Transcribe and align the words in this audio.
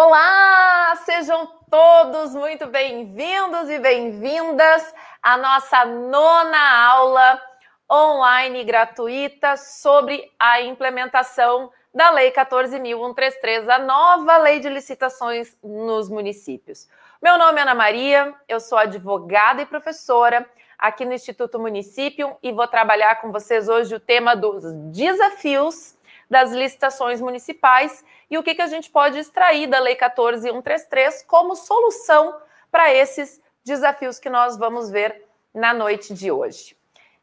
Olá, 0.00 0.94
sejam 1.04 1.44
todos 1.68 2.32
muito 2.32 2.68
bem-vindos 2.68 3.68
e 3.68 3.80
bem-vindas 3.80 4.94
à 5.20 5.36
nossa 5.36 5.84
nona 5.86 6.86
aula 6.88 7.42
online 7.90 8.62
gratuita 8.62 9.56
sobre 9.56 10.22
a 10.38 10.62
implementação 10.62 11.72
da 11.92 12.10
Lei 12.10 12.30
14.133, 12.30 13.68
a 13.68 13.80
nova 13.80 14.36
lei 14.36 14.60
de 14.60 14.68
licitações 14.68 15.58
nos 15.64 16.08
municípios. 16.08 16.88
Meu 17.20 17.36
nome 17.36 17.58
é 17.58 17.62
Ana 17.62 17.74
Maria, 17.74 18.32
eu 18.48 18.60
sou 18.60 18.78
advogada 18.78 19.62
e 19.62 19.66
professora 19.66 20.48
aqui 20.78 21.04
no 21.04 21.12
Instituto 21.12 21.58
Município 21.58 22.36
e 22.40 22.52
vou 22.52 22.68
trabalhar 22.68 23.20
com 23.20 23.32
vocês 23.32 23.68
hoje 23.68 23.96
o 23.96 24.00
tema 24.00 24.36
dos 24.36 24.62
desafios 24.92 25.97
das 26.28 26.52
licitações 26.52 27.20
municipais 27.20 28.04
e 28.30 28.36
o 28.36 28.42
que, 28.42 28.54
que 28.54 28.62
a 28.62 28.66
gente 28.66 28.90
pode 28.90 29.18
extrair 29.18 29.66
da 29.66 29.78
Lei 29.78 29.96
14.133 29.96 31.24
como 31.26 31.56
solução 31.56 32.38
para 32.70 32.92
esses 32.92 33.40
desafios 33.64 34.18
que 34.18 34.28
nós 34.28 34.56
vamos 34.56 34.90
ver 34.90 35.24
na 35.54 35.72
noite 35.72 36.12
de 36.12 36.30
hoje. 36.30 36.76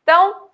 Então, 0.03 0.49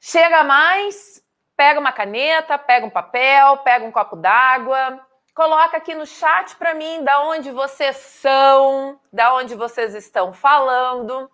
chega 0.00 0.42
mais, 0.44 1.24
pega 1.56 1.78
uma 1.78 1.92
caneta, 1.92 2.58
pega 2.58 2.86
um 2.86 2.90
papel, 2.90 3.58
pega 3.58 3.84
um 3.84 3.92
copo 3.92 4.16
d'água, 4.16 5.00
coloca 5.34 5.76
aqui 5.76 5.94
no 5.94 6.06
chat 6.06 6.56
para 6.56 6.74
mim 6.74 7.02
da 7.04 7.22
onde 7.22 7.50
vocês 7.50 7.96
são, 7.96 9.00
da 9.12 9.34
onde 9.34 9.54
vocês 9.54 9.94
estão 9.94 10.32
falando. 10.32 11.30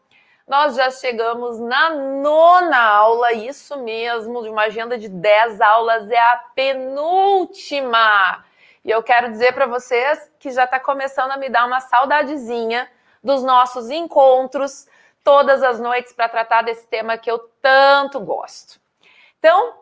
Nós 0.49 0.77
já 0.77 0.91
chegamos 0.91 1.61
na 1.61 1.91
nona 1.91 2.83
aula, 2.83 3.35
isso 3.35 3.77
mesmo, 3.77 4.43
de 4.43 4.49
uma 4.49 4.63
agenda 4.63 4.97
de 4.97 5.07
10 5.07 5.61
aulas, 5.61 6.11
é 6.11 6.19
a 6.19 6.43
penúltima. 6.55 8.43
E 8.83 8.91
eu 8.91 9.03
quero 9.03 9.31
dizer 9.31 9.53
para 9.53 9.67
vocês 9.67 10.33
que 10.39 10.51
já 10.51 10.65
está 10.65 10.81
começando 10.81 11.33
a 11.33 11.37
me 11.37 11.51
dar 11.51 11.67
uma 11.67 11.81
saudadezinha 11.81 12.91
dos 13.23 13.43
nossos 13.43 13.91
encontros 13.91 14.87
todas 15.23 15.63
as 15.63 15.79
noites 15.79 16.14
para 16.14 16.31
tratar 16.31 16.63
desse 16.63 16.87
tema 16.87 17.19
que 17.19 17.31
eu 17.31 17.39
tanto 17.61 18.19
gosto. 18.19 18.81
Então, 19.39 19.75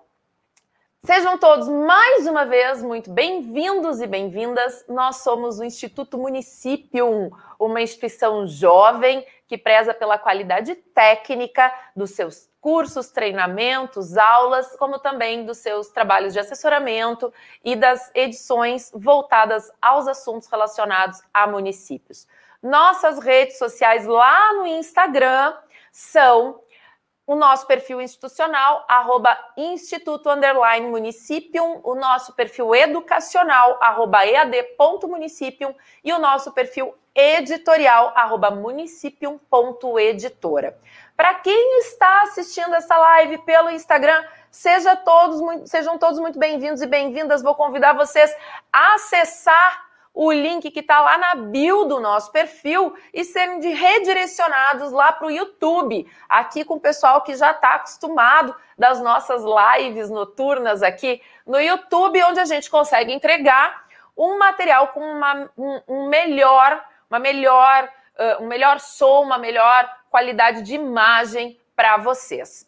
Sejam 1.07 1.39
todos 1.39 1.69
mais 1.69 2.27
uma 2.27 2.45
vez 2.45 2.83
muito 2.83 3.13
bem-vindos 3.13 4.01
e 4.01 4.09
bem-vindas. 4.09 4.85
Nós 4.89 5.19
somos 5.19 5.61
o 5.61 5.65
Instituto 5.65 6.19
Município, 6.19 7.31
uma 7.61 7.81
instituição 7.81 8.45
jovem 8.45 9.25
que 9.47 9.57
preza 9.57 9.95
pela 9.95 10.19
qualidade 10.19 10.75
técnica 10.75 11.73
dos 11.95 12.11
seus 12.11 12.51
cursos, 12.61 13.11
treinamentos, 13.11 14.17
aulas, 14.17 14.77
como 14.77 14.99
também 14.99 15.45
dos 15.45 15.59
seus 15.59 15.89
trabalhos 15.89 16.33
de 16.33 16.41
assessoramento 16.41 17.33
e 17.65 17.77
das 17.77 18.11
edições 18.15 18.91
voltadas 18.93 19.71
aos 19.81 20.09
assuntos 20.09 20.49
relacionados 20.49 21.23
a 21.33 21.47
municípios. 21.47 22.27
Nossas 22.61 23.21
redes 23.21 23.59
sociais 23.59 24.05
lá 24.05 24.53
no 24.55 24.67
Instagram 24.67 25.57
são 25.93 26.61
o 27.27 27.35
nosso 27.35 27.67
perfil 27.67 28.01
institucional, 28.01 28.85
arroba 28.89 29.37
instituto 29.57 30.31
underline 30.31 30.89
municipium, 30.89 31.81
o 31.83 31.95
nosso 31.95 32.33
perfil 32.35 32.75
educacional, 32.75 33.79
arroba 33.81 34.25
ead.municipium 34.25 35.75
e 36.05 36.13
o 36.13 36.19
nosso 36.19 36.53
perfil 36.53 36.95
editorial, 37.17 38.13
arroba 38.15 38.51
municipium.editora. 38.51 40.79
Para 41.17 41.35
quem 41.37 41.79
está 41.79 42.21
assistindo 42.23 42.75
essa 42.75 42.99
live 42.99 43.39
pelo 43.39 43.71
Instagram, 43.71 44.23
seja 44.51 44.95
todos, 44.95 45.71
sejam 45.71 45.97
todos 45.97 46.21
muito 46.21 46.39
bem-vindos 46.39 46.83
e 46.83 46.87
bem-vindas. 46.87 47.43
Vou 47.43 47.55
convidar 47.55 47.95
vocês 47.95 48.37
a 48.71 48.93
acessar 48.95 49.87
o 50.13 50.31
link 50.33 50.71
que 50.71 50.81
está 50.81 51.01
lá 51.01 51.17
na 51.19 51.35
bio 51.35 51.85
do 51.85 52.01
nosso 52.01 52.31
perfil 52.33 52.95
e 53.13 53.25
serem 53.25 53.61
redirecionados 53.61 54.93
lá 54.93 55.13
para 55.13 55.27
o 55.27 55.31
YouTube, 55.31 56.11
aqui 56.27 56.65
com 56.65 56.75
o 56.75 56.81
pessoal 56.81 57.21
que 57.21 57.35
já 57.35 57.51
está 57.51 57.75
acostumado 57.75 58.57
das 58.79 58.99
nossas 59.01 59.43
lives 59.43 60.09
noturnas 60.09 60.83
aqui 60.83 61.21
no 61.47 61.61
YouTube, 61.61 62.23
onde 62.25 62.41
a 62.41 62.47
gente 62.47 62.71
consegue 62.71 63.13
entregar 63.13 63.87
um 64.17 64.39
material 64.39 64.89
com 64.89 65.01
uma, 65.01 65.51
um, 65.57 65.81
um 65.87 66.09
melhor, 66.09 66.83
uma 67.11 67.19
melhor, 67.19 67.89
uh, 68.19 68.43
um 68.43 68.47
melhor 68.47 68.81
som, 68.81 69.23
uma 69.23 69.39
melhor 69.39 69.89
qualidade 70.11 70.63
de 70.63 70.75
imagem 70.75 71.59
para 71.75 71.97
vocês. 71.99 72.67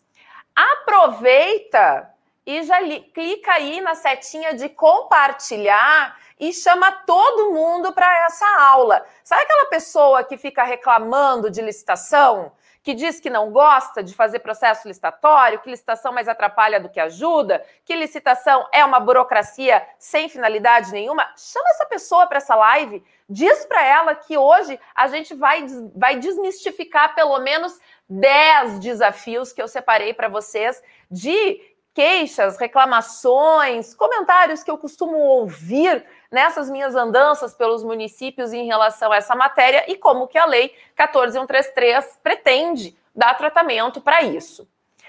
Aproveita 0.54 2.12
e 2.44 2.62
já 2.62 2.80
li, 2.80 3.00
clica 3.00 3.52
aí 3.52 3.80
na 3.80 3.94
setinha 3.94 4.54
de 4.54 4.68
compartilhar 4.68 6.18
e 6.40 6.52
chama 6.52 6.90
todo 6.90 7.52
mundo 7.52 7.92
para 7.92 8.26
essa 8.26 8.46
aula. 8.60 9.04
Sabe 9.22 9.42
aquela 9.42 9.66
pessoa 9.66 10.24
que 10.24 10.36
fica 10.36 10.62
reclamando 10.64 11.50
de 11.50 11.60
licitação? 11.60 12.52
Que 12.88 12.94
diz 12.94 13.20
que 13.20 13.28
não 13.28 13.50
gosta 13.50 14.02
de 14.02 14.14
fazer 14.14 14.38
processo 14.38 14.88
licitatório, 14.88 15.58
que 15.58 15.68
licitação 15.68 16.10
mais 16.10 16.26
atrapalha 16.26 16.80
do 16.80 16.88
que 16.88 16.98
ajuda, 16.98 17.62
que 17.84 17.94
licitação 17.94 18.66
é 18.72 18.82
uma 18.82 18.98
burocracia 18.98 19.86
sem 19.98 20.26
finalidade 20.26 20.90
nenhuma? 20.90 21.30
Chama 21.36 21.68
essa 21.68 21.84
pessoa 21.84 22.26
para 22.26 22.38
essa 22.38 22.54
live, 22.54 23.04
diz 23.28 23.66
para 23.66 23.84
ela 23.84 24.14
que 24.14 24.38
hoje 24.38 24.80
a 24.94 25.06
gente 25.06 25.34
vai, 25.34 25.66
vai 25.94 26.16
desmistificar 26.16 27.14
pelo 27.14 27.38
menos 27.40 27.78
10 28.08 28.78
desafios 28.78 29.52
que 29.52 29.60
eu 29.60 29.68
separei 29.68 30.14
para 30.14 30.28
vocês 30.28 30.82
de 31.10 31.60
queixas, 31.92 32.56
reclamações, 32.56 33.92
comentários 33.92 34.62
que 34.62 34.70
eu 34.70 34.78
costumo 34.78 35.18
ouvir 35.18 36.06
nessas 36.30 36.70
minhas 36.70 36.94
andanças 36.94 37.54
pelos 37.54 37.82
municípios 37.82 38.52
em 38.52 38.66
relação 38.66 39.12
a 39.12 39.16
essa 39.16 39.34
matéria 39.34 39.84
e 39.90 39.96
como 39.96 40.28
que 40.28 40.38
a 40.38 40.44
lei 40.44 40.74
14133 40.94 42.18
pretende 42.22 42.96
dar 43.14 43.34
tratamento 43.34 44.00
para 44.00 44.22
isso. 44.22 44.68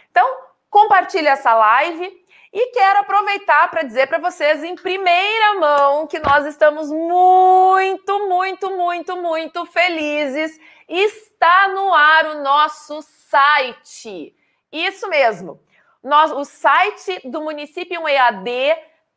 Então, 0.09 0.27
compartilhe 0.69 1.27
essa 1.27 1.53
live 1.53 2.25
e 2.51 2.71
quero 2.71 2.99
aproveitar 2.99 3.69
para 3.69 3.83
dizer 3.83 4.07
para 4.07 4.17
vocês 4.17 4.63
em 4.63 4.75
primeira 4.75 5.59
mão 5.59 6.07
que 6.07 6.19
nós 6.19 6.45
estamos 6.45 6.91
muito, 6.91 8.27
muito, 8.27 8.71
muito, 8.71 9.15
muito 9.17 9.65
felizes. 9.67 10.59
Está 10.87 11.67
no 11.69 11.93
ar 11.93 12.25
o 12.27 12.41
nosso 12.41 13.01
site. 13.03 14.35
Isso 14.71 15.07
mesmo. 15.09 15.59
Nós, 16.03 16.31
o 16.31 16.43
site 16.43 17.21
do 17.29 17.41
município 17.41 18.07
EAD 18.07 18.49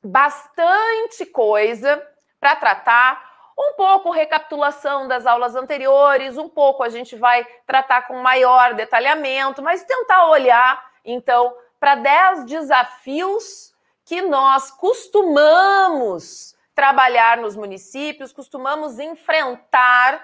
bastante 0.03 1.25
coisa 1.25 2.05
para 2.39 2.55
tratar 2.55 3.26
um 3.57 3.73
pouco 3.73 4.11
recapitulação 4.11 5.07
das 5.07 5.25
aulas 5.25 5.55
anteriores, 5.55 6.37
um 6.37 6.47
pouco 6.47 6.83
a 6.83 6.89
gente 6.89 7.15
vai 7.15 7.45
tratar 7.65 8.03
com 8.03 8.15
maior 8.17 8.75
detalhamento, 8.75 9.63
mas 9.63 9.83
tentar 9.83 10.27
olhar, 10.27 10.85
então, 11.03 11.55
para 11.79 11.95
10 11.95 12.45
desafios 12.45 13.73
que 14.05 14.21
nós 14.21 14.69
costumamos 14.71 16.55
trabalhar 16.75 17.37
nos 17.37 17.55
municípios, 17.55 18.31
costumamos 18.31 18.99
enfrentar 18.99 20.15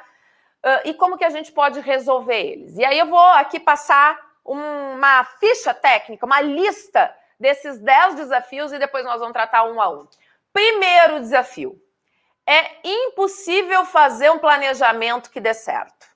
uh, 0.64 0.88
e 0.88 0.94
como 0.94 1.18
que 1.18 1.26
a 1.26 1.30
gente 1.30 1.52
pode 1.52 1.80
resolver 1.80 2.40
eles. 2.40 2.78
E 2.78 2.86
aí 2.86 3.00
eu 3.00 3.08
vou 3.08 3.20
aqui 3.20 3.60
passar 3.60 4.20
uma 4.46 5.24
ficha 5.40 5.74
técnica, 5.74 6.26
uma 6.26 6.42
lista 6.42 7.14
desses 7.40 7.80
10 7.80 8.16
desafios 8.16 8.72
e 8.72 8.78
depois 8.80 9.04
nós 9.04 9.20
vamos 9.20 9.34
tratar 9.34 9.64
um 9.64 9.82
a 9.82 9.90
um. 9.90 10.08
Primeiro 10.52 11.20
desafio: 11.20 11.82
é 12.46 12.78
impossível 12.84 13.86
fazer 13.86 14.30
um 14.30 14.40
planejamento 14.40 15.30
que 15.30 15.40
dê 15.40 15.54
certo. 15.54 16.08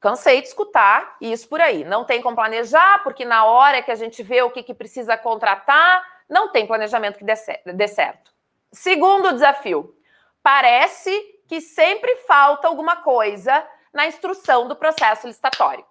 Cansei 0.00 0.40
de 0.40 0.48
escutar 0.48 1.16
isso 1.20 1.48
por 1.48 1.60
aí. 1.60 1.84
Não 1.84 2.04
tem 2.04 2.22
como 2.22 2.36
planejar, 2.36 3.02
porque 3.02 3.24
na 3.24 3.44
hora 3.44 3.82
que 3.82 3.90
a 3.90 3.94
gente 3.94 4.22
vê 4.22 4.42
o 4.42 4.50
que, 4.50 4.62
que 4.62 4.74
precisa 4.74 5.16
contratar, 5.16 6.04
não 6.28 6.52
tem 6.52 6.66
planejamento 6.66 7.18
que 7.18 7.24
dê 7.24 7.88
certo. 7.88 8.32
Segundo 8.72 9.32
desafio, 9.32 9.96
parece 10.42 11.10
que 11.48 11.60
sempre 11.60 12.14
falta 12.18 12.68
alguma 12.68 12.96
coisa 12.96 13.66
na 13.92 14.06
instrução 14.06 14.68
do 14.68 14.76
processo 14.76 15.26
licitatório. 15.26 15.84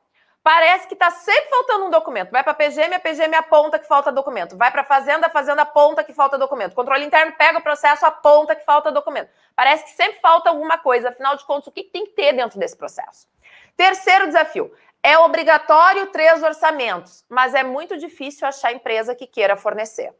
Parece 0.45 0.87
que 0.87 0.93
está 0.93 1.09
sempre 1.09 1.49
faltando 1.49 1.85
um 1.85 1.89
documento. 1.89 2.29
Vai 2.29 2.43
para 2.43 2.51
a 2.51 2.55
PGM, 2.55 2.93
a 2.93 2.99
PGM 2.99 3.33
aponta 3.33 3.79
que 3.79 3.87
falta 3.87 4.11
documento. 4.11 4.55
Vai 4.55 4.69
para 4.69 4.81
a 4.81 4.83
Fazenda, 4.83 5.25
a 5.25 5.29
Fazenda 5.31 5.63
aponta 5.63 6.03
que 6.03 6.13
falta 6.13 6.37
documento. 6.37 6.75
Controle 6.75 7.03
interno 7.03 7.31
pega 7.31 7.57
o 7.57 7.63
processo, 7.63 8.05
aponta 8.05 8.55
que 8.55 8.63
falta 8.63 8.91
documento. 8.91 9.27
Parece 9.55 9.85
que 9.85 9.89
sempre 9.89 10.19
falta 10.21 10.51
alguma 10.51 10.77
coisa. 10.77 11.09
Afinal 11.09 11.35
de 11.35 11.43
contas, 11.45 11.65
o 11.65 11.71
que 11.71 11.85
tem 11.85 12.05
que 12.05 12.11
ter 12.11 12.31
dentro 12.31 12.59
desse 12.59 12.77
processo? 12.77 13.27
Terceiro 13.75 14.27
desafio. 14.27 14.71
É 15.01 15.17
obrigatório 15.17 16.11
três 16.11 16.43
orçamentos, 16.43 17.25
mas 17.27 17.55
é 17.55 17.63
muito 17.63 17.97
difícil 17.97 18.47
achar 18.47 18.71
empresa 18.71 19.15
que 19.15 19.25
queira 19.25 19.57
fornecer. 19.57 20.13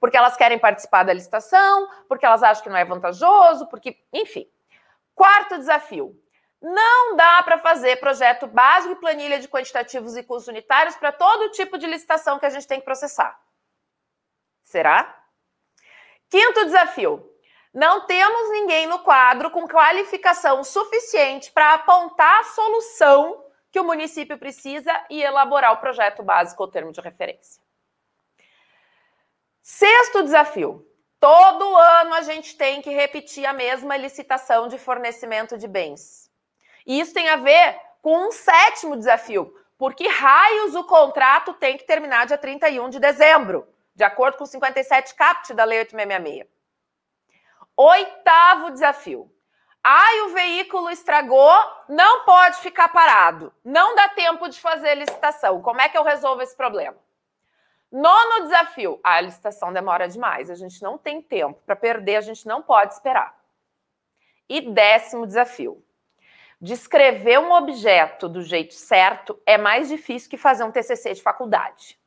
Porque 0.00 0.16
elas 0.16 0.38
querem 0.38 0.58
participar 0.58 1.02
da 1.02 1.12
licitação, 1.12 1.86
porque 2.08 2.24
elas 2.24 2.42
acham 2.42 2.62
que 2.62 2.70
não 2.70 2.78
é 2.78 2.84
vantajoso, 2.86 3.66
porque, 3.66 3.98
enfim. 4.10 4.48
Quarto 5.14 5.58
desafio 5.58 6.18
não 6.68 7.14
dá 7.14 7.44
para 7.44 7.58
fazer 7.58 8.00
projeto 8.00 8.48
básico 8.48 8.94
e 8.94 8.96
planilha 8.96 9.38
de 9.38 9.46
quantitativos 9.46 10.16
e 10.16 10.22
custos 10.24 10.48
unitários 10.48 10.96
para 10.96 11.12
todo 11.12 11.52
tipo 11.52 11.78
de 11.78 11.86
licitação 11.86 12.40
que 12.40 12.46
a 12.46 12.50
gente 12.50 12.66
tem 12.66 12.80
que 12.80 12.84
processar. 12.84 13.40
Será? 14.64 15.16
Quinto 16.28 16.64
desafio. 16.64 17.24
Não 17.72 18.04
temos 18.06 18.50
ninguém 18.50 18.84
no 18.88 18.98
quadro 18.98 19.48
com 19.52 19.68
qualificação 19.68 20.64
suficiente 20.64 21.52
para 21.52 21.74
apontar 21.74 22.40
a 22.40 22.44
solução 22.44 23.44
que 23.70 23.78
o 23.78 23.84
município 23.84 24.36
precisa 24.36 24.92
e 25.08 25.22
elaborar 25.22 25.72
o 25.72 25.76
projeto 25.76 26.24
básico 26.24 26.64
ou 26.64 26.68
termo 26.68 26.90
de 26.90 27.00
referência. 27.00 27.62
Sexto 29.62 30.24
desafio. 30.24 30.84
Todo 31.20 31.76
ano 31.76 32.14
a 32.14 32.22
gente 32.22 32.56
tem 32.56 32.82
que 32.82 32.90
repetir 32.90 33.46
a 33.46 33.52
mesma 33.52 33.96
licitação 33.96 34.66
de 34.66 34.78
fornecimento 34.78 35.56
de 35.56 35.68
bens. 35.68 36.25
E 36.86 37.00
isso 37.00 37.12
tem 37.12 37.28
a 37.28 37.36
ver 37.36 37.80
com 38.00 38.28
um 38.28 38.30
sétimo 38.30 38.96
desafio, 38.96 39.52
porque 39.76 40.06
raios 40.06 40.74
o 40.74 40.84
contrato 40.84 41.52
tem 41.54 41.76
que 41.76 41.84
terminar 41.84 42.26
dia 42.26 42.38
31 42.38 42.88
de 42.88 43.00
dezembro, 43.00 43.66
de 43.94 44.04
acordo 44.04 44.38
com 44.38 44.44
o 44.44 44.46
57 44.46 45.14
caput 45.14 45.52
da 45.52 45.64
Lei 45.64 45.80
8666. 45.80 46.56
Oitavo 47.76 48.70
desafio. 48.70 49.30
Ai, 49.82 50.20
o 50.22 50.28
veículo 50.30 50.90
estragou, 50.90 51.54
não 51.88 52.24
pode 52.24 52.58
ficar 52.58 52.88
parado. 52.88 53.52
Não 53.64 53.94
dá 53.94 54.08
tempo 54.08 54.48
de 54.48 54.60
fazer 54.60 54.94
licitação. 54.94 55.60
Como 55.62 55.80
é 55.80 55.88
que 55.88 55.96
eu 55.96 56.02
resolvo 56.02 56.42
esse 56.42 56.56
problema? 56.56 56.96
Nono 57.92 58.42
desafio. 58.42 58.98
a 59.04 59.20
licitação 59.20 59.72
demora 59.72 60.08
demais. 60.08 60.50
A 60.50 60.54
gente 60.54 60.82
não 60.82 60.98
tem 60.98 61.22
tempo 61.22 61.60
para 61.64 61.76
perder, 61.76 62.16
a 62.16 62.20
gente 62.20 62.46
não 62.46 62.62
pode 62.62 62.94
esperar. 62.94 63.38
E 64.48 64.60
décimo 64.60 65.26
desafio. 65.26 65.85
Descrever 66.60 67.38
um 67.38 67.52
objeto 67.52 68.28
do 68.28 68.42
jeito 68.42 68.74
certo 68.74 69.40
é 69.44 69.58
mais 69.58 69.88
difícil 69.88 70.30
que 70.30 70.38
fazer 70.38 70.64
um 70.64 70.70
TCC 70.70 71.12
de 71.12 71.22
faculdade. 71.22 71.98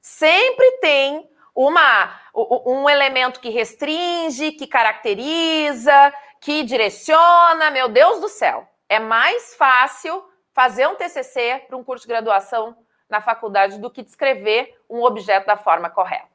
Sempre 0.00 0.70
tem 0.78 1.30
uma, 1.54 2.18
um 2.34 2.88
elemento 2.88 3.40
que 3.40 3.50
restringe, 3.50 4.52
que 4.52 4.66
caracteriza, 4.66 6.14
que 6.40 6.62
direciona. 6.62 7.70
Meu 7.70 7.88
Deus 7.88 8.20
do 8.20 8.28
céu, 8.28 8.66
é 8.88 8.98
mais 8.98 9.54
fácil 9.54 10.24
fazer 10.52 10.86
um 10.86 10.94
TCC 10.94 11.64
para 11.68 11.76
um 11.76 11.84
curso 11.84 12.04
de 12.04 12.08
graduação 12.08 12.76
na 13.08 13.20
faculdade 13.20 13.78
do 13.78 13.90
que 13.90 14.02
descrever 14.02 14.74
um 14.88 15.02
objeto 15.02 15.46
da 15.46 15.56
forma 15.56 15.90
correta. 15.90 16.28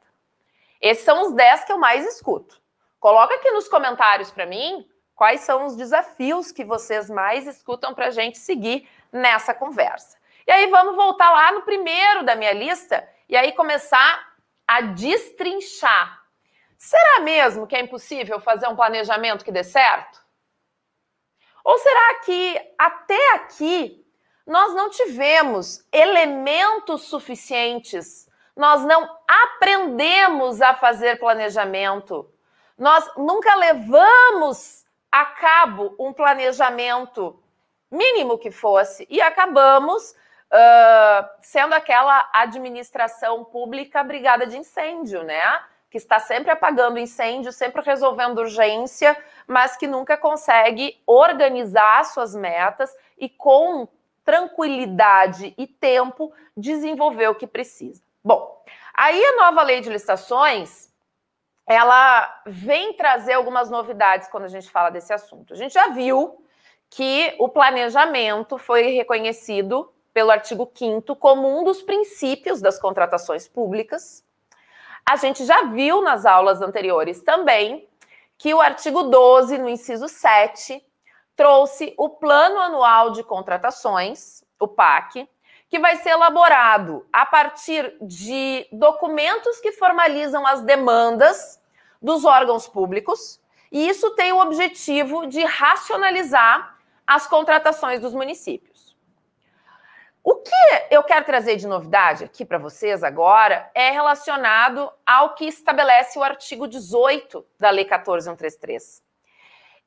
Esses 0.79 1.03
são 1.03 1.23
os 1.23 1.33
10 1.33 1.63
que 1.63 1.71
eu 1.71 1.79
mais 1.79 2.05
escuto. 2.05 2.61
Coloca 2.99 3.33
aqui 3.33 3.49
nos 3.51 3.67
comentários 3.67 4.29
para 4.29 4.45
mim 4.45 4.87
quais 5.15 5.41
são 5.41 5.65
os 5.65 5.75
desafios 5.75 6.51
que 6.51 6.63
vocês 6.63 7.09
mais 7.09 7.47
escutam 7.47 7.93
para 7.93 8.07
a 8.07 8.11
gente 8.11 8.37
seguir 8.37 8.87
nessa 9.11 9.53
conversa. 9.53 10.17
E 10.45 10.51
aí 10.51 10.69
vamos 10.69 10.95
voltar 10.95 11.31
lá 11.31 11.51
no 11.53 11.61
primeiro 11.61 12.23
da 12.23 12.35
minha 12.35 12.53
lista 12.53 13.07
e 13.27 13.35
aí 13.35 13.53
começar 13.53 14.35
a 14.67 14.81
destrinchar. 14.81 16.21
Será 16.77 17.21
mesmo 17.21 17.65
que 17.65 17.75
é 17.75 17.79
impossível 17.79 18.39
fazer 18.39 18.67
um 18.67 18.75
planejamento 18.75 19.43
que 19.43 19.51
dê 19.51 19.63
certo? 19.63 20.23
Ou 21.63 21.77
será 21.79 22.15
que 22.19 22.73
até 22.77 23.33
aqui 23.33 24.05
nós 24.45 24.75
não 24.75 24.89
tivemos 24.89 25.83
elementos 25.91 27.03
suficientes? 27.03 28.29
Nós 28.55 28.83
não 28.83 29.09
aprendemos 29.27 30.61
a 30.61 30.75
fazer 30.75 31.17
planejamento? 31.17 32.31
Nós 32.77 33.09
nunca 33.17 33.55
levamos 33.55 34.84
a 35.15 35.23
cabo 35.23 35.95
um 35.97 36.11
planejamento 36.11 37.41
mínimo 37.89 38.37
que 38.37 38.51
fosse 38.51 39.07
e 39.09 39.21
acabamos 39.21 40.11
uh, 40.11 41.29
sendo 41.41 41.73
aquela 41.73 42.29
administração 42.33 43.45
pública 43.45 44.03
brigada 44.03 44.45
de 44.45 44.57
incêndio, 44.57 45.23
né? 45.23 45.63
Que 45.89 45.97
está 45.97 46.19
sempre 46.19 46.51
apagando 46.51 46.99
incêndio, 46.99 47.53
sempre 47.53 47.81
resolvendo 47.81 48.39
urgência, 48.39 49.15
mas 49.47 49.77
que 49.77 49.87
nunca 49.87 50.17
consegue 50.17 51.01
organizar 51.07 52.03
suas 52.03 52.35
metas 52.35 52.93
e 53.17 53.29
com 53.29 53.87
tranquilidade 54.25 55.53
e 55.57 55.65
tempo 55.65 56.33
desenvolver 56.57 57.29
o 57.29 57.35
que 57.35 57.47
precisa. 57.47 58.03
Bom, 58.21 58.61
aí 58.93 59.23
a 59.23 59.37
nova 59.37 59.63
lei 59.63 59.79
de 59.79 59.89
licitações 59.89 60.93
ela 61.67 62.41
vem 62.45 62.93
trazer 62.93 63.33
algumas 63.33 63.69
novidades 63.69 64.27
quando 64.27 64.43
a 64.43 64.49
gente 64.49 64.69
fala 64.69 64.89
desse 64.89 65.11
assunto. 65.11 65.53
A 65.53 65.57
gente 65.57 65.73
já 65.73 65.89
viu 65.89 66.45
que 66.89 67.35
o 67.39 67.49
planejamento 67.49 68.57
foi 68.57 68.91
reconhecido 68.91 69.91
pelo 70.13 70.31
artigo 70.31 70.71
5 70.73 71.15
como 71.15 71.59
um 71.59 71.63
dos 71.63 71.81
princípios 71.81 72.61
das 72.61 72.79
contratações 72.79 73.47
públicas. 73.47 74.23
A 75.05 75.15
gente 75.15 75.43
já 75.45 75.63
viu 75.63 76.01
nas 76.01 76.25
aulas 76.25 76.61
anteriores 76.61 77.21
também 77.21 77.87
que 78.37 78.53
o 78.53 78.61
artigo 78.61 79.03
12, 79.03 79.57
no 79.57 79.69
inciso 79.69 80.07
7, 80.07 80.83
trouxe 81.35 81.93
o 81.97 82.09
Plano 82.09 82.59
Anual 82.59 83.11
de 83.11 83.23
Contratações, 83.23 84.43
o 84.59 84.67
PAC, 84.67 85.27
que 85.75 85.79
vai 85.79 85.97
ser 85.97 86.11
elaborado 86.11 87.05
a 87.11 87.25
partir 87.25 87.97
de 87.99 88.65
documentos 88.71 89.59
que 89.59 89.73
formalizam 89.73 90.47
as 90.47 90.61
demandas 90.61 91.61
dos 92.01 92.23
órgãos 92.23 92.65
públicos, 92.65 93.41
e 93.69 93.89
isso 93.89 94.11
tem 94.11 94.31
o 94.31 94.39
objetivo 94.39 95.27
de 95.27 95.43
racionalizar 95.43 96.77
as 97.05 97.27
contratações 97.27 97.99
dos 97.99 98.13
municípios. 98.13 98.95
O 100.23 100.35
que 100.35 100.85
eu 100.89 101.03
quero 101.03 101.25
trazer 101.25 101.57
de 101.57 101.67
novidade 101.67 102.23
aqui 102.23 102.45
para 102.45 102.57
vocês 102.57 103.03
agora 103.03 103.69
é 103.75 103.91
relacionado 103.91 104.89
ao 105.05 105.35
que 105.35 105.43
estabelece 105.43 106.17
o 106.17 106.23
artigo 106.23 106.69
18 106.69 107.45
da 107.59 107.69
Lei 107.69 107.83
14133. 107.83 109.03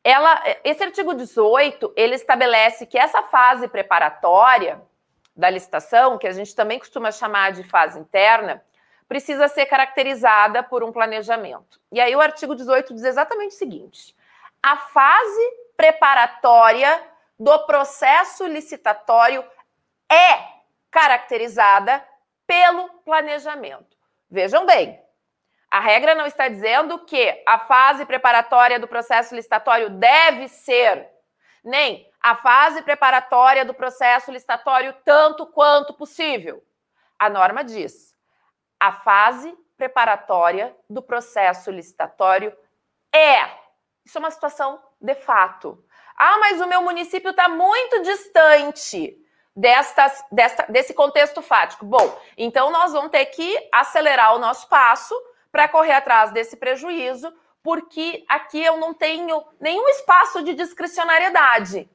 Ela, 0.04 0.42
esse 0.62 0.84
artigo 0.84 1.14
18, 1.14 1.94
ele 1.96 2.14
estabelece 2.14 2.84
que 2.84 2.98
essa 2.98 3.22
fase 3.22 3.68
preparatória 3.68 4.86
da 5.38 5.48
licitação, 5.48 6.18
que 6.18 6.26
a 6.26 6.32
gente 6.32 6.52
também 6.52 6.80
costuma 6.80 7.12
chamar 7.12 7.52
de 7.52 7.62
fase 7.62 7.96
interna, 7.96 8.60
precisa 9.06 9.46
ser 9.46 9.66
caracterizada 9.66 10.64
por 10.64 10.82
um 10.82 10.90
planejamento. 10.90 11.80
E 11.92 12.00
aí 12.00 12.14
o 12.16 12.20
artigo 12.20 12.56
18 12.56 12.92
diz 12.92 13.04
exatamente 13.04 13.54
o 13.54 13.58
seguinte: 13.58 14.16
a 14.60 14.76
fase 14.76 15.52
preparatória 15.76 17.00
do 17.38 17.56
processo 17.60 18.44
licitatório 18.46 19.44
é 20.10 20.58
caracterizada 20.90 22.04
pelo 22.44 22.88
planejamento. 23.04 23.96
Vejam 24.28 24.66
bem, 24.66 25.00
a 25.70 25.78
regra 25.78 26.16
não 26.16 26.26
está 26.26 26.48
dizendo 26.48 27.04
que 27.04 27.42
a 27.46 27.60
fase 27.60 28.04
preparatória 28.04 28.80
do 28.80 28.88
processo 28.88 29.36
licitatório 29.36 29.88
deve 29.88 30.48
ser, 30.48 31.08
nem 31.62 32.07
a 32.20 32.34
fase 32.34 32.82
preparatória 32.82 33.64
do 33.64 33.74
processo 33.74 34.30
licitatório 34.30 34.94
tanto 35.04 35.46
quanto 35.46 35.94
possível. 35.94 36.62
A 37.18 37.28
norma 37.28 37.64
diz: 37.64 38.14
a 38.78 38.92
fase 38.92 39.56
preparatória 39.76 40.76
do 40.88 41.02
processo 41.02 41.70
licitatório 41.70 42.56
é. 43.12 43.44
Isso 44.04 44.18
é 44.18 44.20
uma 44.20 44.30
situação 44.30 44.82
de 45.00 45.14
fato. 45.14 45.84
Ah, 46.16 46.38
mas 46.38 46.60
o 46.60 46.66
meu 46.66 46.82
município 46.82 47.30
está 47.30 47.48
muito 47.48 48.02
distante 48.02 49.16
destas, 49.54 50.24
desta, 50.32 50.64
desse 50.68 50.94
contexto 50.94 51.42
fático. 51.42 51.84
Bom, 51.84 52.20
então 52.36 52.70
nós 52.70 52.92
vamos 52.92 53.10
ter 53.10 53.26
que 53.26 53.68
acelerar 53.72 54.34
o 54.34 54.38
nosso 54.38 54.68
passo 54.68 55.14
para 55.50 55.68
correr 55.68 55.92
atrás 55.92 56.32
desse 56.32 56.56
prejuízo, 56.56 57.32
porque 57.62 58.24
aqui 58.28 58.62
eu 58.62 58.76
não 58.78 58.94
tenho 58.94 59.44
nenhum 59.60 59.88
espaço 59.88 60.42
de 60.42 60.54
discricionariedade. 60.54 61.88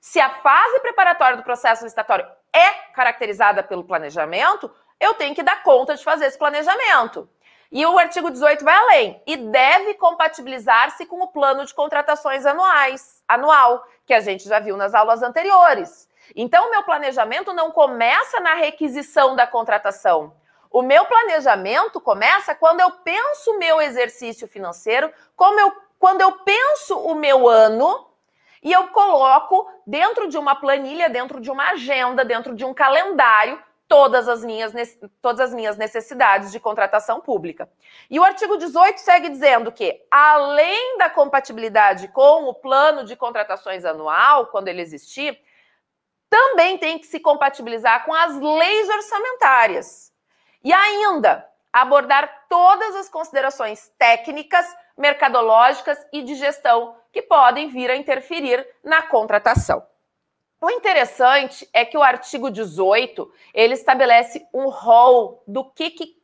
Se 0.00 0.20
a 0.20 0.30
fase 0.30 0.80
preparatória 0.80 1.36
do 1.36 1.42
processo 1.42 1.84
licitatório 1.84 2.26
é 2.52 2.70
caracterizada 2.94 3.62
pelo 3.62 3.84
planejamento, 3.84 4.70
eu 5.00 5.14
tenho 5.14 5.34
que 5.34 5.42
dar 5.42 5.62
conta 5.62 5.96
de 5.96 6.04
fazer 6.04 6.26
esse 6.26 6.38
planejamento. 6.38 7.28
E 7.70 7.84
o 7.84 7.98
artigo 7.98 8.30
18 8.30 8.64
vai 8.64 8.74
além 8.74 9.22
e 9.26 9.36
deve 9.36 9.94
compatibilizar-se 9.94 11.04
com 11.04 11.20
o 11.20 11.28
plano 11.28 11.66
de 11.66 11.74
contratações 11.74 12.46
anuais, 12.46 13.22
anual, 13.28 13.86
que 14.06 14.14
a 14.14 14.20
gente 14.20 14.48
já 14.48 14.58
viu 14.58 14.76
nas 14.76 14.94
aulas 14.94 15.22
anteriores. 15.22 16.08
Então, 16.34 16.66
o 16.66 16.70
meu 16.70 16.82
planejamento 16.82 17.52
não 17.52 17.70
começa 17.70 18.40
na 18.40 18.54
requisição 18.54 19.36
da 19.36 19.46
contratação. 19.46 20.34
O 20.70 20.82
meu 20.82 21.04
planejamento 21.06 22.00
começa 22.00 22.54
quando 22.54 22.80
eu 22.80 22.90
penso 22.90 23.52
o 23.52 23.58
meu 23.58 23.80
exercício 23.80 24.48
financeiro, 24.48 25.12
como 25.36 25.58
eu, 25.60 25.72
quando 25.98 26.20
eu 26.20 26.32
penso 26.32 26.98
o 26.98 27.14
meu 27.14 27.48
ano 27.48 28.07
e 28.62 28.72
eu 28.72 28.88
coloco 28.88 29.68
dentro 29.86 30.28
de 30.28 30.36
uma 30.36 30.54
planilha, 30.54 31.08
dentro 31.08 31.40
de 31.40 31.50
uma 31.50 31.70
agenda, 31.70 32.24
dentro 32.24 32.54
de 32.54 32.64
um 32.64 32.74
calendário, 32.74 33.62
todas 33.88 34.28
as 34.28 34.44
minhas, 34.44 34.72
todas 35.22 35.40
as 35.40 35.54
minhas 35.54 35.76
necessidades 35.76 36.52
de 36.52 36.60
contratação 36.60 37.20
pública. 37.20 37.68
E 38.10 38.20
o 38.20 38.24
artigo 38.24 38.58
18 38.58 38.98
segue 38.98 39.30
dizendo 39.30 39.72
que, 39.72 39.98
além 40.10 40.98
da 40.98 41.08
compatibilidade 41.08 42.08
com 42.08 42.44
o 42.44 42.54
plano 42.54 43.04
de 43.04 43.16
contratações 43.16 43.84
anual, 43.84 44.46
quando 44.48 44.68
ele 44.68 44.82
existir, 44.82 45.40
também 46.28 46.76
tem 46.76 46.98
que 46.98 47.06
se 47.06 47.18
compatibilizar 47.18 48.04
com 48.04 48.12
as 48.12 48.38
leis 48.38 48.88
orçamentárias. 48.90 50.12
E 50.62 50.72
ainda, 50.72 51.48
abordar 51.72 52.44
todas 52.48 52.94
as 52.96 53.08
considerações 53.08 53.90
técnicas, 53.98 54.66
mercadológicas 54.98 56.04
e 56.12 56.22
de 56.22 56.34
gestão 56.34 56.96
que 57.12 57.22
podem 57.22 57.68
vir 57.68 57.90
a 57.90 57.96
interferir 57.96 58.66
na 58.84 59.02
contratação. 59.02 59.82
O 60.60 60.70
interessante 60.70 61.68
é 61.72 61.84
que 61.84 61.96
o 61.96 62.02
artigo 62.02 62.50
18 62.50 63.32
ele 63.54 63.74
estabelece 63.74 64.44
um 64.52 64.68
rol 64.68 65.42
do 65.46 65.64
que, 65.64 65.90
que 65.90 66.18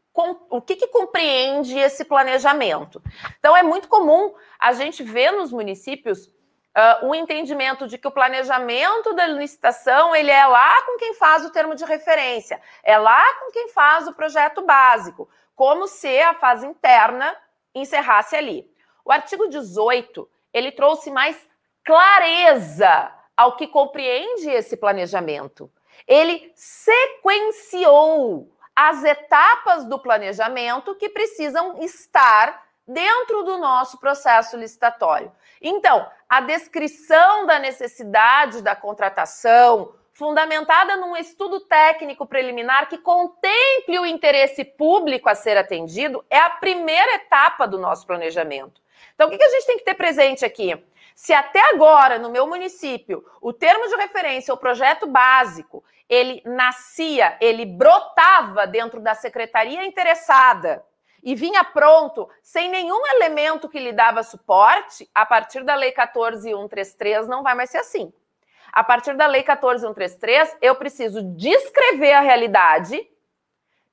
o 0.48 0.62
que, 0.62 0.76
que, 0.76 0.86
compreende 0.86 1.76
esse 1.76 2.04
planejamento. 2.04 3.02
Então, 3.40 3.56
é 3.56 3.64
muito 3.64 3.88
comum 3.88 4.32
a 4.60 4.72
gente 4.72 5.02
ver 5.02 5.32
nos 5.32 5.50
municípios 5.50 6.28
uh, 6.74 7.06
um 7.06 7.14
entendimento 7.14 7.88
de 7.88 7.98
que 7.98 8.06
o 8.06 8.12
planejamento 8.12 9.12
da 9.12 9.26
licitação 9.26 10.14
ele 10.14 10.30
é 10.30 10.46
lá 10.46 10.82
com 10.82 10.98
quem 10.98 11.14
faz 11.14 11.44
o 11.44 11.50
termo 11.50 11.74
de 11.74 11.84
referência, 11.84 12.60
é 12.84 12.96
lá 12.96 13.24
com 13.40 13.50
quem 13.50 13.68
faz 13.70 14.06
o 14.06 14.14
projeto 14.14 14.62
básico, 14.62 15.28
como 15.56 15.88
se 15.88 16.20
a 16.20 16.34
fase 16.34 16.64
interna 16.64 17.36
encerrasse 17.74 18.36
ali. 18.36 18.70
O 19.04 19.12
artigo 19.12 19.48
18 19.48 20.28
ele 20.52 20.70
trouxe 20.70 21.10
mais 21.10 21.36
clareza 21.84 23.12
ao 23.36 23.56
que 23.56 23.66
compreende 23.66 24.48
esse 24.48 24.76
planejamento. 24.76 25.70
Ele 26.06 26.52
sequenciou 26.54 28.50
as 28.74 29.04
etapas 29.04 29.84
do 29.84 29.98
planejamento 29.98 30.94
que 30.94 31.08
precisam 31.08 31.80
estar 31.82 32.64
dentro 32.86 33.42
do 33.42 33.58
nosso 33.58 33.98
processo 33.98 34.56
licitatório. 34.56 35.32
Então, 35.60 36.06
a 36.28 36.40
descrição 36.40 37.46
da 37.46 37.58
necessidade 37.58 38.62
da 38.62 38.76
contratação, 38.76 39.94
fundamentada 40.14 40.96
num 40.96 41.16
estudo 41.16 41.60
técnico 41.60 42.24
preliminar 42.24 42.88
que 42.88 42.96
contemple 42.96 43.98
o 43.98 44.06
interesse 44.06 44.64
público 44.64 45.28
a 45.28 45.34
ser 45.34 45.56
atendido, 45.56 46.24
é 46.30 46.38
a 46.38 46.50
primeira 46.50 47.16
etapa 47.16 47.66
do 47.66 47.78
nosso 47.78 48.06
planejamento. 48.06 48.80
Então, 49.14 49.28
o 49.28 49.30
que 49.36 49.42
a 49.42 49.50
gente 49.50 49.66
tem 49.66 49.78
que 49.78 49.84
ter 49.84 49.94
presente 49.94 50.44
aqui? 50.44 50.80
Se 51.14 51.32
até 51.32 51.60
agora, 51.70 52.18
no 52.18 52.30
meu 52.30 52.46
município, 52.46 53.24
o 53.40 53.52
termo 53.52 53.88
de 53.88 53.96
referência, 53.96 54.54
o 54.54 54.56
projeto 54.56 55.06
básico, 55.06 55.84
ele 56.08 56.42
nascia, 56.44 57.36
ele 57.40 57.66
brotava 57.66 58.66
dentro 58.66 59.00
da 59.00 59.14
secretaria 59.14 59.84
interessada 59.84 60.84
e 61.22 61.34
vinha 61.34 61.64
pronto, 61.64 62.28
sem 62.42 62.68
nenhum 62.68 63.00
elemento 63.06 63.68
que 63.68 63.80
lhe 63.80 63.92
dava 63.92 64.22
suporte, 64.22 65.08
a 65.14 65.24
partir 65.24 65.64
da 65.64 65.74
Lei 65.74 65.90
14133 65.90 67.26
não 67.26 67.42
vai 67.42 67.54
mais 67.54 67.70
ser 67.70 67.78
assim. 67.78 68.12
A 68.74 68.82
partir 68.82 69.16
da 69.16 69.28
Lei 69.28 69.44
14133, 69.44 70.56
eu 70.60 70.74
preciso 70.74 71.22
descrever 71.36 72.12
a 72.12 72.20
realidade 72.20 73.08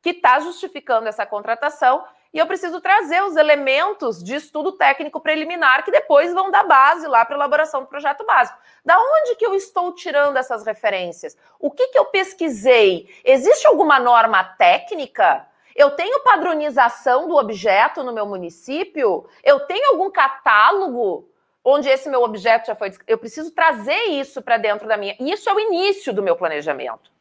que 0.01 0.09
está 0.09 0.39
justificando 0.39 1.07
essa 1.07 1.23
contratação 1.23 2.03
e 2.33 2.39
eu 2.39 2.47
preciso 2.47 2.81
trazer 2.81 3.21
os 3.21 3.35
elementos 3.35 4.23
de 4.23 4.33
estudo 4.33 4.71
técnico 4.71 5.21
preliminar 5.21 5.85
que 5.85 5.91
depois 5.91 6.33
vão 6.33 6.49
dar 6.49 6.63
base 6.63 7.05
lá 7.05 7.23
para 7.23 7.35
a 7.35 7.37
elaboração 7.37 7.81
do 7.81 7.87
projeto 7.87 8.25
básico. 8.25 8.57
Da 8.83 8.97
onde 8.99 9.35
que 9.35 9.45
eu 9.45 9.53
estou 9.53 9.93
tirando 9.93 10.37
essas 10.37 10.65
referências? 10.65 11.37
O 11.59 11.69
que, 11.69 11.89
que 11.89 11.99
eu 11.99 12.05
pesquisei? 12.05 13.07
Existe 13.23 13.67
alguma 13.67 13.99
norma 13.99 14.43
técnica? 14.43 15.45
Eu 15.75 15.91
tenho 15.91 16.23
padronização 16.23 17.27
do 17.27 17.35
objeto 17.35 18.01
no 18.01 18.13
meu 18.13 18.25
município? 18.25 19.29
Eu 19.43 19.59
tenho 19.59 19.91
algum 19.91 20.09
catálogo 20.09 21.30
onde 21.63 21.89
esse 21.89 22.09
meu 22.09 22.23
objeto 22.23 22.67
já 22.67 22.75
foi. 22.75 22.91
Eu 23.07 23.17
preciso 23.17 23.51
trazer 23.51 24.03
isso 24.09 24.41
para 24.41 24.57
dentro 24.57 24.87
da 24.87 24.97
minha. 24.97 25.15
Isso 25.19 25.49
é 25.49 25.53
o 25.53 25.59
início 25.59 26.13
do 26.13 26.23
meu 26.23 26.35
planejamento. 26.35 27.11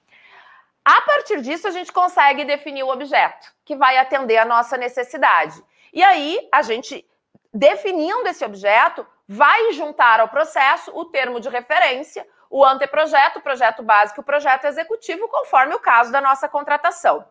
A 0.84 1.02
partir 1.02 1.40
disso, 1.42 1.68
a 1.68 1.70
gente 1.70 1.92
consegue 1.92 2.44
definir 2.44 2.82
o 2.82 2.88
objeto 2.88 3.52
que 3.64 3.76
vai 3.76 3.98
atender 3.98 4.38
a 4.38 4.44
nossa 4.44 4.76
necessidade. 4.76 5.62
E 5.92 6.02
aí, 6.02 6.48
a 6.50 6.62
gente, 6.62 7.06
definindo 7.52 8.26
esse 8.26 8.44
objeto, 8.44 9.06
vai 9.28 9.72
juntar 9.72 10.20
ao 10.20 10.28
processo 10.28 10.90
o 10.94 11.04
termo 11.04 11.38
de 11.38 11.48
referência, 11.48 12.26
o 12.48 12.64
anteprojeto, 12.64 13.38
o 13.38 13.42
projeto 13.42 13.82
básico 13.82 14.20
e 14.20 14.22
o 14.22 14.24
projeto 14.24 14.64
executivo, 14.64 15.28
conforme 15.28 15.74
o 15.74 15.80
caso 15.80 16.10
da 16.10 16.20
nossa 16.20 16.48
contratação. 16.48 17.24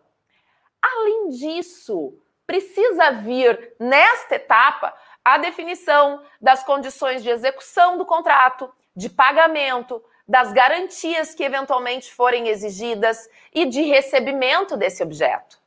Além 0.82 1.30
disso, 1.30 2.18
precisa 2.48 3.12
vir 3.12 3.76
nesta 3.80 4.36
etapa 4.36 4.96
a 5.34 5.38
definição 5.38 6.22
das 6.42 6.64
condições 6.64 7.22
de 7.22 7.30
execução 7.30 7.98
do 7.98 8.06
contrato, 8.06 8.74
de 8.96 9.10
pagamento, 9.10 10.04
das 10.28 10.52
garantias 10.52 11.34
que 11.34 11.44
eventualmente 11.44 12.14
forem 12.14 12.48
exigidas 12.48 13.30
e 13.54 13.66
de 13.66 13.82
recebimento 13.82 14.78
desse 14.78 15.02
objeto. 15.02 15.58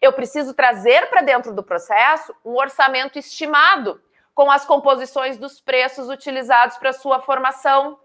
Eu 0.00 0.12
preciso 0.12 0.54
trazer 0.54 1.08
para 1.08 1.22
dentro 1.22 1.52
do 1.52 1.62
processo 1.62 2.34
um 2.44 2.54
orçamento 2.56 3.18
estimado 3.18 4.00
com 4.34 4.50
as 4.50 4.64
composições 4.64 5.38
dos 5.38 5.60
preços 5.60 6.08
utilizados 6.08 6.76
para 6.76 6.92
sua 6.92 7.20
formação. 7.20 7.98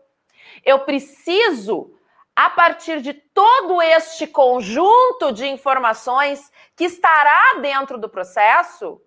Eu 0.63 0.79
preciso, 0.79 1.93
a 2.35 2.49
partir 2.49 3.01
de 3.01 3.13
todo 3.13 3.81
este 3.81 4.25
conjunto 4.25 5.31
de 5.33 5.45
informações 5.47 6.51
que 6.75 6.85
estará 6.85 7.59
dentro 7.61 7.97
do 7.97 8.07
processo, 8.07 9.01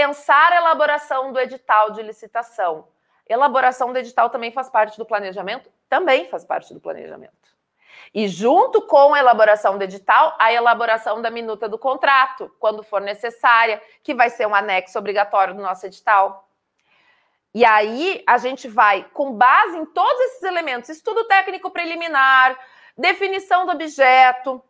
pensar 0.00 0.52
a 0.52 0.56
elaboração 0.56 1.32
do 1.32 1.38
edital 1.38 1.90
de 1.90 2.02
licitação. 2.02 2.88
Elaboração 3.28 3.92
do 3.92 3.98
edital 3.98 4.30
também 4.30 4.50
faz 4.50 4.68
parte 4.68 4.98
do 4.98 5.06
planejamento? 5.06 5.70
também 5.90 6.28
faz 6.28 6.44
parte 6.44 6.72
do 6.72 6.80
planejamento. 6.80 7.50
E 8.14 8.28
junto 8.28 8.80
com 8.82 9.12
a 9.12 9.18
elaboração 9.18 9.76
do 9.76 9.84
edital, 9.84 10.34
a 10.38 10.52
elaboração 10.52 11.20
da 11.20 11.30
minuta 11.30 11.68
do 11.68 11.76
contrato, 11.76 12.50
quando 12.58 12.82
for 12.82 13.00
necessária, 13.00 13.82
que 14.02 14.14
vai 14.14 14.30
ser 14.30 14.46
um 14.46 14.54
anexo 14.54 14.98
obrigatório 14.98 15.54
do 15.54 15.60
nosso 15.60 15.84
edital. 15.84 16.48
E 17.52 17.64
aí 17.64 18.22
a 18.26 18.38
gente 18.38 18.68
vai, 18.68 19.04
com 19.12 19.32
base 19.32 19.76
em 19.76 19.84
todos 19.84 20.20
esses 20.26 20.42
elementos, 20.44 20.88
estudo 20.88 21.24
técnico 21.24 21.70
preliminar, 21.70 22.56
definição 22.96 23.66
do 23.66 23.72
objeto, 23.72 24.62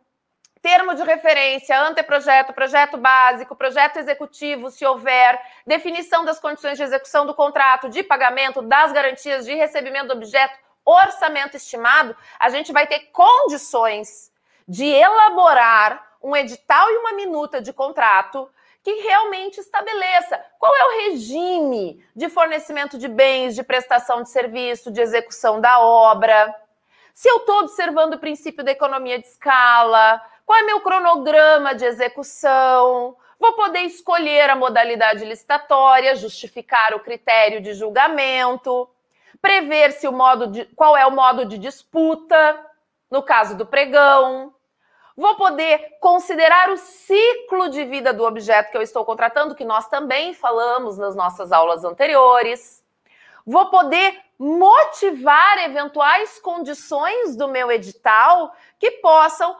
termo 0.61 0.93
de 0.93 1.03
referência, 1.03 1.79
anteprojeto, 1.81 2.53
projeto 2.53 2.97
básico, 2.97 3.55
projeto 3.55 3.97
executivo, 3.97 4.69
se 4.69 4.85
houver, 4.85 5.41
definição 5.65 6.23
das 6.23 6.39
condições 6.39 6.77
de 6.77 6.83
execução 6.83 7.25
do 7.25 7.33
contrato, 7.33 7.89
de 7.89 8.03
pagamento, 8.03 8.61
das 8.61 8.91
garantias 8.91 9.45
de 9.45 9.55
recebimento 9.55 10.09
do 10.09 10.13
objeto, 10.13 10.57
orçamento 10.85 11.57
estimado, 11.57 12.15
a 12.39 12.49
gente 12.49 12.71
vai 12.71 12.85
ter 12.85 13.11
condições 13.11 14.31
de 14.67 14.85
elaborar 14.85 16.11
um 16.21 16.35
edital 16.35 16.89
e 16.91 16.97
uma 16.97 17.13
minuta 17.13 17.61
de 17.61 17.73
contrato 17.73 18.49
que 18.83 18.91
realmente 19.01 19.59
estabeleça 19.59 20.43
qual 20.59 20.75
é 20.75 20.85
o 20.85 21.09
regime 21.09 22.03
de 22.15 22.29
fornecimento 22.29 22.97
de 22.97 23.07
bens, 23.07 23.55
de 23.55 23.63
prestação 23.63 24.23
de 24.23 24.29
serviço, 24.29 24.91
de 24.91 25.01
execução 25.01 25.61
da 25.61 25.79
obra. 25.79 26.55
Se 27.13 27.29
eu 27.29 27.37
estou 27.37 27.59
observando 27.59 28.15
o 28.15 28.19
princípio 28.19 28.63
da 28.63 28.71
economia 28.71 29.19
de 29.19 29.27
escala, 29.27 30.21
qual 30.51 30.59
é 30.59 30.63
meu 30.63 30.81
cronograma 30.81 31.73
de 31.73 31.85
execução, 31.85 33.15
vou 33.39 33.53
poder 33.53 33.83
escolher 33.83 34.49
a 34.49 34.55
modalidade 34.55 35.23
licitatória, 35.23 36.13
justificar 36.13 36.93
o 36.93 36.99
critério 36.99 37.61
de 37.61 37.73
julgamento 37.73 38.89
prever 39.41 39.93
se 39.93 40.09
o 40.09 40.11
modo 40.11 40.47
de, 40.47 40.65
qual 40.75 40.97
é 40.97 41.05
o 41.05 41.11
modo 41.11 41.45
de 41.45 41.57
disputa, 41.57 42.65
no 43.09 43.23
caso 43.23 43.55
do 43.55 43.65
pregão. 43.65 44.53
Vou 45.15 45.35
poder 45.35 45.97
considerar 46.01 46.69
o 46.69 46.75
ciclo 46.75 47.69
de 47.69 47.85
vida 47.85 48.11
do 48.11 48.25
objeto 48.25 48.71
que 48.71 48.77
eu 48.77 48.81
estou 48.81 49.05
contratando, 49.05 49.55
que 49.55 49.63
nós 49.63 49.87
também 49.87 50.33
falamos 50.33 50.97
nas 50.97 51.15
nossas 51.15 51.53
aulas 51.53 51.85
anteriores. 51.85 52.83
Vou 53.45 53.69
poder 53.69 54.19
motivar 54.37 55.59
eventuais 55.59 56.39
condições 56.39 57.37
do 57.37 57.47
meu 57.47 57.71
edital 57.71 58.53
que 58.77 58.91
possam 58.91 59.55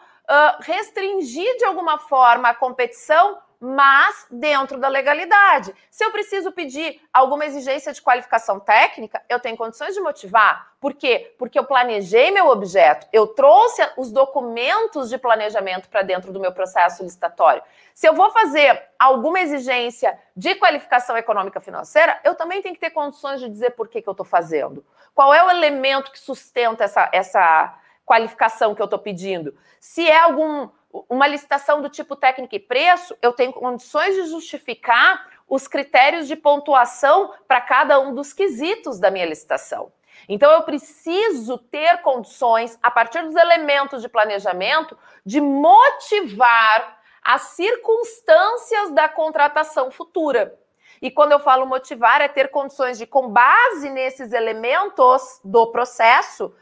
restringir 0.62 1.58
de 1.58 1.66
alguma 1.66 1.98
forma 1.98 2.50
a 2.50 2.56
competição 2.56 3.38
mas 3.64 4.26
dentro 4.32 4.80
da 4.80 4.88
legalidade. 4.88 5.72
Se 5.92 6.04
eu 6.04 6.12
preciso 6.12 6.52
pedir 6.52 7.00
alguma 7.14 7.46
exigência 7.46 7.94
de 7.94 8.02
qualificação 8.02 8.60
técnica, 8.60 9.22
eu 9.30 9.40
tenho 9.40 9.56
condições 9.56 9.94
de 9.94 10.02
motivar. 10.02 10.72
Por 10.80 10.96
quê? 10.96 11.36
Porque 11.38 11.60
eu 11.60 11.64
planejei 11.64 12.32
meu 12.32 12.48
objeto, 12.48 13.06
eu 13.14 13.28
trouxe 13.28 13.88
os 13.96 14.12
documentos 14.12 15.10
de 15.10 15.18
planejamento 15.20 15.90
para 15.90 16.02
dentro 16.02 16.34
do 16.34 16.40
meu 16.40 16.52
processo 16.52 17.04
licitatório. 17.04 17.62
Se 17.94 18.10
eu 18.10 18.16
vou 18.16 18.32
fazer 18.32 18.84
alguma 18.98 19.40
exigência 19.40 20.18
de 20.36 20.56
qualificação 20.56 21.16
econômica 21.16 21.62
financeira, 21.62 22.20
eu 22.24 22.34
também 22.34 22.64
tenho 22.64 22.74
que 22.74 22.82
ter 22.82 22.90
condições 22.90 23.40
de 23.40 23.48
dizer 23.48 23.72
por 23.72 23.88
que, 23.90 24.02
que 24.02 24.10
eu 24.10 24.14
estou 24.14 24.26
fazendo. 24.26 24.84
Qual 25.14 25.32
é 25.32 25.44
o 25.46 25.52
elemento 25.52 26.12
que 26.12 26.18
sustenta 26.18 26.86
essa, 26.86 27.08
essa 27.14 27.78
qualificação 28.06 28.76
que 28.76 28.82
eu 28.82 28.86
estou 28.86 29.00
pedindo? 29.00 29.56
Se 29.80 30.08
é 30.08 30.20
algum 30.20 30.70
uma 31.10 31.28
licitação 31.28 31.82
do 31.82 31.90
tipo 31.90 32.16
técnica 32.16 32.56
e 32.56 32.60
preço, 32.60 33.16
eu 33.22 33.32
tenho 33.32 33.54
condições 33.54 34.16
de 34.16 34.26
justificar 34.26 35.30
os 35.48 35.68
critérios 35.68 36.28
de 36.28 36.36
pontuação 36.36 37.34
para 37.48 37.62
cada 37.62 38.00
um 38.00 38.14
dos 38.14 38.34
quesitos 38.34 39.00
da 39.00 39.10
minha 39.10 39.26
licitação. 39.26 39.92
Então, 40.28 40.52
eu 40.52 40.64
preciso 40.64 41.58
ter 41.58 42.02
condições, 42.02 42.78
a 42.82 42.92
partir 42.92 43.24
dos 43.24 43.36
elementos 43.36 44.02
de 44.02 44.10
planejamento, 44.10 44.98
de 45.26 45.42
motivar 45.42 47.00
as 47.24 47.42
circunstâncias 47.42 48.92
da 48.92 49.08
contratação 49.08 49.92
futura. 49.92 50.58
E 51.02 51.10
quando 51.10 51.32
eu 51.32 51.40
falo 51.40 51.66
motivar, 51.66 52.22
é 52.22 52.28
ter 52.28 52.50
condições 52.50 52.98
de, 52.98 53.06
com 53.06 53.30
base 53.30 53.90
nesses 53.90 54.32
elementos 54.32 55.40
do 55.44 55.68
processo, 55.68 56.54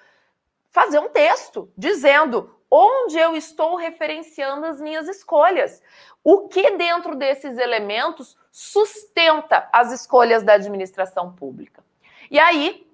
fazer 0.72 1.00
um 1.00 1.10
texto 1.10 1.72
dizendo 1.78 2.56
onde 2.70 3.18
eu 3.18 3.36
estou 3.36 3.76
referenciando 3.76 4.66
as 4.66 4.80
minhas 4.80 5.08
escolhas. 5.08 5.82
O 6.24 6.48
que 6.48 6.72
dentro 6.72 7.15
desses 7.15 7.58
elementos 7.58 8.38
sustenta 8.52 9.67
as 9.72 9.91
escolhas 9.91 10.43
da 10.43 10.54
administração 10.54 11.34
pública. 11.34 11.84
E 12.30 12.39
aí, 12.39 12.88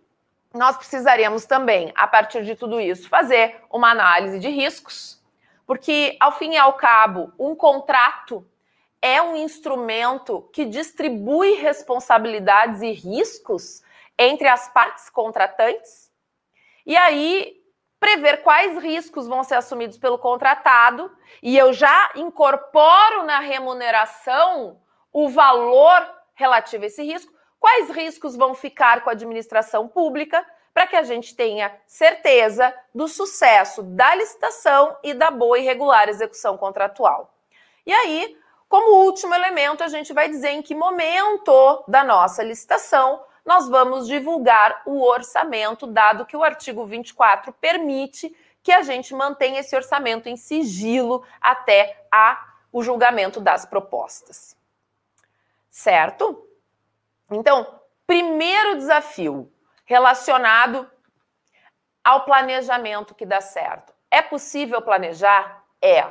nós 0.54 0.78
precisaríamos 0.78 1.46
também, 1.46 1.92
a 1.96 2.08
partir 2.08 2.46
de 2.46 2.56
tudo 2.56 2.80
isso, 2.80 3.10
fazer 3.10 3.62
uma 3.70 3.92
análise 3.92 4.40
de 4.40 4.48
riscos, 4.48 5.22
porque, 5.68 6.16
ao 6.20 6.32
fim 6.32 6.52
e 6.54 6.58
ao 6.58 6.74
cabo, 6.74 7.34
um 7.38 7.56
contrato 7.56 8.48
é 9.02 9.22
um 9.22 9.36
instrumento 9.36 10.48
que 10.54 10.66
distribui 10.66 11.56
responsabilidades 11.56 12.82
e 12.82 12.92
riscos 12.92 13.84
entre 14.18 14.48
as 14.48 14.70
partes 14.70 15.10
contratantes. 15.10 16.12
E 16.86 16.96
aí, 16.96 17.62
prever 18.06 18.44
quais 18.44 18.78
riscos 18.78 19.28
vão 19.28 19.44
ser 19.44 19.56
assumidos 19.56 19.98
pelo 19.98 20.20
contratado 20.20 21.12
e 21.42 21.58
eu 21.58 21.74
já 21.74 22.12
incorporo 22.14 23.24
na 23.24 23.40
remuneração 23.40 24.80
o 25.12 25.28
valor 25.28 26.08
relativo 26.36 26.84
a 26.84 26.86
esse 26.88 27.02
risco, 27.02 27.34
quais 27.60 27.90
riscos 27.90 28.36
vão 28.36 28.54
ficar 28.54 29.04
com 29.04 29.10
a 29.10 29.14
administração 29.14 29.88
pública 29.88 30.46
para 30.72 30.86
que 30.86 30.96
a 30.96 31.02
gente 31.02 31.36
tenha 31.36 31.76
certeza 31.88 32.72
do 32.94 33.08
sucesso 33.08 33.82
da 33.82 34.14
licitação 34.14 34.96
e 35.04 35.12
da 35.12 35.32
boa 35.32 35.58
e 35.58 35.64
regular 35.64 36.08
execução 36.08 36.58
contratual. 36.58 37.34
E 37.88 37.92
aí, 37.92 38.38
como 38.70 39.04
último 39.04 39.34
elemento, 39.34 39.84
a 39.84 39.88
gente 39.88 40.14
vai 40.14 40.30
dizer 40.30 40.50
em 40.50 40.62
que 40.62 40.76
momento 40.76 41.84
da 41.88 42.04
nossa 42.04 42.44
licitação 42.44 43.24
nós 43.46 43.70
vamos 43.70 44.08
divulgar 44.08 44.82
o 44.86 45.04
orçamento, 45.04 45.86
dado 45.86 46.26
que 46.26 46.36
o 46.36 46.44
artigo 46.44 46.86
24 46.86 47.54
permite 47.54 48.36
que 48.64 48.72
a 48.72 48.82
gente 48.82 49.14
mantenha 49.14 49.60
esse 49.60 49.76
orçamento 49.76 50.28
em 50.28 50.36
sigilo 50.36 51.24
até 51.40 52.04
a, 52.12 52.44
o 52.72 52.82
julgamento 52.82 53.40
das 53.40 53.64
propostas. 53.64 54.58
Certo? 55.70 56.50
Então, 57.30 57.80
primeiro 58.08 58.78
desafio 58.78 59.52
relacionado 59.86 60.90
ao 62.04 62.26
planejamento 62.26 63.14
que 63.14 63.26
dá 63.26 63.40
certo. 63.40 63.94
É 64.10 64.22
possível 64.22 64.82
planejar? 64.82 65.64
É. 65.80 66.04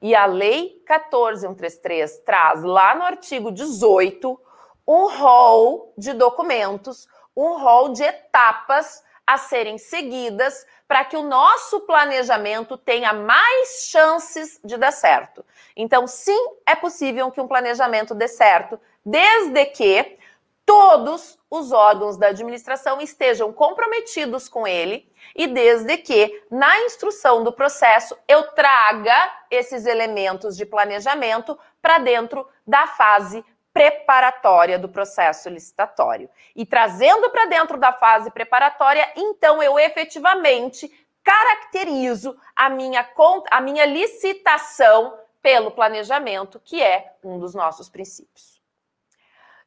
E 0.00 0.14
a 0.14 0.26
Lei 0.26 0.82
14133 0.86 2.18
traz 2.20 2.62
lá 2.62 2.94
no 2.94 3.02
artigo 3.02 3.50
18 3.50 4.40
um 4.86 5.08
rol 5.08 5.92
de 5.96 6.12
documentos, 6.12 7.08
um 7.36 7.58
rol 7.58 7.90
de 7.90 8.02
etapas 8.02 9.02
a 9.26 9.36
serem 9.36 9.76
seguidas 9.76 10.64
para 10.86 11.04
que 11.04 11.16
o 11.16 11.22
nosso 11.22 11.80
planejamento 11.80 12.78
tenha 12.78 13.12
mais 13.12 13.88
chances 13.90 14.60
de 14.64 14.76
dar 14.76 14.92
certo. 14.92 15.44
Então, 15.74 16.06
sim, 16.06 16.38
é 16.64 16.76
possível 16.76 17.30
que 17.30 17.40
um 17.40 17.48
planejamento 17.48 18.14
dê 18.14 18.28
certo, 18.28 18.80
desde 19.04 19.66
que 19.66 20.16
todos 20.64 21.38
os 21.50 21.72
órgãos 21.72 22.16
da 22.16 22.28
administração 22.28 23.00
estejam 23.00 23.52
comprometidos 23.52 24.48
com 24.48 24.66
ele 24.66 25.08
e 25.34 25.46
desde 25.46 25.96
que 25.96 26.44
na 26.50 26.80
instrução 26.80 27.44
do 27.44 27.52
processo 27.52 28.16
eu 28.26 28.42
traga 28.52 29.32
esses 29.50 29.86
elementos 29.86 30.56
de 30.56 30.66
planejamento 30.66 31.56
para 31.80 31.98
dentro 31.98 32.48
da 32.66 32.86
fase 32.88 33.44
preparatória 33.76 34.78
do 34.78 34.88
processo 34.88 35.50
licitatório. 35.50 36.30
E 36.54 36.64
trazendo 36.64 37.28
para 37.28 37.44
dentro 37.44 37.76
da 37.76 37.92
fase 37.92 38.30
preparatória, 38.30 39.06
então 39.14 39.62
eu 39.62 39.78
efetivamente 39.78 40.90
caracterizo 41.22 42.34
a 42.54 42.70
minha, 42.70 43.06
a 43.50 43.60
minha 43.60 43.84
licitação 43.84 45.18
pelo 45.42 45.70
planejamento, 45.70 46.58
que 46.58 46.82
é 46.82 47.16
um 47.22 47.38
dos 47.38 47.54
nossos 47.54 47.90
princípios. 47.90 48.62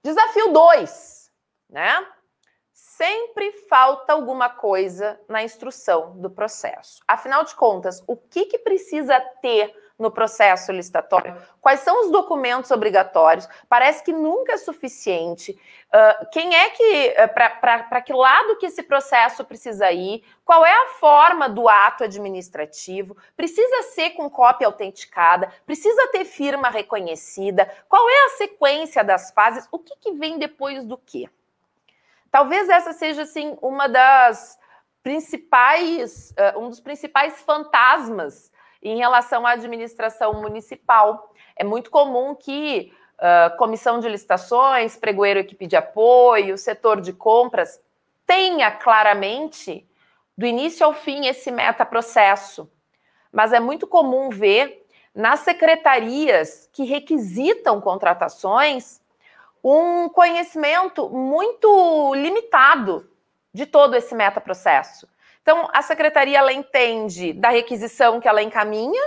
Desafio 0.03 0.53
2, 0.53 1.31
né? 1.69 2.03
Sempre 2.73 3.51
falta 3.69 4.13
alguma 4.13 4.49
coisa 4.49 5.21
na 5.27 5.43
instrução 5.43 6.19
do 6.19 6.31
processo. 6.31 6.99
Afinal 7.07 7.43
de 7.43 7.53
contas, 7.53 8.03
o 8.07 8.17
que, 8.17 8.45
que 8.45 8.57
precisa 8.57 9.19
ter 9.39 9.71
no 9.99 10.09
processo 10.09 10.71
licitatório? 10.71 11.35
Quais 11.59 11.81
são 11.81 12.05
os 12.05 12.11
documentos 12.11 12.71
obrigatórios? 12.71 13.47
Parece 13.67 14.01
que 14.03 14.13
nunca 14.13 14.53
é 14.53 14.57
suficiente. 14.57 15.51
Uh, 15.89 16.29
quem 16.31 16.55
é 16.55 16.69
que, 16.69 17.09
uh, 17.09 17.33
para 17.33 18.01
que 18.01 18.13
lado 18.13 18.55
que 18.55 18.65
esse 18.65 18.81
processo 18.81 19.43
precisa 19.43 19.91
ir? 19.91 20.23
Qual 20.45 20.65
é 20.65 20.73
a 20.73 20.87
forma 20.99 21.49
do 21.49 21.67
ato 21.67 22.05
administrativo? 22.05 23.17
Precisa 23.35 23.83
ser 23.83 24.11
com 24.11 24.29
cópia 24.29 24.67
autenticada? 24.67 25.51
Precisa 25.65 26.07
ter 26.07 26.23
firma 26.23 26.69
reconhecida? 26.69 27.69
Qual 27.89 28.09
é 28.09 28.25
a 28.25 28.37
sequência 28.37 29.03
das 29.03 29.31
fases? 29.31 29.67
O 29.69 29.77
que, 29.77 29.97
que 29.97 30.13
vem 30.13 30.39
depois 30.39 30.85
do 30.85 30.97
quê? 30.97 31.29
Talvez 32.31 32.69
essa 32.69 32.93
seja, 32.93 33.23
assim, 33.23 33.57
uma 33.61 33.89
das 33.89 34.57
principais, 35.03 36.31
uh, 36.31 36.59
um 36.59 36.69
dos 36.69 36.79
principais 36.79 37.41
fantasmas 37.41 38.51
em 38.81 38.97
relação 38.97 39.45
à 39.45 39.51
administração 39.51 40.33
municipal, 40.41 41.33
é 41.55 41.63
muito 41.63 41.89
comum 41.89 42.33
que 42.33 42.93
uh, 43.17 43.57
comissão 43.57 43.99
de 43.99 44.07
licitações, 44.07 44.95
pregoeiro, 44.95 45.39
equipe 45.39 45.67
de 45.67 45.75
apoio, 45.75 46.57
setor 46.57 47.01
de 47.01 47.13
compras 47.13 47.81
tenha 48.25 48.69
claramente, 48.69 49.89
do 50.37 50.45
início 50.45 50.85
ao 50.85 50.93
fim, 50.93 51.25
esse 51.25 51.49
metaprocesso. 51.49 52.71
Mas 53.31 53.51
é 53.51 53.59
muito 53.59 53.87
comum 53.87 54.29
ver 54.29 54.85
nas 55.15 55.39
secretarias 55.39 56.69
que 56.71 56.83
requisitam 56.83 57.81
contratações 57.81 59.01
um 59.63 60.07
conhecimento 60.09 61.09
muito 61.09 62.13
limitado 62.15 63.09
de 63.53 63.65
todo 63.65 63.95
esse 63.95 64.15
metaprocesso. 64.15 65.07
Então, 65.41 65.67
a 65.73 65.81
secretaria 65.81 66.37
ela 66.37 66.53
entende 66.53 67.33
da 67.33 67.49
requisição 67.49 68.19
que 68.19 68.27
ela 68.27 68.41
encaminha 68.41 69.01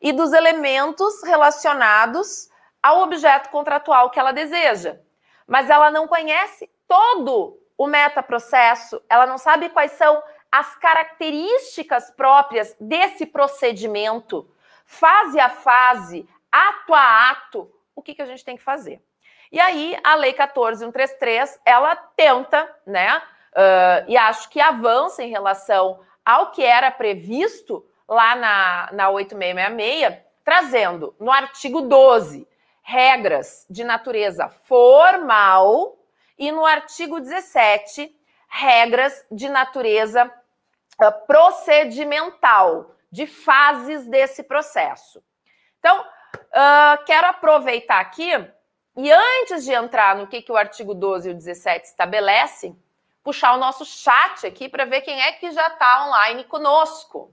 e 0.00 0.12
dos 0.12 0.32
elementos 0.32 1.22
relacionados 1.22 2.50
ao 2.82 3.02
objeto 3.02 3.50
contratual 3.50 4.10
que 4.10 4.18
ela 4.18 4.32
deseja. 4.32 4.98
Mas 5.46 5.70
ela 5.70 5.90
não 5.90 6.08
conhece 6.08 6.68
todo 6.88 7.58
o 7.76 7.86
metaprocesso, 7.86 9.02
ela 9.08 9.26
não 9.26 9.38
sabe 9.38 9.68
quais 9.68 9.92
são 9.92 10.22
as 10.50 10.76
características 10.76 12.10
próprias 12.10 12.76
desse 12.78 13.24
procedimento, 13.24 14.48
fase 14.84 15.40
a 15.40 15.48
fase, 15.48 16.28
ato 16.50 16.92
a 16.92 17.30
ato, 17.30 17.72
o 17.94 18.02
que, 18.02 18.14
que 18.14 18.22
a 18.22 18.26
gente 18.26 18.44
tem 18.44 18.56
que 18.56 18.62
fazer. 18.62 19.02
E 19.50 19.60
aí, 19.60 19.98
a 20.02 20.14
Lei 20.14 20.32
14133, 20.32 21.60
ela 21.64 21.94
tenta, 21.94 22.70
né, 22.86 23.22
Uh, 23.52 24.08
e 24.08 24.16
acho 24.16 24.48
que 24.48 24.60
avança 24.60 25.22
em 25.22 25.30
relação 25.30 26.00
ao 26.24 26.50
que 26.52 26.64
era 26.64 26.90
previsto 26.90 27.84
lá 28.08 28.34
na, 28.34 28.88
na 28.92 29.10
8666, 29.10 30.22
trazendo 30.44 31.14
no 31.20 31.30
artigo 31.30 31.82
12 31.82 32.48
regras 32.82 33.66
de 33.68 33.84
natureza 33.84 34.48
formal 34.48 35.98
e 36.38 36.50
no 36.50 36.64
artigo 36.64 37.20
17 37.20 38.14
regras 38.48 39.24
de 39.30 39.48
natureza 39.48 40.24
uh, 40.24 41.26
procedimental, 41.26 42.94
de 43.10 43.26
fases 43.26 44.06
desse 44.06 44.42
processo. 44.42 45.22
Então, 45.78 46.00
uh, 46.00 47.04
quero 47.04 47.26
aproveitar 47.26 48.00
aqui 48.00 48.30
e 48.96 49.10
antes 49.10 49.64
de 49.64 49.72
entrar 49.72 50.16
no 50.16 50.26
que, 50.26 50.42
que 50.42 50.52
o 50.52 50.56
artigo 50.56 50.94
12 50.94 51.28
e 51.28 51.32
o 51.32 51.34
17 51.34 51.86
estabelecem, 51.86 52.76
puxar 53.22 53.54
o 53.54 53.58
nosso 53.58 53.84
chat 53.84 54.46
aqui 54.46 54.68
para 54.68 54.84
ver 54.84 55.02
quem 55.02 55.20
é 55.20 55.32
que 55.32 55.50
já 55.50 55.68
está 55.68 56.06
online 56.06 56.44
conosco. 56.44 57.32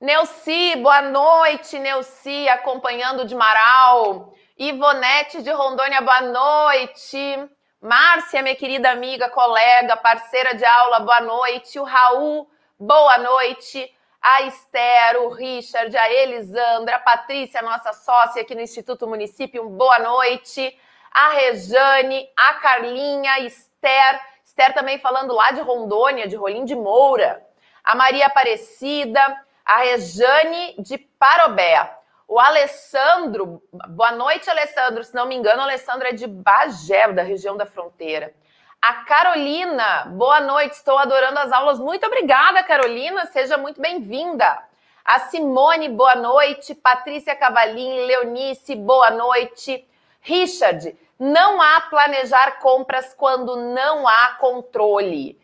Neuci, 0.00 0.76
boa 0.76 1.02
noite, 1.02 1.78
Neuci, 1.78 2.48
acompanhando 2.48 3.24
de 3.24 3.34
Marau. 3.34 4.32
Ivonete 4.56 5.42
de 5.42 5.50
Rondônia, 5.50 6.00
boa 6.00 6.20
noite. 6.20 7.50
Márcia, 7.80 8.42
minha 8.42 8.54
querida 8.54 8.90
amiga, 8.90 9.28
colega, 9.28 9.96
parceira 9.96 10.54
de 10.54 10.64
aula, 10.64 11.00
boa 11.00 11.20
noite. 11.20 11.80
O 11.80 11.84
Raul, 11.84 12.48
boa 12.78 13.18
noite. 13.18 13.92
A 14.20 14.42
Esther, 14.42 15.22
o 15.22 15.30
Richard, 15.30 15.96
a 15.96 16.12
Elisandra, 16.12 16.96
a 16.96 17.00
Patrícia, 17.00 17.62
nossa 17.62 17.92
sócia 17.92 18.42
aqui 18.42 18.54
no 18.54 18.60
Instituto 18.60 19.06
Município, 19.06 19.68
boa 19.68 19.98
noite. 20.00 20.76
A 21.12 21.30
Rejane, 21.30 22.28
a 22.36 22.54
Carlinha, 22.54 23.40
Esther, 23.40 24.20
Esther 24.44 24.74
também 24.74 24.98
falando 24.98 25.34
lá 25.34 25.50
de 25.50 25.60
Rondônia, 25.60 26.26
de 26.26 26.36
Rolim 26.36 26.64
de 26.64 26.74
Moura. 26.74 27.44
A 27.84 27.94
Maria 27.94 28.26
Aparecida, 28.26 29.20
a 29.64 29.78
Rejane 29.78 30.76
de 30.78 30.98
Parobé. 30.98 31.98
O 32.26 32.38
Alessandro, 32.38 33.62
boa 33.88 34.12
noite, 34.12 34.50
Alessandro. 34.50 35.02
Se 35.02 35.14
não 35.14 35.26
me 35.26 35.34
engano, 35.34 35.60
o 35.60 35.62
Alessandro 35.62 36.08
é 36.08 36.12
de 36.12 36.26
Bagé, 36.26 37.10
da 37.12 37.22
região 37.22 37.56
da 37.56 37.64
fronteira. 37.64 38.34
A 38.80 39.04
Carolina, 39.04 40.04
boa 40.10 40.38
noite, 40.40 40.74
estou 40.74 40.98
adorando 40.98 41.38
as 41.38 41.50
aulas. 41.50 41.80
Muito 41.80 42.06
obrigada, 42.06 42.62
Carolina, 42.62 43.26
seja 43.26 43.56
muito 43.56 43.80
bem-vinda. 43.80 44.62
A 45.04 45.20
Simone, 45.20 45.88
boa 45.88 46.14
noite. 46.16 46.74
Patrícia 46.74 47.34
Cavalim, 47.34 48.04
Leonice, 48.04 48.76
boa 48.76 49.10
noite. 49.10 49.88
Richard, 50.28 50.94
não 51.18 51.62
há 51.62 51.80
planejar 51.80 52.58
compras 52.60 53.14
quando 53.14 53.56
não 53.56 54.06
há 54.06 54.36
controle. 54.38 55.40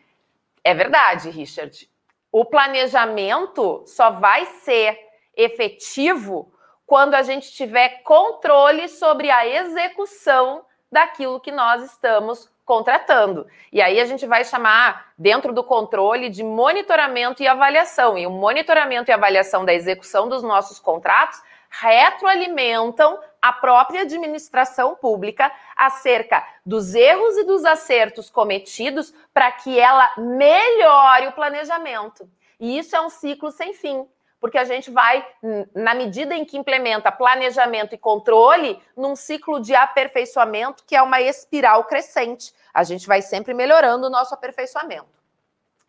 É 0.63 0.75
verdade, 0.75 1.31
Richard. 1.31 1.89
O 2.31 2.45
planejamento 2.45 3.83
só 3.87 4.11
vai 4.11 4.45
ser 4.45 4.99
efetivo 5.35 6.53
quando 6.85 7.15
a 7.15 7.23
gente 7.23 7.51
tiver 7.51 8.03
controle 8.03 8.87
sobre 8.87 9.31
a 9.31 9.47
execução 9.47 10.63
daquilo 10.91 11.39
que 11.39 11.51
nós 11.51 11.83
estamos 11.83 12.47
contratando. 12.63 13.47
E 13.71 13.81
aí 13.81 13.99
a 13.99 14.05
gente 14.05 14.27
vai 14.27 14.43
chamar, 14.43 15.13
dentro 15.17 15.51
do 15.51 15.63
controle, 15.63 16.29
de 16.29 16.43
monitoramento 16.43 17.41
e 17.41 17.47
avaliação. 17.47 18.19
E 18.19 18.27
o 18.27 18.31
monitoramento 18.31 19.09
e 19.09 19.13
avaliação 19.13 19.65
da 19.65 19.73
execução 19.73 20.29
dos 20.29 20.43
nossos 20.43 20.79
contratos 20.79 21.41
retroalimentam 21.69 23.19
a 23.45 23.53
própria 23.53 24.01
administração 24.01 24.95
pública 24.95 25.51
acerca 25.75 26.43
dos 26.65 26.95
erros 26.95 27.37
e 27.37 27.43
dos 27.43 27.63
acertos 27.63 28.27
cometidos 28.27 29.13
para 29.31 29.51
que 29.51 29.79
ela 29.79 30.09
melhore 30.17 31.27
o 31.27 31.31
planejamento. 31.31 32.27
E 32.59 32.75
isso 32.79 32.95
é 32.95 33.01
um 33.01 33.09
ciclo 33.09 33.51
sem 33.51 33.71
fim 33.71 34.07
porque 34.37 34.57
a 34.59 34.63
gente 34.63 34.91
vai, 34.91 35.25
na 35.73 35.95
medida 35.95 36.35
em 36.35 36.45
que 36.45 36.55
implementa 36.55 37.11
planejamento 37.11 37.95
e 37.95 37.97
controle, 37.97 38.79
num 38.95 39.15
ciclo 39.15 39.59
de 39.59 39.73
aperfeiçoamento 39.73 40.83
que 40.85 40.95
é 40.95 41.01
uma 41.01 41.19
espiral 41.19 41.83
crescente. 41.85 42.53
A 42.71 42.83
gente 42.83 43.07
vai 43.07 43.23
sempre 43.23 43.55
melhorando 43.55 44.05
o 44.05 44.09
nosso 44.09 44.35
aperfeiçoamento. 44.35 45.07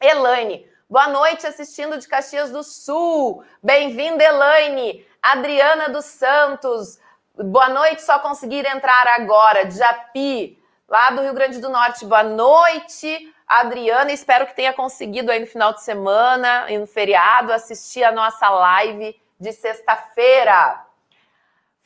Elaine, 0.01 0.67
boa 0.89 1.09
noite, 1.09 1.47
assistindo 1.47 1.99
de 1.99 2.09
Caxias 2.09 2.51
do 2.51 2.63
Sul. 2.63 3.45
Bem-vinda, 3.63 4.25
Elaine. 4.25 5.07
Adriana 5.27 5.89
dos 5.89 6.05
Santos, 6.05 7.01
boa 7.37 7.69
noite, 7.69 8.03
só 8.03 8.19
conseguir 8.19 8.67
entrar 8.67 9.07
agora. 9.19 9.71
Japi, 9.71 10.59
lá 10.89 11.11
do 11.11 11.23
Rio 11.23 11.35
Grande 11.35 11.61
do 11.61 11.69
Norte, 11.69 12.05
boa 12.07 12.23
noite. 12.23 13.33
Adriana, 13.47 14.11
espero 14.11 14.47
que 14.47 14.57
tenha 14.57 14.73
conseguido 14.73 15.31
aí 15.31 15.39
no 15.39 15.47
final 15.47 15.73
de 15.73 15.83
semana 15.83 16.71
e 16.71 16.79
no 16.79 16.87
feriado 16.87 17.53
assistir 17.53 18.03
a 18.03 18.11
nossa 18.11 18.49
live 18.49 19.21
de 19.39 19.53
sexta-feira. 19.53 20.85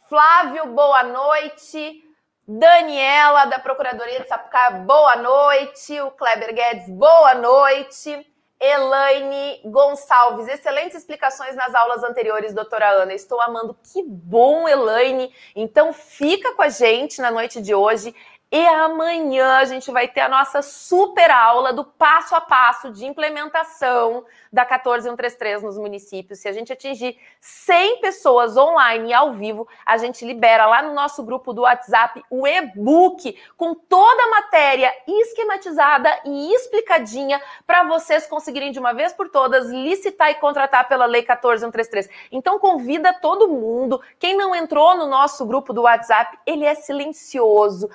Flávio, 0.08 0.66
boa 0.66 1.02
noite. 1.02 2.04
Daniela, 2.46 3.44
da 3.44 3.58
Procuradoria 3.58 4.20
de 4.20 4.28
Sapucaia, 4.28 4.70
boa 4.70 5.16
noite. 5.16 6.00
O 6.00 6.10
Kleber 6.12 6.54
Guedes, 6.54 6.88
boa 6.88 7.34
noite. 7.34 8.26
Elaine 8.60 9.62
Gonçalves, 9.64 10.46
excelentes 10.46 10.98
explicações 10.98 11.56
nas 11.56 11.74
aulas 11.74 12.04
anteriores, 12.04 12.52
doutora 12.52 12.90
Ana. 12.90 13.14
Estou 13.14 13.40
amando. 13.40 13.74
Que 13.82 14.02
bom, 14.02 14.68
Elaine. 14.68 15.32
Então, 15.56 15.94
fica 15.94 16.54
com 16.54 16.60
a 16.60 16.68
gente 16.68 17.22
na 17.22 17.30
noite 17.30 17.60
de 17.62 17.74
hoje. 17.74 18.14
E 18.52 18.66
amanhã 18.66 19.58
a 19.58 19.64
gente 19.64 19.92
vai 19.92 20.08
ter 20.08 20.22
a 20.22 20.28
nossa 20.28 20.60
super 20.60 21.30
aula 21.30 21.72
do 21.72 21.84
passo 21.84 22.34
a 22.34 22.40
passo 22.40 22.90
de 22.90 23.06
implementação 23.06 24.24
da 24.52 24.66
14133 24.66 25.62
nos 25.62 25.78
municípios. 25.78 26.40
Se 26.40 26.48
a 26.48 26.52
gente 26.52 26.72
atingir 26.72 27.16
100 27.40 28.00
pessoas 28.00 28.56
online 28.56 29.10
e 29.10 29.14
ao 29.14 29.34
vivo, 29.34 29.68
a 29.86 29.96
gente 29.98 30.24
libera 30.24 30.66
lá 30.66 30.82
no 30.82 30.92
nosso 30.92 31.22
grupo 31.22 31.52
do 31.52 31.62
WhatsApp 31.62 32.24
o 32.28 32.44
e-book 32.44 33.40
com 33.56 33.72
toda 33.72 34.20
a 34.20 34.30
matéria 34.30 34.92
esquematizada 35.06 36.10
e 36.24 36.52
explicadinha 36.52 37.40
para 37.64 37.84
vocês 37.84 38.26
conseguirem 38.26 38.72
de 38.72 38.80
uma 38.80 38.92
vez 38.92 39.12
por 39.12 39.28
todas 39.28 39.70
licitar 39.70 40.28
e 40.32 40.34
contratar 40.34 40.88
pela 40.88 41.06
Lei 41.06 41.22
14133. 41.22 42.08
Então 42.32 42.58
convida 42.58 43.12
todo 43.12 43.46
mundo. 43.46 44.02
Quem 44.18 44.36
não 44.36 44.56
entrou 44.56 44.96
no 44.96 45.06
nosso 45.06 45.46
grupo 45.46 45.72
do 45.72 45.82
WhatsApp, 45.82 46.36
ele 46.44 46.64
é 46.64 46.74
silencioso. 46.74 47.88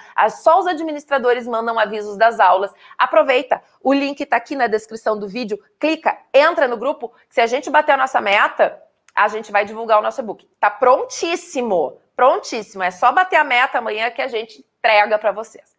Só 0.46 0.60
os 0.60 0.68
administradores 0.68 1.48
mandam 1.48 1.80
avisos 1.80 2.18
das 2.18 2.40
aulas. 2.40 2.72
Aproveita, 2.96 3.64
o 3.82 3.92
link 3.92 4.22
está 4.22 4.38
aqui 4.38 4.56
na 4.56 4.68
descrição 4.68 5.18
do 5.18 5.28
vídeo. 5.28 5.58
Clica, 5.80 6.16
entra 6.32 6.68
no 6.68 6.78
grupo. 6.78 7.12
Se 7.28 7.42
a 7.42 7.48
gente 7.48 7.68
bater 7.68 7.94
a 7.94 7.98
nossa 7.98 8.22
meta, 8.22 8.80
a 9.16 9.28
gente 9.28 9.52
vai 9.52 9.66
divulgar 9.66 9.98
o 9.98 10.04
nosso 10.04 10.22
e-book. 10.22 10.48
Tá 10.60 10.70
prontíssimo, 10.70 12.00
prontíssimo. 12.16 12.84
É 12.84 12.92
só 12.92 13.12
bater 13.12 13.38
a 13.38 13.44
meta 13.44 13.80
amanhã 13.80 14.12
que 14.12 14.22
a 14.22 14.28
gente 14.28 14.64
entrega 14.78 15.18
para 15.18 15.32
vocês. 15.32 15.76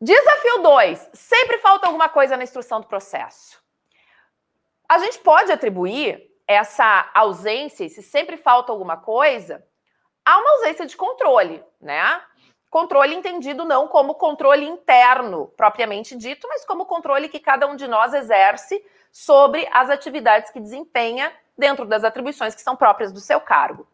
Desafio 0.00 0.62
2. 0.62 1.10
Sempre 1.12 1.58
falta 1.58 1.86
alguma 1.86 2.08
coisa 2.08 2.38
na 2.38 2.44
instrução 2.44 2.80
do 2.80 2.86
processo. 2.86 3.62
A 4.88 4.96
gente 5.00 5.18
pode 5.18 5.52
atribuir 5.52 6.30
essa 6.46 7.10
ausência, 7.12 7.86
se 7.90 8.02
sempre 8.02 8.38
falta 8.38 8.72
alguma 8.72 8.96
coisa, 8.96 9.62
a 10.24 10.38
uma 10.38 10.50
ausência 10.52 10.86
de 10.86 10.96
controle, 10.96 11.62
né? 11.78 12.22
Controle 12.70 13.16
entendido 13.16 13.64
não 13.64 13.88
como 13.88 14.14
controle 14.14 14.64
interno, 14.64 15.48
propriamente 15.56 16.16
dito, 16.16 16.46
mas 16.48 16.64
como 16.64 16.86
controle 16.86 17.28
que 17.28 17.40
cada 17.40 17.66
um 17.66 17.74
de 17.74 17.88
nós 17.88 18.14
exerce 18.14 18.82
sobre 19.10 19.68
as 19.72 19.90
atividades 19.90 20.52
que 20.52 20.60
desempenha 20.60 21.32
dentro 21.58 21.84
das 21.84 22.04
atribuições 22.04 22.54
que 22.54 22.62
são 22.62 22.76
próprias 22.76 23.12
do 23.12 23.18
seu 23.18 23.40
cargo. 23.40 23.88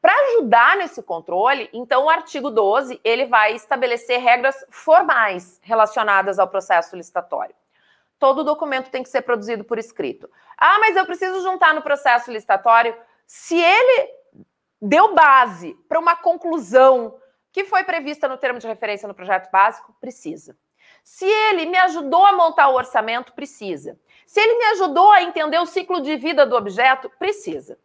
Para 0.00 0.14
ajudar 0.30 0.76
nesse 0.78 1.02
controle, 1.02 1.68
então 1.74 2.06
o 2.06 2.10
artigo 2.10 2.50
12, 2.50 2.98
ele 3.04 3.26
vai 3.26 3.54
estabelecer 3.54 4.18
regras 4.18 4.64
formais 4.70 5.60
relacionadas 5.62 6.38
ao 6.38 6.48
processo 6.48 6.96
licitatório. 6.96 7.54
Todo 8.18 8.42
documento 8.42 8.90
tem 8.90 9.02
que 9.02 9.10
ser 9.10 9.22
produzido 9.22 9.62
por 9.62 9.78
escrito. 9.78 10.28
Ah, 10.56 10.78
mas 10.80 10.96
eu 10.96 11.04
preciso 11.04 11.42
juntar 11.42 11.74
no 11.74 11.82
processo 11.82 12.32
licitatório 12.32 12.96
se 13.26 13.60
ele 13.60 14.10
deu 14.80 15.14
base 15.14 15.74
para 15.88 16.00
uma 16.00 16.16
conclusão 16.16 17.14
que 17.52 17.64
foi 17.64 17.84
prevista 17.84 18.26
no 18.26 18.38
termo 18.38 18.58
de 18.58 18.66
referência 18.66 19.06
no 19.06 19.14
projeto 19.14 19.50
básico, 19.50 19.94
precisa. 20.00 20.56
Se 21.04 21.26
ele 21.26 21.66
me 21.66 21.76
ajudou 21.78 22.24
a 22.24 22.32
montar 22.32 22.68
o 22.68 22.74
orçamento, 22.74 23.32
precisa. 23.32 23.98
Se 24.26 24.40
ele 24.40 24.56
me 24.56 24.64
ajudou 24.66 25.10
a 25.10 25.22
entender 25.22 25.58
o 25.58 25.66
ciclo 25.66 26.00
de 26.00 26.16
vida 26.16 26.46
do 26.46 26.56
objeto, 26.56 27.10
precisa. 27.18 27.78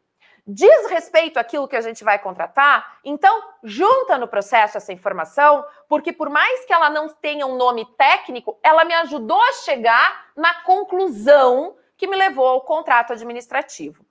Diz 0.50 0.90
respeito 0.90 1.38
àquilo 1.38 1.68
que 1.68 1.76
a 1.76 1.82
gente 1.82 2.06
vai 2.06 2.18
contratar, 2.18 3.00
então 3.04 3.44
junta 3.62 4.18
no 4.18 4.30
processo 4.30 4.78
essa 4.78 4.94
informação, 4.94 5.66
porque 5.90 6.14
por 6.14 6.30
mais 6.30 6.64
que 6.64 6.72
ela 6.72 6.90
não 6.90 7.10
tenha 7.10 7.46
um 7.46 7.58
nome 7.58 7.86
técnico, 7.98 8.58
ela 8.64 8.86
me 8.86 8.94
ajudou 8.94 9.42
a 9.42 9.54
chegar 9.54 10.32
na 10.38 10.62
conclusão 10.62 11.76
que 11.98 12.08
me 12.08 12.16
levou 12.16 12.48
ao 12.48 12.62
contrato 12.62 13.12
administrativo. 13.12 14.06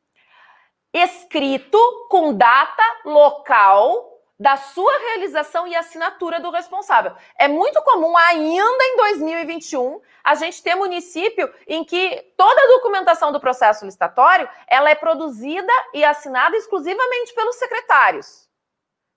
Escrito 0.92 1.78
com 2.10 2.34
data, 2.34 2.82
local 3.06 4.15
da 4.38 4.56
sua 4.56 4.92
realização 4.98 5.66
e 5.66 5.74
assinatura 5.74 6.40
do 6.40 6.50
responsável. 6.50 7.14
É 7.38 7.48
muito 7.48 7.82
comum 7.82 8.16
ainda 8.16 8.84
em 8.84 8.96
2021 8.96 10.00
a 10.22 10.34
gente 10.34 10.62
ter 10.62 10.74
município 10.74 11.52
em 11.66 11.84
que 11.84 12.34
toda 12.36 12.60
a 12.60 12.68
documentação 12.68 13.32
do 13.32 13.40
processo 13.40 13.84
licitatório 13.84 14.48
ela 14.66 14.90
é 14.90 14.94
produzida 14.94 15.72
e 15.94 16.04
assinada 16.04 16.56
exclusivamente 16.56 17.34
pelos 17.34 17.56
secretários. 17.56 18.46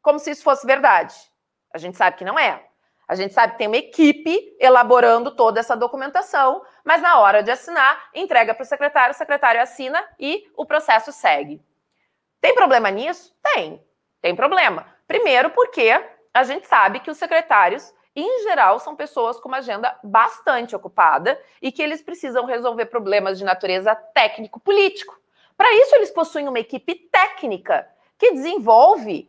Como 0.02 0.20
se 0.20 0.32
isso 0.32 0.44
fosse 0.44 0.66
verdade. 0.66 1.14
A 1.74 1.78
gente 1.78 1.98
sabe 1.98 2.16
que 2.16 2.26
não 2.26 2.40
é. 2.40 2.66
A 3.08 3.16
gente 3.16 3.34
sabe 3.34 3.54
que 3.54 3.58
tem 3.58 3.68
uma 3.68 3.76
equipe 3.76 4.56
elaborando 4.60 5.36
toda 5.36 5.60
essa 5.60 5.76
documentação, 5.76 6.64
mas 6.84 7.02
na 7.02 7.20
hora 7.20 7.42
de 7.42 7.50
assinar, 7.50 8.10
entrega 8.14 8.54
para 8.54 8.64
o 8.64 8.68
secretário, 8.68 9.16
o 9.16 9.18
secretário 9.18 9.60
assina 9.60 10.08
e 10.20 10.48
o 10.56 10.66
processo 10.66 11.12
segue. 11.12 11.60
Tem 12.40 12.54
problema 12.54 12.90
nisso? 12.92 13.36
Tem. 13.42 13.84
Tem 14.22 14.36
problema. 14.36 14.86
Primeiro, 15.10 15.50
porque 15.50 15.90
a 16.32 16.44
gente 16.44 16.68
sabe 16.68 17.00
que 17.00 17.10
os 17.10 17.18
secretários, 17.18 17.92
em 18.16 18.44
geral, 18.44 18.80
são 18.80 18.96
pessoas 18.96 19.40
com 19.40 19.48
uma 19.48 19.58
agenda 19.58 20.00
bastante 20.04 20.76
ocupada 20.76 21.42
e 21.60 21.72
que 21.72 21.82
eles 21.82 22.00
precisam 22.00 22.46
resolver 22.46 22.86
problemas 22.86 23.40
de 23.40 23.44
natureza 23.44 23.96
técnico-político. 23.96 25.20
Para 25.58 25.74
isso, 25.74 25.96
eles 25.96 26.12
possuem 26.12 26.48
uma 26.48 26.60
equipe 26.60 26.94
técnica 27.12 27.90
que 28.20 28.34
desenvolve 28.34 29.28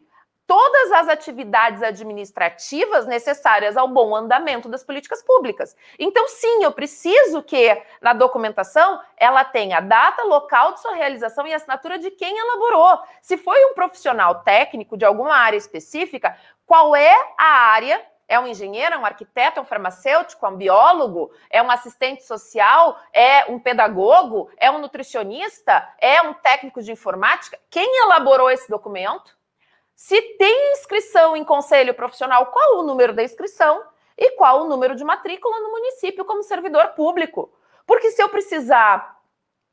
todas 0.51 0.91
as 0.91 1.09
atividades 1.09 1.81
administrativas 1.81 3.07
necessárias 3.07 3.77
ao 3.77 3.87
bom 3.87 4.17
andamento 4.17 4.69
das 4.69 4.83
políticas 4.83 5.23
públicas. 5.23 5.77
Então, 5.97 6.27
sim, 6.27 6.65
eu 6.65 6.73
preciso 6.73 7.41
que 7.41 7.81
na 8.03 8.13
documentação 8.13 9.01
ela 9.17 9.45
tenha 9.45 9.79
a 9.79 9.81
data, 9.81 10.25
local 10.25 10.73
de 10.73 10.81
sua 10.81 10.97
realização 10.97 11.47
e 11.47 11.55
assinatura 11.55 12.01
de 12.01 12.11
quem 12.11 12.37
elaborou. 12.37 12.99
Se 13.23 13.37
foi 13.37 13.65
um 13.67 13.75
profissional 13.75 14.43
técnico 14.43 14.97
de 14.97 15.05
alguma 15.05 15.37
área 15.37 15.57
específica, 15.57 16.37
qual 16.67 16.97
é 16.97 17.15
a 17.39 17.71
área 17.71 18.05
é 18.27 18.37
um 18.41 18.47
engenheiro, 18.49 18.97
é 18.97 18.99
um 18.99 19.07
arquiteto, 19.07 19.61
é 19.61 19.63
um 19.63 19.67
farmacêutico, 19.67 20.45
é 20.45 20.49
um 20.49 20.57
biólogo, 20.57 21.31
é 21.49 21.63
um 21.63 21.71
assistente 21.71 22.25
social, 22.25 22.99
é 23.13 23.45
um 23.49 23.61
pedagogo, 23.61 24.51
é 24.57 24.69
um 24.69 24.79
nutricionista, 24.79 25.89
é 26.01 26.21
um 26.23 26.35
técnico 26.35 26.83
de 26.83 26.91
informática? 26.91 27.57
Quem 27.71 28.05
elaborou 28.05 28.51
esse 28.51 28.69
documento? 28.69 29.39
Se 30.01 30.19
tem 30.39 30.73
inscrição 30.73 31.37
em 31.37 31.45
conselho 31.45 31.93
profissional, 31.93 32.47
qual 32.47 32.79
o 32.79 32.83
número 32.83 33.13
da 33.13 33.23
inscrição 33.23 33.85
e 34.17 34.31
qual 34.31 34.63
o 34.63 34.67
número 34.67 34.97
de 34.97 35.05
matrícula 35.05 35.61
no 35.61 35.73
município 35.73 36.25
como 36.25 36.43
servidor 36.43 36.95
público? 36.95 37.53
Porque 37.87 38.11
se 38.11 38.23
eu 38.23 38.31
precisar 38.31 39.21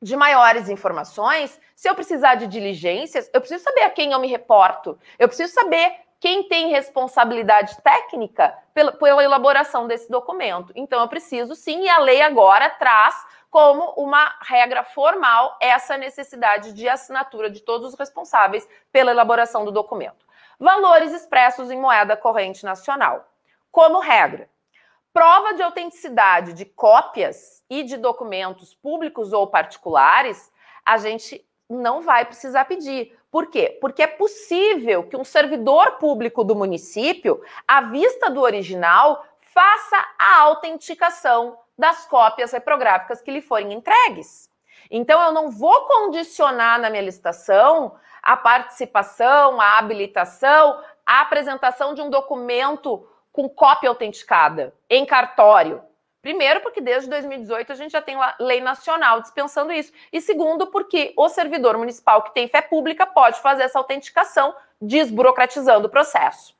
de 0.01 0.17
maiores 0.17 0.67
informações, 0.67 1.57
se 1.73 1.89
eu 1.89 1.95
precisar 1.95 2.35
de 2.35 2.45
diligências, 2.45 3.29
eu 3.33 3.39
preciso 3.39 3.63
saber 3.63 3.83
a 3.83 3.89
quem 3.89 4.11
eu 4.11 4.19
me 4.19 4.27
reporto. 4.27 4.99
Eu 5.17 5.29
preciso 5.29 5.53
saber 5.53 5.95
quem 6.19 6.43
tem 6.49 6.71
responsabilidade 6.71 7.77
técnica 7.81 8.53
pela, 8.73 8.91
pela, 8.91 9.23
elaboração 9.23 9.87
desse 9.87 10.11
documento. 10.11 10.73
Então, 10.75 10.99
eu 10.99 11.07
preciso 11.07 11.55
sim, 11.55 11.83
e 11.83 11.89
a 11.89 11.99
lei 11.99 12.21
agora 12.21 12.69
traz 12.69 13.15
como 13.49 13.91
uma 13.91 14.35
regra 14.41 14.83
formal 14.83 15.57
essa 15.61 15.97
necessidade 15.97 16.73
de 16.73 16.87
assinatura 16.87 17.49
de 17.49 17.61
todos 17.61 17.93
os 17.93 17.99
responsáveis 17.99 18.67
pela 18.91 19.11
elaboração 19.11 19.63
do 19.63 19.71
documento. 19.71 20.25
Valores 20.59 21.13
expressos 21.13 21.71
em 21.71 21.79
moeda 21.79 22.17
corrente 22.17 22.65
nacional. 22.65 23.27
Como 23.71 23.99
regra, 23.99 24.49
prova 25.13 25.53
de 25.53 25.61
autenticidade 25.61 26.53
de 26.53 26.65
cópias 26.65 27.63
e 27.69 27.83
de 27.83 27.97
documentos 27.97 28.73
públicos 28.73 29.33
ou 29.33 29.47
particulares, 29.47 30.51
a 30.85 30.97
gente 30.97 31.45
não 31.69 32.01
vai 32.01 32.25
precisar 32.25 32.65
pedir. 32.65 33.17
Por 33.29 33.47
quê? 33.47 33.77
Porque 33.81 34.01
é 34.01 34.07
possível 34.07 35.03
que 35.03 35.17
um 35.17 35.23
servidor 35.23 35.97
público 35.97 36.43
do 36.43 36.55
município, 36.55 37.41
à 37.67 37.81
vista 37.81 38.29
do 38.29 38.41
original, 38.41 39.25
faça 39.41 39.97
a 40.17 40.39
autenticação 40.39 41.57
das 41.77 42.05
cópias 42.05 42.51
reprográficas 42.51 43.21
que 43.21 43.31
lhe 43.31 43.41
forem 43.41 43.73
entregues. 43.73 44.49
Então, 44.89 45.21
eu 45.21 45.31
não 45.31 45.51
vou 45.51 45.85
condicionar 45.85 46.79
na 46.79 46.89
minha 46.89 47.03
licitação 47.03 47.95
a 48.21 48.35
participação, 48.35 49.61
a 49.61 49.77
habilitação, 49.77 50.81
a 51.05 51.21
apresentação 51.21 51.93
de 51.93 52.01
um 52.01 52.09
documento 52.09 53.07
com 53.31 53.47
cópia 53.47 53.89
autenticada 53.89 54.73
em 54.89 55.05
cartório. 55.05 55.83
Primeiro, 56.21 56.59
porque 56.61 56.81
desde 56.81 57.09
2018 57.09 57.71
a 57.71 57.75
gente 57.75 57.91
já 57.91 58.01
tem 58.01 58.17
lei 58.39 58.59
nacional 58.59 59.21
dispensando 59.21 59.71
isso. 59.71 59.93
E 60.11 60.19
segundo, 60.19 60.67
porque 60.67 61.13
o 61.15 61.29
servidor 61.29 61.77
municipal 61.77 62.21
que 62.23 62.33
tem 62.33 62.47
fé 62.47 62.61
pública 62.61 63.05
pode 63.05 63.39
fazer 63.39 63.63
essa 63.63 63.77
autenticação, 63.77 64.53
desburocratizando 64.81 65.87
o 65.87 65.89
processo. 65.89 66.53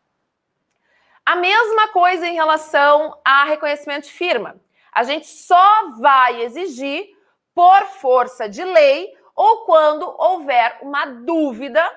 A 1.26 1.36
mesma 1.36 1.90
coisa 1.90 2.26
em 2.26 2.36
relação 2.36 3.20
a 3.26 3.44
reconhecimento 3.44 4.06
de 4.06 4.14
firma. 4.14 4.56
A 4.98 5.04
gente 5.04 5.28
só 5.28 5.92
vai 6.00 6.42
exigir 6.42 7.16
por 7.54 7.86
força 8.02 8.50
de 8.50 8.64
lei 8.64 9.16
ou 9.36 9.58
quando 9.64 10.02
houver 10.18 10.80
uma 10.82 11.06
dúvida 11.06 11.88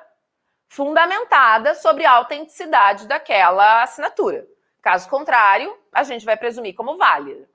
fundamentada 0.68 1.74
sobre 1.74 2.04
a 2.04 2.12
autenticidade 2.12 3.08
daquela 3.08 3.82
assinatura. 3.82 4.46
Caso 4.82 5.08
contrário, 5.08 5.74
a 5.90 6.02
gente 6.02 6.26
vai 6.26 6.36
presumir 6.36 6.74
como 6.74 6.98
válida. 6.98 7.48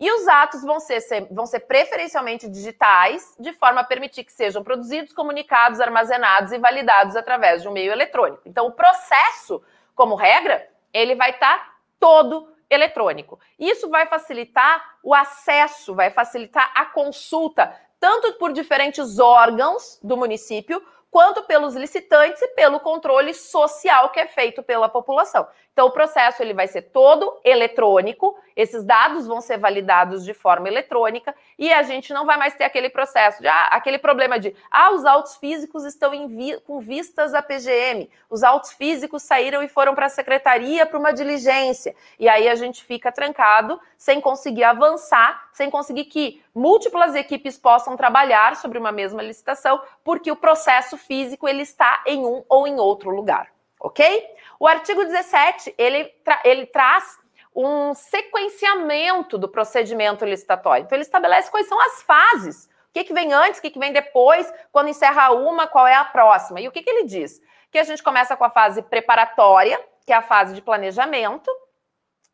E 0.00 0.10
os 0.10 0.26
atos 0.26 0.62
vão 0.62 0.80
ser, 0.80 1.02
vão 1.30 1.44
ser 1.44 1.60
preferencialmente 1.60 2.48
digitais, 2.48 3.36
de 3.38 3.52
forma 3.52 3.82
a 3.82 3.84
permitir 3.84 4.24
que 4.24 4.32
sejam 4.32 4.64
produzidos, 4.64 5.12
comunicados, 5.12 5.78
armazenados 5.78 6.52
e 6.52 6.58
validados 6.58 7.16
através 7.16 7.60
de 7.60 7.68
um 7.68 7.72
meio 7.72 7.92
eletrônico. 7.92 8.40
Então, 8.46 8.68
o 8.68 8.72
processo, 8.72 9.62
como 9.94 10.14
regra, 10.14 10.66
ele 10.90 11.14
vai 11.16 11.32
estar 11.32 11.70
todo 11.98 12.49
eletrônico. 12.70 13.38
Isso 13.58 13.90
vai 13.90 14.06
facilitar 14.06 14.98
o 15.02 15.14
acesso, 15.14 15.94
vai 15.94 16.10
facilitar 16.10 16.72
a 16.74 16.86
consulta, 16.86 17.74
tanto 17.98 18.32
por 18.34 18.52
diferentes 18.52 19.18
órgãos 19.18 19.98
do 20.02 20.16
município, 20.16 20.80
quanto 21.10 21.42
pelos 21.42 21.74
licitantes 21.74 22.40
e 22.40 22.48
pelo 22.48 22.78
controle 22.80 23.34
social 23.34 24.10
que 24.10 24.20
é 24.20 24.26
feito 24.26 24.62
pela 24.62 24.88
população. 24.88 25.46
Então 25.80 25.88
o 25.88 25.92
processo 25.92 26.42
ele 26.42 26.52
vai 26.52 26.68
ser 26.68 26.82
todo 26.82 27.40
eletrônico, 27.42 28.38
esses 28.54 28.84
dados 28.84 29.26
vão 29.26 29.40
ser 29.40 29.56
validados 29.56 30.22
de 30.26 30.34
forma 30.34 30.68
eletrônica 30.68 31.34
e 31.58 31.72
a 31.72 31.82
gente 31.82 32.12
não 32.12 32.26
vai 32.26 32.36
mais 32.36 32.54
ter 32.54 32.64
aquele 32.64 32.90
processo 32.90 33.40
de 33.40 33.48
ah, 33.48 33.68
aquele 33.68 33.96
problema 33.96 34.38
de 34.38 34.54
ah, 34.70 34.90
os 34.90 35.06
autos 35.06 35.36
físicos 35.36 35.86
estão 35.86 36.28
vi 36.28 36.60
com 36.66 36.80
vistas 36.80 37.32
à 37.32 37.40
PGM, 37.40 38.10
os 38.28 38.42
autos 38.42 38.72
físicos 38.72 39.22
saíram 39.22 39.62
e 39.62 39.68
foram 39.68 39.94
para 39.94 40.04
a 40.04 40.10
secretaria 40.10 40.84
para 40.84 40.98
uma 40.98 41.14
diligência. 41.14 41.96
E 42.18 42.28
aí 42.28 42.46
a 42.46 42.54
gente 42.56 42.84
fica 42.84 43.10
trancado 43.10 43.80
sem 43.96 44.20
conseguir 44.20 44.64
avançar, 44.64 45.48
sem 45.50 45.70
conseguir 45.70 46.04
que 46.04 46.42
múltiplas 46.54 47.14
equipes 47.14 47.56
possam 47.56 47.96
trabalhar 47.96 48.54
sobre 48.56 48.78
uma 48.78 48.92
mesma 48.92 49.22
licitação, 49.22 49.80
porque 50.04 50.30
o 50.30 50.36
processo 50.36 50.98
físico 50.98 51.48
ele 51.48 51.62
está 51.62 52.02
em 52.04 52.18
um 52.18 52.44
ou 52.50 52.68
em 52.68 52.78
outro 52.78 53.08
lugar, 53.08 53.48
ok? 53.80 54.38
O 54.60 54.66
artigo 54.66 55.04
17 55.04 55.74
ele, 55.78 56.04
tra 56.22 56.40
ele 56.44 56.66
traz 56.66 57.18
um 57.56 57.94
sequenciamento 57.94 59.38
do 59.38 59.48
procedimento 59.48 60.24
licitatório. 60.24 60.84
Então 60.84 60.96
ele 60.96 61.02
estabelece 61.02 61.50
quais 61.50 61.66
são 61.66 61.80
as 61.80 62.02
fases, 62.02 62.66
o 62.66 62.92
que, 62.92 63.04
que 63.04 63.14
vem 63.14 63.32
antes, 63.32 63.58
o 63.58 63.62
que, 63.62 63.70
que 63.70 63.78
vem 63.78 63.92
depois, 63.92 64.52
quando 64.70 64.88
encerra 64.88 65.30
uma, 65.30 65.66
qual 65.66 65.86
é 65.86 65.94
a 65.94 66.04
próxima. 66.04 66.60
E 66.60 66.68
o 66.68 66.70
que, 66.70 66.82
que 66.82 66.90
ele 66.90 67.04
diz? 67.04 67.40
Que 67.72 67.78
a 67.78 67.84
gente 67.84 68.02
começa 68.02 68.36
com 68.36 68.44
a 68.44 68.50
fase 68.50 68.82
preparatória, 68.82 69.82
que 70.06 70.12
é 70.12 70.16
a 70.16 70.22
fase 70.22 70.54
de 70.54 70.60
planejamento, 70.60 71.50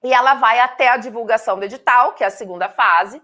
e 0.03 0.12
ela 0.12 0.35
vai 0.35 0.59
até 0.59 0.89
a 0.89 0.97
divulgação 0.97 1.59
do 1.59 1.65
edital, 1.65 2.12
que 2.15 2.25
é 2.25 2.27
a 2.27 2.31
segunda 2.31 2.69
fase 2.69 3.23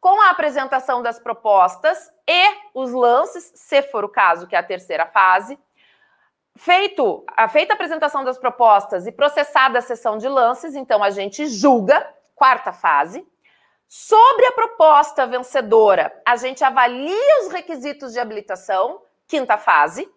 com 0.00 0.20
a 0.20 0.30
apresentação 0.30 1.02
das 1.02 1.18
propostas 1.18 2.12
e 2.28 2.54
os 2.72 2.92
lances, 2.92 3.50
se 3.56 3.82
for 3.82 4.04
o 4.04 4.08
caso, 4.08 4.46
que 4.46 4.54
é 4.54 4.58
a 4.58 4.62
terceira 4.62 5.04
fase. 5.06 5.58
Feito 6.56 7.24
a 7.36 7.48
feita 7.48 7.74
a 7.74 7.76
apresentação 7.76 8.24
das 8.24 8.38
propostas 8.38 9.06
e 9.06 9.12
processada 9.12 9.78
a 9.78 9.82
sessão 9.82 10.16
de 10.16 10.28
lances, 10.28 10.74
então 10.74 11.02
a 11.02 11.10
gente 11.10 11.46
julga, 11.46 12.14
quarta 12.34 12.72
fase. 12.72 13.26
Sobre 13.86 14.46
a 14.46 14.52
proposta 14.52 15.26
vencedora, 15.26 16.18
a 16.24 16.34
gente 16.36 16.64
avalia 16.64 17.40
os 17.42 17.52
requisitos 17.52 18.12
de 18.12 18.18
habilitação, 18.18 19.02
quinta 19.28 19.58
fase. 19.58 20.10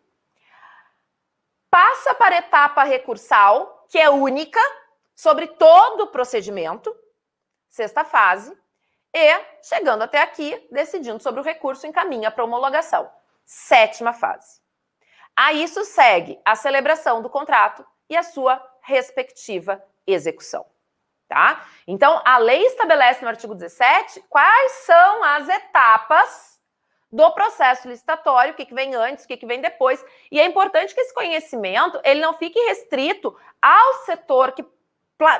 Passa 1.69 2.15
para 2.15 2.35
a 2.35 2.39
etapa 2.39 2.83
recursal, 2.83 3.85
que 3.89 3.99
é 3.99 4.09
única, 4.09 4.61
sobre 5.15 5.45
todo 5.45 6.01
o 6.01 6.07
procedimento, 6.07 6.95
sexta 7.69 8.03
fase. 8.05 8.57
E, 9.13 9.39
chegando 9.61 10.03
até 10.03 10.21
aqui, 10.21 10.67
decidindo 10.71 11.21
sobre 11.21 11.41
o 11.41 11.43
recurso, 11.43 11.85
encaminha 11.85 12.31
para 12.31 12.43
homologação. 12.43 13.11
Sétima 13.45 14.13
fase. 14.13 14.68
A 15.35 15.53
isso 15.53 15.83
segue 15.85 16.39
a 16.43 16.55
celebração 16.55 17.21
do 17.21 17.29
contrato 17.29 17.85
e 18.09 18.17
a 18.17 18.23
sua 18.23 18.61
respectiva 18.81 19.81
execução. 20.05 20.65
Tá? 21.27 21.65
Então, 21.87 22.21
a 22.25 22.39
lei 22.39 22.65
estabelece 22.65 23.21
no 23.21 23.29
artigo 23.29 23.53
17 23.53 24.23
quais 24.27 24.71
são 24.83 25.23
as 25.23 25.47
etapas 25.47 26.59
do 27.11 27.31
processo 27.31 27.87
licitatório, 27.87 28.53
o 28.53 28.55
que, 28.55 28.65
que 28.65 28.73
vem 28.73 28.95
antes, 28.95 29.25
o 29.25 29.27
que, 29.27 29.37
que 29.37 29.45
vem 29.45 29.61
depois. 29.61 30.03
E 30.31 30.39
é 30.39 30.45
importante 30.45 30.93
que 30.93 31.01
esse 31.01 31.13
conhecimento 31.13 31.99
ele 32.03 32.19
não 32.19 32.33
fique 32.33 32.59
restrito 32.67 33.35
ao 33.61 33.93
setor 34.05 34.51
que 34.53 34.63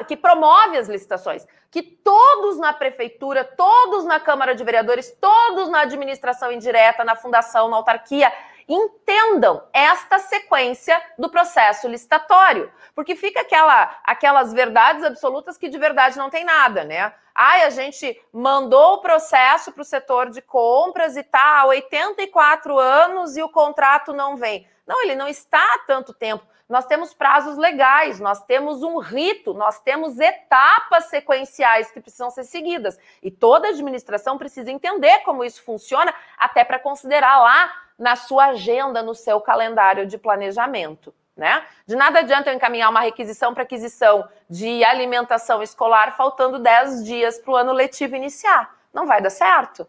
que 0.06 0.18
promove 0.18 0.78
as 0.78 0.90
licitações, 0.90 1.48
que 1.72 1.82
todos 1.82 2.58
na 2.58 2.74
prefeitura, 2.74 3.46
todos 3.46 4.04
na 4.04 4.20
Câmara 4.20 4.54
de 4.54 4.64
Vereadores, 4.64 5.10
todos 5.22 5.70
na 5.70 5.82
administração 5.82 6.52
indireta, 6.52 7.06
na 7.06 7.16
fundação, 7.16 7.70
na 7.70 7.78
autarquia 7.78 8.32
entendam 8.70 9.64
esta 9.74 10.20
sequência 10.20 11.02
do 11.18 11.28
processo 11.28 11.88
licitatório, 11.88 12.72
porque 12.94 13.16
fica 13.16 13.42
aquela, 13.42 14.00
aquelas 14.04 14.54
verdades 14.54 15.04
absolutas 15.04 15.58
que 15.58 15.70
de 15.70 15.78
verdade 15.80 16.18
não 16.18 16.30
tem 16.30 16.46
nada, 16.46 16.84
né? 16.84 17.12
Ai, 17.34 17.64
a 17.64 17.70
gente 17.70 18.22
mandou 18.32 18.96
o 18.96 19.02
processo 19.02 19.72
para 19.72 19.82
o 19.82 19.86
setor 19.86 20.30
de 20.30 20.42
compras 20.42 21.18
e 21.18 21.24
tá 21.24 21.62
há 21.62 21.66
84 21.66 22.78
anos 22.78 23.36
e 23.36 23.42
o 23.42 23.50
contrato 23.50 24.14
não 24.14 24.36
vem. 24.36 24.68
Não, 24.86 25.02
ele 25.02 25.16
não 25.16 25.28
está 25.28 25.58
há 25.58 25.80
tanto 25.88 26.14
tempo. 26.14 26.46
Nós 26.68 26.86
temos 26.86 27.14
prazos 27.14 27.58
legais, 27.58 28.20
nós 28.20 28.44
temos 28.44 28.84
um 28.84 29.00
rito, 29.00 29.54
nós 29.56 29.80
temos 29.80 30.20
etapas 30.20 31.06
sequenciais 31.06 31.90
que 31.92 32.00
precisam 32.00 32.30
ser 32.30 32.44
seguidas. 32.44 33.00
E 33.24 33.32
toda 33.32 33.70
administração 33.70 34.38
precisa 34.38 34.72
entender 34.72 35.20
como 35.20 35.44
isso 35.44 35.64
funciona, 35.64 36.14
até 36.38 36.64
para 36.64 36.78
considerar 36.78 37.40
lá 37.40 37.89
na 38.00 38.16
sua 38.16 38.48
agenda, 38.48 39.04
no 39.04 39.14
seu 39.14 39.42
calendário 39.42 40.08
de 40.08 40.18
planejamento. 40.18 41.14
Né? 41.36 41.64
De 41.86 41.96
nada 41.96 42.20
adianta 42.20 42.50
eu 42.50 42.56
encaminhar 42.56 42.90
uma 42.90 43.02
requisição 43.02 43.54
para 43.54 43.64
aquisição 43.64 44.28
de 44.50 44.84
alimentação 44.84 45.62
escolar 45.62 46.16
faltando 46.18 46.60
10 46.60 47.04
dias 47.06 47.38
para 47.38 47.52
o 47.52 47.56
ano 47.56 47.72
letivo 47.72 48.16
iniciar. 48.16 48.76
Não 48.94 49.06
vai 49.06 49.22
dar 49.22 49.30
certo. 49.30 49.88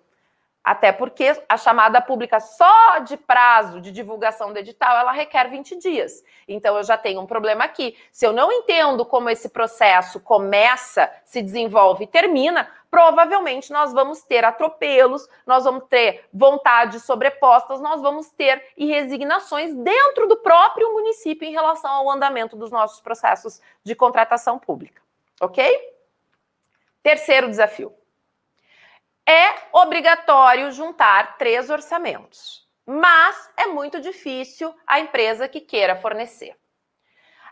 Até 0.62 0.92
porque 0.92 1.33
a 1.49 1.57
chamada 1.57 2.03
pública 2.03 2.38
só 2.38 2.99
de 2.99 3.16
prazo 3.16 3.81
de 3.81 3.90
divulgação 3.90 4.53
do 4.53 4.59
edital, 4.59 4.94
ela 4.94 5.11
requer 5.11 5.49
20 5.49 5.77
dias. 5.79 6.23
Então 6.46 6.77
eu 6.77 6.83
já 6.83 6.99
tenho 6.99 7.20
um 7.20 7.27
problema 7.27 7.64
aqui. 7.64 7.96
Se 8.12 8.27
eu 8.27 8.33
não 8.33 8.53
entendo 8.53 9.05
como 9.07 9.31
esse 9.31 9.49
processo 9.49 10.20
começa, 10.20 11.11
se 11.25 11.40
desenvolve 11.40 12.05
e 12.05 12.07
termina, 12.07 12.70
provavelmente 12.90 13.73
nós 13.73 13.90
vamos 13.94 14.23
ter 14.23 14.44
atropelos, 14.44 15.27
nós 15.46 15.64
vamos 15.64 15.85
ter 15.88 16.29
vontades 16.31 17.05
sobrepostas, 17.05 17.81
nós 17.81 18.03
vamos 18.03 18.29
ter 18.31 18.62
resignações 18.77 19.75
dentro 19.75 20.27
do 20.27 20.37
próprio 20.37 20.92
município 20.92 21.49
em 21.49 21.53
relação 21.53 21.90
ao 21.90 22.11
andamento 22.11 22.55
dos 22.55 22.70
nossos 22.70 23.01
processos 23.01 23.62
de 23.83 23.94
contratação 23.94 24.59
pública. 24.59 25.01
OK? 25.40 25.94
Terceiro 27.03 27.49
desafio 27.49 27.94
é 29.26 29.54
obrigatório 29.72 30.70
juntar 30.72 31.37
três 31.37 31.70
orçamentos, 31.70 32.66
mas 32.87 33.50
é 33.56 33.66
muito 33.66 34.00
difícil 34.00 34.74
a 34.87 35.00
empresa 35.00 35.48
que 35.48 35.61
queira 35.61 35.96
fornecer. 35.96 36.56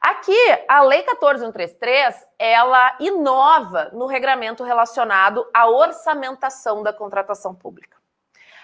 Aqui, 0.01 0.39
a 0.69 0.83
Lei 0.83 1.03
14133, 1.03 2.27
ela 2.39 2.97
inova 3.01 3.91
no 3.93 4.07
regramento 4.07 4.63
relacionado 4.63 5.49
à 5.53 5.69
orçamentação 5.69 6.83
da 6.83 6.93
contratação 6.93 7.55
pública. 7.55 7.97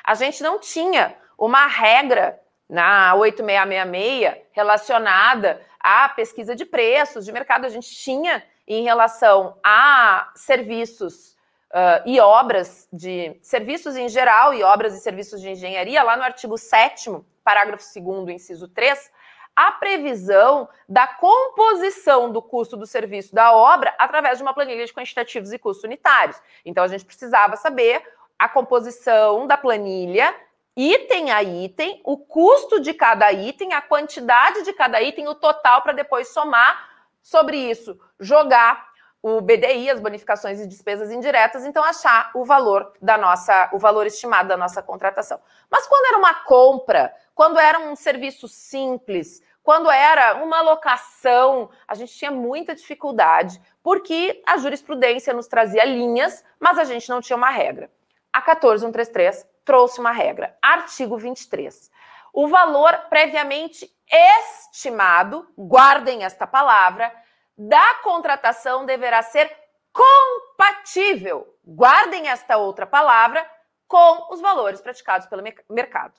A 0.05 0.15
gente 0.15 0.43
não 0.43 0.61
tinha 0.61 1.17
uma 1.37 1.67
regra 1.67 2.41
na 2.69 3.15
8666 3.17 4.47
relacionada 4.53 5.61
à 5.81 6.09
pesquisa 6.09 6.55
de 6.55 6.65
preços 6.65 7.25
de 7.25 7.33
mercado, 7.33 7.67
a 7.67 7.69
gente 7.69 7.91
tinha 7.91 8.43
em 8.67 8.85
relação 8.85 9.59
a 9.63 10.31
serviços 10.35 11.37
uh, 11.75 12.03
e 12.07 12.21
obras 12.21 12.89
de 12.93 13.37
serviços 13.43 13.97
em 13.97 14.09
geral 14.09 14.55
e 14.55 14.63
obras 14.63 14.95
e 14.95 15.01
serviços 15.01 15.41
de 15.41 15.51
engenharia, 15.51 16.03
lá 16.03 16.17
no 16.17 16.23
artigo 16.23 16.57
7, 16.57 17.11
parágrafo 17.43 17.85
2, 18.01 18.29
inciso 18.29 18.69
3, 18.69 19.11
a 19.57 19.73
previsão 19.73 20.69
da 20.89 21.07
composição 21.07 22.31
do 22.31 22.41
custo 22.41 22.77
do 22.77 22.87
serviço 22.87 23.35
da 23.35 23.53
obra 23.53 23.95
através 23.99 24.39
de 24.39 24.43
uma 24.43 24.55
planilha 24.55 24.87
de 24.87 24.93
quantitativos 24.93 25.53
e 25.53 25.59
custos 25.59 25.85
unitários. 25.85 26.41
Então, 26.65 26.83
a 26.83 26.89
gente 26.89 27.05
precisava 27.05 27.57
saber 27.57 28.03
a 28.39 28.49
composição 28.49 29.47
da 29.47 29.57
planilha, 29.57 30.35
item 30.77 31.31
a 31.31 31.43
item, 31.43 32.01
o 32.05 32.17
custo 32.17 32.81
de 32.81 32.93
cada 32.93 33.33
item, 33.33 33.73
a 33.75 33.81
quantidade 33.81 34.63
de 34.63 34.73
cada 34.73 35.01
item, 35.01 35.29
o 35.29 35.35
total, 35.35 35.83
para 35.83 35.93
depois 35.93 36.29
somar 36.29 36.91
sobre 37.23 37.57
isso, 37.57 37.99
jogar 38.19 38.94
o 39.25 39.41
BDI, 39.41 39.89
as 39.89 40.01
bonificações 40.01 40.61
e 40.61 40.67
despesas 40.67 41.11
indiretas, 41.11 41.65
então 41.65 41.83
achar 41.83 42.31
o 42.35 42.45
valor 42.45 42.93
da 43.01 43.17
nossa, 43.17 43.71
o 43.73 43.79
valor 43.79 44.07
estimado 44.07 44.51
da 44.51 44.57
nossa 44.57 44.83
contratação. 44.83 45.41
Mas 45.71 45.87
quando 45.87 46.09
era 46.09 46.19
uma 46.19 46.35
compra, 46.45 47.11
quando 47.35 47.59
era 47.59 47.79
um 47.79 47.97
serviço 47.97 48.47
simples, 48.47 49.43
quando 49.63 49.91
era 49.91 50.45
uma 50.45 50.61
locação, 50.61 51.71
a 51.89 51.95
gente 51.95 52.13
tinha 52.13 52.31
muita 52.31 52.75
dificuldade, 52.75 53.59
porque 53.83 54.43
a 54.47 54.59
jurisprudência 54.59 55.33
nos 55.33 55.47
trazia 55.47 55.87
linhas, 55.87 56.45
mas 56.61 56.79
a 56.79 56.85
gente 56.85 57.09
não 57.09 57.23
tinha 57.23 57.39
uma 57.39 57.49
regra. 57.49 57.91
A 58.31 58.43
14133 58.43 59.49
trouxe 59.65 60.01
uma 60.01 60.13
regra. 60.13 60.55
Artigo 60.61 61.17
23. 61.17 61.91
O 62.31 62.47
valor 62.47 62.93
previamente 63.09 63.91
estimado, 64.07 65.49
guardem 65.57 66.25
esta 66.25 66.47
palavra, 66.47 67.11
da 67.57 67.95
contratação 68.03 68.85
deverá 68.85 69.23
ser 69.23 69.55
compatível. 69.93 71.57
Guardem 71.65 72.29
esta 72.29 72.57
outra 72.57 72.87
palavra 72.87 73.49
com 73.87 74.33
os 74.33 74.41
valores 74.41 74.81
praticados 74.81 75.27
pelo 75.27 75.43
mercado. 75.71 76.15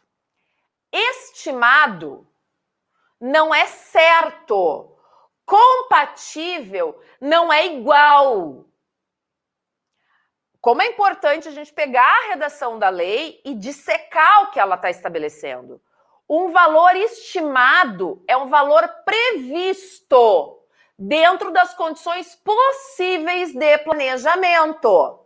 Estimado 0.91 2.27
não 3.19 3.53
é 3.53 3.65
certo. 3.65 4.97
Compatível 5.45 6.99
não 7.19 7.51
é 7.51 7.67
igual. 7.67 8.65
Como 10.61 10.81
é 10.81 10.87
importante 10.87 11.47
a 11.47 11.51
gente 11.51 11.71
pegar 11.71 12.01
a 12.01 12.29
redação 12.29 12.79
da 12.79 12.89
lei 12.89 13.39
e 13.45 13.53
dissecar 13.53 14.43
o 14.43 14.51
que 14.51 14.59
ela 14.59 14.75
está 14.75 14.89
estabelecendo. 14.89 15.79
Um 16.27 16.51
valor 16.51 16.95
estimado 16.95 18.23
é 18.27 18.35
um 18.35 18.47
valor 18.47 18.87
previsto 19.05 20.64
dentro 20.97 21.51
das 21.51 21.73
condições 21.73 22.35
possíveis 22.35 23.53
de 23.53 23.77
planejamento. 23.79 25.19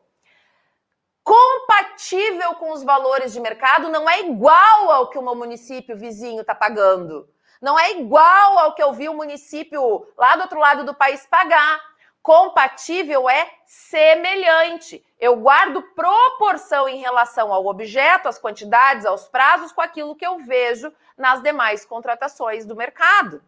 Compatível 1.24 2.56
com 2.56 2.72
os 2.72 2.84
valores 2.84 3.32
de 3.32 3.40
mercado 3.40 3.88
não 3.90 4.10
é 4.10 4.22
igual 4.22 4.92
ao 4.92 5.10
que 5.10 5.18
o 5.18 5.22
meu 5.22 5.36
município 5.36 5.96
vizinho 5.96 6.42
está 6.42 6.56
pagando. 6.56 7.30
Não 7.62 7.78
é 7.78 7.92
igual 7.92 8.58
ao 8.58 8.74
que 8.74 8.82
eu 8.82 8.94
vi 8.94 9.08
o 9.08 9.14
município 9.14 10.08
lá 10.18 10.36
do 10.36 10.44
outro 10.44 10.60
lado 10.60 10.84
do 10.84 10.96
país 10.96 11.28
pagar. 11.28 11.80
Compatível 12.22 13.30
é 13.30 13.50
semelhante. 13.66 15.06
Eu 15.20 15.36
guardo 15.36 15.82
proporção 15.94 16.88
em 16.88 16.98
relação 16.98 17.54
ao 17.54 17.66
objeto, 17.66 18.28
às 18.28 18.40
quantidades, 18.40 19.06
aos 19.06 19.28
prazos, 19.28 19.72
com 19.72 19.82
aquilo 19.82 20.16
que 20.16 20.26
eu 20.26 20.40
vejo 20.40 20.92
nas 21.18 21.44
demais 21.44 21.86
contratações 21.86 22.66
do 22.66 22.76
mercado. 22.76 23.42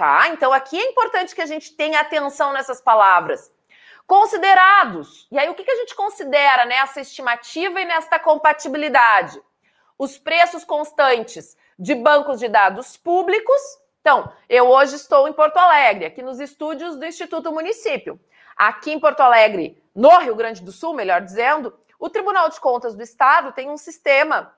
Tá? 0.00 0.28
Então 0.28 0.50
aqui 0.50 0.80
é 0.80 0.90
importante 0.92 1.34
que 1.34 1.42
a 1.42 1.46
gente 1.46 1.76
tenha 1.76 2.00
atenção 2.00 2.54
nessas 2.54 2.80
palavras. 2.80 3.52
Considerados. 4.06 5.28
E 5.30 5.38
aí 5.38 5.46
o 5.50 5.54
que, 5.54 5.62
que 5.62 5.70
a 5.70 5.76
gente 5.76 5.94
considera 5.94 6.64
nessa 6.64 7.02
estimativa 7.02 7.78
e 7.78 7.84
nesta 7.84 8.18
compatibilidade? 8.18 9.38
Os 9.98 10.16
preços 10.16 10.64
constantes 10.64 11.54
de 11.78 11.94
bancos 11.94 12.38
de 12.38 12.48
dados 12.48 12.96
públicos. 12.96 13.60
Então, 14.00 14.32
eu 14.48 14.70
hoje 14.70 14.96
estou 14.96 15.28
em 15.28 15.34
Porto 15.34 15.58
Alegre, 15.58 16.06
aqui 16.06 16.22
nos 16.22 16.40
estúdios 16.40 16.96
do 16.96 17.04
Instituto 17.04 17.52
Município. 17.52 18.18
Aqui 18.56 18.92
em 18.92 18.98
Porto 18.98 19.20
Alegre, 19.20 19.84
no 19.94 20.16
Rio 20.16 20.34
Grande 20.34 20.62
do 20.62 20.72
Sul, 20.72 20.94
melhor 20.94 21.20
dizendo, 21.20 21.78
o 21.98 22.08
Tribunal 22.08 22.48
de 22.48 22.58
Contas 22.58 22.94
do 22.94 23.02
Estado 23.02 23.52
tem 23.52 23.68
um 23.68 23.76
sistema 23.76 24.50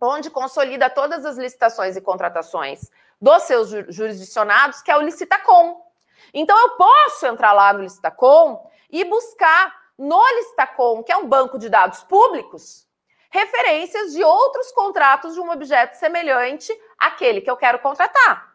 onde 0.00 0.30
consolida 0.30 0.88
todas 0.88 1.26
as 1.26 1.36
licitações 1.36 1.96
e 1.96 2.00
contratações 2.00 2.88
dos 3.20 3.42
seus 3.44 3.70
jurisdicionados, 3.88 4.82
que 4.82 4.90
é 4.90 4.96
o 4.96 5.02
Licitacom. 5.02 5.84
Então, 6.32 6.58
eu 6.58 6.70
posso 6.70 7.26
entrar 7.26 7.52
lá 7.52 7.72
no 7.72 7.82
Licitacom 7.82 8.70
e 8.90 9.04
buscar 9.04 9.74
no 9.98 10.22
Licitacom, 10.36 11.02
que 11.02 11.12
é 11.12 11.16
um 11.16 11.26
banco 11.26 11.58
de 11.58 11.68
dados 11.68 12.02
públicos, 12.04 12.86
referências 13.30 14.12
de 14.12 14.22
outros 14.22 14.70
contratos 14.72 15.34
de 15.34 15.40
um 15.40 15.50
objeto 15.50 15.94
semelhante 15.96 16.72
àquele 16.98 17.40
que 17.40 17.50
eu 17.50 17.56
quero 17.56 17.78
contratar. 17.78 18.54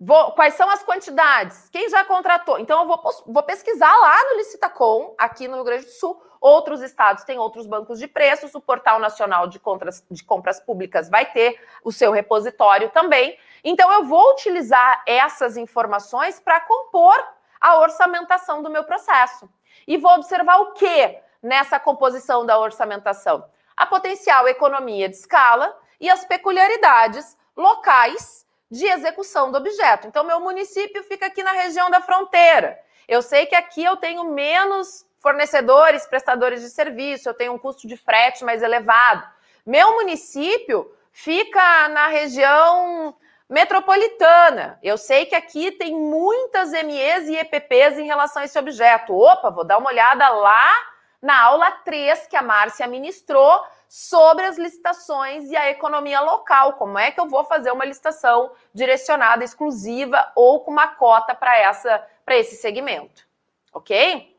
Vou, 0.00 0.32
quais 0.32 0.54
são 0.54 0.70
as 0.70 0.82
quantidades? 0.84 1.68
Quem 1.70 1.88
já 1.88 2.04
contratou? 2.04 2.58
Então, 2.58 2.82
eu 2.82 2.86
vou, 2.86 3.02
vou 3.26 3.42
pesquisar 3.42 3.94
lá 3.96 4.24
no 4.30 4.36
Licitacom, 4.36 5.14
aqui 5.18 5.48
no 5.48 5.56
Rio 5.56 5.64
Grande 5.64 5.86
do 5.86 5.90
Sul, 5.90 6.22
Outros 6.40 6.82
estados 6.82 7.24
têm 7.24 7.38
outros 7.38 7.66
bancos 7.66 7.98
de 7.98 8.06
preços, 8.06 8.54
o 8.54 8.60
Portal 8.60 8.98
Nacional 8.98 9.46
de 9.46 9.58
Compras, 9.58 10.04
de 10.10 10.22
Compras 10.22 10.60
Públicas 10.60 11.08
vai 11.08 11.26
ter 11.26 11.60
o 11.82 11.90
seu 11.90 12.12
repositório 12.12 12.90
também. 12.90 13.38
Então, 13.64 13.92
eu 13.92 14.04
vou 14.04 14.32
utilizar 14.32 15.02
essas 15.06 15.56
informações 15.56 16.38
para 16.38 16.60
compor 16.60 17.16
a 17.60 17.78
orçamentação 17.78 18.62
do 18.62 18.70
meu 18.70 18.84
processo. 18.84 19.48
E 19.86 19.96
vou 19.96 20.12
observar 20.12 20.58
o 20.58 20.72
que 20.72 21.18
nessa 21.42 21.80
composição 21.80 22.46
da 22.46 22.58
orçamentação? 22.58 23.44
A 23.76 23.86
potencial 23.86 24.46
economia 24.48 25.08
de 25.08 25.16
escala 25.16 25.76
e 26.00 26.08
as 26.08 26.24
peculiaridades 26.24 27.36
locais 27.56 28.46
de 28.70 28.86
execução 28.86 29.50
do 29.50 29.58
objeto. 29.58 30.06
Então, 30.06 30.24
meu 30.24 30.40
município 30.40 31.02
fica 31.04 31.26
aqui 31.26 31.42
na 31.42 31.52
região 31.52 31.90
da 31.90 32.00
fronteira. 32.00 32.78
Eu 33.08 33.22
sei 33.22 33.46
que 33.46 33.54
aqui 33.54 33.82
eu 33.82 33.96
tenho 33.96 34.24
menos 34.24 35.06
fornecedores, 35.20 36.06
prestadores 36.06 36.62
de 36.62 36.70
serviço, 36.70 37.28
eu 37.28 37.34
tenho 37.34 37.52
um 37.52 37.58
custo 37.58 37.86
de 37.86 37.96
frete 37.96 38.44
mais 38.44 38.62
elevado. 38.62 39.26
Meu 39.66 39.96
município 39.96 40.90
fica 41.12 41.88
na 41.88 42.06
região 42.08 43.14
metropolitana. 43.48 44.78
Eu 44.82 44.98
sei 44.98 45.26
que 45.26 45.34
aqui 45.34 45.72
tem 45.72 45.94
muitas 45.94 46.70
MEs 46.70 47.28
e 47.28 47.36
EPPs 47.36 47.98
em 47.98 48.06
relação 48.06 48.42
a 48.42 48.44
esse 48.44 48.58
objeto. 48.58 49.14
Opa, 49.14 49.50
vou 49.50 49.64
dar 49.64 49.78
uma 49.78 49.90
olhada 49.90 50.28
lá 50.28 50.72
na 51.20 51.42
aula 51.42 51.70
3 51.70 52.26
que 52.26 52.36
a 52.36 52.42
Márcia 52.42 52.86
ministrou 52.86 53.64
sobre 53.88 54.44
as 54.44 54.58
licitações 54.58 55.50
e 55.50 55.56
a 55.56 55.70
economia 55.70 56.20
local. 56.20 56.74
Como 56.74 56.98
é 56.98 57.10
que 57.10 57.18
eu 57.18 57.26
vou 57.26 57.44
fazer 57.44 57.72
uma 57.72 57.86
licitação 57.86 58.52
direcionada, 58.72 59.42
exclusiva 59.42 60.30
ou 60.36 60.60
com 60.60 60.70
uma 60.70 60.88
cota 60.88 61.34
para 61.34 61.56
essa 61.56 62.06
para 62.24 62.36
esse 62.36 62.56
segmento? 62.56 63.26
OK? 63.72 64.37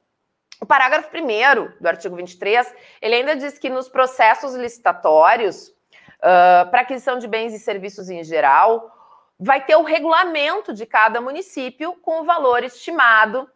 O 0.61 0.65
parágrafo 0.65 1.09
1 1.15 1.81
do 1.81 1.87
artigo 1.87 2.15
23, 2.15 2.73
ele 3.01 3.15
ainda 3.15 3.35
diz 3.35 3.57
que 3.57 3.69
nos 3.69 3.87
processos 3.87 4.53
licitatórios, 4.55 5.69
uh, 5.69 6.69
para 6.69 6.81
aquisição 6.81 7.17
de 7.17 7.27
bens 7.27 7.53
e 7.53 7.59
serviços 7.59 8.09
em 8.09 8.23
geral, 8.23 8.91
vai 9.39 9.63
ter 9.63 9.77
o 9.77 9.83
regulamento 9.83 10.73
de 10.73 10.85
cada 10.85 11.21
município 11.21 11.93
com 12.01 12.21
o 12.21 12.25
valor 12.25 12.63
estimado 12.63 13.49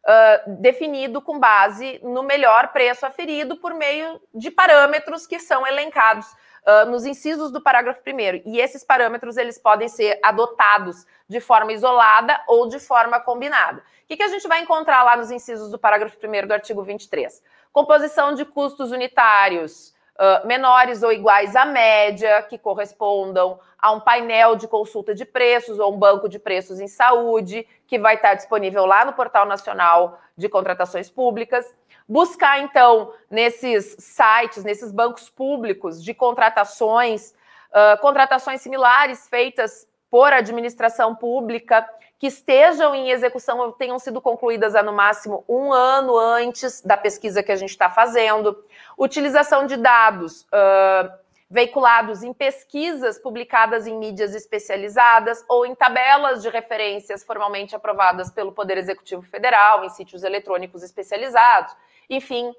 Uh, 0.00 0.56
definido 0.62 1.20
com 1.20 1.38
base 1.38 2.00
no 2.02 2.22
melhor 2.22 2.68
preço 2.68 3.04
aferido 3.04 3.58
por 3.58 3.74
meio 3.74 4.18
de 4.34 4.50
parâmetros 4.50 5.26
que 5.26 5.38
são 5.38 5.66
elencados 5.66 6.26
uh, 6.66 6.90
nos 6.90 7.04
incisos 7.04 7.50
do 7.50 7.60
parágrafo 7.60 8.02
primeiro. 8.02 8.42
E 8.44 8.60
esses 8.60 8.84
parâmetros 8.84 9.36
eles 9.36 9.58
podem 9.58 9.88
ser 9.88 10.18
adotados 10.22 11.06
de 11.28 11.40
forma 11.40 11.72
isolada 11.72 12.40
ou 12.46 12.68
de 12.68 12.78
forma 12.78 13.20
combinada. 13.20 13.78
O 13.78 13.82
que, 14.08 14.16
que 14.16 14.22
a 14.22 14.28
gente 14.28 14.48
vai 14.48 14.60
encontrar 14.60 15.02
lá 15.02 15.16
nos 15.16 15.30
incisos 15.30 15.70
do 15.70 15.78
parágrafo 15.78 16.18
primeiro 16.18 16.48
do 16.48 16.54
artigo 16.54 16.82
23? 16.82 17.42
Composição 17.72 18.34
de 18.34 18.44
custos 18.44 18.90
unitários 18.90 19.94
uh, 20.20 20.46
menores 20.46 21.02
ou 21.02 21.12
iguais 21.12 21.56
à 21.56 21.64
média, 21.64 22.42
que 22.42 22.58
correspondam 22.58 23.58
a 23.78 23.92
um 23.92 24.00
painel 24.00 24.56
de 24.56 24.68
consulta 24.68 25.14
de 25.14 25.24
preços 25.24 25.78
ou 25.78 25.94
um 25.94 25.98
banco 25.98 26.28
de 26.28 26.38
preços 26.38 26.80
em 26.80 26.86
saúde, 26.86 27.66
que 27.86 27.98
vai 27.98 28.16
estar 28.16 28.34
disponível 28.34 28.84
lá 28.84 29.04
no 29.04 29.14
Portal 29.14 29.46
Nacional 29.46 30.20
de 30.36 30.48
Contratações 30.48 31.08
Públicas. 31.08 31.64
Buscar, 32.10 32.58
então, 32.58 33.12
nesses 33.30 33.94
sites, 34.00 34.64
nesses 34.64 34.90
bancos 34.90 35.30
públicos 35.30 36.02
de 36.02 36.12
contratações, 36.12 37.30
uh, 37.70 38.00
contratações 38.00 38.60
similares 38.60 39.28
feitas 39.28 39.86
por 40.10 40.32
administração 40.32 41.14
pública, 41.14 41.88
que 42.18 42.26
estejam 42.26 42.96
em 42.96 43.10
execução 43.10 43.60
ou 43.60 43.70
tenham 43.70 43.96
sido 44.00 44.20
concluídas 44.20 44.74
há 44.74 44.82
no 44.82 44.92
máximo 44.92 45.44
um 45.48 45.72
ano 45.72 46.18
antes 46.18 46.82
da 46.82 46.96
pesquisa 46.96 47.44
que 47.44 47.52
a 47.52 47.56
gente 47.56 47.70
está 47.70 47.88
fazendo. 47.88 48.60
Utilização 48.98 49.64
de 49.64 49.76
dados. 49.76 50.42
Uh, 50.46 51.20
veiculados 51.50 52.22
em 52.22 52.32
pesquisas 52.32 53.18
publicadas 53.18 53.84
em 53.84 53.98
mídias 53.98 54.36
especializadas 54.36 55.44
ou 55.48 55.66
em 55.66 55.74
tabelas 55.74 56.42
de 56.42 56.48
referências 56.48 57.24
formalmente 57.24 57.74
aprovadas 57.74 58.30
pelo 58.30 58.52
Poder 58.52 58.78
Executivo 58.78 59.22
Federal, 59.22 59.84
em 59.84 59.88
sítios 59.88 60.22
eletrônicos 60.22 60.84
especializados, 60.84 61.74
enfim, 62.10 62.52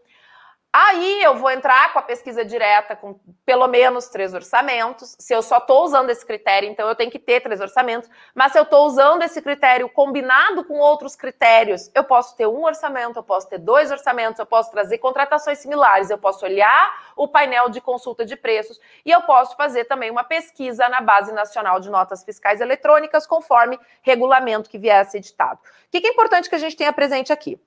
Aí 0.74 1.22
eu 1.22 1.36
vou 1.36 1.52
entrar 1.52 1.92
com 1.92 2.00
a 2.00 2.02
pesquisa 2.02 2.46
direta 2.46 2.96
com 2.96 3.20
pelo 3.46 3.68
menos 3.68 4.08
três 4.08 4.34
orçamentos. 4.34 5.18
Se 5.20 5.34
eu 5.34 5.42
só 5.42 5.58
estou 5.58 5.84
usando 5.84 6.10
esse 6.12 6.26
critério, 6.26 6.70
então 6.70 6.88
eu 6.88 6.96
tenho 6.96 7.12
que 7.12 7.20
ter 7.20 7.42
três 7.42 7.60
orçamentos. 7.60 8.10
Mas 8.34 8.54
se 8.54 8.58
eu 8.58 8.64
estou 8.64 8.86
usando 8.86 9.22
esse 9.22 9.42
critério 9.42 9.90
combinado 9.90 10.64
com 10.64 10.76
outros 10.76 11.14
critérios, 11.14 11.92
eu 11.94 12.06
posso 12.06 12.38
ter 12.38 12.48
um 12.48 12.64
orçamento, 12.64 13.20
eu 13.20 13.24
posso 13.24 13.50
ter 13.50 13.58
dois 13.58 13.92
orçamentos, 13.92 14.40
eu 14.40 14.46
posso 14.46 14.72
trazer 14.72 14.98
contratações 15.00 15.58
similares, 15.58 16.10
eu 16.10 16.18
posso 16.18 16.46
olhar 16.46 17.12
o 17.18 17.28
painel 17.28 17.68
de 17.68 17.82
consulta 17.82 18.26
de 18.26 18.38
preços 18.38 18.80
e 19.06 19.12
eu 19.12 19.24
posso 19.24 19.58
fazer 19.58 19.84
também 19.86 20.10
uma 20.10 20.24
pesquisa 20.24 20.88
na 20.88 21.02
Base 21.02 21.34
Nacional 21.34 21.82
de 21.82 21.90
Notas 21.90 22.24
Fiscais 22.24 22.62
Eletrônicas, 22.62 23.28
conforme 23.28 23.78
regulamento 24.02 24.70
que 24.70 24.80
ser 24.80 25.18
editado. 25.18 25.60
O 25.60 25.92
que 25.92 26.08
é 26.08 26.10
importante 26.10 26.48
que 26.48 26.56
a 26.56 26.60
gente 26.60 26.78
tenha 26.78 26.94
presente 26.94 27.34
aqui? 27.34 27.60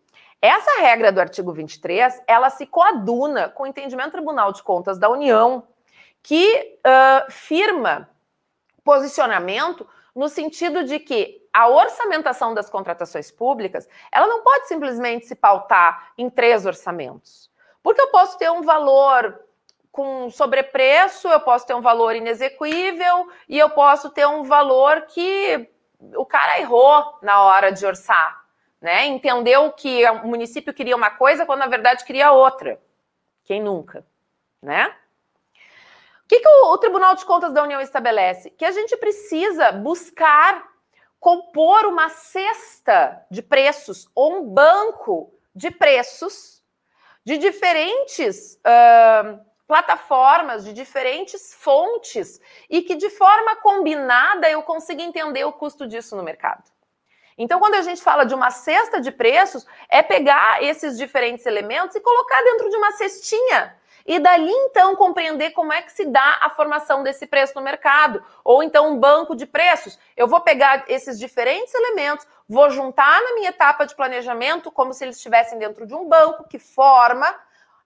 Essa 0.47 0.83
regra 0.83 1.11
do 1.11 1.23
artigo 1.23 1.55
23, 1.55 2.21
ela 2.27 2.51
se 2.51 2.67
coaduna 2.67 3.49
com 3.49 3.63
o 3.63 3.67
entendimento 3.67 4.09
do 4.09 4.13
Tribunal 4.13 4.53
de 4.53 4.63
Contas 4.63 4.99
da 4.99 5.09
União, 5.09 5.67
que 6.23 6.79
uh, 6.87 7.33
firma 7.33 8.11
posicionamento 8.85 9.89
no 10.15 10.29
sentido 10.29 10.85
de 10.85 10.99
que 10.99 11.43
a 11.51 11.69
orçamentação 11.69 12.53
das 12.53 12.69
contratações 12.69 13.31
públicas, 13.31 13.89
ela 14.13 14.27
não 14.27 14.43
pode 14.43 14.69
simplesmente 14.69 15.25
se 15.25 15.35
pautar 15.35 16.13
em 16.19 16.29
três 16.29 16.67
orçamentos. 16.67 17.51
Porque 17.83 18.03
eu 18.03 18.09
posso 18.09 18.37
ter 18.37 18.51
um 18.51 18.61
valor 18.61 19.41
com 19.91 20.29
sobrepreço, 20.29 21.27
eu 21.27 21.41
posso 21.41 21.67
ter 21.67 21.73
um 21.73 21.81
valor 21.81 22.15
inexequível 22.15 23.31
e 23.49 23.59
eu 23.59 23.71
posso 23.71 24.11
ter 24.11 24.27
um 24.27 24.43
valor 24.43 25.07
que 25.07 25.71
o 26.15 26.27
cara 26.27 26.61
errou 26.61 27.19
na 27.23 27.41
hora 27.41 27.73
de 27.73 27.87
orçar 27.87 28.44
né? 28.85 29.07
Entendeu 29.07 29.73
que 29.73 30.07
o 30.11 30.27
município 30.27 30.75
queria 30.75 30.95
uma 30.95 31.09
coisa 31.09 31.47
quando 31.47 31.61
na 31.61 31.67
verdade 31.67 32.05
queria 32.05 32.33
outra. 32.33 32.79
Quem 33.43 33.63
nunca, 33.63 34.05
né? 34.63 34.95
O 36.23 36.29
que, 36.29 36.39
que 36.39 36.47
o, 36.47 36.71
o 36.71 36.77
Tribunal 36.77 37.15
de 37.15 37.25
Contas 37.25 37.55
da 37.55 37.63
União 37.63 37.81
estabelece? 37.81 38.51
Que 38.51 38.63
a 38.63 38.73
gente 38.73 38.95
precisa 38.99 39.73
buscar 39.73 40.63
compor 41.19 41.87
uma 41.87 42.11
cesta 42.11 43.25
de 43.31 43.41
preços 43.41 44.07
ou 44.15 44.41
um 44.41 44.51
banco 44.51 45.33
de 45.55 45.71
preços 45.71 46.63
de 47.25 47.39
diferentes 47.39 48.61
uh, 48.67 49.41
plataformas, 49.67 50.63
de 50.63 50.75
diferentes 50.75 51.55
fontes 51.55 52.39
e 52.69 52.83
que 52.83 52.97
de 52.97 53.09
forma 53.09 53.57
combinada 53.57 54.51
eu 54.51 54.63
consiga 54.63 55.03
entender 55.03 55.45
o 55.47 55.55
custo 55.55 55.87
disso 55.87 56.15
no 56.15 56.23
mercado. 56.23 56.74
Então, 57.37 57.59
quando 57.59 57.75
a 57.75 57.83
gente 57.83 58.03
fala 58.03 58.25
de 58.25 58.35
uma 58.35 58.51
cesta 58.51 59.01
de 59.01 59.11
preços, 59.11 59.67
é 59.89 60.03
pegar 60.03 60.63
esses 60.63 60.97
diferentes 60.97 61.45
elementos 61.47 61.97
e 61.97 62.01
colocar 62.01 62.43
dentro 62.43 62.71
de 62.71 62.77
uma 62.77 62.93
cestinha. 62.93 63.77
E 64.07 64.19
dali, 64.19 64.53
então, 64.53 64.95
compreender 64.97 65.51
como 65.53 65.73
é 65.73 65.81
que 65.81 65.91
se 65.91 66.05
dá 66.05 66.39
a 66.43 66.51
formação 66.51 67.03
desse 67.03 67.27
preço 67.27 67.55
no 67.55 67.63
mercado. 67.63 68.23
Ou 68.45 68.63
então 68.63 68.93
um 68.93 68.99
banco 68.99 69.35
de 69.35 69.47
preços. 69.47 69.99
Eu 70.17 70.29
vou 70.29 70.41
pegar 70.43 70.85
esses 70.89 71.19
diferentes 71.19 71.73
elementos, 71.75 72.27
vou 72.47 72.69
juntar 72.69 73.23
na 73.23 73.35
minha 73.35 73.49
etapa 73.49 73.87
de 73.87 73.95
planejamento, 73.95 74.71
como 74.71 74.93
se 74.93 75.05
eles 75.05 75.17
estivessem 75.17 75.59
dentro 75.59 75.87
de 75.87 75.95
um 75.95 76.07
banco 76.07 76.47
que 76.47 76.59
forma 76.59 77.27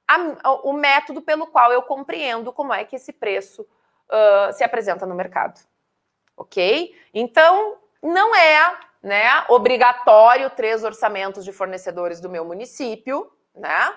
a, 0.08 0.52
o 0.64 0.72
método 0.72 1.22
pelo 1.22 1.46
qual 1.46 1.72
eu 1.72 1.82
compreendo 1.82 2.52
como 2.52 2.74
é 2.74 2.84
que 2.84 2.96
esse 2.96 3.12
preço 3.12 3.62
uh, 3.62 4.52
se 4.52 4.64
apresenta 4.64 5.06
no 5.06 5.14
mercado. 5.14 5.60
Ok? 6.36 6.96
Então, 7.14 7.76
não 8.02 8.34
é 8.34 8.76
né, 9.02 9.44
obrigatório 9.48 10.50
três 10.50 10.84
orçamentos 10.84 11.44
de 11.44 11.52
fornecedores 11.52 12.20
do 12.20 12.28
meu 12.28 12.44
município, 12.44 13.30
né? 13.54 13.94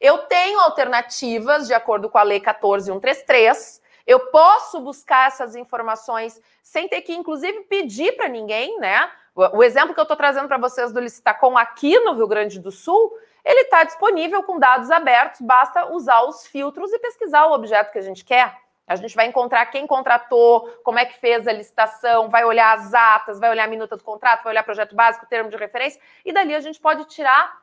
Eu 0.00 0.18
tenho 0.18 0.58
alternativas 0.60 1.66
de 1.66 1.74
acordo 1.74 2.08
com 2.08 2.16
a 2.16 2.22
lei 2.22 2.40
14133. 2.40 3.82
Eu 4.06 4.30
posso 4.30 4.80
buscar 4.80 5.28
essas 5.28 5.54
informações 5.54 6.40
sem 6.62 6.88
ter 6.88 7.02
que, 7.02 7.12
inclusive, 7.12 7.64
pedir 7.64 8.16
para 8.16 8.26
ninguém, 8.26 8.78
né? 8.80 9.10
O 9.34 9.62
exemplo 9.62 9.94
que 9.94 10.00
eu 10.00 10.04
estou 10.04 10.16
trazendo 10.16 10.48
para 10.48 10.58
vocês 10.58 10.92
do 10.92 11.00
Licitacom 11.00 11.56
aqui 11.56 11.98
no 12.00 12.14
Rio 12.14 12.26
Grande 12.26 12.58
do 12.58 12.70
Sul, 12.70 13.12
ele 13.44 13.60
está 13.60 13.84
disponível 13.84 14.42
com 14.42 14.58
dados 14.58 14.90
abertos, 14.90 15.40
basta 15.40 15.92
usar 15.92 16.22
os 16.22 16.46
filtros 16.46 16.92
e 16.92 16.98
pesquisar 16.98 17.46
o 17.46 17.52
objeto 17.52 17.92
que 17.92 17.98
a 17.98 18.02
gente 18.02 18.24
quer. 18.24 18.56
A 18.90 18.96
gente 18.96 19.14
vai 19.14 19.26
encontrar 19.26 19.66
quem 19.66 19.86
contratou, 19.86 20.68
como 20.82 20.98
é 20.98 21.04
que 21.04 21.16
fez 21.20 21.46
a 21.46 21.52
licitação, 21.52 22.28
vai 22.28 22.44
olhar 22.44 22.76
as 22.76 22.92
atas, 22.92 23.38
vai 23.38 23.48
olhar 23.48 23.62
a 23.62 23.68
minuta 23.68 23.96
do 23.96 24.02
contrato, 24.02 24.42
vai 24.42 24.52
olhar 24.52 24.64
projeto 24.64 24.96
básico, 24.96 25.26
termo 25.26 25.48
de 25.48 25.56
referência, 25.56 26.02
e 26.24 26.32
dali 26.32 26.52
a 26.52 26.58
gente 26.58 26.80
pode 26.80 27.04
tirar 27.04 27.62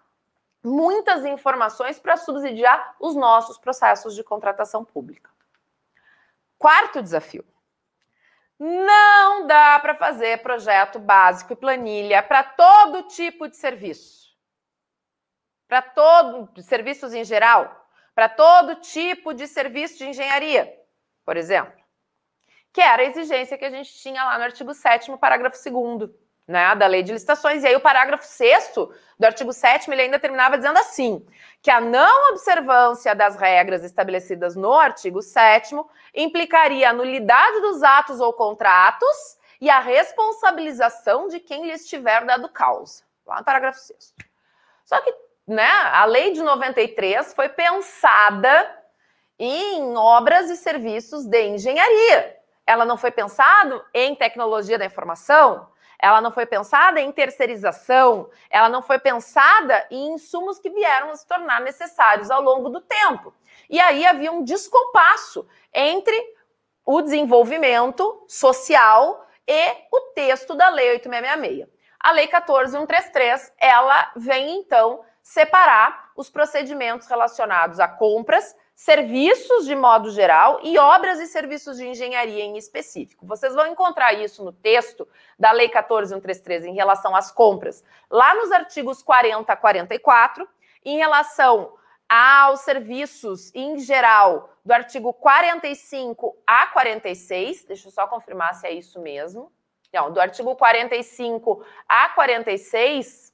muitas 0.63 1.25
informações 1.25 1.99
para 1.99 2.15
subsidiar 2.15 2.95
os 2.97 3.13
nossos 3.13 3.57
processos 3.57 4.15
de 4.15 4.23
contratação 4.23 4.85
pública. 4.85 5.29
Quarto 6.57 7.01
desafio. 7.01 7.43
Não 8.57 9.45
dá 9.45 9.79
para 9.79 9.95
fazer 9.95 10.41
projeto 10.41 10.97
básico 10.97 11.51
e 11.51 11.57
planilha 11.57 12.23
para 12.23 12.41
todo 12.41 13.03
tipo 13.03 13.49
de 13.49 13.57
serviço. 13.57 14.33
Para 15.67 15.81
todo 15.81 16.63
serviços 16.63 17.13
em 17.13 17.25
geral, 17.25 17.85
para 18.15 18.29
todo 18.29 18.75
tipo 18.75 19.33
de 19.33 19.45
serviço 19.45 19.97
de 19.97 20.07
engenharia 20.07 20.86
por 21.27 21.35
exemplo, 21.35 21.73
que 22.71 22.79
era 22.79 23.01
a 23.01 23.05
exigência 23.05 23.57
que 23.57 23.65
a 23.65 23.69
gente 23.69 23.93
tinha 23.99 24.23
lá 24.23 24.37
no 24.37 24.45
artigo 24.45 24.73
7 24.73 25.11
parágrafo 25.17 25.57
2 25.61 26.09
né, 26.47 26.73
da 26.73 26.87
lei 26.87 27.03
de 27.03 27.11
licitações. 27.11 27.63
E 27.63 27.67
aí 27.67 27.75
o 27.75 27.81
parágrafo 27.81 28.25
6 28.25 28.71
do 29.19 29.25
artigo 29.25 29.51
7 29.51 29.91
ele 29.91 30.03
ainda 30.03 30.17
terminava 30.19 30.57
dizendo 30.57 30.79
assim, 30.79 31.27
que 31.61 31.69
a 31.69 31.81
não 31.81 32.29
observância 32.31 33.13
das 33.13 33.35
regras 33.35 33.83
estabelecidas 33.83 34.55
no 34.55 34.71
artigo 34.71 35.21
7 35.21 35.75
implicaria 36.15 36.91
a 36.91 36.93
nulidade 36.93 37.59
dos 37.59 37.83
atos 37.83 38.21
ou 38.21 38.31
contratos 38.31 39.37
e 39.59 39.69
a 39.69 39.81
responsabilização 39.81 41.27
de 41.27 41.41
quem 41.41 41.67
lhes 41.67 41.89
tiver 41.89 42.23
dado 42.23 42.47
causa. 42.47 43.03
Lá 43.25 43.39
no 43.39 43.43
parágrafo 43.43 43.79
6 43.79 44.13
Só 44.85 45.01
que 45.01 45.13
né, 45.45 45.67
a 45.67 46.05
lei 46.05 46.31
de 46.31 46.41
93 46.41 47.33
foi 47.33 47.49
pensada 47.49 48.76
em 49.39 49.95
obras 49.95 50.49
e 50.49 50.57
serviços 50.57 51.25
de 51.25 51.47
engenharia. 51.47 52.35
ela 52.65 52.83
não 52.83 52.97
foi 52.97 53.11
pensada 53.11 53.81
em 53.93 54.13
tecnologia 54.13 54.77
da 54.77 54.85
informação, 54.85 55.69
ela 55.99 56.21
não 56.21 56.31
foi 56.31 56.45
pensada 56.45 56.99
em 56.99 57.11
terceirização, 57.11 58.29
ela 58.49 58.69
não 58.69 58.81
foi 58.81 58.99
pensada 58.99 59.87
em 59.89 60.13
insumos 60.13 60.59
que 60.59 60.69
vieram 60.69 61.09
a 61.09 61.15
se 61.15 61.25
tornar 61.25 61.61
necessários 61.61 62.29
ao 62.29 62.41
longo 62.41 62.69
do 62.69 62.81
tempo. 62.81 63.33
E 63.69 63.79
aí 63.79 64.05
havia 64.05 64.31
um 64.31 64.43
descompasso 64.43 65.47
entre 65.73 66.15
o 66.85 67.01
desenvolvimento 67.01 68.23
social 68.27 69.27
e 69.47 69.75
o 69.91 70.01
texto 70.13 70.53
da 70.55 70.69
Lei 70.69 70.91
8666. 70.91 71.77
A 71.99 72.11
Lei 72.11 72.27
14133, 72.27 73.53
ela 73.57 74.11
vem 74.15 74.59
então 74.59 75.03
separar 75.21 76.11
os 76.15 76.29
procedimentos 76.29 77.07
relacionados 77.07 77.79
a 77.79 77.87
compras, 77.87 78.55
serviços 78.77 79.65
de 79.65 79.75
modo 79.75 80.11
geral 80.11 80.59
e 80.61 80.77
obras 80.77 81.19
e 81.19 81.25
serviços 81.25 81.77
de 81.77 81.87
engenharia 81.87 82.43
em 82.43 82.57
específico. 82.57 83.25
Vocês 83.25 83.55
vão 83.55 83.65
encontrar 83.65 84.13
isso 84.13 84.45
no 84.45 84.53
texto 84.53 85.07
da 85.37 85.51
Lei 85.51 85.67
14133 85.67 86.63
em 86.65 86.75
relação 86.75 87.15
às 87.15 87.31
compras, 87.31 87.83
lá 88.07 88.35
nos 88.35 88.51
artigos 88.51 89.01
40 89.01 89.51
a 89.51 89.57
44, 89.57 90.47
em 90.85 90.95
relação 90.95 91.73
aos 92.07 92.59
serviços 92.59 93.51
em 93.55 93.79
geral, 93.79 94.53
do 94.63 94.71
artigo 94.71 95.11
45 95.11 96.37
a 96.45 96.67
46, 96.67 97.65
deixa 97.65 97.87
eu 97.87 97.91
só 97.91 98.05
confirmar 98.05 98.53
se 98.53 98.67
é 98.67 98.71
isso 98.73 99.01
mesmo. 99.01 99.51
Não, 99.91 100.13
do 100.13 100.21
artigo 100.21 100.55
45 100.55 101.65
a 101.89 102.09
46, 102.09 103.33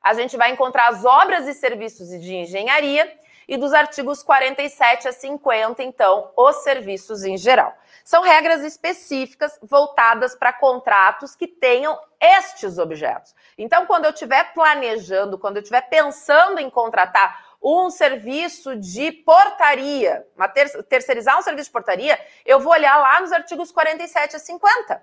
a 0.00 0.14
gente 0.14 0.36
vai 0.36 0.52
encontrar 0.52 0.90
as 0.90 1.04
obras 1.04 1.48
e 1.48 1.54
serviços 1.54 2.08
de 2.08 2.36
engenharia 2.36 3.18
e 3.48 3.56
dos 3.56 3.72
artigos 3.72 4.22
47 4.22 5.08
a 5.08 5.12
50, 5.12 5.82
então, 5.82 6.30
os 6.36 6.56
serviços 6.56 7.24
em 7.24 7.38
geral. 7.38 7.74
São 8.04 8.22
regras 8.22 8.62
específicas 8.62 9.58
voltadas 9.62 10.34
para 10.34 10.52
contratos 10.52 11.34
que 11.34 11.48
tenham 11.48 11.98
estes 12.20 12.76
objetos. 12.76 13.34
Então, 13.56 13.86
quando 13.86 14.04
eu 14.04 14.10
estiver 14.10 14.52
planejando, 14.52 15.38
quando 15.38 15.56
eu 15.56 15.62
estiver 15.62 15.88
pensando 15.88 16.58
em 16.58 16.68
contratar 16.68 17.48
um 17.62 17.90
serviço 17.90 18.76
de 18.76 19.10
portaria, 19.10 20.26
uma 20.36 20.46
ter 20.46 20.70
terceirizar 20.84 21.38
um 21.38 21.42
serviço 21.42 21.70
de 21.70 21.72
portaria, 21.72 22.20
eu 22.44 22.60
vou 22.60 22.72
olhar 22.72 22.96
lá 22.98 23.20
nos 23.20 23.32
artigos 23.32 23.72
47 23.72 24.36
a 24.36 24.38
50. 24.38 25.02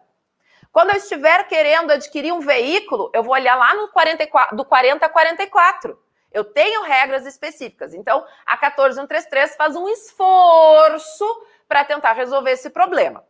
Quando 0.72 0.92
eu 0.92 0.98
estiver 0.98 1.48
querendo 1.48 1.92
adquirir 1.92 2.32
um 2.32 2.42
veículo, 2.42 3.10
eu 3.14 3.24
vou 3.24 3.34
olhar 3.34 3.56
lá 3.56 3.74
no 3.74 3.88
44, 3.90 4.56
do 4.56 4.64
40 4.64 5.06
a 5.06 5.10
44. 5.10 6.05
Eu 6.36 6.44
tenho 6.44 6.84
regras 6.84 7.26
específicas. 7.26 7.94
Então, 7.94 8.26
a 8.46 8.58
14133 8.58 9.56
faz 9.56 9.74
um 9.74 9.88
esforço 9.88 11.26
para 11.66 11.86
tentar 11.86 12.12
resolver 12.12 12.52
esse 12.52 12.70
problema. 12.70 13.26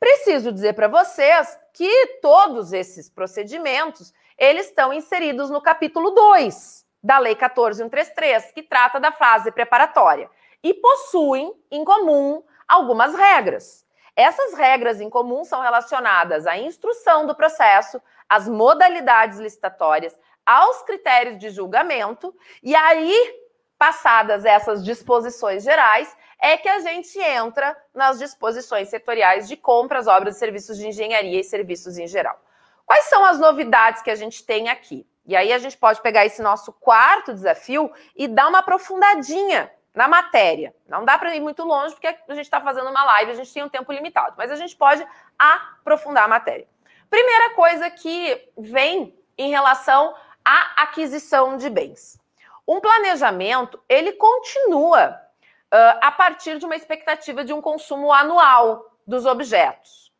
Preciso 0.00 0.50
dizer 0.50 0.72
para 0.72 0.88
vocês 0.88 1.58
que 1.74 2.18
todos 2.22 2.72
esses 2.72 3.10
procedimentos, 3.10 4.14
eles 4.38 4.68
estão 4.68 4.94
inseridos 4.94 5.50
no 5.50 5.60
capítulo 5.60 6.12
2 6.12 6.86
da 7.02 7.18
Lei 7.18 7.34
14133, 7.34 8.50
que 8.52 8.62
trata 8.62 8.98
da 8.98 9.12
fase 9.12 9.52
preparatória, 9.52 10.30
e 10.62 10.72
possuem 10.72 11.52
em 11.70 11.84
comum 11.84 12.42
algumas 12.66 13.14
regras. 13.14 13.84
Essas 14.16 14.54
regras 14.54 15.02
em 15.02 15.10
comum 15.10 15.44
são 15.44 15.60
relacionadas 15.60 16.46
à 16.46 16.56
instrução 16.56 17.26
do 17.26 17.34
processo, 17.34 18.00
às 18.26 18.48
modalidades 18.48 19.38
licitatórias, 19.38 20.18
aos 20.44 20.82
critérios 20.82 21.38
de 21.38 21.50
julgamento, 21.50 22.34
e 22.62 22.74
aí, 22.74 23.42
passadas 23.78 24.44
essas 24.44 24.84
disposições 24.84 25.62
gerais, 25.62 26.16
é 26.38 26.56
que 26.56 26.68
a 26.68 26.80
gente 26.80 27.18
entra 27.20 27.76
nas 27.94 28.18
disposições 28.18 28.88
setoriais 28.88 29.46
de 29.46 29.56
compras, 29.56 30.08
obras 30.08 30.36
e 30.36 30.38
serviços 30.38 30.76
de 30.76 30.88
engenharia 30.88 31.38
e 31.38 31.44
serviços 31.44 31.98
em 31.98 32.06
geral. 32.06 32.40
Quais 32.84 33.04
são 33.04 33.24
as 33.24 33.38
novidades 33.38 34.02
que 34.02 34.10
a 34.10 34.16
gente 34.16 34.44
tem 34.44 34.68
aqui? 34.68 35.06
E 35.24 35.36
aí 35.36 35.52
a 35.52 35.58
gente 35.58 35.76
pode 35.76 36.00
pegar 36.02 36.26
esse 36.26 36.42
nosso 36.42 36.72
quarto 36.72 37.32
desafio 37.32 37.92
e 38.16 38.26
dar 38.26 38.48
uma 38.48 38.58
aprofundadinha 38.58 39.70
na 39.94 40.08
matéria. 40.08 40.74
Não 40.88 41.04
dá 41.04 41.16
para 41.16 41.34
ir 41.34 41.40
muito 41.40 41.62
longe, 41.64 41.94
porque 41.94 42.08
a 42.08 42.34
gente 42.34 42.44
está 42.44 42.60
fazendo 42.60 42.90
uma 42.90 43.04
live, 43.04 43.30
a 43.30 43.34
gente 43.34 43.52
tem 43.52 43.62
um 43.62 43.68
tempo 43.68 43.92
limitado, 43.92 44.34
mas 44.36 44.50
a 44.50 44.56
gente 44.56 44.74
pode 44.74 45.06
aprofundar 45.38 46.24
a 46.24 46.28
matéria. 46.28 46.66
Primeira 47.08 47.50
coisa 47.54 47.88
que 47.90 48.50
vem 48.58 49.16
em 49.38 49.50
relação 49.50 50.14
a 50.44 50.82
aquisição 50.82 51.56
de 51.56 51.68
bens. 51.70 52.20
Um 52.66 52.80
planejamento, 52.80 53.80
ele 53.88 54.12
continua 54.12 55.10
uh, 55.10 55.98
a 56.00 56.12
partir 56.12 56.58
de 56.58 56.64
uma 56.64 56.76
expectativa 56.76 57.44
de 57.44 57.52
um 57.52 57.60
consumo 57.60 58.12
anual 58.12 58.92
dos 59.06 59.26
objetos. 59.26 60.12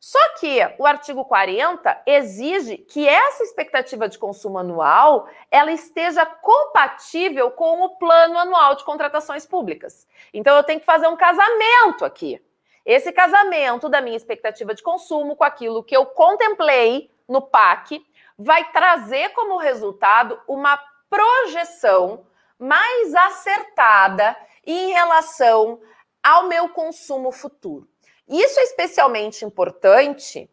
Só 0.00 0.18
que 0.40 0.58
o 0.78 0.84
artigo 0.84 1.24
40 1.24 2.02
exige 2.06 2.76
que 2.76 3.06
essa 3.06 3.44
expectativa 3.44 4.08
de 4.08 4.18
consumo 4.18 4.58
anual 4.58 5.28
ela 5.48 5.70
esteja 5.70 6.26
compatível 6.26 7.52
com 7.52 7.82
o 7.82 7.90
plano 7.90 8.36
anual 8.36 8.74
de 8.74 8.84
contratações 8.84 9.46
públicas. 9.46 10.08
Então 10.34 10.56
eu 10.56 10.64
tenho 10.64 10.80
que 10.80 10.86
fazer 10.86 11.06
um 11.06 11.16
casamento 11.16 12.04
aqui. 12.04 12.44
Esse 12.84 13.12
casamento 13.12 13.88
da 13.88 14.00
minha 14.00 14.16
expectativa 14.16 14.74
de 14.74 14.82
consumo 14.82 15.36
com 15.36 15.44
aquilo 15.44 15.84
que 15.84 15.96
eu 15.96 16.04
contemplei 16.04 17.08
no 17.28 17.40
PAC 17.40 18.04
vai 18.38 18.70
trazer 18.72 19.30
como 19.30 19.58
resultado 19.58 20.40
uma 20.48 20.78
projeção 21.08 22.26
mais 22.58 23.14
acertada 23.14 24.36
em 24.64 24.92
relação 24.92 25.80
ao 26.22 26.48
meu 26.48 26.68
consumo 26.68 27.32
futuro. 27.32 27.88
Isso 28.28 28.58
é 28.60 28.62
especialmente 28.62 29.44
importante 29.44 30.48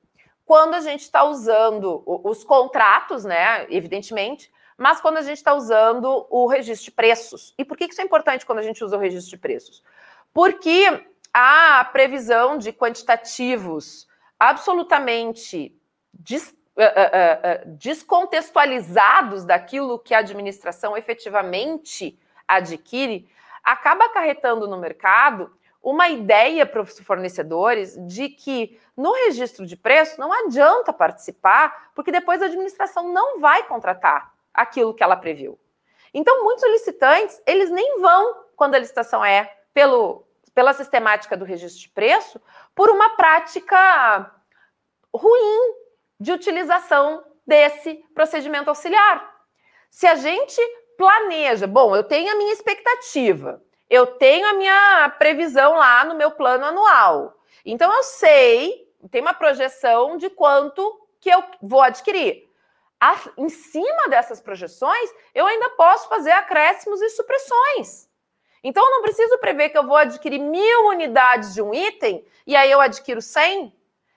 quando 0.45 0.73
a 0.73 0.82
gente 0.82 1.01
está 1.01 1.23
usando 1.23 2.01
os 2.05 2.43
contratos, 2.43 3.23
né? 3.23 3.67
Evidentemente, 3.69 4.51
mas 4.75 4.99
quando 4.99 5.17
a 5.17 5.21
gente 5.21 5.38
está 5.38 5.53
usando 5.53 6.25
o 6.30 6.47
registro 6.47 6.86
de 6.86 6.91
preços. 6.91 7.53
E 7.57 7.63
por 7.63 7.77
que 7.77 7.86
isso 7.86 8.01
é 8.01 8.03
importante 8.03 8.45
quando 8.45 8.59
a 8.59 8.63
gente 8.63 8.84
usa 8.84 8.97
o 8.97 8.99
registro 8.99 9.30
de 9.30 9.38
preços? 9.38 9.84
Porque 10.34 11.05
a 11.34 11.86
previsão 11.91 12.57
de 12.57 12.73
quantitativos 12.73 14.07
absolutamente 14.39 15.77
uh, 16.15 16.59
uh, 16.84 17.69
uh, 17.69 17.75
descontextualizados 17.75 19.45
daquilo 19.45 19.99
que 19.99 20.13
a 20.13 20.19
administração 20.19 20.95
efetivamente 20.95 22.17
adquire, 22.47 23.30
acaba 23.63 24.05
acarretando 24.05 24.67
no 24.67 24.77
mercado 24.77 25.51
uma 25.82 26.09
ideia 26.09 26.65
para 26.65 26.82
os 26.82 26.99
fornecedores 26.99 27.95
de 28.07 28.30
que 28.30 28.80
no 28.97 29.13
registro 29.25 29.65
de 29.65 29.77
preço 29.77 30.19
não 30.19 30.32
adianta 30.32 30.91
participar, 30.91 31.91
porque 31.95 32.11
depois 32.11 32.41
a 32.41 32.45
administração 32.45 33.13
não 33.13 33.39
vai 33.39 33.63
contratar 33.63 34.34
aquilo 34.53 34.93
que 34.93 35.03
ela 35.03 35.15
previu. 35.15 35.57
Então, 36.13 36.43
muitos 36.43 36.61
solicitantes, 36.61 37.41
eles 37.45 37.69
nem 37.69 38.01
vão 38.01 38.43
quando 38.55 38.75
a 38.75 38.80
licitação 38.80 39.23
é 39.23 39.55
pelo, 39.73 40.25
pela 40.53 40.73
sistemática 40.73 41.38
do 41.38 41.45
registro 41.45 41.82
de 41.82 41.89
preço, 41.89 42.41
por 42.75 42.89
uma 42.89 43.11
prática 43.11 44.32
ruim 45.13 45.88
de 46.20 46.32
utilização 46.32 47.24
desse 47.45 47.95
procedimento 48.13 48.70
auxiliar. 48.70 49.38
Se 49.89 50.05
a 50.05 50.15
gente 50.15 50.61
planeja, 50.97 51.65
bom, 51.65 51.95
eu 51.95 52.03
tenho 52.03 52.32
a 52.32 52.36
minha 52.36 52.53
expectativa, 52.53 53.63
eu 53.89 54.05
tenho 54.05 54.47
a 54.47 54.53
minha 54.53 55.09
previsão 55.17 55.76
lá 55.76 56.03
no 56.03 56.15
meu 56.15 56.32
plano 56.32 56.65
anual. 56.65 57.39
Então 57.65 57.91
eu 57.91 58.03
sei, 58.03 58.88
tem 59.09 59.22
uma 59.22 59.34
projeção 59.34 60.17
de 60.17 60.30
quanto 60.30 61.07
que 61.20 61.30
eu 61.30 61.43
vou 61.61 61.82
adquirir. 61.82 62.47
Em 63.38 63.49
cima 63.49 64.09
dessas 64.09 64.41
projeções, 64.41 65.09
eu 65.34 65.47
ainda 65.47 65.70
posso 65.72 66.09
fazer 66.09 66.32
acréscimos 66.32 67.01
e 67.01 67.09
supressões. 67.09 68.09
Então 68.61 68.84
eu 68.84 68.91
não 68.91 69.01
preciso 69.01 69.38
prever 69.38 69.70
que 69.70 69.78
eu 69.78 69.88
vou 69.88 69.95
adquirir 69.95 70.39
mil 70.39 70.88
unidades 70.88 71.53
de 71.53 71.61
um 71.61 71.74
item 71.74 72.26
e 72.45 72.55
aí 72.55 72.70
eu 72.70 72.82
adquiro 72.82 73.22
100. 73.22 73.74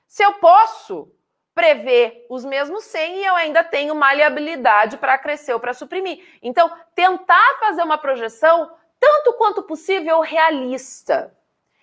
Se 0.08 0.24
eu 0.24 0.34
posso 0.34 1.10
prever 1.54 2.26
os 2.28 2.44
mesmos 2.44 2.84
100 2.84 3.16
e 3.16 3.24
eu 3.24 3.34
ainda 3.34 3.62
tenho 3.62 3.94
maleabilidade 3.94 4.96
para 4.96 5.18
crescer 5.18 5.52
ou 5.52 5.60
para 5.60 5.74
suprimir. 5.74 6.24
Então, 6.42 6.70
tentar 6.94 7.58
fazer 7.60 7.82
uma 7.82 7.98
projeção 7.98 8.70
tanto 8.98 9.32
quanto 9.34 9.62
possível 9.62 10.20
realista. 10.20 11.36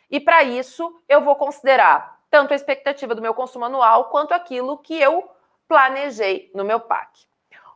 E 0.10 0.20
para 0.20 0.44
isso, 0.44 1.02
eu 1.08 1.22
vou 1.22 1.36
considerar 1.36 2.20
tanto 2.32 2.54
a 2.54 2.56
expectativa 2.56 3.14
do 3.14 3.22
meu 3.22 3.34
consumo 3.34 3.66
anual 3.66 4.06
quanto 4.06 4.34
aquilo 4.34 4.78
que 4.78 5.00
eu 5.00 5.30
planejei 5.68 6.50
no 6.54 6.64
meu 6.64 6.80
PAC. 6.80 7.28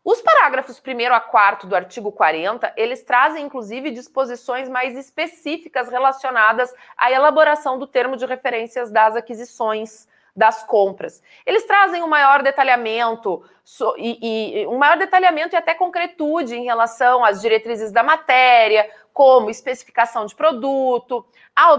Os 0.04 0.22
parágrafos 0.22 0.82
1 0.86 1.14
a 1.14 1.20
4 1.20 1.68
do 1.68 1.76
artigo 1.76 2.12
40, 2.12 2.74
eles 2.76 3.04
trazem 3.04 3.46
inclusive 3.46 3.90
disposições 3.92 4.68
mais 4.68 4.98
específicas 4.98 5.88
relacionadas 5.90 6.74
à 6.98 7.10
elaboração 7.10 7.80
do 7.80 7.88
termo 7.88 8.18
de 8.18 8.26
referências 8.26 8.92
das 8.92 9.16
aquisições 9.16 10.08
das 10.36 10.64
compras. 10.64 11.22
Eles 11.46 11.64
trazem 11.66 12.02
um 12.02 12.08
maior 12.08 12.42
detalhamento 12.42 13.44
so, 13.64 13.94
e, 13.98 14.62
e, 14.62 14.68
um 14.68 14.78
maior 14.78 14.98
detalhamento 14.98 15.56
e 15.56 15.58
até 15.58 15.74
concretude 15.76 16.56
em 16.56 16.64
relação 16.64 17.24
às 17.24 17.40
diretrizes 17.42 17.92
da 17.92 18.04
matéria, 18.04 18.90
como 19.14 19.50
especificação 19.50 20.26
de 20.26 20.36
produto, 20.36 21.26
a, 21.56 21.78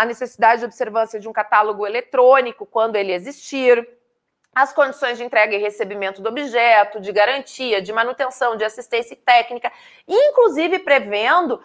a 0.00 0.04
necessidade 0.04 0.60
de 0.60 0.66
observância 0.66 1.18
de 1.18 1.28
um 1.28 1.32
catálogo 1.32 1.84
eletrônico 1.84 2.64
quando 2.64 2.94
ele 2.94 3.12
existir 3.12 3.86
as 4.54 4.72
condições 4.72 5.18
de 5.18 5.24
entrega 5.24 5.54
e 5.54 5.58
recebimento 5.58 6.22
do 6.22 6.30
objeto, 6.30 6.98
de 6.98 7.12
garantia, 7.12 7.82
de 7.82 7.92
manutenção, 7.92 8.56
de 8.56 8.64
assistência 8.64 9.14
técnica, 9.14 9.70
inclusive 10.08 10.78
prevendo 10.78 11.56
uh, 11.56 11.60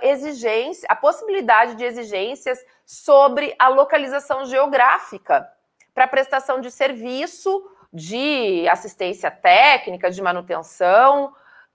exigência, 0.00 0.86
a 0.88 0.96
possibilidade 0.96 1.74
de 1.74 1.84
exigências 1.84 2.64
sobre 2.86 3.54
a 3.58 3.68
localização 3.68 4.46
geográfica 4.46 5.46
para 5.96 6.06
prestação 6.06 6.60
de 6.60 6.70
serviço 6.70 7.64
de 7.90 8.68
assistência 8.68 9.30
técnica, 9.30 10.10
de 10.10 10.20
manutenção 10.20 11.32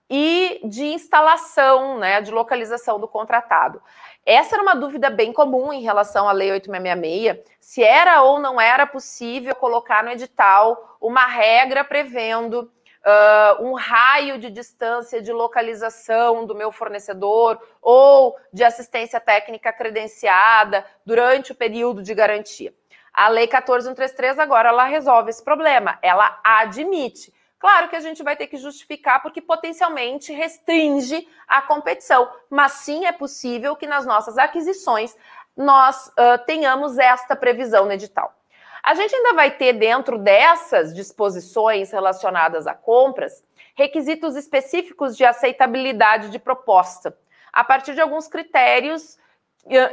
e 0.08 0.60
de 0.62 0.84
instalação, 0.84 1.98
né, 1.98 2.20
de 2.20 2.30
localização 2.30 3.00
do 3.00 3.08
contratado. 3.08 3.82
Essa 4.24 4.54
era 4.54 4.62
uma 4.62 4.76
dúvida 4.76 5.10
bem 5.10 5.32
comum 5.32 5.72
em 5.72 5.82
relação 5.82 6.28
à 6.28 6.32
Lei 6.32 6.52
8666, 6.52 7.56
se 7.58 7.82
era 7.82 8.22
ou 8.22 8.38
não 8.38 8.60
era 8.60 8.86
possível 8.86 9.56
colocar 9.56 10.04
no 10.04 10.10
edital 10.10 10.96
uma 11.00 11.26
regra 11.26 11.82
prevendo 11.82 12.70
uh, 13.04 13.64
um 13.64 13.74
raio 13.74 14.38
de 14.38 14.50
distância 14.50 15.20
de 15.20 15.32
localização 15.32 16.46
do 16.46 16.54
meu 16.54 16.70
fornecedor 16.70 17.60
ou 17.80 18.36
de 18.52 18.62
assistência 18.62 19.18
técnica 19.18 19.72
credenciada 19.72 20.86
durante 21.04 21.50
o 21.50 21.56
período 21.56 22.04
de 22.04 22.14
garantia. 22.14 22.72
A 23.12 23.28
Lei 23.28 23.46
14133 23.46 24.38
agora 24.38 24.70
ela 24.70 24.84
resolve 24.84 25.30
esse 25.30 25.42
problema, 25.42 25.98
ela 26.02 26.40
admite 26.42 27.32
Claro 27.62 27.88
que 27.88 27.94
a 27.94 28.00
gente 28.00 28.24
vai 28.24 28.34
ter 28.34 28.48
que 28.48 28.56
justificar 28.56 29.22
porque 29.22 29.40
potencialmente 29.40 30.32
restringe 30.32 31.28
a 31.46 31.62
competição, 31.62 32.28
mas 32.50 32.72
sim 32.72 33.06
é 33.06 33.12
possível 33.12 33.76
que 33.76 33.86
nas 33.86 34.04
nossas 34.04 34.36
aquisições 34.36 35.16
nós 35.56 36.08
uh, 36.08 36.44
tenhamos 36.44 36.98
esta 36.98 37.36
previsão 37.36 37.84
no 37.84 37.92
edital. 37.92 38.34
A 38.82 38.94
gente 38.94 39.14
ainda 39.14 39.34
vai 39.34 39.48
ter 39.52 39.74
dentro 39.74 40.18
dessas 40.18 40.92
disposições 40.92 41.92
relacionadas 41.92 42.66
a 42.66 42.74
compras 42.74 43.44
requisitos 43.76 44.34
específicos 44.34 45.16
de 45.16 45.24
aceitabilidade 45.24 46.30
de 46.30 46.40
proposta, 46.40 47.16
a 47.52 47.62
partir 47.62 47.94
de 47.94 48.00
alguns 48.00 48.26
critérios 48.26 49.16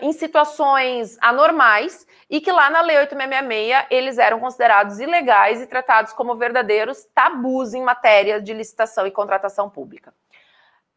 em 0.01 0.11
situações 0.13 1.17
anormais 1.21 2.07
e 2.29 2.41
que 2.41 2.51
lá 2.51 2.69
na 2.69 2.81
Lei 2.81 2.97
8666 2.97 3.87
eles 3.91 4.17
eram 4.17 4.39
considerados 4.39 4.99
ilegais 4.99 5.61
e 5.61 5.67
tratados 5.67 6.11
como 6.13 6.35
verdadeiros 6.35 7.05
tabus 7.13 7.73
em 7.73 7.83
matéria 7.83 8.41
de 8.41 8.53
licitação 8.53 9.05
e 9.05 9.11
contratação 9.11 9.69
pública. 9.69 10.13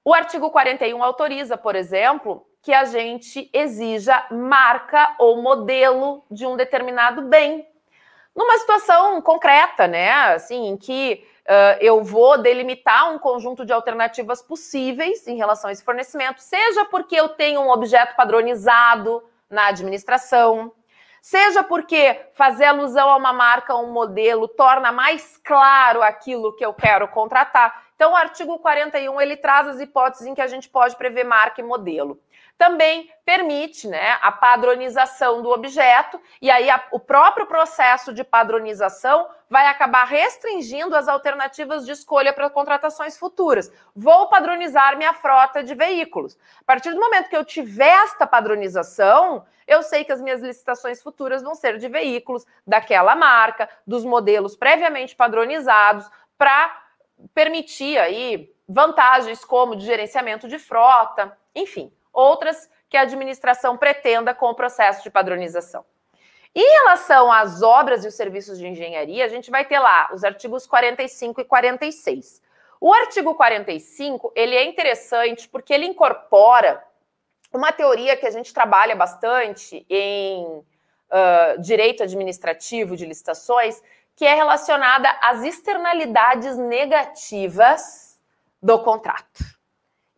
O 0.05 0.12
artigo 0.12 0.51
41 0.51 1.03
autoriza, 1.03 1.57
por 1.57 1.77
exemplo, 1.77 2.47
que 2.61 2.73
a 2.73 2.85
gente 2.85 3.49
exija 3.53 4.27
marca 4.31 5.14
ou 5.18 5.43
modelo 5.43 6.25
de 6.31 6.47
um 6.47 6.57
determinado 6.57 7.23
bem. 7.23 7.68
Numa 8.35 8.57
situação 8.59 9.20
concreta, 9.20 9.87
né? 9.87 10.11
Assim, 10.35 10.68
em 10.68 10.77
que 10.77 11.25
Uh, 11.45 11.74
eu 11.80 12.05
vou 12.05 12.40
delimitar 12.40 13.12
um 13.12 13.18
conjunto 13.18 13.64
de 13.64 13.72
alternativas 13.72 14.40
possíveis 14.40 15.26
em 15.26 15.36
relação 15.36 15.68
a 15.68 15.72
esse 15.72 15.82
fornecimento, 15.82 16.40
seja 16.40 16.84
porque 16.84 17.16
eu 17.16 17.30
tenho 17.30 17.61
um 17.61 17.70
objeto 17.70 18.14
padronizado 18.14 19.24
na 19.51 19.66
administração, 19.66 20.72
seja 21.20 21.64
porque 21.64 22.28
fazer 22.32 22.66
alusão 22.66 23.11
a 23.11 23.16
uma 23.16 23.32
marca 23.32 23.74
ou 23.74 23.86
um 23.86 23.93
modelo 23.93 24.47
torna 24.47 24.93
mais 24.93 25.36
claro 25.38 26.01
aquilo 26.01 26.55
que 26.55 26.64
eu 26.64 26.72
quero 26.72 27.09
contratar. 27.09 27.86
Então, 27.97 28.12
o 28.12 28.16
artigo 28.16 28.59
41 28.61 29.20
ele 29.20 29.36
traz 29.36 29.66
as 29.66 29.80
hipóteses 29.80 30.26
em 30.26 30.34
que 30.34 30.40
a 30.40 30.47
gente 30.47 30.68
pode 30.68 30.95
prever 30.95 31.24
marca 31.24 31.61
e 31.61 31.64
modelo 31.64 32.20
também 32.63 33.11
permite 33.25 33.89
né, 33.89 34.17
a 34.23 34.31
padronização 34.31 35.43
do 35.43 35.51
objeto, 35.51 36.21
e 36.41 36.49
aí 36.49 36.71
a, 36.71 36.81
o 36.93 37.01
próprio 37.01 37.45
processo 37.45 38.13
de 38.13 38.23
padronização 38.23 39.29
vai 39.51 39.67
acabar 39.67 40.05
restringindo 40.05 40.95
as 40.95 41.09
alternativas 41.09 41.85
de 41.85 41.91
escolha 41.91 42.33
para 42.33 42.49
contratações 42.49 43.19
futuras. 43.19 43.73
Vou 43.97 44.29
padronizar 44.29 44.97
minha 44.97 45.13
frota 45.13 45.65
de 45.65 45.75
veículos. 45.75 46.39
A 46.61 46.65
partir 46.65 46.91
do 46.95 47.01
momento 47.01 47.29
que 47.29 47.37
eu 47.37 47.45
tiver 47.45 48.05
esta 48.05 48.29
padronização, 48.29 49.45
eu 49.67 49.83
sei 49.83 50.05
que 50.05 50.13
as 50.13 50.21
minhas 50.21 50.41
licitações 50.41 51.03
futuras 51.03 51.43
vão 51.43 51.57
ser 51.57 51.79
de 51.79 51.89
veículos 51.89 52.47
daquela 52.65 53.17
marca, 53.17 53.69
dos 53.85 54.05
modelos 54.05 54.55
previamente 54.55 55.17
padronizados, 55.17 56.09
para 56.39 56.81
permitir 57.35 57.99
aí 57.99 58.55
vantagens 58.69 59.45
como 59.45 59.75
de 59.75 59.85
gerenciamento 59.85 60.47
de 60.47 60.61
frota, 60.61 61.37
enfim 61.57 61.93
outras 62.13 62.69
que 62.89 62.97
a 62.97 63.03
administração 63.03 63.77
pretenda 63.77 64.35
com 64.35 64.47
o 64.47 64.55
processo 64.55 65.03
de 65.03 65.11
padronização. 65.11 65.85
Em 66.55 66.61
relação 66.61 67.33
às 67.33 67.63
obras 67.63 68.05
e 68.05 68.09
os 68.09 68.15
serviços 68.15 68.59
de 68.59 68.67
engenharia, 68.67 69.25
a 69.25 69.29
gente 69.29 69.51
vai 69.51 69.65
ter 69.65 69.79
lá 69.79 70.11
os 70.13 70.23
artigos 70.23 70.67
45 70.67 71.41
e 71.41 71.45
46. 71.45 72.43
O 72.79 72.93
artigo 72.93 73.35
45, 73.35 74.33
ele 74.37 74.55
é 74.55 74.65
interessante 74.65 75.49
porque 75.49 75.73
ele 75.73 75.87
incorpora 75.87 76.85
uma 77.51 77.73
teoria 77.73 78.17
que 78.17 78.27
a 78.27 78.31
gente 78.31 78.53
trabalha 78.53 78.95
bastante 78.95 79.87
em 79.89 80.45
uh, 80.45 81.61
direito 81.61 82.03
administrativo 82.03 82.97
de 82.97 83.07
licitações, 83.07 83.83
que 84.15 84.27
é 84.27 84.35
relacionada 84.35 85.09
às 85.23 85.43
externalidades 85.43 86.59
negativas 86.59 88.21
do 88.61 88.79
contrato 88.81 89.52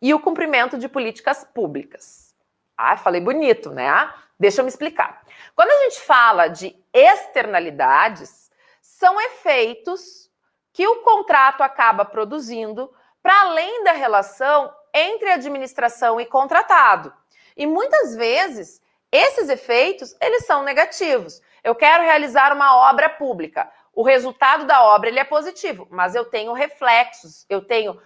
e 0.05 0.13
o 0.13 0.19
cumprimento 0.19 0.77
de 0.77 0.87
políticas 0.87 1.43
públicas. 1.43 2.35
Ah, 2.77 2.95
falei 2.95 3.19
bonito, 3.19 3.71
né? 3.71 4.13
Deixa 4.39 4.61
eu 4.61 4.63
me 4.63 4.69
explicar. 4.69 5.23
Quando 5.55 5.71
a 5.71 5.83
gente 5.85 5.99
fala 6.01 6.47
de 6.47 6.75
externalidades, 6.93 8.51
são 8.79 9.19
efeitos 9.19 10.29
que 10.71 10.87
o 10.87 10.97
contrato 10.97 11.63
acaba 11.63 12.05
produzindo 12.05 12.93
para 13.23 13.41
além 13.41 13.83
da 13.83 13.93
relação 13.93 14.71
entre 14.93 15.31
administração 15.31 16.21
e 16.21 16.25
contratado. 16.27 17.11
E 17.57 17.65
muitas 17.65 18.15
vezes 18.15 18.79
esses 19.11 19.49
efeitos, 19.49 20.15
eles 20.21 20.45
são 20.45 20.61
negativos. 20.61 21.41
Eu 21.63 21.73
quero 21.73 22.03
realizar 22.03 22.53
uma 22.53 22.77
obra 22.91 23.09
pública. 23.09 23.71
O 23.91 24.03
resultado 24.03 24.65
da 24.65 24.83
obra 24.83 25.09
ele 25.09 25.19
é 25.19 25.23
positivo, 25.23 25.87
mas 25.89 26.13
eu 26.13 26.25
tenho 26.25 26.53
reflexos, 26.53 27.43
eu 27.49 27.65
tenho 27.65 27.99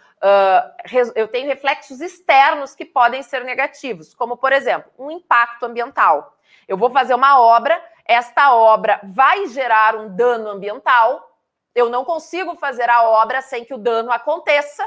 eu 1.16 1.28
tenho 1.28 1.48
reflexos 1.48 2.02
externos 2.02 2.76
que 2.76 2.86
podem 2.86 3.24
ser 3.24 3.44
negativos, 3.44 4.14
como, 4.14 4.36
por 4.38 4.52
exemplo, 4.52 4.92
um 4.98 5.10
impacto 5.10 5.66
ambiental. 5.66 6.38
Eu 6.68 6.78
vou 6.78 6.90
fazer 6.90 7.14
uma 7.14 7.40
obra, 7.40 7.82
esta 8.06 8.54
obra 8.54 9.00
vai 9.04 9.48
gerar 9.48 9.96
um 9.96 10.16
dano 10.16 10.50
ambiental, 10.50 11.38
eu 11.74 11.90
não 11.90 12.04
consigo 12.04 12.56
fazer 12.56 12.90
a 12.90 13.04
obra 13.04 13.42
sem 13.42 13.64
que 13.64 13.74
o 13.74 13.78
dano 13.78 14.12
aconteça, 14.12 14.86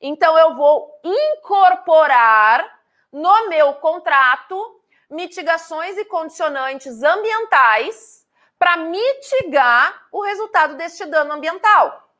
então 0.00 0.36
eu 0.36 0.54
vou 0.54 0.90
incorporar 1.04 2.68
no 3.12 3.48
meu 3.48 3.74
contrato 3.74 4.80
mitigações 5.08 5.96
e 5.96 6.04
condicionantes 6.06 7.02
ambientais 7.02 8.26
para 8.58 8.76
mitigar 8.76 10.06
o 10.10 10.22
resultado 10.22 10.74
deste 10.76 11.04
dano 11.06 11.32
ambiental. 11.32 12.10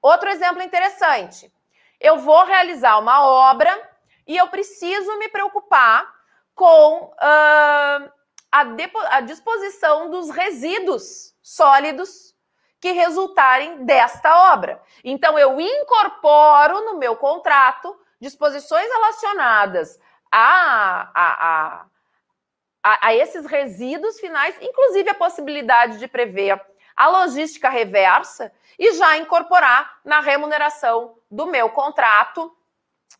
Outro 0.00 0.28
exemplo 0.28 0.62
interessante 0.62 1.52
eu 2.00 2.18
vou 2.18 2.44
realizar 2.44 2.98
uma 2.98 3.24
obra 3.24 3.70
e 4.26 4.36
eu 4.36 4.48
preciso 4.48 5.18
me 5.18 5.28
preocupar 5.28 6.06
com 6.54 7.04
uh, 7.04 8.12
a, 8.50 8.60
a 9.10 9.20
disposição 9.20 10.10
dos 10.10 10.30
resíduos 10.30 11.34
sólidos 11.42 12.34
que 12.80 12.92
resultarem 12.92 13.84
desta 13.84 14.52
obra. 14.52 14.80
Então, 15.02 15.38
eu 15.38 15.60
incorporo 15.60 16.84
no 16.84 16.98
meu 16.98 17.16
contrato 17.16 17.98
disposições 18.20 18.86
relacionadas 18.88 19.98
a, 20.30 21.10
a, 21.14 21.86
a, 22.82 23.06
a, 23.06 23.14
esses 23.14 23.46
resíduos 23.46 24.20
finais, 24.20 24.56
inclusive 24.60 25.08
a 25.08 25.14
possibilidade 25.14 25.98
de 25.98 26.06
prever 26.06 26.60
a 26.98 27.06
logística 27.06 27.68
reversa 27.68 28.50
e 28.76 28.92
já 28.94 29.16
incorporar 29.16 30.00
na 30.04 30.18
remuneração 30.18 31.14
do 31.30 31.46
meu 31.46 31.70
contrato 31.70 32.52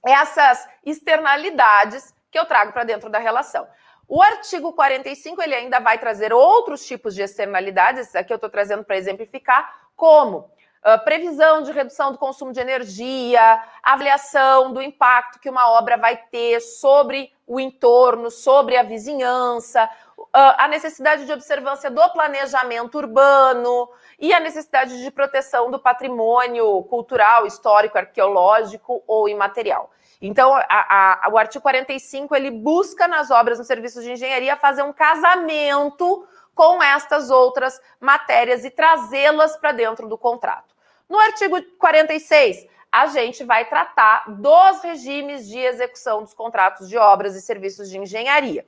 essas 0.04 0.68
externalidades 0.84 2.12
que 2.28 2.36
eu 2.36 2.44
trago 2.44 2.72
para 2.72 2.82
dentro 2.82 3.08
da 3.08 3.20
relação. 3.20 3.68
O 4.08 4.20
artigo 4.20 4.72
45 4.72 5.40
ele 5.40 5.54
ainda 5.54 5.78
vai 5.78 5.96
trazer 5.96 6.32
outros 6.32 6.84
tipos 6.84 7.14
de 7.14 7.22
externalidades, 7.22 8.16
aqui 8.16 8.32
eu 8.32 8.36
estou 8.36 8.50
trazendo 8.50 8.82
para 8.82 8.96
exemplificar, 8.96 9.72
como 9.94 10.38
uh, 10.38 11.04
previsão 11.04 11.62
de 11.62 11.70
redução 11.70 12.10
do 12.10 12.18
consumo 12.18 12.52
de 12.52 12.58
energia, 12.58 13.62
avaliação 13.80 14.72
do 14.72 14.82
impacto 14.82 15.38
que 15.38 15.48
uma 15.48 15.70
obra 15.70 15.96
vai 15.96 16.16
ter 16.16 16.60
sobre 16.60 17.32
o 17.46 17.60
entorno, 17.60 18.28
sobre 18.28 18.76
a 18.76 18.82
vizinhança, 18.82 19.88
a 20.32 20.68
necessidade 20.68 21.26
de 21.26 21.32
observância 21.32 21.90
do 21.90 22.08
planejamento 22.10 22.98
urbano 22.98 23.88
e 24.18 24.32
a 24.32 24.40
necessidade 24.40 25.02
de 25.02 25.10
proteção 25.10 25.70
do 25.70 25.78
patrimônio 25.78 26.82
cultural, 26.84 27.46
histórico, 27.46 27.98
arqueológico 27.98 29.02
ou 29.06 29.28
imaterial. 29.28 29.90
Então, 30.20 30.54
a, 30.54 31.26
a, 31.26 31.28
o 31.30 31.38
artigo 31.38 31.62
45 31.62 32.34
ele 32.34 32.50
busca 32.50 33.06
nas 33.06 33.30
obras, 33.30 33.58
nos 33.58 33.66
serviços 33.66 34.02
de 34.02 34.12
engenharia, 34.12 34.56
fazer 34.56 34.82
um 34.82 34.92
casamento 34.92 36.26
com 36.54 36.82
estas 36.82 37.30
outras 37.30 37.80
matérias 38.00 38.64
e 38.64 38.70
trazê-las 38.70 39.56
para 39.56 39.70
dentro 39.70 40.08
do 40.08 40.18
contrato. 40.18 40.74
No 41.08 41.18
artigo 41.18 41.56
46, 41.78 42.66
a 42.90 43.06
gente 43.06 43.44
vai 43.44 43.68
tratar 43.68 44.24
dos 44.28 44.82
regimes 44.82 45.46
de 45.46 45.58
execução 45.58 46.22
dos 46.22 46.34
contratos 46.34 46.88
de 46.88 46.98
obras 46.98 47.36
e 47.36 47.40
serviços 47.40 47.88
de 47.88 47.98
engenharia. 47.98 48.66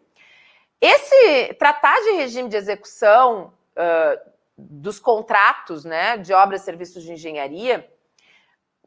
Esse 0.81 1.55
tratar 1.55 2.01
de 2.01 2.13
regime 2.13 2.49
de 2.49 2.57
execução 2.57 3.53
uh, 3.77 4.31
dos 4.57 4.99
contratos 4.99 5.85
né, 5.85 6.17
de 6.17 6.33
obras 6.33 6.63
e 6.63 6.65
serviços 6.65 7.03
de 7.03 7.13
engenharia, 7.13 7.87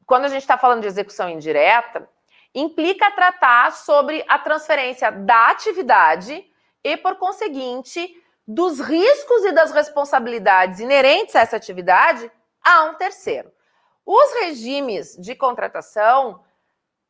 quando 0.06 0.26
a 0.26 0.28
gente 0.28 0.42
está 0.42 0.58
falando 0.58 0.82
de 0.82 0.88
execução 0.88 1.30
indireta, 1.30 2.10
implica 2.54 3.12
tratar 3.12 3.72
sobre 3.72 4.26
a 4.28 4.40
transferência 4.40 5.12
da 5.12 5.50
atividade 5.50 6.44
e, 6.84 6.98
por 6.98 7.16
conseguinte, 7.16 8.22
dos 8.48 8.80
riscos 8.80 9.46
e 9.46 9.52
das 9.52 9.72
responsabilidades 9.72 10.80
inerentes 10.80 11.36
a 11.36 11.42
essa 11.42 11.56
atividade 11.56 12.30
a 12.64 12.86
um 12.86 12.96
terceiro. 12.96 13.52
Os 14.06 14.34
regimes 14.42 15.16
de 15.18 15.34
contratação, 15.36 16.44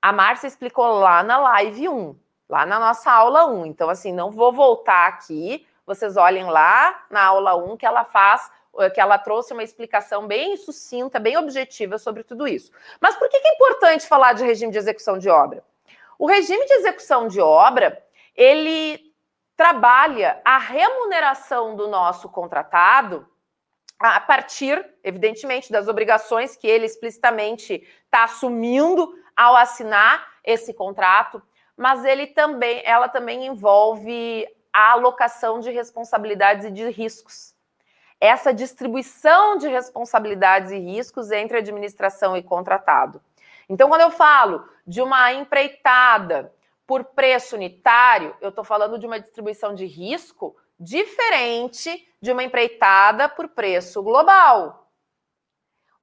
a 0.02 0.12
Márcia 0.14 0.48
explicou 0.48 1.00
lá 1.00 1.24
na 1.24 1.38
live 1.38 1.90
1 1.90 2.23
lá 2.54 2.68
na 2.68 2.80
nossa 2.80 3.12
aula 3.12 3.48
1. 3.48 3.66
Então, 3.66 3.90
assim, 3.90 4.14
não 4.14 4.30
vou 4.30 4.54
voltar 4.54 5.08
aqui. 5.08 5.68
Vocês 5.88 6.16
olhem 6.16 6.46
lá 6.46 7.04
na 7.10 7.24
aula 7.26 7.56
1 7.56 7.76
que 7.76 7.86
ela 7.86 8.06
faz, 8.06 8.52
eh, 8.78 8.92
que 8.92 9.02
ela 9.02 9.18
trouxe 9.18 9.54
uma 9.54 9.64
explicação 9.64 10.28
bem 10.28 10.56
sucinta, 10.56 11.20
bem 11.20 11.36
objetiva 11.36 11.98
sobre 11.98 12.24
tudo 12.24 12.48
isso. 12.48 12.72
Mas 13.02 13.16
por 13.16 13.28
que 13.28 13.38
é 13.38 13.56
importante 13.56 14.08
falar 14.08 14.34
de 14.34 14.44
regime 14.44 14.72
de 14.72 14.78
execução 14.78 15.18
de 15.18 15.30
obra? 15.30 15.64
O 16.20 16.28
regime 16.28 16.64
de 16.68 16.74
execução 16.74 17.28
de 17.28 17.42
obra, 17.42 18.02
ele 18.36 19.12
trabalha 19.58 20.40
a 20.46 20.60
remuneração 20.60 21.76
do 21.76 21.88
nosso 21.88 22.30
contratado 22.30 23.28
a 24.00 24.20
partir, 24.20 24.86
evidentemente, 25.04 25.72
das 25.72 25.88
obrigações 25.88 26.56
que 26.56 26.68
ele 26.68 26.86
explicitamente 26.86 27.88
está 28.06 28.26
assumindo 28.26 29.12
ao 29.36 29.56
assinar 29.56 30.28
esse 30.44 30.74
contrato, 30.74 31.42
mas 31.78 32.06
ele 32.06 32.28
também, 32.28 32.82
ela 32.86 33.08
também 33.08 33.48
envolve 33.48 34.48
a 34.72 34.92
alocação 34.92 35.60
de 35.60 35.72
responsabilidades 35.72 36.66
e 36.66 36.72
de 36.72 36.90
riscos. 36.90 37.54
Essa 38.20 38.54
distribuição 38.54 39.58
de 39.58 39.68
responsabilidades 39.68 40.72
e 40.72 40.80
riscos 40.80 41.32
entre 41.32 41.58
administração 41.58 42.38
e 42.38 42.42
contratado. 42.42 43.22
Então, 43.68 43.90
quando 43.90 44.02
eu 44.02 44.12
falo 44.12 44.68
de 44.86 45.02
uma 45.02 45.34
empreitada 45.34 46.54
por 46.86 47.04
preço 47.04 47.56
unitário, 47.56 48.36
eu 48.42 48.50
estou 48.50 48.64
falando 48.64 48.98
de 48.98 49.06
uma 49.06 49.20
distribuição 49.20 49.74
de 49.74 49.86
risco 49.86 50.56
diferente 50.80 52.08
de 52.22 52.32
uma 52.32 52.44
empreitada 52.44 53.30
por 53.30 53.50
preço 53.50 54.02
global 54.02 54.83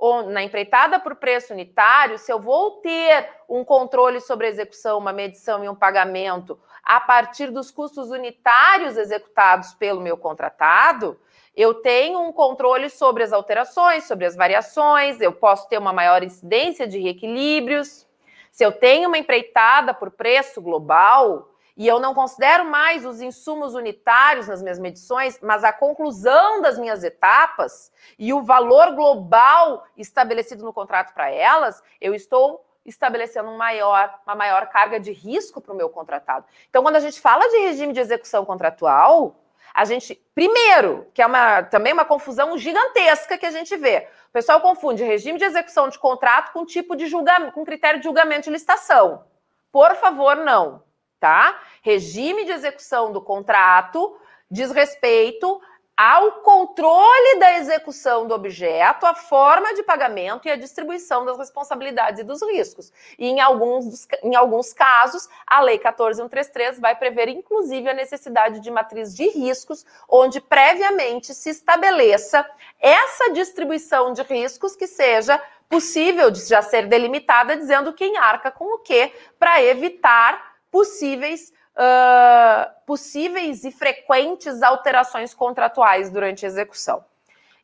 ou 0.01 0.23
na 0.23 0.43
empreitada 0.43 0.99
por 0.99 1.15
preço 1.17 1.53
unitário, 1.53 2.17
se 2.17 2.33
eu 2.33 2.41
vou 2.41 2.81
ter 2.81 3.29
um 3.47 3.63
controle 3.63 4.19
sobre 4.19 4.47
a 4.47 4.49
execução, 4.49 4.97
uma 4.97 5.13
medição 5.13 5.63
e 5.63 5.69
um 5.69 5.75
pagamento 5.75 6.59
a 6.83 6.99
partir 6.99 7.51
dos 7.51 7.71
custos 7.71 8.11
unitários 8.11 8.97
executados 8.97 9.75
pelo 9.75 10.01
meu 10.01 10.17
contratado, 10.17 11.21
eu 11.55 11.75
tenho 11.75 12.19
um 12.19 12.33
controle 12.33 12.89
sobre 12.89 13.23
as 13.23 13.31
alterações, 13.31 14.05
sobre 14.05 14.25
as 14.25 14.35
variações, 14.35 15.21
eu 15.21 15.33
posso 15.33 15.69
ter 15.69 15.77
uma 15.77 15.93
maior 15.93 16.23
incidência 16.23 16.89
de 16.89 16.99
reequilíbrios. 16.99 18.07
Se 18.51 18.65
eu 18.65 18.73
tenho 18.73 19.07
uma 19.07 19.19
empreitada 19.19 19.93
por 19.93 20.11
preço 20.11 20.63
global, 20.63 21.50
e 21.77 21.87
eu 21.87 21.99
não 21.99 22.15
considero 22.15 22.65
mais 22.65 23.05
os 23.05 23.21
insumos 23.21 23.75
unitários 23.75 24.49
nas 24.49 24.63
minhas 24.63 24.79
medições, 24.79 25.39
mas 25.41 25.65
a 25.65 25.73
conclusão 25.73 26.61
das 26.61 26.79
minhas 26.79 27.03
etapas 27.05 27.93
e 28.19 28.33
o 28.33 28.43
valor 28.43 28.95
global 28.95 29.85
estabelecido 29.97 30.65
no 30.65 30.73
contrato 30.73 31.15
para 31.15 31.31
elas, 31.31 31.83
eu 32.01 32.15
estou 32.15 32.65
estabelecendo 32.85 33.49
um 33.51 33.57
maior, 33.57 34.19
uma 34.27 34.35
maior 34.35 34.67
carga 34.69 34.99
de 34.99 35.13
risco 35.13 35.61
para 35.61 35.73
o 35.73 35.77
meu 35.77 35.89
contratado. 35.89 36.45
Então, 36.69 36.83
quando 36.83 36.97
a 36.97 37.01
gente 37.01 37.21
fala 37.21 37.49
de 37.49 37.59
regime 37.59 37.93
de 37.93 38.01
execução 38.01 38.45
contratual, 38.45 39.37
a 39.73 39.85
gente, 39.85 40.15
primeiro, 40.35 41.07
que 41.15 41.23
é 41.23 41.27
uma, 41.27 41.63
também 41.63 41.93
uma 41.93 42.05
confusão 42.05 42.57
gigantesca 42.59 43.39
que 43.39 43.47
a 43.47 43.51
gente 43.51 43.77
vê. 43.77 44.09
O 44.29 44.33
pessoal 44.33 44.61
confunde 44.61 45.05
regime 45.05 45.39
de 45.39 45.45
execução 45.45 45.89
de 45.89 45.99
contrato 45.99 46.53
com 46.53 46.65
tipo 46.65 46.97
de 46.97 47.07
julgamento, 47.07 47.53
com 47.53 47.65
critério 47.65 48.01
de 48.01 48.05
julgamento 48.05 48.45
de 48.45 48.51
licitação. 48.51 49.25
Por 49.71 49.95
favor, 49.97 50.37
não 50.37 50.83
tá? 51.21 51.61
Regime 51.83 52.45
de 52.45 52.51
execução 52.51 53.13
do 53.13 53.21
contrato 53.21 54.17
diz 54.51 54.73
respeito 54.73 55.61
ao 56.03 56.41
controle 56.41 57.39
da 57.39 57.59
execução 57.59 58.27
do 58.27 58.35
objeto, 58.35 59.05
a 59.05 59.15
forma 59.15 59.75
de 59.75 59.83
pagamento 59.83 60.49
e 60.49 60.51
a 60.51 60.57
distribuição 60.57 61.27
das 61.27 61.37
responsabilidades 61.37 62.21
e 62.21 62.25
dos 62.25 62.41
riscos. 62.41 62.91
E 63.19 63.27
em 63.27 63.39
alguns, 63.39 64.09
em 64.23 64.35
alguns 64.35 64.73
casos, 64.73 65.29
a 65.47 65.61
Lei 65.61 65.79
14133 65.79 66.81
vai 66.81 66.97
prever, 66.97 67.29
inclusive, 67.29 67.87
a 67.87 67.93
necessidade 67.93 68.61
de 68.61 68.71
matriz 68.71 69.15
de 69.15 69.29
riscos, 69.29 69.85
onde 70.09 70.41
previamente 70.41 71.35
se 71.35 71.51
estabeleça 71.51 72.49
essa 72.81 73.35
distribuição 73.35 74.15
de 74.15 74.23
riscos 74.23 74.75
que 74.75 74.87
seja 74.87 75.39
possível 75.69 76.31
de 76.31 76.41
já 76.49 76.63
ser 76.63 76.87
delimitada, 76.87 77.55
dizendo 77.59 77.93
quem 77.93 78.17
arca 78.17 78.51
com 78.51 78.75
o 78.75 78.79
quê, 78.79 79.13
para 79.39 79.63
evitar 79.63 80.50
possíveis, 80.71 81.53
uh, 81.77 82.71
possíveis 82.87 83.65
e 83.65 83.71
frequentes 83.71 84.63
alterações 84.63 85.35
contratuais 85.35 86.11
durante 86.11 86.45
a 86.45 86.49
execução. 86.49 87.05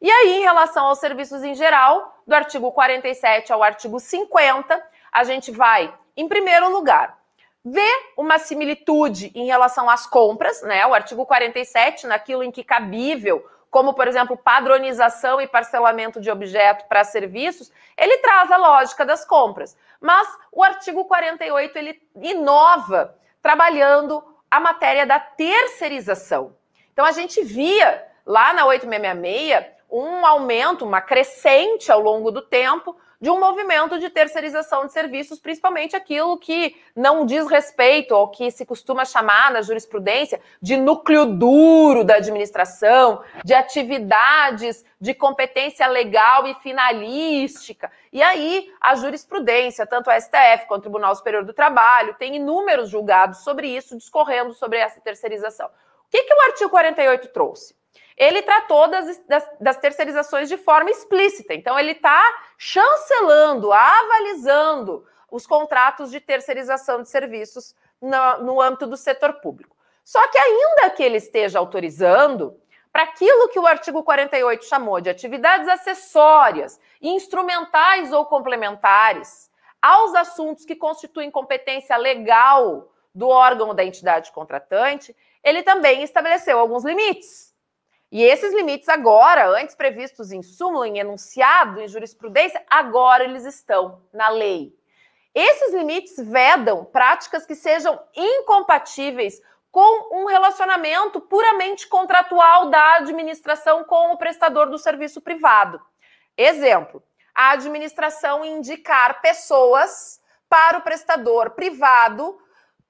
E 0.01 0.11
aí, 0.11 0.39
em 0.39 0.43
relação 0.43 0.87
aos 0.87 0.99
serviços 0.99 1.43
em 1.43 1.55
geral, 1.55 2.23
do 2.27 2.35
artigo 2.35 2.71
47 2.71 3.53
ao 3.53 3.63
artigo 3.63 3.99
50, 3.99 4.83
a 5.11 5.25
gente 5.25 5.51
vai, 5.51 5.93
em 6.17 6.29
primeiro 6.29 6.69
lugar, 6.71 7.17
ver 7.65 8.13
uma 8.17 8.39
similitude 8.39 9.33
em 9.35 9.47
relação 9.47 9.91
às 9.91 10.07
compras, 10.07 10.63
né? 10.63 10.87
O 10.87 10.95
artigo 10.95 11.27
47, 11.27 12.07
naquilo 12.07 12.43
em 12.43 12.51
que 12.51 12.63
cabível, 12.63 13.45
como, 13.77 13.93
por 13.93 14.09
exemplo, 14.09 14.39
padronização 14.39 15.39
e 15.39 15.47
parcelamento 15.47 16.18
de 16.18 16.31
objeto 16.31 16.87
para 16.89 17.05
serviços, 17.05 17.70
ele 17.95 18.16
traz 18.22 18.51
a 18.51 18.57
lógica 18.57 19.05
das 19.05 19.22
compras. 19.22 19.77
Mas 20.01 20.27
o 20.51 20.64
artigo 20.64 21.05
48 21.05 21.77
ele 21.77 22.03
inova 22.22 23.14
trabalhando 23.43 24.24
a 24.51 24.59
matéria 24.59 25.05
da 25.05 25.20
terceirização. 25.20 26.57
Então 26.91 27.05
a 27.05 27.12
gente 27.12 27.45
via 27.45 28.03
lá 28.24 28.55
na 28.55 28.64
8666 28.64 29.77
um 29.91 30.24
aumento, 30.24 30.87
uma 30.87 31.03
crescente 31.03 31.93
ao 31.93 32.01
longo 32.01 32.31
do 32.31 32.41
tempo 32.41 32.97
de 33.21 33.31
um 33.31 33.41
movimento 33.41 33.99
de 33.99 34.11
terceirização 34.11 34.87
de 34.87 34.93
serviços, 34.93 35.39
principalmente 35.39 35.97
aquilo 35.97 36.39
que 36.39 36.77
não 36.95 37.25
diz 37.25 37.47
respeito 37.47 38.14
ao 38.14 38.31
que 38.31 38.51
se 38.51 38.67
costuma 38.67 39.05
chamar 39.05 39.51
na 39.51 39.62
jurisprudência 39.62 40.41
de 40.61 40.77
núcleo 40.77 41.27
duro 41.27 42.05
da 42.05 42.17
administração, 42.17 43.23
de 43.45 43.55
atividades 43.55 44.85
de 45.01 45.14
competência 45.14 45.87
legal 45.87 46.47
e 46.47 46.55
finalística. 46.57 47.91
E 48.12 48.23
aí, 48.23 48.71
a 48.81 48.95
jurisprudência, 48.95 49.87
tanto 49.87 50.11
a 50.11 50.21
STF 50.21 50.67
quanto 50.67 50.81
o 50.81 50.83
Tribunal 50.83 51.14
Superior 51.14 51.45
do 51.45 51.53
Trabalho, 51.53 52.14
tem 52.19 52.37
inúmeros 52.37 52.89
julgados 52.89 53.39
sobre 53.39 53.69
isso, 53.69 53.97
discorrendo 53.97 54.53
sobre 54.55 54.79
essa 54.79 55.01
terceirização. 55.01 55.67
O 55.67 56.09
que, 56.11 56.23
que 56.23 56.35
o 56.35 56.41
artigo 56.43 56.71
48 56.71 57.29
trouxe? 57.29 57.75
Ele 58.17 58.43
tratou 58.43 58.89
das, 58.89 59.19
das, 59.27 59.51
das 59.61 59.77
terceirizações 59.77 60.49
de 60.49 60.57
forma 60.57 60.91
explícita. 60.91 61.53
Então, 61.55 61.79
ele 61.79 61.93
está 61.93 62.23
chancelando, 62.57 63.73
avalizando 63.73 65.05
os 65.31 65.47
contratos 65.47 66.11
de 66.11 66.21
terceirização 66.21 67.03
de 67.03 67.09
serviços 67.09 67.75
no, 68.01 68.39
no 68.39 68.61
âmbito 68.61 68.87
do 68.87 68.97
setor 68.97 69.35
público. 69.35 69.77
Só 70.05 70.27
que, 70.29 70.39
ainda 70.39 70.91
que 70.91 71.03
ele 71.03 71.17
esteja 71.17 71.59
autorizando, 71.59 72.59
para 72.93 73.03
aquilo 73.03 73.49
que 73.49 73.59
o 73.59 73.67
artigo 73.67 74.03
48 74.03 74.64
chamou 74.64 75.01
de 75.01 75.11
atividades 75.11 75.69
acessórias, 75.69 76.81
instrumentais 77.03 78.12
ou 78.12 78.25
complementares 78.25 79.51
aos 79.83 80.14
assuntos 80.14 80.64
que 80.64 80.75
constituem 80.75 81.31
competência 81.31 81.97
legal 81.97 82.91
do 83.14 83.29
órgão 83.29 83.69
ou 83.69 83.75
da 83.75 83.85
entidade 83.85 84.33
contratante, 84.33 85.14
ele 85.45 85.62
também 85.62 86.03
estabeleceu 86.03 86.59
alguns 86.59 86.85
limites. 86.85 87.55
E 88.11 88.23
esses 88.23 88.55
limites 88.55 88.89
agora, 88.89 89.49
antes 89.49 89.75
previstos 89.75 90.31
em 90.31 90.43
súmula, 90.43 90.87
em 90.87 90.99
enunciado, 90.99 91.81
em 91.81 91.89
jurisprudência, 91.89 92.65
agora 92.71 93.25
eles 93.25 93.45
estão 93.45 94.01
na 94.13 94.29
lei. 94.29 94.73
Esses 95.35 95.75
limites 95.75 96.17
vedam 96.17 96.85
práticas 96.85 97.45
que 97.45 97.55
sejam 97.55 98.01
incompatíveis 98.15 99.41
com 99.71 100.23
um 100.23 100.25
relacionamento 100.25 101.21
puramente 101.21 101.87
contratual 101.87 102.71
da 102.71 102.95
administração 102.95 103.85
com 103.85 104.13
o 104.13 104.17
prestador 104.17 104.71
do 104.71 104.79
serviço 104.79 105.21
privado. 105.21 105.79
Exemplo: 106.37 107.03
a 107.35 107.51
administração 107.51 108.43
indicar 108.43 109.21
pessoas 109.21 110.19
para 110.49 110.79
o 110.79 110.83
prestador 110.83 111.51
privado 111.51 112.39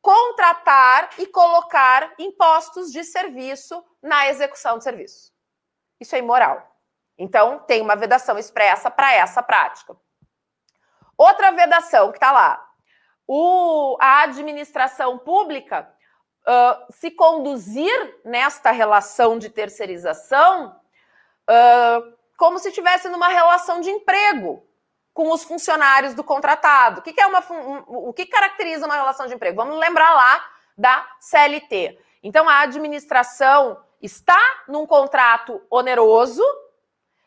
contratar 0.06 1.10
e 1.18 1.26
colocar 1.26 2.14
impostos 2.16 2.92
de 2.92 3.02
serviço 3.02 3.84
na 4.00 4.28
execução 4.28 4.78
do 4.78 4.84
serviço. 4.84 5.32
Isso 6.00 6.14
é 6.14 6.20
imoral. 6.20 6.64
Então, 7.18 7.58
tem 7.66 7.82
uma 7.82 7.96
vedação 7.96 8.38
expressa 8.38 8.88
para 8.88 9.12
essa 9.12 9.42
prática. 9.42 9.96
Outra 11.18 11.50
vedação 11.50 12.12
que 12.12 12.18
está 12.18 12.30
lá. 12.30 12.64
O, 13.26 13.96
a 14.00 14.22
administração 14.22 15.18
pública 15.18 15.92
uh, 16.46 16.92
se 16.92 17.10
conduzir 17.10 18.20
nesta 18.24 18.70
relação 18.70 19.36
de 19.36 19.50
terceirização 19.50 20.80
uh, 21.50 22.16
como 22.36 22.60
se 22.60 22.68
estivesse 22.68 23.08
numa 23.08 23.26
relação 23.26 23.80
de 23.80 23.90
emprego 23.90 24.64
com 25.16 25.32
os 25.32 25.42
funcionários 25.42 26.12
do 26.12 26.22
contratado. 26.22 27.00
O 27.00 27.02
que, 27.02 27.10
que 27.10 27.22
é 27.22 27.26
uma, 27.26 27.42
um, 27.50 28.08
o 28.08 28.12
que 28.12 28.26
caracteriza 28.26 28.84
uma 28.84 28.96
relação 28.96 29.26
de 29.26 29.32
emprego? 29.32 29.56
Vamos 29.56 29.78
lembrar 29.78 30.12
lá 30.12 30.44
da 30.76 31.08
CLT. 31.18 31.98
Então, 32.22 32.46
a 32.46 32.60
administração 32.60 33.82
está 34.02 34.38
num 34.68 34.86
contrato 34.86 35.62
oneroso, 35.70 36.44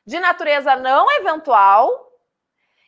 de 0.06 0.20
natureza 0.20 0.76
não 0.76 1.10
eventual, 1.14 2.14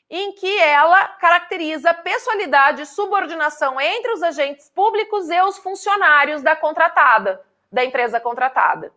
em 0.07 0.33
que 0.33 0.59
ela 0.59 1.07
caracteriza 1.07 1.95
pessoalidade 1.95 2.83
e 2.83 2.85
subordinação 2.85 3.81
entre 3.81 4.11
os 4.11 4.21
agentes 4.21 4.69
públicos 4.69 5.31
e 5.31 5.41
os 5.41 5.57
funcionários 5.57 6.43
da 6.43 6.55
contratada, 6.55 7.43
da 7.71 7.83
empresa 7.83 8.19
contratada. 8.19 8.93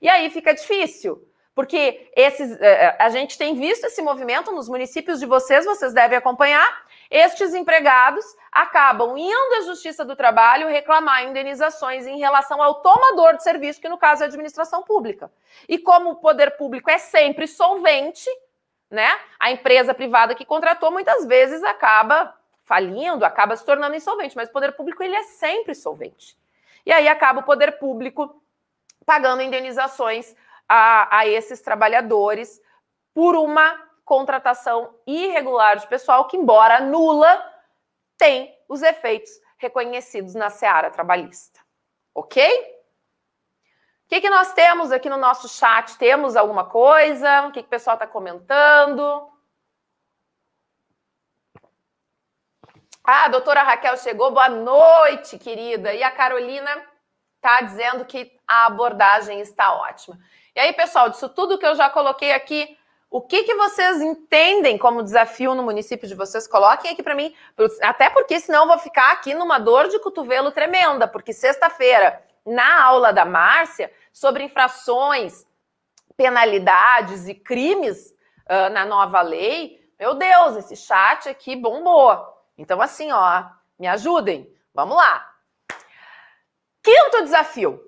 E 0.00 0.08
aí 0.08 0.30
fica 0.30 0.54
difícil, 0.54 1.20
porque 1.58 2.08
esses, 2.14 2.52
eh, 2.60 2.84
eh, 2.84 2.96
a 3.00 3.08
gente 3.08 3.36
tem 3.36 3.56
visto 3.56 3.82
esse 3.86 4.00
movimento 4.00 4.52
nos 4.52 4.68
municípios 4.68 5.18
de 5.18 5.26
vocês, 5.26 5.64
vocês 5.64 5.92
devem 5.92 6.16
acompanhar. 6.16 6.86
Estes 7.10 7.52
empregados 7.52 8.24
acabam 8.52 9.18
indo 9.18 9.54
à 9.56 9.62
Justiça 9.62 10.04
do 10.04 10.14
Trabalho 10.14 10.68
reclamar 10.68 11.24
indenizações 11.24 12.06
em 12.06 12.16
relação 12.16 12.62
ao 12.62 12.76
tomador 12.76 13.36
de 13.36 13.42
serviço, 13.42 13.80
que 13.80 13.88
no 13.88 13.98
caso 13.98 14.22
é 14.22 14.26
a 14.26 14.28
administração 14.28 14.84
pública. 14.84 15.32
E 15.68 15.78
como 15.78 16.10
o 16.10 16.14
poder 16.14 16.52
público 16.52 16.88
é 16.90 16.98
sempre 16.98 17.48
solvente, 17.48 18.30
né? 18.88 19.10
A 19.40 19.50
empresa 19.50 19.92
privada 19.92 20.36
que 20.36 20.44
contratou 20.44 20.92
muitas 20.92 21.26
vezes 21.26 21.64
acaba 21.64 22.36
falindo, 22.62 23.24
acaba 23.24 23.56
se 23.56 23.64
tornando 23.64 23.96
insolvente, 23.96 24.36
mas 24.36 24.48
o 24.48 24.52
poder 24.52 24.74
público 24.76 25.02
ele 25.02 25.16
é 25.16 25.24
sempre 25.24 25.74
solvente. 25.74 26.36
E 26.86 26.92
aí 26.92 27.08
acaba 27.08 27.40
o 27.40 27.42
poder 27.42 27.80
público 27.80 28.40
pagando 29.04 29.42
indenizações 29.42 30.36
a, 30.68 31.18
a 31.18 31.26
esses 31.26 31.60
trabalhadores 31.60 32.60
por 33.14 33.34
uma 33.36 33.88
contratação 34.04 34.94
irregular 35.06 35.76
de 35.76 35.86
pessoal 35.86 36.26
que, 36.26 36.36
embora 36.36 36.80
nula, 36.80 37.44
tem 38.16 38.56
os 38.68 38.82
efeitos 38.82 39.30
reconhecidos 39.58 40.34
na 40.34 40.50
seara 40.50 40.90
trabalhista. 40.90 41.60
Ok? 42.14 42.42
O 44.04 44.08
que, 44.08 44.20
que 44.20 44.30
nós 44.30 44.52
temos 44.54 44.90
aqui 44.90 45.10
no 45.10 45.18
nosso 45.18 45.48
chat? 45.48 45.98
Temos 45.98 46.36
alguma 46.36 46.64
coisa? 46.64 47.46
O 47.46 47.52
que, 47.52 47.60
que 47.60 47.66
o 47.66 47.70
pessoal 47.70 47.94
está 47.94 48.06
comentando? 48.06 49.30
Ah, 53.04 53.24
a 53.24 53.28
doutora 53.28 53.62
Raquel 53.62 53.96
chegou. 53.96 54.30
Boa 54.30 54.48
noite, 54.48 55.38
querida. 55.38 55.92
E 55.92 56.02
a 56.02 56.10
Carolina 56.10 56.70
está 57.36 57.60
dizendo 57.60 58.04
que 58.04 58.37
a 58.48 58.66
abordagem 58.66 59.40
está 59.40 59.74
ótima. 59.74 60.18
E 60.56 60.60
aí, 60.60 60.72
pessoal, 60.72 61.10
disso 61.10 61.28
tudo 61.28 61.58
que 61.58 61.66
eu 61.66 61.74
já 61.74 61.90
coloquei 61.90 62.32
aqui, 62.32 62.76
o 63.10 63.20
que, 63.20 63.44
que 63.44 63.54
vocês 63.54 64.02
entendem 64.02 64.76
como 64.76 65.02
desafio 65.02 65.54
no 65.54 65.62
município 65.62 66.08
de 66.08 66.14
vocês? 66.14 66.46
Coloquem 66.46 66.90
aqui 66.90 67.02
para 67.02 67.14
mim, 67.14 67.34
até 67.82 68.10
porque 68.10 68.38
senão 68.40 68.62
eu 68.62 68.68
vou 68.68 68.78
ficar 68.78 69.12
aqui 69.12 69.34
numa 69.34 69.58
dor 69.58 69.88
de 69.88 69.98
cotovelo 70.00 70.50
tremenda, 70.50 71.06
porque 71.08 71.32
sexta-feira 71.32 72.22
na 72.44 72.84
aula 72.84 73.12
da 73.12 73.24
Márcia 73.24 73.92
sobre 74.12 74.44
infrações, 74.44 75.46
penalidades 76.16 77.28
e 77.28 77.34
crimes 77.34 78.14
uh, 78.46 78.70
na 78.72 78.84
nova 78.84 79.22
lei. 79.22 79.78
Meu 79.98 80.14
Deus, 80.14 80.56
esse 80.56 80.76
chat 80.76 81.28
aqui 81.28 81.56
bombou. 81.56 82.26
Então, 82.58 82.80
assim, 82.80 83.10
ó, 83.12 83.44
me 83.78 83.86
ajudem. 83.86 84.52
Vamos 84.74 84.96
lá. 84.96 85.34
Quinto 86.82 87.22
desafio. 87.22 87.87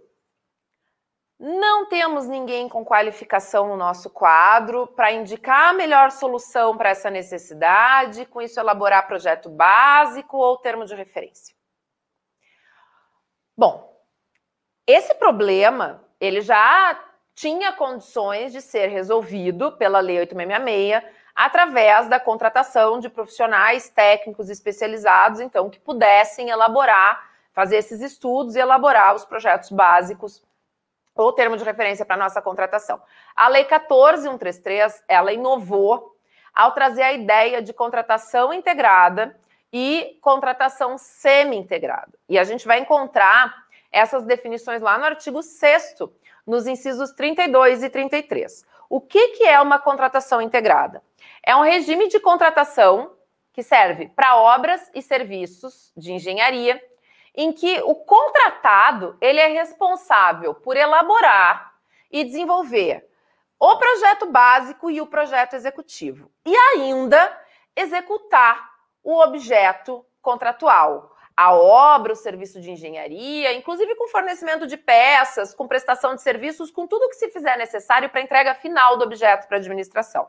Não 1.42 1.86
temos 1.86 2.26
ninguém 2.26 2.68
com 2.68 2.84
qualificação 2.84 3.66
no 3.66 3.74
nosso 3.74 4.10
quadro 4.10 4.86
para 4.88 5.10
indicar 5.10 5.70
a 5.70 5.72
melhor 5.72 6.10
solução 6.10 6.76
para 6.76 6.90
essa 6.90 7.08
necessidade, 7.08 8.26
com 8.26 8.42
isso 8.42 8.60
elaborar 8.60 9.06
projeto 9.06 9.48
básico 9.48 10.36
ou 10.36 10.58
termo 10.58 10.84
de 10.84 10.94
referência. 10.94 11.56
Bom, 13.56 13.90
esse 14.86 15.14
problema, 15.14 16.04
ele 16.20 16.42
já 16.42 17.02
tinha 17.34 17.72
condições 17.72 18.52
de 18.52 18.60
ser 18.60 18.88
resolvido 18.88 19.72
pela 19.78 20.00
Lei 20.00 20.18
8666 20.18 21.20
através 21.34 22.06
da 22.06 22.20
contratação 22.20 23.00
de 23.00 23.08
profissionais 23.08 23.88
técnicos 23.88 24.50
especializados, 24.50 25.40
então, 25.40 25.70
que 25.70 25.80
pudessem 25.80 26.50
elaborar, 26.50 27.30
fazer 27.54 27.78
esses 27.78 28.02
estudos 28.02 28.56
e 28.56 28.58
elaborar 28.58 29.14
os 29.14 29.24
projetos 29.24 29.70
básicos 29.70 30.42
ou 31.14 31.32
termo 31.32 31.56
de 31.56 31.64
referência 31.64 32.04
para 32.04 32.16
nossa 32.16 32.40
contratação. 32.40 33.00
A 33.34 33.48
Lei 33.48 33.64
14133, 33.64 35.04
ela 35.08 35.32
inovou 35.32 36.16
ao 36.54 36.72
trazer 36.72 37.02
a 37.02 37.12
ideia 37.12 37.62
de 37.62 37.72
contratação 37.72 38.52
integrada 38.52 39.38
e 39.72 40.18
contratação 40.20 40.98
semi-integrada. 40.98 42.12
E 42.28 42.38
a 42.38 42.44
gente 42.44 42.66
vai 42.66 42.80
encontrar 42.80 43.54
essas 43.92 44.24
definições 44.24 44.82
lá 44.82 44.98
no 44.98 45.04
artigo 45.04 45.42
6 45.42 45.96
nos 46.46 46.66
incisos 46.66 47.12
32 47.12 47.82
e 47.82 47.90
33. 47.90 48.64
O 48.88 49.00
que, 49.00 49.28
que 49.28 49.44
é 49.44 49.60
uma 49.60 49.78
contratação 49.78 50.40
integrada? 50.40 51.02
É 51.44 51.54
um 51.54 51.62
regime 51.62 52.08
de 52.08 52.18
contratação 52.18 53.12
que 53.52 53.62
serve 53.62 54.08
para 54.08 54.36
obras 54.36 54.90
e 54.94 55.02
serviços 55.02 55.92
de 55.96 56.12
engenharia, 56.12 56.82
em 57.34 57.52
que 57.52 57.80
o 57.82 57.94
contratado 57.94 59.16
ele 59.20 59.40
é 59.40 59.46
responsável 59.46 60.54
por 60.54 60.76
elaborar 60.76 61.72
e 62.10 62.24
desenvolver 62.24 63.08
o 63.58 63.76
projeto 63.76 64.26
básico 64.26 64.90
e 64.90 65.00
o 65.00 65.06
projeto 65.06 65.54
executivo, 65.54 66.30
e 66.46 66.56
ainda 66.56 67.38
executar 67.76 68.70
o 69.02 69.20
objeto 69.20 70.04
contratual, 70.22 71.14
a 71.36 71.54
obra, 71.54 72.12
o 72.12 72.16
serviço 72.16 72.60
de 72.60 72.70
engenharia, 72.70 73.52
inclusive 73.52 73.94
com 73.94 74.08
fornecimento 74.08 74.66
de 74.66 74.76
peças, 74.76 75.54
com 75.54 75.68
prestação 75.68 76.14
de 76.14 76.22
serviços, 76.22 76.70
com 76.70 76.86
tudo 76.86 77.08
que 77.08 77.16
se 77.16 77.30
fizer 77.30 77.56
necessário 77.56 78.10
para 78.10 78.20
a 78.20 78.24
entrega 78.24 78.54
final 78.54 78.96
do 78.96 79.04
objeto 79.04 79.46
para 79.46 79.56
a 79.56 79.60
administração. 79.60 80.26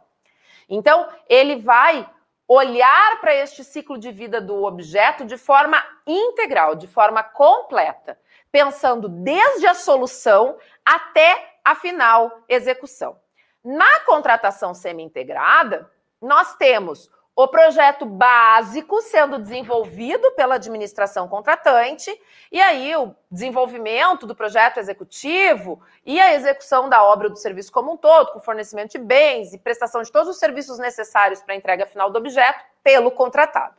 Então, 0.69 1.07
ele 1.27 1.57
vai 1.57 2.09
olhar 2.53 3.21
para 3.21 3.33
este 3.33 3.63
ciclo 3.63 3.97
de 3.97 4.11
vida 4.11 4.41
do 4.41 4.65
objeto 4.65 5.23
de 5.23 5.37
forma 5.37 5.81
integral, 6.05 6.75
de 6.75 6.85
forma 6.85 7.23
completa, 7.23 8.19
pensando 8.51 9.07
desde 9.07 9.65
a 9.67 9.73
solução 9.73 10.57
até 10.85 11.59
a 11.63 11.75
final 11.75 12.43
execução. 12.49 13.17
Na 13.63 14.01
contratação 14.01 14.73
semi-integrada, 14.73 15.89
nós 16.21 16.53
temos 16.57 17.09
o 17.35 17.47
projeto 17.47 18.05
básico 18.05 19.01
sendo 19.01 19.39
desenvolvido 19.39 20.31
pela 20.31 20.55
administração 20.55 21.27
contratante, 21.27 22.11
e 22.51 22.59
aí 22.59 22.95
o 22.95 23.15
desenvolvimento 23.31 24.27
do 24.27 24.35
projeto 24.35 24.79
executivo 24.79 25.81
e 26.05 26.19
a 26.19 26.33
execução 26.33 26.89
da 26.89 27.03
obra 27.03 27.29
do 27.29 27.37
serviço 27.37 27.71
como 27.71 27.93
um 27.93 27.97
todo, 27.97 28.33
com 28.33 28.41
fornecimento 28.41 28.91
de 28.91 28.99
bens 28.99 29.53
e 29.53 29.57
prestação 29.57 30.01
de 30.01 30.11
todos 30.11 30.29
os 30.29 30.39
serviços 30.39 30.77
necessários 30.77 31.41
para 31.41 31.53
a 31.53 31.57
entrega 31.57 31.85
final 31.85 32.09
do 32.09 32.17
objeto 32.17 32.63
pelo 32.83 33.11
contratado. 33.11 33.75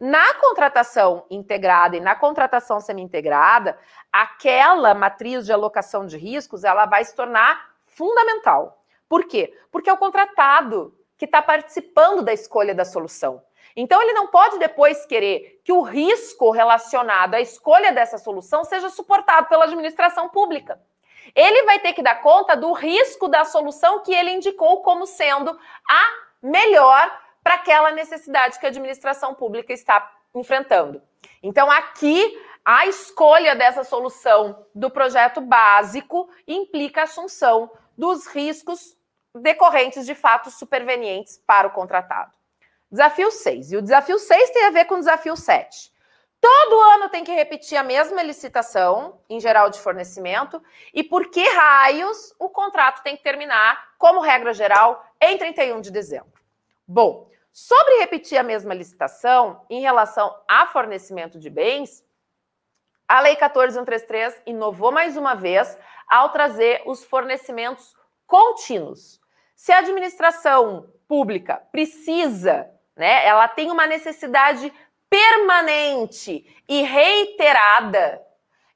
Na 0.00 0.34
contratação 0.34 1.26
integrada 1.28 1.96
e 1.96 2.00
na 2.00 2.14
contratação 2.14 2.80
semi-integrada, 2.80 3.76
aquela 4.12 4.94
matriz 4.94 5.44
de 5.44 5.52
alocação 5.52 6.06
de 6.06 6.16
riscos 6.16 6.62
ela 6.62 6.86
vai 6.86 7.04
se 7.04 7.14
tornar 7.14 7.74
fundamental. 7.84 8.84
Por 9.08 9.24
quê? 9.24 9.52
Porque 9.72 9.90
é 9.90 9.92
o 9.92 9.98
contratado 9.98 10.94
que 11.18 11.24
está 11.24 11.42
participando 11.42 12.22
da 12.22 12.32
escolha 12.32 12.74
da 12.74 12.84
solução. 12.84 13.42
Então, 13.76 14.00
ele 14.00 14.12
não 14.12 14.28
pode 14.28 14.58
depois 14.58 15.04
querer 15.04 15.60
que 15.64 15.72
o 15.72 15.82
risco 15.82 16.50
relacionado 16.50 17.34
à 17.34 17.40
escolha 17.40 17.92
dessa 17.92 18.16
solução 18.18 18.64
seja 18.64 18.88
suportado 18.88 19.48
pela 19.48 19.64
administração 19.64 20.28
pública. 20.28 20.80
Ele 21.34 21.64
vai 21.64 21.78
ter 21.78 21.92
que 21.92 22.02
dar 22.02 22.22
conta 22.22 22.56
do 22.56 22.72
risco 22.72 23.28
da 23.28 23.44
solução 23.44 24.02
que 24.02 24.14
ele 24.14 24.30
indicou 24.30 24.82
como 24.82 25.06
sendo 25.06 25.50
a 25.88 26.08
melhor 26.42 27.20
para 27.42 27.54
aquela 27.54 27.90
necessidade 27.92 28.58
que 28.58 28.66
a 28.66 28.68
administração 28.68 29.34
pública 29.34 29.72
está 29.72 30.10
enfrentando. 30.34 31.02
Então, 31.42 31.70
aqui 31.70 32.36
a 32.64 32.86
escolha 32.86 33.54
dessa 33.54 33.84
solução 33.84 34.66
do 34.74 34.90
projeto 34.90 35.40
básico 35.40 36.28
implica 36.46 37.02
a 37.02 37.04
assunção 37.04 37.70
dos 37.96 38.26
riscos 38.26 38.97
decorrentes 39.40 40.06
de 40.06 40.14
fatos 40.14 40.54
supervenientes 40.54 41.42
para 41.46 41.68
o 41.68 41.70
contratado. 41.70 42.32
Desafio 42.90 43.30
6. 43.30 43.72
E 43.72 43.76
o 43.76 43.82
desafio 43.82 44.18
6 44.18 44.50
tem 44.50 44.64
a 44.64 44.70
ver 44.70 44.86
com 44.86 44.94
o 44.94 44.98
desafio 44.98 45.36
7. 45.36 45.92
Todo 46.40 46.80
ano 46.80 47.08
tem 47.08 47.24
que 47.24 47.32
repetir 47.32 47.76
a 47.76 47.82
mesma 47.82 48.22
licitação, 48.22 49.20
em 49.28 49.40
geral 49.40 49.70
de 49.70 49.80
fornecimento, 49.80 50.62
e 50.94 51.02
por 51.02 51.30
que 51.30 51.42
raios 51.42 52.32
o 52.38 52.48
contrato 52.48 53.02
tem 53.02 53.16
que 53.16 53.22
terminar, 53.22 53.88
como 53.98 54.20
regra 54.20 54.54
geral, 54.54 55.04
em 55.20 55.36
31 55.36 55.80
de 55.80 55.90
dezembro? 55.90 56.32
Bom, 56.86 57.28
sobre 57.52 57.98
repetir 57.98 58.38
a 58.38 58.44
mesma 58.44 58.72
licitação 58.72 59.64
em 59.68 59.80
relação 59.80 60.34
a 60.46 60.66
fornecimento 60.68 61.40
de 61.40 61.50
bens, 61.50 62.04
a 63.08 63.20
Lei 63.20 63.34
14133 63.34 64.42
inovou 64.46 64.92
mais 64.92 65.16
uma 65.16 65.34
vez 65.34 65.76
ao 66.08 66.28
trazer 66.28 66.82
os 66.86 67.02
fornecimentos 67.04 67.96
contínuos. 68.26 69.20
Se 69.58 69.72
a 69.72 69.78
administração 69.78 70.88
pública 71.08 71.60
precisa, 71.72 72.70
né, 72.96 73.26
ela 73.26 73.48
tem 73.48 73.72
uma 73.72 73.88
necessidade 73.88 74.72
permanente 75.10 76.46
e 76.68 76.82
reiterada, 76.82 78.22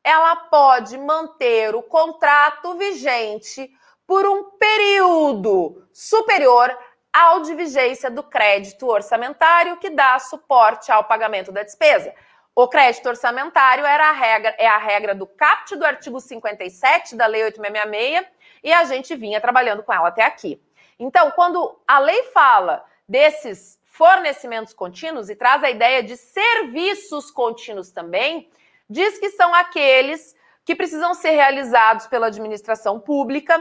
ela 0.03 0.35
pode 0.35 0.99
manter 0.99 1.73
o 1.77 1.85
contrato 1.85 2.77
vigente 2.77 3.71
por 4.05 4.27
um 4.27 4.51
período 4.59 5.87
superior 5.93 6.77
ao 7.13 7.43
de 7.43 7.55
vigência 7.55 8.11
do 8.11 8.25
crédito 8.25 8.89
orçamentário 8.89 9.77
que 9.77 9.89
dá 9.89 10.19
suporte 10.19 10.91
ao 10.91 11.05
pagamento 11.05 11.53
da 11.53 11.63
despesa. 11.63 12.13
O 12.57 12.67
crédito 12.67 13.09
orçamentário 13.09 13.87
era 13.87 14.11
a 14.11 14.13
regra, 14.13 14.57
é 14.59 14.67
a 14.67 14.79
regra 14.79 15.15
do 15.15 15.29
CAPT 15.29 15.77
do 15.77 15.87
artigo 15.87 16.19
57 16.19 17.15
da 17.15 17.27
Lei 17.27 17.45
8666 17.45 18.27
e 18.65 18.73
a 18.73 18.85
gente 18.85 19.15
vinha 19.15 19.41
trabalhando 19.41 19.85
com 19.85 19.93
ela 19.93 20.09
até 20.09 20.25
aqui. 20.25 20.61
Então, 21.03 21.33
quando 21.33 21.77
a 21.87 21.99
lei 21.99 22.23
fala 22.33 22.85
desses 23.09 23.81
fornecimentos 23.85 24.73
contínuos 24.73 25.29
e 25.29 25.35
traz 25.35 25.63
a 25.65 25.71
ideia 25.71 26.01
de 26.01 26.17
serviços 26.17 27.29
contínuos 27.29 27.91
também, 27.91 28.49
diz 28.89 29.19
que 29.19 29.31
são 29.31 29.53
aqueles 29.53 30.37
que 30.65 30.77
precisam 30.77 31.13
ser 31.13 31.31
realizados 31.31 32.07
pela 32.07 32.29
administração 32.29 33.01
pública 33.01 33.61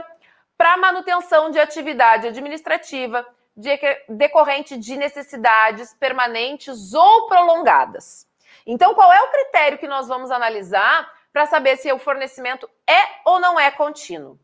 para 0.56 0.78
manutenção 0.78 1.50
de 1.50 1.60
atividade 1.60 2.28
administrativa 2.28 3.28
de, 3.58 3.72
decorrente 4.08 4.78
de 4.78 4.96
necessidades 4.96 5.96
permanentes 5.96 6.94
ou 6.94 7.28
prolongadas. 7.28 8.28
Então, 8.68 8.94
qual 8.94 9.12
é 9.12 9.20
o 9.20 9.32
critério 9.32 9.80
que 9.80 9.88
nós 9.88 10.08
vamos 10.08 10.30
analisar 10.30 11.12
para 11.34 11.48
saber 11.48 11.78
se 11.78 11.92
o 11.92 11.98
fornecimento 11.98 12.70
é 12.88 13.02
ou 13.26 13.40
não 13.40 13.60
é 13.60 13.72
contínuo? 13.72 14.40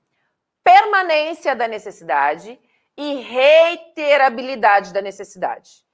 Permanência 0.63 1.55
da 1.55 1.67
necessidade 1.67 2.59
e 2.97 3.21
reiterabilidade 3.21 4.91
da 4.91 5.01
necessidade. 5.01 5.85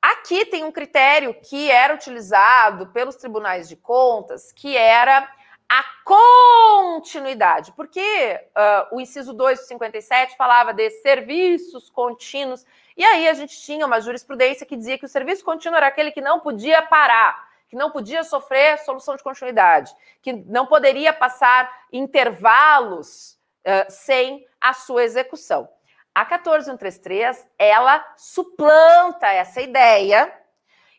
Aqui 0.00 0.44
tem 0.44 0.62
um 0.62 0.70
critério 0.70 1.34
que 1.34 1.68
era 1.70 1.92
utilizado 1.92 2.86
pelos 2.88 3.16
tribunais 3.16 3.68
de 3.68 3.74
contas, 3.74 4.52
que 4.52 4.76
era 4.76 5.28
a 5.68 5.84
continuidade, 6.04 7.72
porque 7.72 8.00
uh, 8.00 8.96
o 8.96 9.00
inciso 9.00 9.34
2 9.34 9.58
do 9.58 9.66
57 9.66 10.36
falava 10.36 10.72
de 10.72 10.88
serviços 11.02 11.90
contínuos, 11.90 12.64
e 12.96 13.04
aí 13.04 13.28
a 13.28 13.34
gente 13.34 13.60
tinha 13.60 13.84
uma 13.84 14.00
jurisprudência 14.00 14.64
que 14.64 14.76
dizia 14.76 14.96
que 14.96 15.04
o 15.04 15.08
serviço 15.08 15.44
contínuo 15.44 15.76
era 15.76 15.88
aquele 15.88 16.10
que 16.10 16.22
não 16.22 16.40
podia 16.40 16.80
parar, 16.80 17.48
que 17.68 17.76
não 17.76 17.90
podia 17.90 18.24
sofrer 18.24 18.78
solução 18.78 19.14
de 19.14 19.22
continuidade, 19.22 19.92
que 20.22 20.32
não 20.32 20.64
poderia 20.64 21.12
passar 21.12 21.70
intervalos 21.92 23.38
uh, 23.66 23.90
sem 23.90 24.46
a 24.60 24.72
sua 24.72 25.04
execução. 25.04 25.68
A 26.14 26.24
14133, 26.24 27.46
ela 27.58 28.04
suplanta 28.16 29.28
essa 29.28 29.60
ideia 29.60 30.32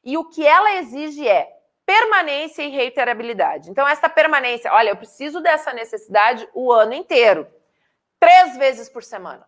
e 0.03 0.17
o 0.17 0.29
que 0.29 0.45
ela 0.45 0.75
exige 0.75 1.27
é 1.27 1.59
permanência 1.85 2.61
e 2.61 2.69
reiterabilidade. 2.69 3.69
Então, 3.69 3.87
essa 3.87 4.07
permanência, 4.07 4.71
olha, 4.71 4.89
eu 4.89 4.95
preciso 4.95 5.41
dessa 5.41 5.73
necessidade 5.73 6.47
o 6.53 6.71
ano 6.71 6.93
inteiro, 6.93 7.47
três 8.19 8.55
vezes 8.57 8.87
por 8.87 9.03
semana. 9.03 9.47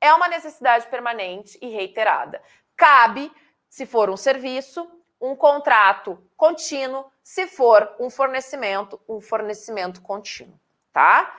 É 0.00 0.12
uma 0.12 0.28
necessidade 0.28 0.86
permanente 0.88 1.58
e 1.62 1.68
reiterada. 1.68 2.42
Cabe, 2.76 3.32
se 3.68 3.86
for 3.86 4.10
um 4.10 4.16
serviço, 4.16 4.86
um 5.20 5.36
contrato 5.36 6.22
contínuo, 6.36 7.10
se 7.22 7.46
for 7.46 7.94
um 7.98 8.08
fornecimento, 8.08 9.00
um 9.08 9.20
fornecimento 9.20 10.00
contínuo, 10.00 10.58
tá? 10.92 11.38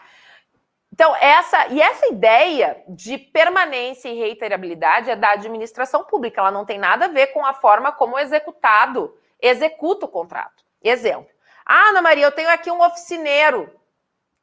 Então, 0.94 1.16
essa 1.16 1.68
e 1.68 1.82
essa 1.82 2.08
ideia 2.08 2.84
de 2.88 3.18
permanência 3.18 4.10
e 4.10 4.20
reiterabilidade 4.20 5.10
é 5.10 5.16
da 5.16 5.32
administração 5.32 6.04
pública, 6.04 6.42
ela 6.42 6.52
não 6.52 6.66
tem 6.66 6.78
nada 6.78 7.06
a 7.06 7.10
ver 7.10 7.28
com 7.28 7.46
a 7.46 7.54
forma 7.54 7.92
como 7.92 8.16
o 8.16 8.20
executado 8.20 9.18
executa 9.42 10.06
o 10.06 10.10
contrato. 10.10 10.64
Exemplo. 10.84 11.30
Ah, 11.66 11.90
Ana 11.90 12.02
Maria, 12.02 12.26
eu 12.26 12.32
tenho 12.32 12.50
aqui 12.50 12.70
um 12.70 12.84
oficineiro 12.84 13.72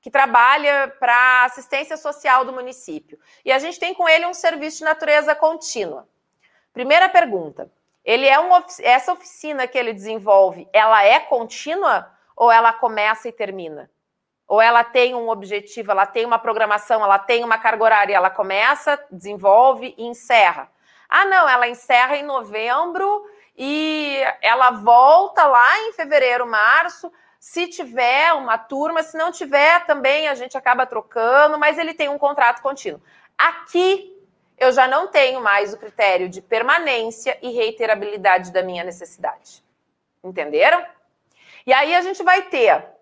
que 0.01 0.11
trabalha 0.11 0.89
para 0.99 1.45
assistência 1.45 1.97
social 1.97 2.45
do 2.45 2.53
município. 2.53 3.19
E 3.45 3.53
a 3.53 3.59
gente 3.59 3.79
tem 3.79 3.93
com 3.93 4.09
ele 4.09 4.27
um 4.27 4.35
serviço 4.35 4.79
de 4.79 4.85
natureza 4.85 5.35
contínua. 5.35 6.09
Primeira 6.73 7.09
pergunta: 7.09 7.71
ele 8.05 8.27
é 8.27 8.41
um 8.41 8.51
essa 8.81 9.13
oficina 9.13 9.67
que 9.67 9.77
ele 9.77 9.93
desenvolve, 9.93 10.69
ela 10.73 11.05
é 11.05 11.21
contínua 11.21 12.11
ou 12.37 12.51
ela 12.51 12.73
começa 12.73 13.29
e 13.29 13.33
termina? 13.33 13.91
Ou 14.49 14.63
ela 14.63 14.83
tem 14.83 15.15
um 15.15 15.29
objetivo, 15.29 15.93
ela 15.93 16.07
tem 16.07 16.25
uma 16.25 16.39
programação, 16.39 17.05
ela 17.05 17.19
tem 17.19 17.45
uma 17.45 17.59
carga 17.59 17.85
horária, 17.85 18.17
ela 18.17 18.31
começa, 18.31 18.99
desenvolve 19.11 19.95
e 19.99 20.07
encerra. 20.07 20.71
Ah, 21.07 21.27
não, 21.27 21.47
ela 21.47 21.69
encerra 21.69 22.17
em 22.17 22.23
novembro 22.23 23.27
e 23.57 24.19
ela 24.41 24.71
volta 24.71 25.47
lá 25.47 25.81
em 25.81 25.93
fevereiro, 25.93 26.47
março. 26.47 27.13
Se 27.39 27.69
tiver 27.69 28.33
uma 28.33 28.57
turma, 28.57 29.03
se 29.03 29.19
não 29.19 29.31
tiver, 29.31 29.85
também 29.85 30.29
a 30.29 30.35
gente 30.35 30.57
acaba 30.57 30.87
trocando, 30.87 31.59
mas 31.59 31.77
ele 31.77 31.93
tem 31.93 32.09
um 32.09 32.19
contrato 32.19 32.63
contínuo. 32.63 33.03
Aqui 33.37 34.17
eu 34.57 34.73
já 34.73 34.89
não 34.89 35.09
tenho 35.09 35.41
mais 35.43 35.75
o 35.75 35.79
critério 35.79 36.29
de 36.29 36.41
permanência 36.41 37.39
e 37.43 37.51
reiterabilidade 37.51 38.51
da 38.51 38.63
minha 38.63 38.83
necessidade. 38.83 39.63
Entenderam? 40.25 40.85
E 41.67 41.73
aí 41.73 41.95
a 41.95 42.01
gente 42.01 42.23
vai 42.23 42.43
ter 42.43 42.98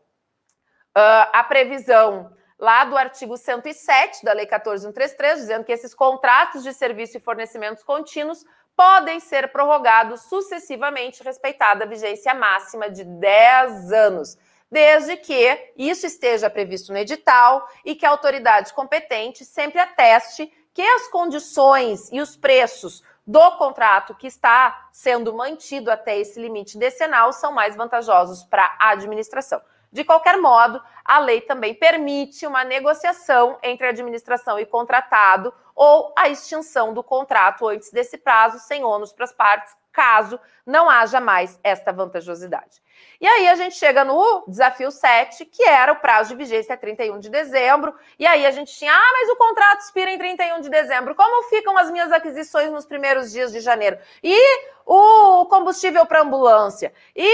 uh, 0.97 1.29
a 1.33 1.45
previsão 1.45 2.33
lá 2.59 2.85
do 2.85 2.97
artigo 2.97 3.37
107 3.37 4.25
da 4.25 4.33
Lei 4.33 4.47
14133, 4.47 5.41
dizendo 5.41 5.65
que 5.65 5.73
esses 5.73 5.95
contratos 5.95 6.63
de 6.63 6.73
serviço 6.73 7.19
e 7.19 7.21
fornecimentos 7.21 7.83
contínuos 7.83 8.45
podem 8.75 9.21
ser 9.21 9.53
prorrogados 9.53 10.23
sucessivamente, 10.23 11.23
respeitada 11.23 11.85
a 11.85 11.89
vigência 11.89 12.35
máxima 12.35 12.91
de 12.91 13.05
10 13.05 13.93
anos, 13.93 14.39
desde 14.71 15.17
que 15.19 15.73
isso 15.77 16.07
esteja 16.07 16.49
previsto 16.49 16.93
no 16.93 16.99
edital 16.99 17.67
e 17.85 17.95
que 17.95 18.07
a 18.07 18.11
autoridade 18.11 18.73
competente 18.73 19.45
sempre 19.45 19.79
ateste 19.79 20.51
que 20.75 20.83
as 20.83 21.09
condições 21.09 22.11
e 22.13 22.21
os 22.21 22.37
preços 22.37 23.03
do 23.27 23.57
contrato 23.57 24.15
que 24.15 24.27
está 24.27 24.89
sendo 24.93 25.35
mantido 25.35 25.91
até 25.91 26.19
esse 26.19 26.41
limite 26.41 26.79
decenal 26.79 27.33
são 27.33 27.53
mais 27.53 27.75
vantajosos 27.75 28.45
para 28.45 28.77
a 28.79 28.91
administração. 28.91 29.61
De 29.97 30.05
qualquer 30.05 30.37
modo, 30.37 30.79
a 31.03 31.19
lei 31.19 31.41
também 31.41 31.75
permite 31.75 32.47
uma 32.47 32.63
negociação 32.63 33.59
entre 33.63 33.87
administração 33.87 34.59
e 34.59 34.67
contratado 34.67 35.55
ou 35.75 36.13
a 36.15 36.29
extinção 36.29 36.93
do 36.93 37.03
contrato 37.03 37.67
antes 37.67 37.91
desse 37.91 38.19
prazo, 38.19 38.59
sem 38.59 38.85
ônus 38.85 39.11
para 39.11 39.25
as 39.25 39.33
partes, 39.33 39.75
caso 39.97 40.39
não 40.67 40.91
haja 40.91 41.21
mais 41.21 41.59
esta 41.65 41.91
vantajosidade. 41.91 42.83
E 43.19 43.27
aí 43.27 43.49
a 43.49 43.55
gente 43.55 43.77
chega 43.77 44.05
no 44.05 44.45
desafio 44.47 44.91
7, 44.91 45.47
que 45.47 45.65
era 45.65 45.93
o 45.93 45.97
prazo 45.97 46.31
de 46.31 46.37
vigência 46.37 46.75
é 46.75 46.77
31 46.77 47.19
de 47.19 47.31
dezembro, 47.31 47.95
e 48.19 48.27
aí 48.27 48.45
a 48.45 48.51
gente 48.51 48.77
tinha, 48.77 48.93
ah, 48.93 49.13
mas 49.13 49.31
o 49.31 49.37
contrato 49.37 49.81
expira 49.81 50.11
em 50.11 50.19
31 50.19 50.61
de 50.61 50.69
dezembro, 50.69 51.15
como 51.15 51.49
ficam 51.49 51.79
as 51.79 51.91
minhas 51.91 52.13
aquisições 52.13 52.71
nos 52.71 52.85
primeiros 52.85 53.33
dias 53.33 53.53
de 53.53 53.61
janeiro? 53.61 53.99
E 54.23 54.39
o 54.85 55.47
combustível 55.47 56.05
para 56.05 56.21
ambulância? 56.21 56.93
E 57.15 57.27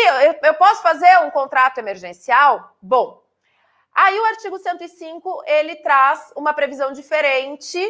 eu 0.46 0.54
posso 0.54 0.82
fazer 0.82 1.18
um 1.24 1.30
contrato 1.30 1.78
emergencial? 1.78 2.76
Bom, 2.80 3.24
aí 3.92 4.16
o 4.20 4.24
artigo 4.26 4.56
105, 4.56 5.42
ele 5.46 5.76
traz 5.76 6.32
uma 6.36 6.54
previsão 6.54 6.92
diferente 6.92 7.80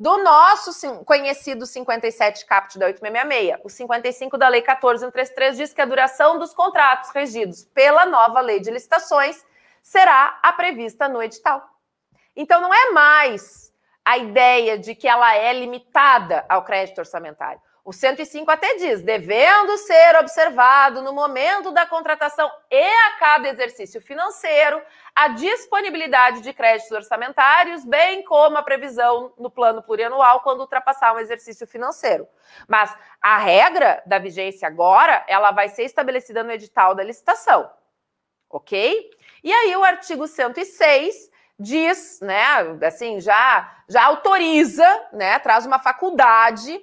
do 0.00 0.16
nosso 0.16 1.04
conhecido 1.04 1.66
57 1.66 2.46
caput 2.46 2.78
da 2.78 2.86
8666. 2.86 3.60
O 3.62 3.68
55 3.68 4.38
da 4.38 4.48
Lei 4.48 4.62
14133 4.62 5.56
diz 5.58 5.74
que 5.74 5.82
a 5.82 5.84
duração 5.84 6.38
dos 6.38 6.54
contratos 6.54 7.10
regidos 7.10 7.66
pela 7.66 8.06
nova 8.06 8.40
Lei 8.40 8.60
de 8.60 8.70
Licitações 8.70 9.44
será 9.82 10.38
a 10.42 10.54
prevista 10.54 11.06
no 11.06 11.22
edital. 11.22 11.62
Então 12.34 12.62
não 12.62 12.72
é 12.72 12.92
mais 12.92 13.70
a 14.02 14.16
ideia 14.16 14.78
de 14.78 14.94
que 14.94 15.06
ela 15.06 15.36
é 15.36 15.52
limitada 15.52 16.46
ao 16.48 16.64
crédito 16.64 17.00
orçamentário. 17.00 17.60
O 17.84 17.92
105 17.92 18.50
até 18.50 18.76
diz, 18.76 19.02
devendo 19.02 19.76
ser 19.76 20.16
observado 20.16 21.02
no 21.02 21.12
momento 21.12 21.72
da 21.72 21.84
contratação 21.86 22.50
e 22.70 22.82
a 22.82 23.18
cada 23.18 23.48
exercício 23.50 24.00
financeiro 24.00 24.80
a 25.14 25.28
disponibilidade 25.28 26.40
de 26.40 26.52
créditos 26.52 26.92
orçamentários, 26.92 27.84
bem 27.84 28.22
como 28.24 28.56
a 28.56 28.62
previsão 28.62 29.32
no 29.38 29.50
plano 29.50 29.82
plurianual 29.82 30.40
quando 30.40 30.60
ultrapassar 30.60 31.14
um 31.14 31.18
exercício 31.18 31.66
financeiro. 31.66 32.26
Mas 32.68 32.94
a 33.20 33.38
regra 33.38 34.02
da 34.06 34.18
vigência 34.18 34.66
agora, 34.66 35.24
ela 35.26 35.50
vai 35.50 35.68
ser 35.68 35.84
estabelecida 35.84 36.42
no 36.42 36.52
edital 36.52 36.94
da 36.94 37.02
licitação. 37.02 37.70
OK? 38.48 39.10
E 39.44 39.52
aí 39.52 39.76
o 39.76 39.84
artigo 39.84 40.26
106 40.26 41.30
diz, 41.58 42.20
né, 42.20 42.44
assim, 42.86 43.20
já 43.20 43.76
já 43.90 44.04
autoriza, 44.04 44.86
né, 45.12 45.38
traz 45.40 45.66
uma 45.66 45.80
faculdade 45.80 46.80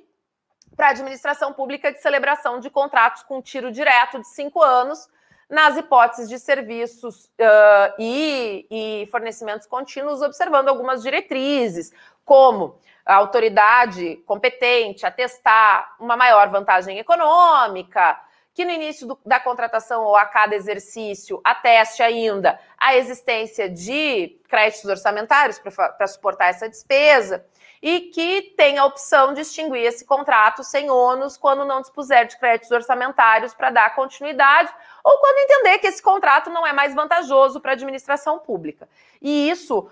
para 0.76 0.88
a 0.88 0.90
administração 0.92 1.54
pública 1.54 1.92
de 1.92 2.02
celebração 2.02 2.60
de 2.60 2.70
contratos 2.70 3.24
com 3.24 3.42
tiro 3.42 3.72
direto 3.72 4.20
de 4.20 4.28
cinco 4.28 4.62
anos, 4.62 5.10
nas 5.50 5.78
hipóteses 5.78 6.30
de 6.30 6.40
serviços 6.40 7.26
uh, 7.26 7.94
e, 7.98 8.68
e 8.70 9.08
fornecimentos 9.12 9.66
contínuos, 9.66 10.22
observando 10.22 10.68
algumas 10.68 11.02
diretrizes, 11.02 11.92
como 12.26 12.78
a 13.06 13.16
autoridade 13.16 14.18
competente 14.26 15.06
atestar 15.06 15.96
uma 16.00 16.18
maior 16.18 16.50
vantagem 16.50 17.00
econômica, 17.00 18.20
que 18.54 18.66
no 18.66 18.72
início 18.72 19.08
do, 19.08 19.20
da 19.26 19.40
contratação 19.40 20.04
ou 20.04 20.18
a 20.18 20.26
cada 20.26 20.56
exercício 20.56 21.40
ateste 21.44 22.04
ainda 22.04 22.60
a 22.78 22.96
existência 22.96 23.70
de 23.70 24.42
créditos 24.50 24.90
orçamentários 24.90 25.60
para 25.60 26.08
suportar 26.08 26.50
essa 26.50 26.68
despesa 26.68 27.46
e 27.90 28.02
que 28.02 28.54
tem 28.58 28.78
a 28.78 28.84
opção 28.84 29.34
de 29.34 29.40
extinguir 29.40 29.86
esse 29.86 30.04
contrato 30.04 30.62
sem 30.62 30.92
ônus 30.92 31.38
quando 31.38 31.64
não 31.64 31.80
dispuser 31.80 32.28
de 32.28 32.38
créditos 32.38 32.70
orçamentários 32.70 33.54
para 33.54 33.70
dar 33.70 33.96
continuidade 33.96 34.70
ou 35.02 35.18
quando 35.20 35.38
entender 35.38 35.78
que 35.78 35.88
esse 35.88 36.04
contrato 36.04 36.50
não 36.50 36.68
é 36.68 36.74
mais 36.74 36.94
vantajoso 36.94 37.62
para 37.62 37.72
a 37.72 37.76
administração 37.76 38.40
pública. 38.40 38.90
E 39.22 39.50
isso, 39.50 39.90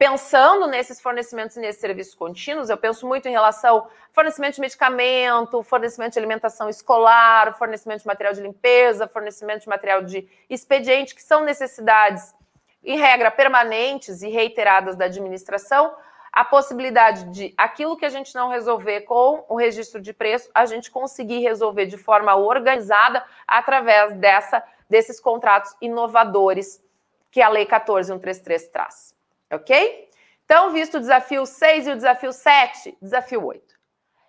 pensando 0.00 0.66
nesses 0.66 1.00
fornecimentos 1.00 1.56
e 1.56 1.60
nesses 1.60 1.80
serviços 1.80 2.12
contínuos, 2.12 2.70
eu 2.70 2.76
penso 2.76 3.06
muito 3.06 3.28
em 3.28 3.32
relação 3.32 3.76
ao 3.76 3.90
fornecimento 4.12 4.56
de 4.56 4.60
medicamento, 4.60 5.62
fornecimento 5.62 6.14
de 6.14 6.18
alimentação 6.18 6.68
escolar, 6.68 7.56
fornecimento 7.56 8.00
de 8.00 8.06
material 8.08 8.34
de 8.34 8.40
limpeza, 8.40 9.06
fornecimento 9.06 9.60
de 9.60 9.68
material 9.68 10.02
de 10.02 10.28
expediente, 10.50 11.14
que 11.14 11.22
são 11.22 11.44
necessidades, 11.44 12.34
em 12.82 12.98
regra, 12.98 13.30
permanentes 13.30 14.22
e 14.22 14.28
reiteradas 14.28 14.96
da 14.96 15.04
administração, 15.04 15.94
a 16.32 16.44
possibilidade 16.44 17.24
de 17.30 17.54
aquilo 17.56 17.96
que 17.96 18.04
a 18.04 18.08
gente 18.08 18.34
não 18.34 18.48
resolver 18.48 19.02
com 19.02 19.44
o 19.48 19.56
registro 19.56 20.00
de 20.00 20.12
preço, 20.12 20.50
a 20.54 20.66
gente 20.66 20.90
conseguir 20.90 21.40
resolver 21.40 21.86
de 21.86 21.96
forma 21.96 22.34
organizada 22.36 23.24
através 23.46 24.12
dessa, 24.14 24.62
desses 24.88 25.18
contratos 25.20 25.74
inovadores 25.80 26.82
que 27.30 27.40
a 27.40 27.48
Lei 27.48 27.66
14133 27.66 28.68
traz. 28.68 29.14
Ok? 29.50 30.08
Então, 30.44 30.70
visto 30.70 30.96
o 30.96 31.00
desafio 31.00 31.44
6 31.44 31.86
e 31.86 31.90
o 31.90 31.96
desafio 31.96 32.32
7, 32.32 32.96
desafio 33.02 33.44
8. 33.44 33.74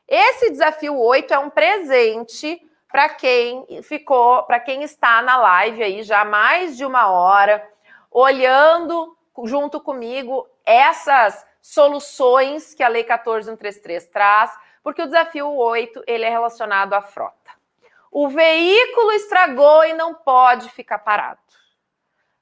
Esse 0.08 0.50
desafio 0.50 0.98
8 0.98 1.34
é 1.34 1.40
um 1.40 1.50
presente 1.50 2.62
para 2.92 3.10
quem 3.10 3.82
ficou, 3.84 4.44
para 4.44 4.60
quem 4.60 4.82
está 4.84 5.22
na 5.22 5.38
live 5.38 5.84
aí 5.84 6.04
já 6.04 6.22
há 6.22 6.26
mais 6.26 6.76
de 6.76 6.84
uma 6.84 7.10
hora, 7.10 7.66
olhando 8.12 9.16
junto 9.46 9.80
comigo 9.80 10.48
essas 10.66 11.46
soluções 11.62 12.74
que 12.74 12.84
a 12.84 12.88
Lei 12.88 13.04
14133 13.04 14.08
traz, 14.08 14.58
porque 14.82 15.02
o 15.02 15.06
desafio 15.06 15.50
8 15.50 16.04
ele 16.08 16.26
é 16.26 16.30
relacionado 16.30 16.94
à 16.94 17.02
frota. 17.02 17.52
O 18.12 18.28
veículo 18.28 19.12
estragou 19.12 19.84
e 19.86 19.94
não 19.94 20.16
pode 20.16 20.70
ficar 20.70 21.00
parado. 21.00 21.40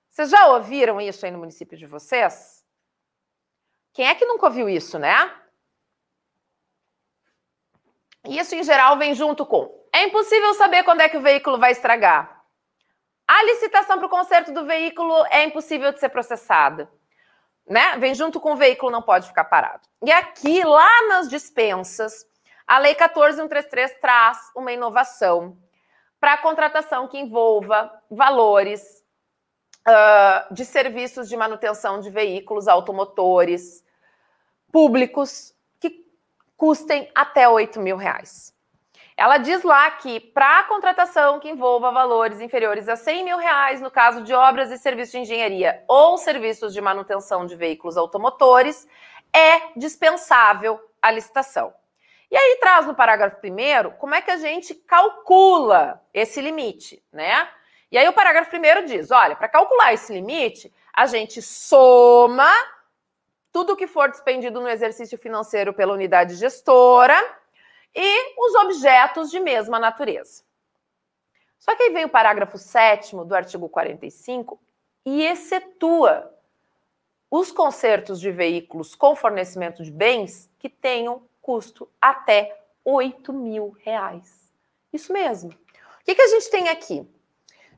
Vocês 0.09 0.29
já 0.29 0.47
ouviram 0.47 0.99
isso 1.01 1.25
aí 1.25 1.31
no 1.31 1.39
município 1.39 1.77
de 1.77 1.85
vocês? 1.85 2.65
Quem 3.93 4.07
é 4.07 4.15
que 4.15 4.25
nunca 4.25 4.45
ouviu 4.45 4.69
isso, 4.69 4.97
né? 4.97 5.33
Isso, 8.25 8.55
em 8.55 8.63
geral, 8.63 8.97
vem 8.97 9.13
junto 9.13 9.45
com. 9.45 9.85
É 9.93 10.03
impossível 10.03 10.53
saber 10.53 10.83
quando 10.83 11.01
é 11.01 11.09
que 11.09 11.17
o 11.17 11.21
veículo 11.21 11.57
vai 11.57 11.71
estragar. 11.71 12.43
A 13.27 13.43
licitação 13.43 13.97
para 13.97 14.07
o 14.07 14.09
conserto 14.09 14.53
do 14.53 14.65
veículo 14.65 15.25
é 15.27 15.43
impossível 15.43 15.91
de 15.91 15.99
ser 15.99 16.09
processada 16.09 16.89
né? 17.67 17.97
Vem 17.97 18.15
junto 18.15 18.39
com 18.39 18.53
o 18.53 18.55
veículo, 18.55 18.91
não 18.91 19.01
pode 19.01 19.27
ficar 19.27 19.43
parado. 19.43 19.87
E 20.03 20.11
aqui, 20.11 20.63
lá 20.63 21.07
nas 21.09 21.29
dispensas, 21.29 22.25
a 22.65 22.79
Lei 22.79 22.95
14133 22.95 23.99
traz 23.99 24.37
uma 24.55 24.71
inovação 24.71 25.57
para 26.19 26.33
a 26.33 26.37
contratação 26.37 27.07
que 27.07 27.17
envolva 27.17 27.91
valores 28.09 29.03
uh, 29.87 30.53
de 30.53 30.65
serviços 30.65 31.29
de 31.29 31.37
manutenção 31.37 31.99
de 31.99 32.09
veículos 32.09 32.67
automotores 32.67 33.83
públicos 34.71 35.53
que 35.79 36.05
custem 36.55 37.09
até 37.13 37.47
8 37.47 37.79
mil 37.79 37.97
reais. 37.97 38.53
Ela 39.17 39.39
diz 39.39 39.63
lá 39.63 39.89
que 39.89 40.19
para 40.19 40.59
a 40.59 40.63
contratação 40.65 41.39
que 41.39 41.49
envolva 41.49 41.91
valores 41.91 42.39
inferiores 42.39 42.87
a 42.87 42.95
100 42.95 43.25
mil 43.25 43.37
reais, 43.37 43.81
no 43.81 43.89
caso 43.89 44.21
de 44.21 44.31
obras 44.31 44.69
e 44.69 44.77
serviços 44.77 45.11
de 45.11 45.17
engenharia 45.17 45.83
ou 45.87 46.19
serviços 46.19 46.71
de 46.71 46.79
manutenção 46.79 47.43
de 47.47 47.55
veículos 47.55 47.97
automotores, 47.97 48.87
é 49.33 49.71
dispensável 49.75 50.79
a 51.01 51.09
licitação. 51.09 51.73
E 52.29 52.37
aí 52.37 52.57
traz 52.61 52.85
no 52.85 52.93
parágrafo 52.93 53.37
primeiro 53.37 53.89
como 53.93 54.13
é 54.13 54.21
que 54.21 54.29
a 54.29 54.37
gente 54.37 54.75
calcula 54.75 55.99
esse 56.13 56.39
limite, 56.39 57.03
né? 57.11 57.49
E 57.91 57.97
aí 57.97 58.07
o 58.07 58.13
parágrafo 58.13 58.51
primeiro 58.51 58.85
diz, 58.85 59.09
olha, 59.09 59.35
para 59.35 59.49
calcular 59.49 59.93
esse 59.93 60.13
limite, 60.13 60.71
a 60.93 61.07
gente 61.07 61.41
soma 61.41 62.53
tudo 63.51 63.75
que 63.75 63.87
for 63.87 64.11
despendido 64.11 64.61
no 64.61 64.69
exercício 64.69 65.17
financeiro 65.17 65.73
pela 65.73 65.93
unidade 65.93 66.35
gestora 66.35 67.17
e 67.99 68.33
os 68.37 68.53
objetos 68.53 69.31
de 69.31 69.39
mesma 69.39 69.79
natureza. 69.79 70.43
Só 71.57 71.75
que 71.75 71.83
aí 71.83 71.89
vem 71.89 72.05
o 72.05 72.09
parágrafo 72.09 72.55
7 72.55 73.15
do 73.25 73.35
artigo 73.35 73.67
45 73.67 74.59
e 75.03 75.25
excetua 75.25 76.31
os 77.31 77.51
consertos 77.51 78.19
de 78.19 78.31
veículos 78.31 78.93
com 78.93 79.15
fornecimento 79.15 79.83
de 79.83 79.91
bens 79.91 80.47
que 80.59 80.69
tenham 80.69 81.23
custo 81.41 81.89
até 81.99 82.55
8 82.85 83.33
mil 83.33 83.75
reais. 83.79 84.53
Isso 84.93 85.11
mesmo. 85.11 85.49
O 85.49 86.05
que, 86.05 86.13
que 86.13 86.21
a 86.21 86.27
gente 86.27 86.51
tem 86.51 86.69
aqui? 86.69 87.05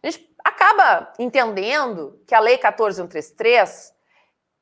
A 0.03 0.09
gente 0.09 0.29
acaba 0.43 1.13
entendendo 1.17 2.21
que 2.27 2.35
a 2.35 2.39
Lei 2.39 2.57
14133, 2.57 3.95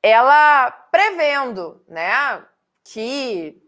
ela 0.03 0.71
prevendo 0.71 1.83
né, 1.87 2.45
que 2.83 3.61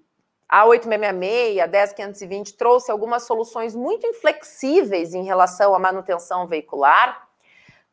a 0.50 0.66
8666, 0.66 1.60
a 1.60 1.68
10520 1.68 2.54
trouxe 2.56 2.92
algumas 2.92 3.24
soluções 3.24 3.76
muito 3.76 4.08
inflexíveis 4.08 5.14
em 5.14 5.24
relação 5.24 5.76
à 5.76 5.80
manutenção 5.80 6.48
veicular, 6.48 7.30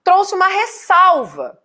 trouxe 0.02 0.34
uma 0.34 0.48
ressalva 0.48 1.60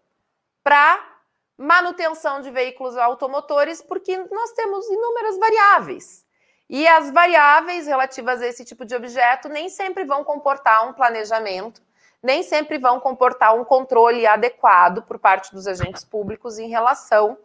para 0.62 1.12
manutenção 1.58 2.42
de 2.42 2.52
veículos 2.52 2.98
automotores, 2.98 3.82
porque 3.82 4.18
nós 4.18 4.52
temos 4.52 4.86
inúmeras 4.90 5.38
variáveis. 5.38 6.26
E 6.70 6.88
as 6.88 7.12
variáveis 7.12 7.88
relativas 7.88 8.42
a 8.42 8.48
esse 8.48 8.66
tipo 8.66 8.84
de 8.84 8.96
objeto 8.96 9.48
nem 9.48 9.70
sempre 9.70 10.04
vão 10.04 10.24
comportar 10.24 10.90
um 10.90 10.94
planejamento, 10.94 11.82
nem 12.22 12.44
sempre 12.44 12.78
vão 12.78 13.00
comportar 13.00 13.56
um 13.56 13.64
controle 13.64 14.26
adequado 14.28 15.04
por 15.04 15.20
parte 15.20 15.54
dos 15.54 15.68
agentes 15.68 16.04
públicos 16.04 16.60
em 16.60 16.68
relação 16.68 17.38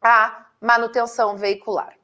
à 0.00 0.46
manutenção 0.60 1.36
veicular. 1.36 1.97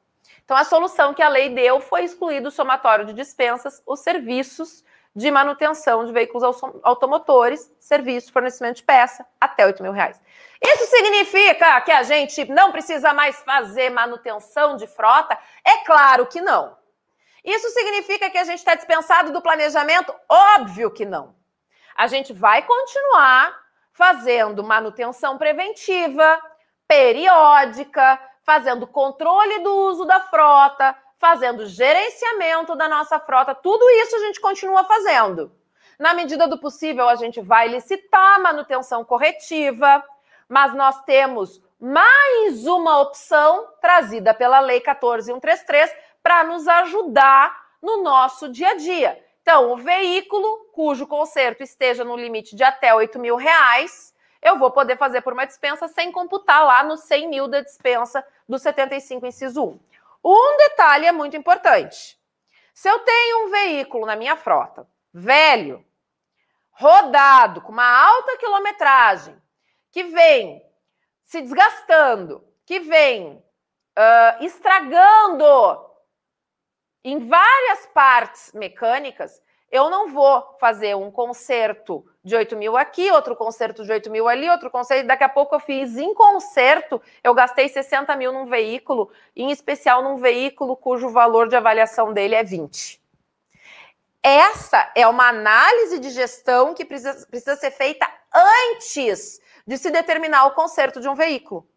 Então, 0.45 0.55
a 0.55 0.63
solução 0.63 1.13
que 1.13 1.23
a 1.23 1.27
lei 1.27 1.49
deu 1.49 1.79
foi 1.79 2.03
excluir 2.03 2.39
do 2.39 2.51
somatório 2.51 3.05
de 3.05 3.13
dispensas 3.13 3.81
os 3.85 3.99
serviços 3.99 4.83
de 5.15 5.31
manutenção 5.31 6.05
de 6.05 6.11
veículos 6.11 6.43
automotores, 6.83 7.71
serviço, 7.79 8.31
fornecimento 8.31 8.77
de 8.77 8.83
peça, 8.83 9.25
até 9.39 9.65
8 9.65 9.81
mil 9.81 9.91
reais. 9.91 10.21
Isso 10.61 10.85
significa 10.87 11.79
que 11.81 11.91
a 11.91 12.03
gente 12.03 12.45
não 12.51 12.71
precisa 12.71 13.13
mais 13.13 13.37
fazer 13.37 13.89
manutenção 13.89 14.75
de 14.75 14.85
frota? 14.85 15.37
É 15.63 15.77
claro 15.85 16.27
que 16.27 16.41
não. 16.41 16.77
Isso 17.43 17.69
significa 17.69 18.29
que 18.29 18.37
a 18.37 18.43
gente 18.43 18.59
está 18.59 18.75
dispensado 18.75 19.31
do 19.31 19.41
planejamento? 19.41 20.13
Óbvio 20.27 20.91
que 20.91 21.05
não. 21.05 21.35
A 21.95 22.07
gente 22.07 22.33
vai 22.33 22.61
continuar 22.61 23.57
fazendo 23.93 24.63
manutenção 24.63 25.37
preventiva, 25.37 26.41
periódica, 26.87 28.19
fazendo 28.45 28.85
controle 28.85 29.59
do 29.59 29.75
uso 29.87 30.05
da 30.05 30.21
frota, 30.21 30.95
fazendo 31.17 31.65
gerenciamento 31.65 32.75
da 32.75 32.87
nossa 32.87 33.19
frota, 33.19 33.55
tudo 33.55 33.89
isso 33.89 34.15
a 34.15 34.19
gente 34.19 34.39
continua 34.39 34.83
fazendo. 34.83 35.51
Na 35.97 36.13
medida 36.13 36.47
do 36.47 36.59
possível, 36.59 37.09
a 37.09 37.15
gente 37.15 37.41
vai 37.41 37.67
licitar 37.67 38.39
manutenção 38.41 39.03
corretiva, 39.03 40.03
mas 40.47 40.73
nós 40.75 41.01
temos 41.03 41.61
mais 41.79 42.67
uma 42.67 43.01
opção 43.01 43.67
trazida 43.81 44.33
pela 44.33 44.59
Lei 44.59 44.79
14133 44.79 45.91
para 46.21 46.43
nos 46.43 46.67
ajudar 46.67 47.55
no 47.81 48.03
nosso 48.03 48.49
dia 48.49 48.69
a 48.69 48.75
dia. 48.75 49.23
Então, 49.41 49.71
o 49.71 49.77
veículo 49.77 50.69
cujo 50.73 51.07
conserto 51.07 51.63
esteja 51.63 52.03
no 52.03 52.15
limite 52.15 52.55
de 52.55 52.63
até 52.63 52.93
8 52.93 53.19
mil 53.19 53.35
reais, 53.35 54.13
eu 54.41 54.57
vou 54.57 54.71
poder 54.71 54.97
fazer 54.97 55.21
por 55.21 55.33
uma 55.33 55.45
dispensa 55.45 55.87
sem 55.87 56.11
computar 56.11 56.63
lá 56.65 56.83
no 56.83 56.97
100 56.97 57.29
mil 57.29 57.47
da 57.47 57.61
dispensa 57.61 58.25
do 58.47 58.59
75 58.59 59.25
inciso 59.25 59.63
1. 59.63 59.79
Um 60.23 60.57
detalhe 60.57 61.05
é 61.05 61.11
muito 61.11 61.37
importante. 61.37 62.19
Se 62.73 62.89
eu 62.89 62.99
tenho 62.99 63.45
um 63.45 63.51
veículo 63.51 64.05
na 64.05 64.15
minha 64.15 64.35
frota, 64.35 64.87
velho, 65.13 65.85
rodado, 66.71 67.61
com 67.61 67.71
uma 67.71 67.87
alta 67.87 68.37
quilometragem, 68.37 69.41
que 69.91 70.03
vem 70.03 70.61
se 71.23 71.41
desgastando, 71.41 72.45
que 72.65 72.79
vem 72.79 73.35
uh, 73.97 74.43
estragando 74.43 75.45
em 77.03 77.27
várias 77.27 77.85
partes 77.87 78.51
mecânicas, 78.53 79.41
eu 79.75 79.89
não 79.89 80.07
vou 80.07 80.55
fazer 80.57 80.95
um 80.95 81.11
conserto 81.11 82.05
de 82.23 82.33
8 82.33 82.55
mil 82.55 82.77
aqui, 82.77 83.11
outro 83.11 83.35
conserto 83.35 83.83
de 83.83 83.91
8 83.91 84.09
mil 84.09 84.27
ali, 84.27 84.49
outro 84.49 84.71
conserto. 84.71 85.05
Daqui 85.05 85.23
a 85.25 85.29
pouco 85.29 85.53
eu 85.53 85.59
fiz 85.59 85.97
em 85.97 86.13
conserto, 86.13 87.01
eu 87.21 87.33
gastei 87.33 87.67
60 87.67 88.15
mil 88.15 88.31
num 88.31 88.45
veículo, 88.45 89.11
em 89.35 89.51
especial 89.51 90.01
num 90.01 90.15
veículo 90.15 90.77
cujo 90.77 91.09
valor 91.09 91.49
de 91.49 91.57
avaliação 91.57 92.13
dele 92.13 92.35
é 92.35 92.43
20. 92.43 93.01
Essa 94.23 94.91
é 94.95 95.05
uma 95.05 95.27
análise 95.27 95.99
de 95.99 96.09
gestão 96.09 96.73
que 96.73 96.85
precisa, 96.85 97.27
precisa 97.27 97.57
ser 97.57 97.71
feita 97.71 98.09
antes 98.33 99.41
de 99.67 99.77
se 99.77 99.91
determinar 99.91 100.45
o 100.45 100.51
conserto 100.51 101.01
de 101.01 101.09
um 101.09 101.15
veículo. 101.15 101.67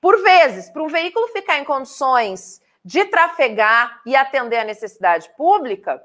Por 0.00 0.22
vezes, 0.22 0.70
para 0.70 0.84
um 0.84 0.88
veículo 0.88 1.26
ficar 1.28 1.58
em 1.58 1.64
condições 1.64 2.62
de 2.84 3.04
trafegar 3.06 4.00
e 4.06 4.14
atender 4.16 4.58
a 4.58 4.64
necessidade 4.64 5.28
pública, 5.36 6.02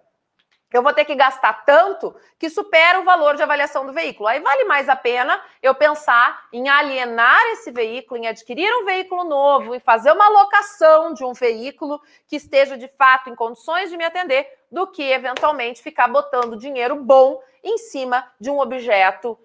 eu 0.73 0.83
vou 0.83 0.93
ter 0.93 1.05
que 1.05 1.15
gastar 1.15 1.63
tanto 1.63 2.15
que 2.37 2.49
supera 2.49 2.99
o 2.99 3.03
valor 3.03 3.35
de 3.35 3.43
avaliação 3.43 3.85
do 3.85 3.93
veículo. 3.93 4.27
Aí 4.27 4.39
vale 4.39 4.65
mais 4.65 4.89
a 4.89 4.95
pena 4.95 5.41
eu 5.61 5.73
pensar 5.73 6.47
em 6.51 6.67
alienar 6.67 7.41
esse 7.53 7.71
veículo, 7.71 8.19
em 8.19 8.27
adquirir 8.27 8.69
um 8.75 8.85
veículo 8.85 9.23
novo 9.23 9.73
e 9.73 9.79
fazer 9.79 10.11
uma 10.11 10.27
locação 10.27 11.13
de 11.13 11.23
um 11.23 11.33
veículo 11.33 12.01
que 12.27 12.35
esteja 12.35 12.77
de 12.77 12.87
fato 12.89 13.29
em 13.29 13.35
condições 13.35 13.89
de 13.89 13.97
me 13.97 14.03
atender, 14.03 14.47
do 14.71 14.87
que 14.87 15.03
eventualmente 15.03 15.81
ficar 15.81 16.07
botando 16.07 16.57
dinheiro 16.57 16.95
bom 17.01 17.41
em 17.63 17.77
cima 17.77 18.29
de 18.39 18.49
um 18.49 18.59
objeto 18.59 19.39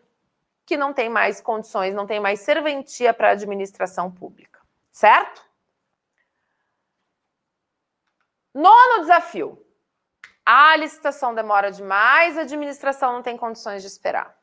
que 0.66 0.76
não 0.76 0.92
tem 0.92 1.09
mais 1.09 1.40
condições, 1.40 1.94
não 1.94 2.06
tem 2.06 2.18
mais 2.18 2.40
serventia 2.40 3.14
para 3.14 3.28
a 3.28 3.32
administração 3.32 4.10
pública. 4.10 4.60
Certo? 4.90 5.48
Nono 8.52 9.01
desafio 9.01 9.64
a 10.52 10.74
licitação 10.74 11.32
demora 11.32 11.70
demais, 11.70 12.36
a 12.36 12.40
administração 12.40 13.12
não 13.12 13.22
tem 13.22 13.36
condições 13.36 13.82
de 13.82 13.86
esperar. 13.86 14.35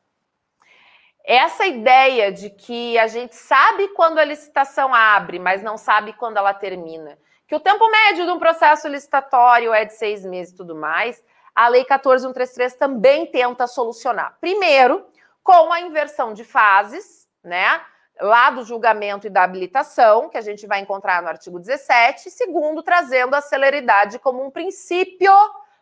Essa 1.22 1.66
ideia 1.66 2.32
de 2.32 2.48
que 2.48 2.98
a 2.98 3.06
gente 3.06 3.36
sabe 3.36 3.88
quando 3.88 4.16
a 4.16 4.24
licitação 4.24 4.94
abre, 4.94 5.38
mas 5.38 5.62
não 5.62 5.76
sabe 5.76 6.14
quando 6.14 6.38
ela 6.38 6.54
termina, 6.54 7.18
que 7.46 7.54
o 7.54 7.60
tempo 7.60 7.86
médio 7.90 8.24
de 8.24 8.30
um 8.30 8.38
processo 8.38 8.88
licitatório 8.88 9.74
é 9.74 9.84
de 9.84 9.92
seis 9.92 10.24
meses 10.24 10.54
e 10.54 10.56
tudo 10.56 10.74
mais, 10.74 11.22
a 11.54 11.68
Lei 11.68 11.84
14133 11.84 12.74
também 12.76 13.26
tenta 13.26 13.66
solucionar. 13.66 14.38
Primeiro, 14.40 15.06
com 15.42 15.70
a 15.70 15.82
inversão 15.82 16.32
de 16.32 16.42
fases, 16.42 17.28
né? 17.44 17.82
Lá 18.18 18.48
do 18.48 18.64
julgamento 18.64 19.26
e 19.26 19.30
da 19.30 19.42
habilitação, 19.42 20.30
que 20.30 20.38
a 20.38 20.42
gente 20.42 20.66
vai 20.66 20.80
encontrar 20.80 21.20
no 21.20 21.28
artigo 21.28 21.58
17. 21.58 22.30
Segundo, 22.30 22.82
trazendo 22.82 23.34
a 23.34 23.42
celeridade 23.42 24.18
como 24.18 24.42
um 24.42 24.50
princípio 24.50 25.32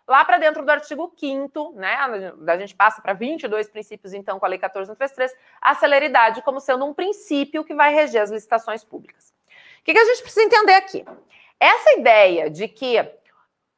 lá 0.07 0.25
para 0.25 0.39
dentro 0.39 0.65
do 0.65 0.71
artigo 0.71 1.13
5 1.19 1.73
né? 1.75 1.97
A 2.47 2.59
gente 2.59 2.75
passa 2.75 3.03
para 3.03 3.13
22 3.13 3.69
princípios, 3.69 4.15
então, 4.15 4.39
com 4.39 4.47
a 4.47 4.49
Lei 4.49 4.59
14133, 4.59 5.35
a 5.61 5.75
celeridade 5.75 6.43
como 6.43 6.61
sendo 6.61 6.85
um 6.85 6.95
princípio 6.95 7.65
que 7.65 7.75
vai 7.75 7.93
reger 7.93 8.23
as 8.23 8.31
licitações 8.31 8.85
públicas. 8.85 9.35
O 9.81 9.85
que, 9.85 9.93
que 9.93 9.99
a 9.99 10.05
gente 10.05 10.23
precisa 10.23 10.45
entender 10.45 10.75
aqui? 10.75 11.05
Essa 11.59 11.93
ideia 11.93 12.51
de 12.51 12.69
que 12.69 12.97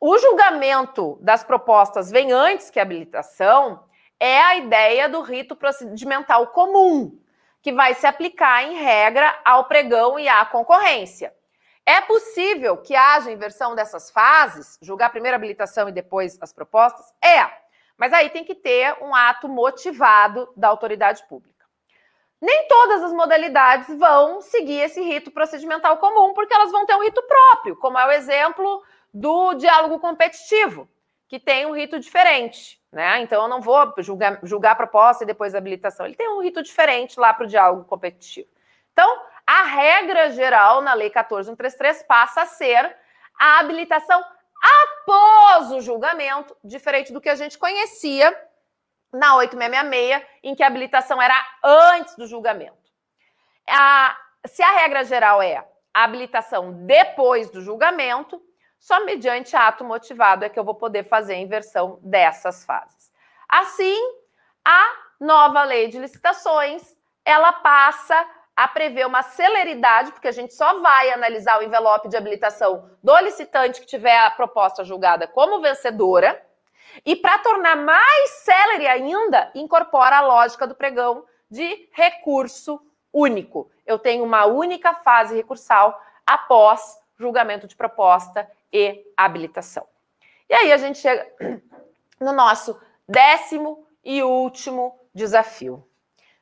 o 0.01 0.19
julgamento 0.19 1.19
das 1.21 1.43
propostas 1.43 2.11
vem 2.11 2.33
antes 2.33 2.71
que 2.71 2.79
a 2.79 2.83
habilitação 2.83 3.85
é 4.21 4.41
a 4.41 4.57
ideia 4.57 5.09
do 5.09 5.21
rito 5.21 5.55
procedimental 5.57 6.49
comum, 6.49 7.19
que 7.63 7.73
vai 7.73 7.95
se 7.95 8.07
aplicar 8.07 8.65
em 8.65 8.75
regra 8.75 9.39
ao 9.45 9.65
pregão 9.65 10.19
e 10.19 10.29
à 10.29 10.45
concorrência. 10.45 11.33
É 11.89 12.02
possível 12.02 12.77
que 12.77 12.94
haja 12.94 13.32
inversão 13.32 13.74
dessas 13.74 14.10
fases, 14.10 14.78
julgar 14.82 15.09
primeiro 15.09 15.35
a 15.35 15.39
habilitação 15.39 15.89
e 15.89 15.93
depois 15.93 16.36
as 16.39 16.52
propostas? 16.52 17.15
É, 17.24 17.51
mas 17.97 18.12
aí 18.12 18.28
tem 18.28 18.44
que 18.44 18.55
ter 18.55 18.94
um 19.02 19.15
ato 19.15 19.48
motivado 19.48 20.52
da 20.55 20.69
autoridade 20.69 21.27
pública. 21.31 21.65
Nem 22.39 22.69
todas 22.69 23.05
as 23.05 23.12
modalidades 23.15 23.89
vão 23.98 24.43
seguir 24.43 24.81
esse 24.81 25.01
rito 25.01 25.31
procedimental 25.31 25.97
comum, 25.97 26.35
porque 26.35 26.52
elas 26.52 26.70
vão 26.70 26.85
ter 26.85 26.94
um 26.94 27.02
rito 27.02 27.23
próprio, 27.23 27.74
como 27.77 27.98
é 27.98 28.06
o 28.06 28.12
exemplo 28.12 28.82
do 29.15 29.55
diálogo 29.55 29.98
competitivo, 29.98 30.86
que 31.27 31.40
tem 31.40 31.65
um 31.65 31.74
rito 31.74 31.98
diferente. 31.98 32.78
Né? 32.93 33.23
Então, 33.23 33.44
eu 33.44 33.48
não 33.48 33.62
vou 33.62 33.94
julgar, 34.01 34.39
julgar 34.43 34.73
a 34.73 34.77
proposta 34.77 35.24
e 35.24 35.27
depois 35.27 35.55
a 35.55 35.59
habilitação. 35.59 36.05
Ele 36.05 36.16
tem 36.16 36.28
um 36.28 36.43
rito 36.43 36.62
diferente 36.62 37.19
lá 37.19 37.32
para 37.32 37.47
o 37.47 37.48
diálogo 37.48 37.86
competitivo. 37.86 38.47
Então, 38.93 39.23
a 39.49 39.62
regra 39.62 40.29
geral 40.33 40.83
na 40.83 40.93
Lei 40.93 41.09
14133 41.09 42.03
passa 42.03 42.43
a 42.43 42.47
ser 42.47 42.95
a 43.41 43.61
habilitação 43.61 44.23
após 45.01 45.73
o 45.73 45.81
julgamento, 45.81 46.55
diferente 46.62 47.15
do 47.15 47.20
que 47.20 47.31
a 47.31 47.35
gente 47.35 47.57
conhecia 47.57 48.31
na 49.11 49.37
8666, 49.37 50.41
em 50.43 50.55
que 50.55 50.62
a 50.62 50.66
habilitação 50.66 51.23
era 51.23 51.35
antes 51.65 52.15
do 52.15 52.27
julgamento. 52.27 52.77
A, 53.66 54.19
se 54.47 54.62
a 54.62 54.70
regra 54.70 55.03
geral 55.03 55.41
é 55.41 55.66
a 55.95 56.05
habilitação 56.05 56.85
depois 56.85 57.49
do 57.49 57.62
julgamento, 57.62 58.43
só 58.79 59.03
mediante 59.07 59.57
ato 59.57 59.83
motivado 59.83 60.45
é 60.45 60.51
que 60.51 60.59
eu 60.59 60.65
vou 60.65 60.75
poder 60.75 61.05
fazer 61.05 61.33
a 61.33 61.39
inversão 61.39 61.99
dessas 62.03 62.66
fases. 62.66 63.11
Assim, 63.49 63.97
a 64.62 64.93
nova 65.19 65.65
lei 65.65 65.89
de 65.89 65.99
licitações, 65.99 66.95
ela 67.25 67.51
passa 67.51 68.29
a 68.59 68.67
prever 68.67 69.07
uma 69.07 69.23
celeridade, 69.23 70.11
porque 70.11 70.27
a 70.27 70.33
gente 70.33 70.53
só 70.53 70.81
vai 70.81 71.13
analisar 71.13 71.61
o 71.61 71.63
envelope 71.63 72.09
de 72.09 72.17
habilitação 72.17 72.91
do 73.01 73.17
licitante 73.19 73.81
que 73.81 73.87
tiver 73.87 74.19
a 74.19 74.33
proposta 74.33 74.83
julgada 74.83 75.29
como 75.29 75.61
vencedora. 75.61 76.45
E 77.07 77.15
para 77.15 77.39
tornar 77.39 77.77
mais 77.77 78.31
célere 78.31 78.89
ainda, 78.89 79.49
incorpora 79.55 80.17
a 80.17 80.23
lógica 80.23 80.67
do 80.67 80.75
pregão 80.75 81.25
de 81.49 81.89
recurso 81.93 82.85
único. 83.13 83.71
Eu 83.87 83.97
tenho 83.97 84.25
uma 84.25 84.45
única 84.47 84.93
fase 84.93 85.37
recursal 85.37 85.97
após 86.27 86.99
julgamento 87.17 87.69
de 87.69 87.77
proposta 87.77 88.51
e 88.73 89.05
habilitação. 89.17 89.87
E 90.51 90.55
aí 90.55 90.73
a 90.73 90.79
gente 90.79 90.99
chega 90.99 91.31
no 92.19 92.33
nosso 92.33 92.77
décimo 93.09 93.87
e 94.03 94.21
último 94.21 94.99
desafio. 95.15 95.88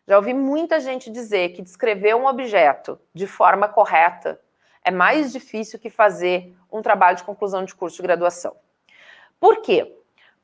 Já 0.06 0.16
ouvi 0.16 0.32
muita 0.32 0.78
gente 0.78 1.10
dizer 1.10 1.50
que 1.50 1.62
descrever 1.62 2.14
um 2.14 2.26
objeto 2.26 2.98
de 3.12 3.26
forma 3.26 3.68
correta 3.68 4.40
é 4.84 4.90
mais 4.90 5.32
difícil 5.32 5.80
que 5.80 5.90
fazer 5.90 6.54
um 6.70 6.80
trabalho 6.80 7.16
de 7.16 7.24
conclusão 7.24 7.64
de 7.64 7.74
curso 7.74 7.96
de 7.96 8.02
graduação. 8.02 8.54
Por 9.40 9.60
quê? 9.62 9.96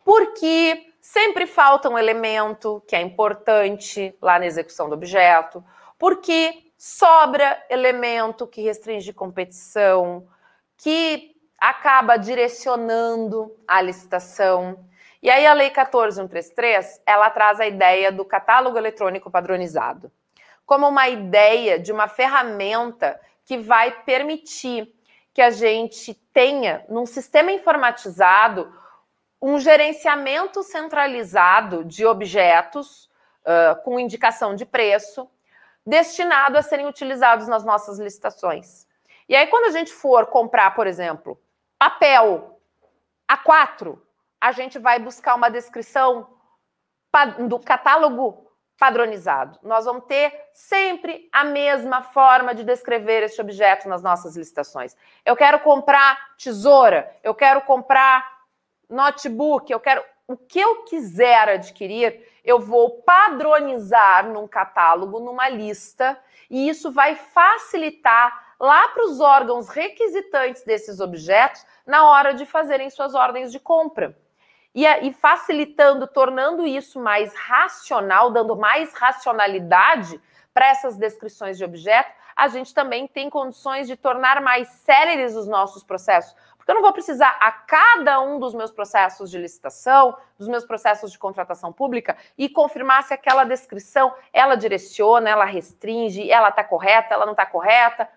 Porque 0.04 0.92
sempre 1.00 1.46
falta 1.46 1.88
um 1.88 1.96
elemento 1.96 2.82
que 2.88 2.96
é 2.96 3.00
importante 3.00 4.16
lá 4.20 4.38
na 4.38 4.46
execução 4.46 4.88
do 4.88 4.94
objeto, 4.94 5.64
porque 5.96 6.72
sobra 6.76 7.64
elemento 7.70 8.46
que 8.46 8.62
restringe 8.62 9.12
competição, 9.12 10.26
que 10.76 11.36
acaba 11.56 12.16
direcionando 12.16 13.56
a 13.68 13.80
licitação. 13.80 14.84
E 15.22 15.30
aí 15.30 15.46
a 15.46 15.52
Lei 15.52 15.70
14133, 15.70 17.00
ela 17.06 17.30
traz 17.30 17.60
a 17.60 17.66
ideia 17.66 18.10
do 18.10 18.24
catálogo 18.24 18.76
eletrônico 18.76 19.30
padronizado, 19.30 20.10
como 20.66 20.88
uma 20.88 21.08
ideia 21.08 21.78
de 21.78 21.92
uma 21.92 22.08
ferramenta 22.08 23.20
que 23.44 23.56
vai 23.56 24.02
permitir 24.02 24.92
que 25.32 25.40
a 25.40 25.50
gente 25.50 26.12
tenha 26.32 26.84
num 26.88 27.06
sistema 27.06 27.52
informatizado 27.52 28.72
um 29.40 29.58
gerenciamento 29.58 30.62
centralizado 30.62 31.84
de 31.84 32.04
objetos 32.04 33.08
uh, 33.42 33.80
com 33.84 34.00
indicação 34.00 34.56
de 34.56 34.66
preço 34.66 35.28
destinado 35.86 36.58
a 36.58 36.62
serem 36.62 36.86
utilizados 36.86 37.46
nas 37.46 37.64
nossas 37.64 37.98
licitações. 37.98 38.86
E 39.28 39.36
aí, 39.36 39.46
quando 39.46 39.66
a 39.66 39.78
gente 39.78 39.92
for 39.92 40.26
comprar, 40.26 40.74
por 40.74 40.86
exemplo, 40.86 41.40
papel 41.78 42.60
A4, 43.28 43.98
a 44.42 44.50
gente 44.50 44.76
vai 44.76 44.98
buscar 44.98 45.36
uma 45.36 45.48
descrição 45.48 46.26
do 47.48 47.60
catálogo 47.60 48.50
padronizado. 48.76 49.56
Nós 49.62 49.84
vamos 49.84 50.06
ter 50.06 50.34
sempre 50.52 51.28
a 51.32 51.44
mesma 51.44 52.02
forma 52.02 52.52
de 52.52 52.64
descrever 52.64 53.22
este 53.22 53.40
objeto 53.40 53.88
nas 53.88 54.02
nossas 54.02 54.34
licitações. 54.34 54.96
Eu 55.24 55.36
quero 55.36 55.60
comprar 55.60 56.34
tesoura, 56.36 57.08
eu 57.22 57.36
quero 57.36 57.60
comprar 57.60 58.40
notebook, 58.90 59.70
eu 59.70 59.78
quero 59.78 60.04
o 60.26 60.36
que 60.36 60.58
eu 60.58 60.82
quiser 60.86 61.48
adquirir, 61.48 62.28
eu 62.42 62.58
vou 62.58 63.02
padronizar 63.02 64.26
num 64.26 64.48
catálogo, 64.48 65.20
numa 65.20 65.48
lista, 65.48 66.18
e 66.50 66.68
isso 66.68 66.90
vai 66.90 67.14
facilitar 67.14 68.56
lá 68.58 68.88
para 68.88 69.04
os 69.04 69.20
órgãos 69.20 69.68
requisitantes 69.68 70.64
desses 70.64 70.98
objetos 70.98 71.64
na 71.86 72.10
hora 72.10 72.34
de 72.34 72.44
fazerem 72.44 72.90
suas 72.90 73.14
ordens 73.14 73.52
de 73.52 73.60
compra. 73.60 74.20
E, 74.74 74.86
e 74.86 75.12
facilitando, 75.12 76.06
tornando 76.06 76.66
isso 76.66 77.00
mais 77.00 77.34
racional, 77.34 78.30
dando 78.30 78.56
mais 78.56 78.94
racionalidade 78.94 80.20
para 80.52 80.68
essas 80.68 80.96
descrições 80.96 81.58
de 81.58 81.64
objeto, 81.64 82.12
a 82.34 82.48
gente 82.48 82.72
também 82.72 83.06
tem 83.06 83.28
condições 83.28 83.86
de 83.86 83.96
tornar 83.96 84.40
mais 84.40 84.68
céleres 84.68 85.34
os 85.34 85.46
nossos 85.46 85.84
processos. 85.84 86.34
Porque 86.56 86.70
eu 86.70 86.76
não 86.76 86.82
vou 86.82 86.92
precisar 86.92 87.36
a 87.40 87.50
cada 87.50 88.20
um 88.20 88.38
dos 88.38 88.54
meus 88.54 88.70
processos 88.70 89.28
de 89.28 89.36
licitação, 89.36 90.16
dos 90.38 90.46
meus 90.46 90.64
processos 90.64 91.10
de 91.10 91.18
contratação 91.18 91.72
pública 91.72 92.16
e 92.38 92.48
confirmar 92.48 93.02
se 93.02 93.12
aquela 93.12 93.42
descrição 93.42 94.14
ela 94.32 94.54
direciona, 94.54 95.28
ela 95.28 95.44
restringe, 95.44 96.30
ela 96.30 96.50
está 96.50 96.62
correta, 96.62 97.14
ela 97.14 97.26
não 97.26 97.32
está 97.32 97.44
correta. 97.44 98.08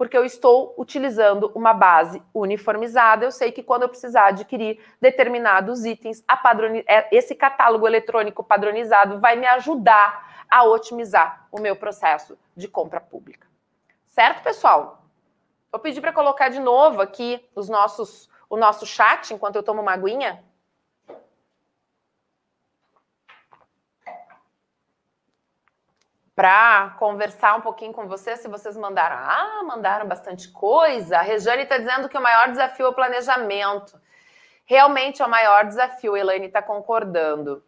Porque 0.00 0.16
eu 0.16 0.24
estou 0.24 0.74
utilizando 0.78 1.52
uma 1.54 1.74
base 1.74 2.22
uniformizada. 2.32 3.26
Eu 3.26 3.30
sei 3.30 3.52
que 3.52 3.62
quando 3.62 3.82
eu 3.82 3.88
precisar 3.90 4.28
adquirir 4.28 4.82
determinados 4.98 5.84
itens, 5.84 6.24
padroni... 6.42 6.82
É, 6.88 7.14
esse 7.14 7.34
catálogo 7.34 7.86
eletrônico 7.86 8.42
padronizado 8.42 9.20
vai 9.20 9.36
me 9.36 9.46
ajudar 9.46 10.46
a 10.50 10.64
otimizar 10.64 11.46
o 11.52 11.60
meu 11.60 11.76
processo 11.76 12.38
de 12.56 12.66
compra 12.66 12.98
pública. 12.98 13.46
Certo, 14.06 14.42
pessoal? 14.42 15.02
Vou 15.70 15.78
pedir 15.78 16.00
para 16.00 16.14
colocar 16.14 16.48
de 16.48 16.60
novo 16.60 17.02
aqui 17.02 17.46
os 17.54 17.68
nossos, 17.68 18.30
o 18.48 18.56
nosso 18.56 18.86
chat 18.86 19.34
enquanto 19.34 19.56
eu 19.56 19.62
tomo 19.62 19.82
uma 19.82 19.92
aguinha. 19.92 20.42
Para 26.40 26.96
conversar 26.98 27.54
um 27.54 27.60
pouquinho 27.60 27.92
com 27.92 28.08
vocês, 28.08 28.40
se 28.40 28.48
vocês 28.48 28.74
mandaram. 28.74 29.14
Ah, 29.14 29.62
mandaram 29.62 30.08
bastante 30.08 30.50
coisa. 30.50 31.18
A 31.18 31.20
Rejane 31.20 31.64
está 31.64 31.76
dizendo 31.76 32.08
que 32.08 32.16
o 32.16 32.22
maior 32.22 32.48
desafio 32.48 32.86
é 32.86 32.88
o 32.88 32.94
planejamento. 32.94 34.00
Realmente 34.64 35.20
é 35.20 35.26
o 35.26 35.28
maior 35.28 35.66
desafio, 35.66 36.16
Elaine 36.16 36.46
está 36.46 36.62
concordando. 36.62 37.62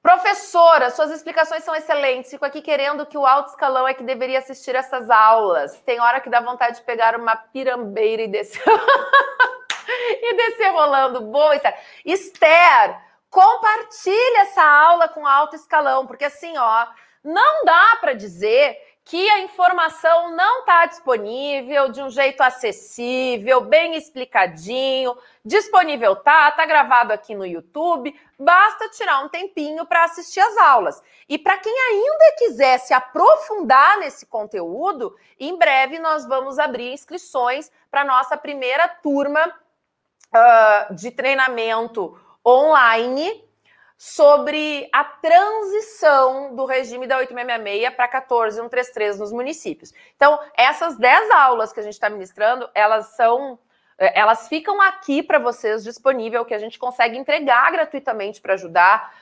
Professora, 0.00 0.88
suas 0.88 1.10
explicações 1.10 1.62
são 1.62 1.74
excelentes. 1.74 2.30
Fico 2.30 2.46
aqui 2.46 2.62
querendo 2.62 3.04
que 3.04 3.18
o 3.18 3.26
alto 3.26 3.50
escalão 3.50 3.86
é 3.86 3.92
que 3.92 4.02
deveria 4.02 4.38
assistir 4.38 4.74
essas 4.74 5.10
aulas. 5.10 5.78
Tem 5.82 6.00
hora 6.00 6.22
que 6.22 6.30
dá 6.30 6.40
vontade 6.40 6.76
de 6.76 6.84
pegar 6.84 7.20
uma 7.20 7.36
pirambeira 7.36 8.22
e 8.22 8.28
descer. 8.28 8.64
e 10.22 10.36
descer 10.36 10.72
rolando. 10.72 11.20
Boa, 11.20 11.54
Esther. 11.54 11.74
Esther, 12.02 13.03
compartilhe 13.34 14.36
essa 14.36 14.62
aula 14.62 15.08
com 15.08 15.26
alto 15.26 15.56
escalão, 15.56 16.06
porque 16.06 16.24
assim, 16.24 16.56
ó, 16.56 16.86
não 17.24 17.64
dá 17.64 17.98
para 18.00 18.14
dizer 18.14 18.78
que 19.04 19.28
a 19.28 19.40
informação 19.40 20.34
não 20.34 20.60
está 20.60 20.86
disponível 20.86 21.90
de 21.90 22.00
um 22.00 22.08
jeito 22.08 22.40
acessível, 22.42 23.60
bem 23.60 23.96
explicadinho. 23.96 25.14
Disponível 25.44 26.16
tá, 26.16 26.50
tá 26.52 26.64
gravado 26.64 27.12
aqui 27.12 27.34
no 27.34 27.44
YouTube. 27.44 28.18
Basta 28.38 28.88
tirar 28.88 29.22
um 29.22 29.28
tempinho 29.28 29.84
para 29.84 30.04
assistir 30.04 30.40
as 30.40 30.56
aulas. 30.56 31.02
E 31.28 31.36
para 31.36 31.58
quem 31.58 31.76
ainda 31.90 32.36
quiser 32.38 32.78
se 32.78 32.94
aprofundar 32.94 33.98
nesse 33.98 34.24
conteúdo, 34.24 35.14
em 35.38 35.58
breve 35.58 35.98
nós 35.98 36.24
vamos 36.24 36.58
abrir 36.58 36.92
inscrições 36.92 37.70
para 37.90 38.04
nossa 38.04 38.38
primeira 38.38 38.88
turma 38.88 39.52
uh, 40.34 40.94
de 40.94 41.10
treinamento 41.10 42.18
online 42.46 43.44
sobre 43.96 44.88
a 44.92 45.04
transição 45.04 46.54
do 46.54 46.64
regime 46.66 47.06
da 47.06 47.18
8666 47.18 47.96
para 47.96 48.08
14133 48.08 49.18
nos 49.18 49.32
municípios. 49.32 49.92
Então, 50.16 50.38
essas 50.56 50.96
10 50.98 51.30
aulas 51.30 51.72
que 51.72 51.80
a 51.80 51.82
gente 51.82 51.94
está 51.94 52.10
ministrando, 52.10 52.68
elas 52.74 53.06
são 53.16 53.58
é, 53.96 54.18
elas 54.18 54.48
ficam 54.48 54.80
aqui 54.80 55.22
para 55.22 55.38
vocês 55.38 55.84
disponível, 55.84 56.44
que 56.44 56.54
a 56.54 56.58
gente 56.58 56.78
consegue 56.78 57.16
entregar 57.16 57.70
gratuitamente 57.70 58.40
para 58.40 58.54
ajudar. 58.54 59.14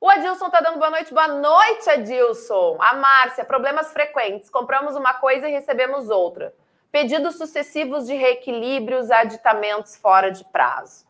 O 0.00 0.10
Adilson 0.10 0.46
está 0.46 0.60
dando 0.60 0.80
boa 0.80 0.90
noite. 0.90 1.14
Boa 1.14 1.28
noite, 1.28 1.88
Adilson. 1.88 2.76
A 2.80 2.94
Márcia, 2.94 3.44
problemas 3.44 3.92
frequentes. 3.92 4.50
Compramos 4.50 4.96
uma 4.96 5.14
coisa 5.14 5.48
e 5.48 5.52
recebemos 5.52 6.10
outra. 6.10 6.52
Pedidos 6.90 7.38
sucessivos 7.38 8.08
de 8.08 8.16
reequilíbrios, 8.16 9.12
aditamentos 9.12 9.96
fora 9.96 10.32
de 10.32 10.44
prazo. 10.46 11.06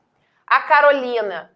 A 0.46 0.60
Carolina, 0.60 1.50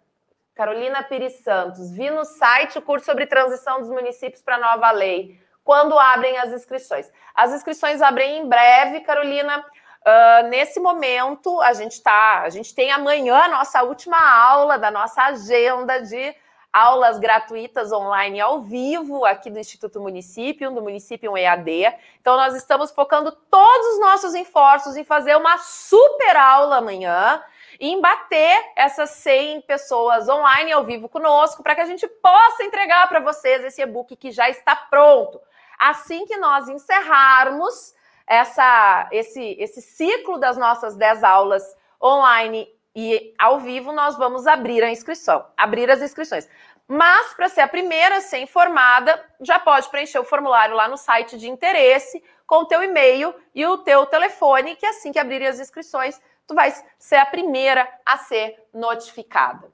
Carolina 0.54 1.02
Pires 1.02 1.34
Santos, 1.40 1.92
vi 1.92 2.08
no 2.08 2.24
site 2.24 2.78
o 2.78 2.82
curso 2.82 3.04
sobre 3.04 3.26
transição 3.26 3.78
dos 3.78 3.90
municípios 3.90 4.40
para 4.40 4.56
a 4.56 4.74
nova 4.74 4.90
lei 4.90 5.44
quando 5.66 5.98
abrem 5.98 6.38
as 6.38 6.52
inscrições. 6.52 7.10
As 7.34 7.52
inscrições 7.52 8.00
abrem 8.00 8.38
em 8.38 8.48
breve, 8.48 9.00
Carolina. 9.00 9.58
Uh, 9.58 10.48
nesse 10.48 10.78
momento, 10.78 11.60
a 11.60 11.72
gente 11.72 12.00
tá, 12.00 12.42
a 12.42 12.48
gente 12.48 12.72
tem 12.72 12.92
amanhã 12.92 13.34
a 13.34 13.48
nossa 13.48 13.82
última 13.82 14.16
aula 14.16 14.78
da 14.78 14.92
nossa 14.92 15.24
agenda 15.24 16.00
de 16.00 16.32
aulas 16.72 17.18
gratuitas 17.18 17.90
online 17.90 18.38
ao 18.38 18.62
vivo 18.62 19.24
aqui 19.24 19.50
do 19.50 19.58
Instituto 19.58 20.00
Município, 20.00 20.70
do 20.70 20.80
Município 20.80 21.36
EAD. 21.36 21.92
Então, 22.20 22.36
nós 22.36 22.54
estamos 22.54 22.92
focando 22.92 23.32
todos 23.32 23.86
os 23.94 24.00
nossos 24.00 24.34
esforços 24.34 24.94
em 24.94 25.02
fazer 25.02 25.34
uma 25.36 25.58
super 25.58 26.36
aula 26.36 26.76
amanhã 26.76 27.42
e 27.80 27.88
em 27.88 28.00
bater 28.00 28.72
essas 28.76 29.10
100 29.10 29.62
pessoas 29.62 30.28
online 30.28 30.70
ao 30.70 30.84
vivo 30.84 31.08
conosco 31.08 31.60
para 31.60 31.74
que 31.74 31.80
a 31.80 31.86
gente 31.86 32.06
possa 32.06 32.62
entregar 32.62 33.08
para 33.08 33.18
vocês 33.18 33.64
esse 33.64 33.82
e-book 33.82 34.14
que 34.14 34.30
já 34.30 34.48
está 34.48 34.76
pronto. 34.76 35.40
Assim 35.78 36.26
que 36.26 36.36
nós 36.36 36.68
encerrarmos 36.68 37.94
essa, 38.26 39.08
esse, 39.12 39.56
esse 39.58 39.80
ciclo 39.80 40.38
das 40.38 40.56
nossas 40.56 40.96
10 40.96 41.22
aulas 41.22 41.62
online 42.02 42.68
e 42.94 43.34
ao 43.38 43.60
vivo, 43.60 43.92
nós 43.92 44.16
vamos 44.16 44.46
abrir 44.46 44.82
a 44.82 44.90
inscrição, 44.90 45.46
abrir 45.56 45.90
as 45.90 46.00
inscrições. 46.00 46.48
Mas, 46.88 47.34
para 47.34 47.48
ser 47.48 47.60
a 47.62 47.68
primeira 47.68 48.16
a 48.16 48.20
ser 48.20 48.38
informada, 48.38 49.22
já 49.40 49.58
pode 49.58 49.88
preencher 49.90 50.18
o 50.18 50.24
formulário 50.24 50.74
lá 50.74 50.88
no 50.88 50.96
site 50.96 51.36
de 51.36 51.48
interesse, 51.48 52.22
com 52.46 52.58
o 52.58 52.64
teu 52.64 52.82
e-mail 52.82 53.34
e 53.54 53.66
o 53.66 53.78
teu 53.78 54.06
telefone, 54.06 54.76
que 54.76 54.86
assim 54.86 55.12
que 55.12 55.18
abrirem 55.18 55.48
as 55.48 55.58
inscrições, 55.58 56.20
tu 56.46 56.54
vai 56.54 56.72
ser 56.98 57.16
a 57.16 57.26
primeira 57.26 57.86
a 58.04 58.16
ser 58.18 58.56
notificada. 58.72 59.66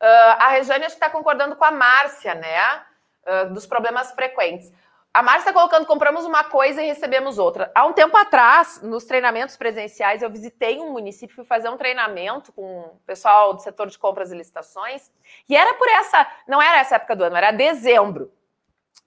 Uh, 0.00 0.32
a 0.38 0.48
Rejane 0.50 0.86
está 0.86 1.10
concordando 1.10 1.56
com 1.56 1.64
a 1.64 1.70
Márcia, 1.70 2.34
né? 2.34 2.84
Uh, 3.26 3.52
dos 3.52 3.66
problemas 3.66 4.12
frequentes. 4.12 4.72
A 5.12 5.24
Márcia 5.24 5.50
está 5.50 5.52
colocando, 5.52 5.86
compramos 5.86 6.24
uma 6.24 6.44
coisa 6.44 6.80
e 6.80 6.86
recebemos 6.86 7.36
outra. 7.36 7.72
Há 7.74 7.84
um 7.84 7.92
tempo 7.92 8.16
atrás, 8.16 8.80
nos 8.80 9.04
treinamentos 9.04 9.56
presenciais, 9.56 10.22
eu 10.22 10.30
visitei 10.30 10.78
um 10.78 10.92
município, 10.92 11.34
fui 11.34 11.44
fazer 11.44 11.68
um 11.68 11.76
treinamento 11.76 12.52
com 12.52 12.82
o 12.82 13.00
pessoal 13.04 13.52
do 13.52 13.60
setor 13.60 13.88
de 13.88 13.98
compras 13.98 14.30
e 14.30 14.36
licitações, 14.36 15.10
e 15.48 15.56
era 15.56 15.74
por 15.74 15.88
essa, 15.88 16.24
não 16.46 16.62
era 16.62 16.78
essa 16.78 16.94
época 16.94 17.16
do 17.16 17.24
ano, 17.24 17.36
era 17.36 17.50
dezembro. 17.50 18.32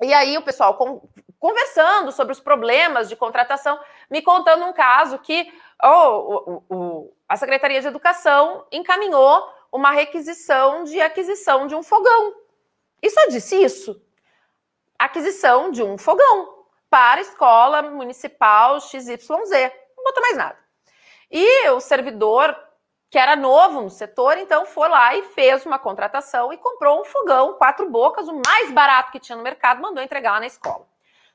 E 0.02 0.14
aí 0.14 0.38
o 0.38 0.42
pessoal 0.42 0.74
com, 0.74 1.08
conversando 1.40 2.12
sobre 2.12 2.34
os 2.34 2.40
problemas 2.42 3.08
de 3.08 3.16
contratação, 3.16 3.80
me 4.12 4.22
contando 4.22 4.66
um 4.66 4.74
caso 4.74 5.20
que 5.20 5.50
oh, 5.82 6.64
o, 6.70 6.76
o, 6.76 7.14
a 7.30 7.38
Secretaria 7.38 7.80
de 7.80 7.88
Educação 7.88 8.66
encaminhou 8.74 9.42
uma 9.72 9.92
requisição 9.92 10.84
de 10.84 11.00
aquisição 11.00 11.66
de 11.66 11.76
um 11.76 11.82
fogão. 11.82 12.34
E 13.02 13.10
só 13.10 13.26
disse 13.28 13.56
isso 13.56 14.04
aquisição 15.06 15.72
de 15.72 15.84
um 15.84 15.98
fogão 15.98 16.66
para 16.90 17.22
escola 17.22 17.82
municipal 17.82 18.80
XYZ. 18.80 19.20
Não 19.98 20.04
botou 20.04 20.22
mais 20.22 20.38
nada. 20.38 20.58
E 21.32 21.70
o 21.70 21.80
servidor 21.80 22.56
que 23.14 23.18
era 23.20 23.36
novo 23.36 23.80
no 23.80 23.92
setor, 23.92 24.40
então 24.40 24.66
foi 24.66 24.90
lá 24.90 25.16
e 25.16 25.22
fez 25.22 25.64
uma 25.68 25.78
contratação 25.78 26.52
e 26.52 26.58
comprou 26.58 27.00
um 27.00 27.06
fogão, 27.06 27.54
quatro 27.54 27.88
bocas, 27.88 28.28
o 28.28 28.42
mais 28.44 28.72
barato 28.72 29.12
que 29.12 29.20
tinha 29.20 29.36
no 29.36 29.44
mercado, 29.44 29.80
mandou 29.84 30.04
entregar 30.04 30.32
lá 30.32 30.40
na 30.40 30.48
escola. 30.48 30.88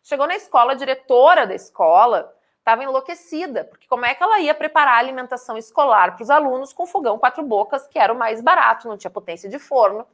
Chegou 0.02 0.26
na 0.26 0.34
escola, 0.34 0.72
a 0.72 0.74
diretora 0.74 1.46
da 1.46 1.54
escola 1.54 2.34
estava 2.58 2.82
enlouquecida, 2.82 3.64
porque 3.64 3.86
como 3.86 4.04
é 4.04 4.12
que 4.12 4.20
ela 4.20 4.40
ia 4.40 4.54
preparar 4.54 4.94
a 4.94 4.98
alimentação 4.98 5.56
escolar 5.56 6.16
para 6.16 6.22
os 6.24 6.30
alunos 6.30 6.72
com 6.72 6.84
fogão 6.84 7.16
quatro 7.16 7.44
bocas, 7.44 7.86
que 7.86 7.96
era 7.96 8.12
o 8.12 8.18
mais 8.18 8.40
barato, 8.40 8.88
não 8.88 8.98
tinha 8.98 9.10
potência 9.10 9.48
de 9.48 9.60
forno, 9.60 10.04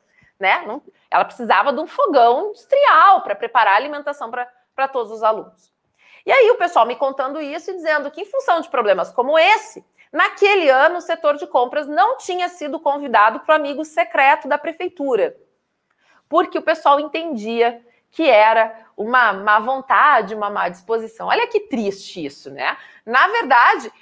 né? 0.45 0.63
Não, 0.67 0.83
ela 1.11 1.25
precisava 1.25 1.73
de 1.73 1.81
um 1.81 1.87
fogão 1.87 2.49
industrial 2.49 3.23
para 3.23 3.35
preparar 3.35 3.75
a 3.75 3.77
alimentação 3.77 4.31
para 4.31 4.89
todos 4.89 5.11
os 5.11 5.23
alunos. 5.23 5.73
E 6.27 6.31
aí 6.31 6.51
o 6.51 6.57
pessoal 6.57 6.87
me 6.87 6.97
contando 6.97 7.41
isso 7.41 7.71
e 7.71 7.75
dizendo 7.75 8.11
que 8.11 8.21
em 8.21 8.25
função 8.27 8.61
de 8.61 8.69
problemas 8.69 9.11
como 9.11 9.39
esse, 9.39 9.85
Naquele 10.15 10.71
ano, 10.71 10.99
o 10.99 11.01
setor 11.01 11.35
de 11.35 11.45
compras 11.45 11.89
não 11.89 12.17
tinha 12.19 12.49
sido 12.49 12.79
convidado 12.79 13.41
para 13.41 13.55
o 13.55 13.57
amigo 13.57 13.85
secreto 13.85 14.47
da 14.47 14.57
prefeitura, 14.57 15.37
porque 16.29 16.57
o 16.57 16.63
pessoal 16.63 17.01
entendia 17.01 17.85
que 18.13 18.23
era 18.31 18.87
uma 18.97 19.33
má 19.33 19.59
vontade, 19.59 20.33
uma 20.33 20.49
má 20.49 20.69
disposição. 20.69 21.27
Olha 21.27 21.49
que 21.49 21.59
triste 21.59 22.25
isso, 22.25 22.49
né? 22.53 22.77
Na 23.05 23.27
verdade, 23.27 23.93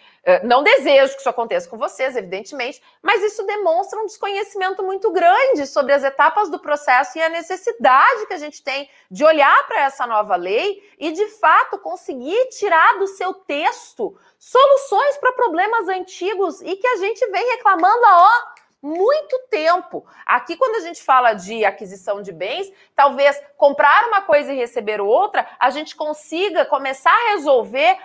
não 0.44 0.62
desejo 0.62 1.14
que 1.14 1.20
isso 1.20 1.28
aconteça 1.28 1.68
com 1.68 1.76
vocês, 1.76 2.14
evidentemente, 2.16 2.80
mas 3.02 3.22
isso 3.22 3.44
demonstra 3.44 3.98
um 3.98 4.06
desconhecimento 4.06 4.82
muito 4.82 5.10
grande 5.10 5.66
sobre 5.66 5.92
as 5.92 6.04
etapas 6.04 6.48
do 6.48 6.60
processo 6.60 7.18
e 7.18 7.22
a 7.22 7.28
necessidade 7.28 8.26
que 8.26 8.34
a 8.34 8.38
gente 8.38 8.62
tem 8.62 8.88
de 9.10 9.24
olhar 9.24 9.66
para 9.66 9.82
essa 9.82 10.06
nova 10.06 10.36
lei 10.36 10.80
e, 10.98 11.10
de 11.10 11.26
fato, 11.26 11.78
conseguir 11.78 12.48
tirar 12.50 12.98
do 12.98 13.08
seu 13.08 13.34
texto 13.34 14.16
soluções 14.38 15.16
para 15.18 15.32
problemas 15.32 15.88
antigos 15.88 16.60
e 16.62 16.76
que 16.76 16.86
a 16.86 16.96
gente 16.96 17.26
vem 17.30 17.44
reclamando 17.56 18.04
há 18.04 18.52
muito 18.82 19.38
tempo. 19.48 20.04
Aqui, 20.26 20.56
quando 20.56 20.74
a 20.76 20.80
gente 20.80 21.00
fala 21.00 21.34
de 21.34 21.64
aquisição 21.64 22.20
de 22.20 22.32
bens, 22.32 22.72
talvez 22.96 23.40
comprar 23.56 24.08
uma 24.08 24.22
coisa 24.22 24.52
e 24.52 24.56
receber 24.56 25.00
outra, 25.00 25.48
a 25.60 25.70
gente 25.70 25.94
consiga 25.94 26.64
começar 26.64 27.14
a 27.14 27.30
resolver 27.34 27.96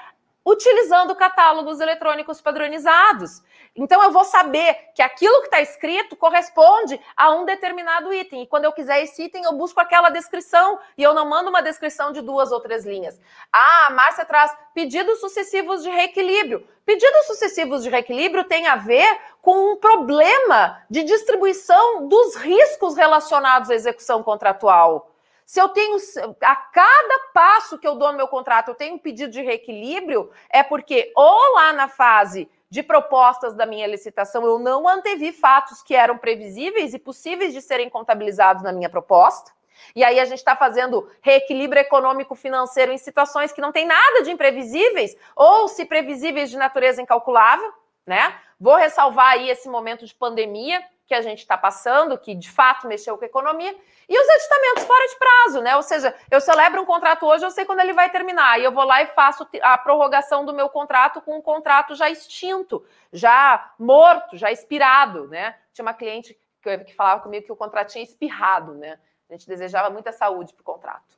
utilizando 0.47 1.13
catálogos 1.13 1.81
eletrônicos 1.81 2.39
padronizados. 2.39 3.43
Então 3.75 4.01
eu 4.01 4.11
vou 4.11 4.23
saber 4.23 4.75
que 4.95 5.01
aquilo 5.01 5.41
que 5.41 5.47
está 5.47 5.59
escrito 5.59 6.15
corresponde 6.15 6.97
a 7.17 7.31
um 7.31 7.43
determinado 7.43 8.13
item. 8.13 8.43
E 8.43 8.47
quando 8.47 8.63
eu 8.63 8.71
quiser 8.71 9.03
esse 9.03 9.23
item, 9.23 9.43
eu 9.43 9.51
busco 9.51 9.81
aquela 9.81 10.09
descrição 10.09 10.79
e 10.97 11.03
eu 11.03 11.13
não 11.13 11.27
mando 11.27 11.49
uma 11.49 11.61
descrição 11.61 12.13
de 12.13 12.21
duas 12.21 12.49
ou 12.53 12.61
três 12.61 12.85
linhas. 12.85 13.19
Ah, 13.51 13.87
a 13.87 13.89
Márcia 13.91 14.23
traz 14.23 14.55
pedidos 14.73 15.19
sucessivos 15.19 15.83
de 15.83 15.89
reequilíbrio. 15.89 16.65
Pedidos 16.85 17.27
sucessivos 17.27 17.83
de 17.83 17.89
reequilíbrio 17.89 18.45
tem 18.45 18.67
a 18.67 18.77
ver 18.77 19.19
com 19.41 19.73
um 19.73 19.75
problema 19.75 20.81
de 20.89 21.03
distribuição 21.03 22.07
dos 22.07 22.37
riscos 22.37 22.95
relacionados 22.95 23.69
à 23.69 23.75
execução 23.75 24.23
contratual. 24.23 25.11
Se 25.47 25.61
eu 25.61 25.69
tenho, 25.69 25.95
a 26.41 26.55
cada 26.57 27.19
passo 27.33 27.79
que 27.79 27.87
eu 27.87 27.95
dou 27.95 28.11
no 28.11 28.17
meu 28.17 28.27
contrato, 28.27 28.67
eu 28.67 28.75
tenho 28.75 28.95
um 28.95 28.99
pedido 28.99 29.31
de 29.31 29.41
reequilíbrio, 29.41 30.29
é 30.49 30.61
porque 30.61 31.09
ou 31.15 31.53
lá 31.55 31.71
na 31.71 31.87
fase 31.87 32.49
de 32.69 32.83
propostas 32.83 33.53
da 33.53 33.65
minha 33.65 33.87
licitação 33.87 34.45
eu 34.45 34.59
não 34.59 34.85
antevi 34.85 35.31
fatos 35.31 35.81
que 35.81 35.95
eram 35.95 36.17
previsíveis 36.17 36.93
e 36.93 36.99
possíveis 36.99 37.53
de 37.53 37.61
serem 37.61 37.89
contabilizados 37.89 38.61
na 38.61 38.73
minha 38.73 38.89
proposta. 38.89 39.53
E 39.95 40.03
aí 40.03 40.19
a 40.19 40.25
gente 40.25 40.39
está 40.39 40.53
fazendo 40.53 41.09
reequilíbrio 41.21 41.79
econômico-financeiro 41.79 42.91
em 42.91 42.97
situações 42.97 43.53
que 43.53 43.61
não 43.61 43.71
tem 43.71 43.85
nada 43.85 44.23
de 44.23 44.31
imprevisíveis, 44.31 45.15
ou 45.33 45.69
se 45.69 45.85
previsíveis 45.85 46.49
de 46.49 46.57
natureza 46.57 47.01
incalculável, 47.01 47.71
né? 48.05 48.37
Vou 48.59 48.75
ressalvar 48.75 49.35
aí 49.35 49.49
esse 49.49 49.69
momento 49.69 50.05
de 50.05 50.13
pandemia 50.13 50.83
que 51.07 51.13
a 51.13 51.21
gente 51.21 51.39
está 51.39 51.57
passando, 51.57 52.17
que 52.17 52.35
de 52.35 52.51
fato 52.51 52.85
mexeu 52.85 53.17
com 53.17 53.23
a 53.23 53.27
economia, 53.27 53.73
e 54.09 54.19
os 54.19 54.29
aditamentos 54.29 54.84
fora 54.84 55.07
de 55.07 55.15
prazo, 55.15 55.61
né? 55.61 55.75
Ou 55.75 55.81
seja, 55.81 56.13
eu 56.29 56.41
celebro 56.41 56.81
um 56.81 56.85
contrato 56.85 57.25
hoje, 57.25 57.45
eu 57.45 57.51
sei 57.51 57.65
quando 57.65 57.79
ele 57.79 57.93
vai 57.93 58.09
terminar, 58.09 58.59
e 58.59 58.65
eu 58.65 58.71
vou 58.71 58.84
lá 58.84 59.01
e 59.01 59.07
faço 59.07 59.47
a 59.61 59.77
prorrogação 59.77 60.45
do 60.45 60.53
meu 60.53 60.67
contrato 60.69 61.21
com 61.21 61.38
um 61.38 61.41
contrato 61.41 61.95
já 61.95 62.09
extinto, 62.09 62.85
já 63.11 63.73
morto, 63.79 64.35
já 64.35 64.51
expirado, 64.51 65.27
né? 65.27 65.55
Tinha 65.73 65.84
uma 65.84 65.93
cliente 65.93 66.38
que 66.61 66.93
falava 66.93 67.21
comigo 67.21 67.45
que 67.45 67.51
o 67.51 67.55
contrato 67.55 67.91
tinha 67.91 68.03
espirrado, 68.03 68.73
né? 68.73 68.99
A 69.29 69.34
gente 69.34 69.47
desejava 69.47 69.89
muita 69.89 70.11
saúde 70.11 70.53
para 70.53 70.61
o 70.61 70.65
contrato. 70.65 71.17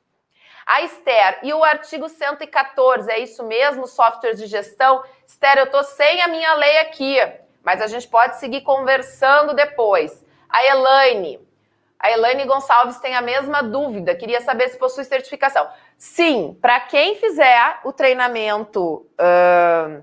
A 0.64 0.82
Esther, 0.82 1.40
e 1.42 1.52
o 1.52 1.64
artigo 1.64 2.08
114, 2.08 3.10
é 3.10 3.18
isso 3.18 3.42
mesmo, 3.44 3.88
softwares 3.88 4.38
de 4.38 4.46
gestão? 4.46 5.02
Esther, 5.26 5.58
eu 5.58 5.64
estou 5.64 5.82
sem 5.82 6.22
a 6.22 6.28
minha 6.28 6.54
lei 6.54 6.78
aqui 6.78 7.16
mas 7.64 7.80
a 7.80 7.86
gente 7.86 8.08
pode 8.08 8.38
seguir 8.38 8.62
conversando 8.62 9.54
depois. 9.54 10.24
A 10.48 10.64
Elaine. 10.64 11.40
A 11.98 12.10
Elaine 12.10 12.46
Gonçalves 12.46 12.98
tem 12.98 13.14
a 13.14 13.20
mesma 13.20 13.62
dúvida, 13.62 14.14
queria 14.14 14.40
saber 14.40 14.70
se 14.70 14.78
possui 14.78 15.04
certificação. 15.04 15.68
Sim, 15.98 16.56
para 16.60 16.80
quem 16.80 17.16
fizer 17.16 17.80
o 17.84 17.92
treinamento 17.92 19.06
uh, 19.20 20.02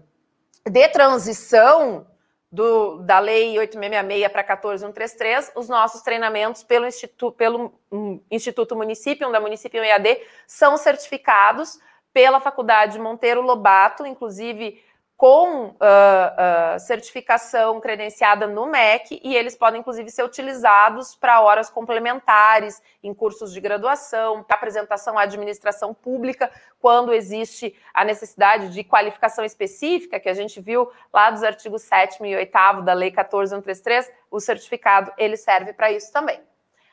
de 0.69 0.87
transição 0.89 2.05
do, 2.51 2.99
da 2.99 3.19
Lei 3.19 3.57
8666 3.57 4.31
para 4.31 4.43
14133, 4.43 5.51
os 5.55 5.67
nossos 5.67 6.01
treinamentos 6.01 6.63
pelo, 6.63 6.85
Instituto, 6.85 7.35
pelo 7.35 7.73
um, 7.91 8.21
Instituto 8.31 8.75
Município, 8.75 9.31
da 9.31 9.39
Município 9.39 9.83
EAD, 9.83 10.21
são 10.45 10.77
certificados 10.77 11.79
pela 12.13 12.39
Faculdade 12.39 12.99
Monteiro 12.99 13.41
Lobato, 13.41 14.05
inclusive 14.05 14.83
com 15.17 15.69
uh, 15.69 15.71
uh, 15.71 16.79
certificação 16.79 17.81
credenciada 17.81 18.45
no 18.45 18.67
MEC 18.67 19.19
e 19.23 19.35
eles 19.35 19.55
podem, 19.55 19.79
inclusive, 19.79 20.11
ser 20.11 20.21
utilizados 20.21 21.15
para 21.15 21.41
horas 21.41 21.71
complementares 21.71 22.79
em 23.01 23.15
cursos 23.15 23.51
de 23.51 23.59
graduação, 23.59 24.45
apresentação 24.47 25.17
à 25.17 25.23
administração 25.23 25.91
pública, 25.91 26.51
quando 26.79 27.11
existe 27.11 27.75
a 27.91 28.05
necessidade 28.05 28.69
de 28.69 28.83
qualificação 28.83 29.43
específica, 29.43 30.19
que 30.19 30.29
a 30.29 30.35
gente 30.35 30.61
viu 30.61 30.87
lá 31.11 31.31
dos 31.31 31.43
artigos 31.43 31.81
7 31.81 32.23
e 32.23 32.35
8 32.35 32.81
da 32.83 32.93
Lei 32.93 33.09
14133, 33.09 34.11
o 34.29 34.39
certificado 34.39 35.11
ele 35.17 35.35
serve 35.35 35.73
para 35.73 35.91
isso 35.91 36.13
também. 36.13 36.39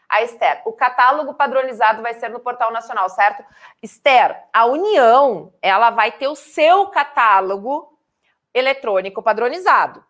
A 0.09 0.23
Esther, 0.23 0.63
o 0.65 0.73
catálogo 0.73 1.35
padronizado 1.35 2.01
vai 2.01 2.15
ser 2.15 2.31
no 2.31 2.41
Portal 2.41 2.73
Nacional, 2.73 3.09
certo? 3.11 3.45
Esther, 3.83 4.45
a 4.53 4.65
União, 4.65 5.53
ela 5.61 5.91
vai 5.91 6.13
ter 6.13 6.29
o 6.29 6.37
seu 6.37 6.87
catálogo 6.87 7.94
eletrônico 8.55 9.23
padronizado. 9.23 10.05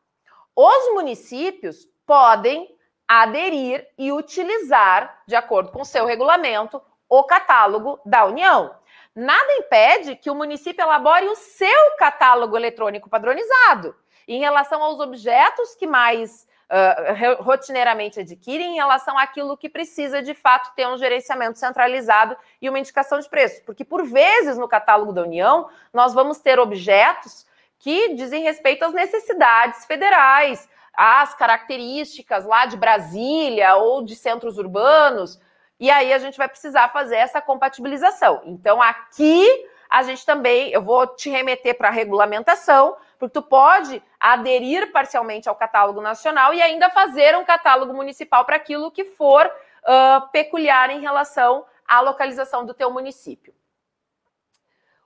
Os 0.55 0.93
municípios 0.93 1.89
podem 2.07 2.73
aderir 3.09 3.87
e 3.99 4.13
utilizar, 4.13 5.23
de 5.27 5.35
acordo 5.35 5.73
com 5.73 5.85
seu 5.85 6.07
regulamento, 6.07 6.81
o 7.09 7.25
catálogo 7.25 8.01
da 8.05 8.25
União. 8.25 8.75
Nada 9.15 9.53
impede 9.55 10.17
que 10.17 10.31
o 10.31 10.35
município 10.35 10.83
elabore 10.83 11.27
o 11.29 11.37
seu 11.37 11.97
catálogo 11.99 12.57
eletrônico 12.57 13.09
padronizado 13.09 13.95
em 14.27 14.41
relação 14.41 14.83
aos 14.83 14.99
objetos 15.01 15.75
que 15.75 15.87
mais 15.87 16.47
uh, 16.71 17.43
rotineiramente 17.43 18.21
adquirem, 18.21 18.73
em 18.73 18.77
relação 18.77 19.19
àquilo 19.19 19.57
que 19.57 19.69
precisa 19.69 20.23
de 20.23 20.35
fato 20.35 20.75
ter 20.75 20.87
um 20.89 20.97
gerenciamento 20.97 21.59
centralizado 21.59 22.37
e 22.61 22.69
uma 22.69 22.79
indicação 22.79 23.21
de 23.21 23.29
preço. 23.29 23.63
Porque, 23.65 23.85
por 23.85 24.05
vezes, 24.05 24.57
no 24.57 24.67
catálogo 24.67 25.13
da 25.13 25.23
União, 25.23 25.69
nós 25.93 26.15
vamos 26.15 26.39
ter 26.39 26.59
objetos 26.59 27.47
que 27.79 28.15
dizem 28.15 28.43
respeito 28.43 28.85
às 28.85 28.93
necessidades 28.93 29.85
federais, 29.85 30.69
às 30.93 31.35
características 31.35 32.45
lá 32.45 32.67
de 32.67 32.77
Brasília 32.77 33.77
ou 33.77 34.05
de 34.05 34.15
centros 34.15 34.59
urbanos, 34.59 35.41
e 35.79 35.91
aí 35.91 36.13
a 36.13 36.19
gente 36.19 36.39
vai 36.39 36.49
precisar 36.49 36.89
fazer 36.91 37.17
essa 37.17 37.41
compatibilização. 37.41 38.43
Então, 38.45 38.81
aqui 38.81 39.47
a 39.91 40.03
gente 40.03 40.25
também, 40.25 40.71
eu 40.71 40.83
vou 40.83 41.07
te 41.07 41.31
remeter 41.31 41.77
para 41.77 41.89
a 41.89 41.93
regulamentação, 41.93 42.97
porque 43.19 43.35
tu 43.35 43.43
pode 43.43 44.03
aderir 44.19 44.91
parcialmente 44.91 45.49
ao 45.49 45.55
catálogo 45.55 46.01
nacional 46.01 46.53
e 46.53 46.61
ainda 46.61 46.91
fazer 46.91 47.37
um 47.37 47.45
catálogo 47.45 47.93
municipal 47.93 48.45
para 48.45 48.57
aquilo 48.57 48.91
que 48.91 49.05
for 49.05 49.47
uh, 49.47 50.29
peculiar 50.33 50.91
em 50.91 51.01
relação 51.01 51.65
à 51.87 52.01
localização 52.01 52.65
do 52.65 52.75
teu 52.75 52.91
município. 52.91 53.55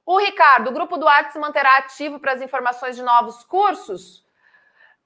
O 0.09 0.17
Ricardo, 0.17 0.71
o 0.71 0.73
grupo 0.73 0.97
do 0.97 1.07
Arte 1.07 1.35
se 1.35 1.39
manterá 1.39 1.77
ativo 1.77 2.19
para 2.19 2.33
as 2.33 2.41
informações 2.41 2.97
de 2.97 3.03
novos 3.03 3.45
cursos? 3.45 4.25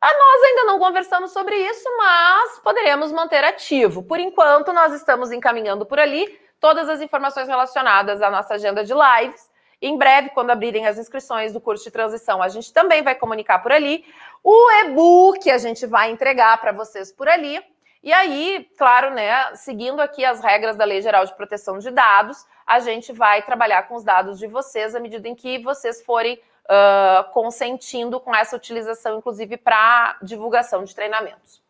Ah, 0.00 0.12
nós 0.16 0.42
ainda 0.44 0.62
não 0.62 0.78
conversamos 0.78 1.32
sobre 1.32 1.56
isso, 1.56 1.88
mas 1.96 2.60
poderemos 2.60 3.10
manter 3.10 3.42
ativo. 3.42 4.04
Por 4.04 4.20
enquanto, 4.20 4.72
nós 4.72 4.92
estamos 4.92 5.32
encaminhando 5.32 5.84
por 5.84 5.98
ali 5.98 6.38
todas 6.60 6.88
as 6.88 7.00
informações 7.00 7.48
relacionadas 7.48 8.22
à 8.22 8.30
nossa 8.30 8.54
agenda 8.54 8.84
de 8.84 8.92
lives. 8.94 9.50
Em 9.80 9.98
breve, 9.98 10.30
quando 10.30 10.50
abrirem 10.50 10.86
as 10.86 10.96
inscrições 10.96 11.52
do 11.52 11.60
curso 11.60 11.82
de 11.82 11.90
transição, 11.90 12.40
a 12.40 12.48
gente 12.48 12.72
também 12.72 13.02
vai 13.02 13.16
comunicar 13.16 13.58
por 13.58 13.72
ali. 13.72 14.04
O 14.40 14.70
e-book 14.84 15.50
a 15.50 15.58
gente 15.58 15.84
vai 15.84 16.12
entregar 16.12 16.60
para 16.60 16.70
vocês 16.70 17.10
por 17.10 17.28
ali. 17.28 17.60
E 18.02 18.12
aí, 18.12 18.68
claro, 18.76 19.10
né, 19.10 19.54
seguindo 19.54 20.00
aqui 20.00 20.24
as 20.24 20.40
regras 20.40 20.76
da 20.76 20.84
Lei 20.84 21.00
Geral 21.00 21.24
de 21.24 21.32
Proteção 21.34 21.78
de 21.78 21.90
Dados, 21.90 22.44
a 22.66 22.80
gente 22.80 23.12
vai 23.12 23.42
trabalhar 23.42 23.84
com 23.84 23.94
os 23.94 24.02
dados 24.02 24.40
de 24.40 24.48
vocês 24.48 24.94
à 24.94 25.00
medida 25.00 25.28
em 25.28 25.36
que 25.36 25.58
vocês 25.60 26.04
forem 26.04 26.34
uh, 26.64 27.30
consentindo 27.32 28.18
com 28.18 28.34
essa 28.34 28.56
utilização, 28.56 29.18
inclusive 29.18 29.56
para 29.56 30.16
divulgação 30.20 30.82
de 30.82 30.94
treinamentos. 30.94 31.62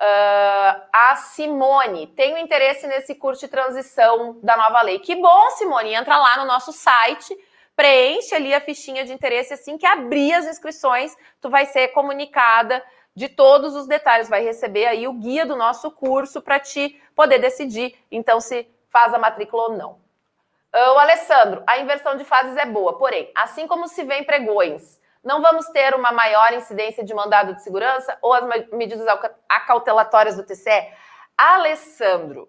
Uh, 0.00 0.80
a 0.92 1.16
Simone, 1.16 2.06
tenho 2.08 2.38
interesse 2.38 2.86
nesse 2.86 3.14
curso 3.14 3.40
de 3.40 3.48
transição 3.48 4.38
da 4.42 4.56
nova 4.56 4.80
lei. 4.82 5.00
Que 5.00 5.16
bom, 5.16 5.50
Simone, 5.50 5.94
entra 5.94 6.16
lá 6.16 6.38
no 6.38 6.44
nosso 6.44 6.72
site, 6.72 7.36
preenche 7.74 8.32
ali 8.32 8.54
a 8.54 8.60
fichinha 8.60 9.04
de 9.04 9.12
interesse, 9.12 9.54
assim 9.54 9.76
que 9.76 9.86
abrir 9.86 10.34
as 10.34 10.46
inscrições, 10.46 11.16
tu 11.40 11.50
vai 11.50 11.66
ser 11.66 11.88
comunicada 11.88 12.80
de 13.14 13.28
todos 13.28 13.74
os 13.74 13.86
detalhes, 13.86 14.28
vai 14.28 14.42
receber 14.42 14.86
aí 14.86 15.06
o 15.06 15.12
guia 15.12 15.46
do 15.46 15.56
nosso 15.56 15.90
curso 15.90 16.42
para 16.42 16.58
te 16.58 17.00
poder 17.14 17.38
decidir, 17.38 17.96
então, 18.10 18.40
se 18.40 18.68
faz 18.90 19.14
a 19.14 19.18
matrícula 19.18 19.64
ou 19.64 19.76
não. 19.76 19.98
O 20.72 20.98
Alessandro, 20.98 21.62
a 21.66 21.78
inversão 21.78 22.16
de 22.16 22.24
fases 22.24 22.56
é 22.56 22.66
boa, 22.66 22.98
porém, 22.98 23.30
assim 23.34 23.68
como 23.68 23.86
se 23.86 24.02
vê 24.02 24.18
em 24.18 24.24
pregões, 24.24 25.00
não 25.22 25.40
vamos 25.40 25.66
ter 25.68 25.94
uma 25.94 26.10
maior 26.10 26.52
incidência 26.52 27.04
de 27.04 27.14
mandado 27.14 27.54
de 27.54 27.62
segurança 27.62 28.18
ou 28.20 28.32
as 28.32 28.68
medidas 28.72 29.06
acautelatórias 29.48 30.36
do 30.36 30.42
TCE? 30.42 30.92
Alessandro, 31.38 32.48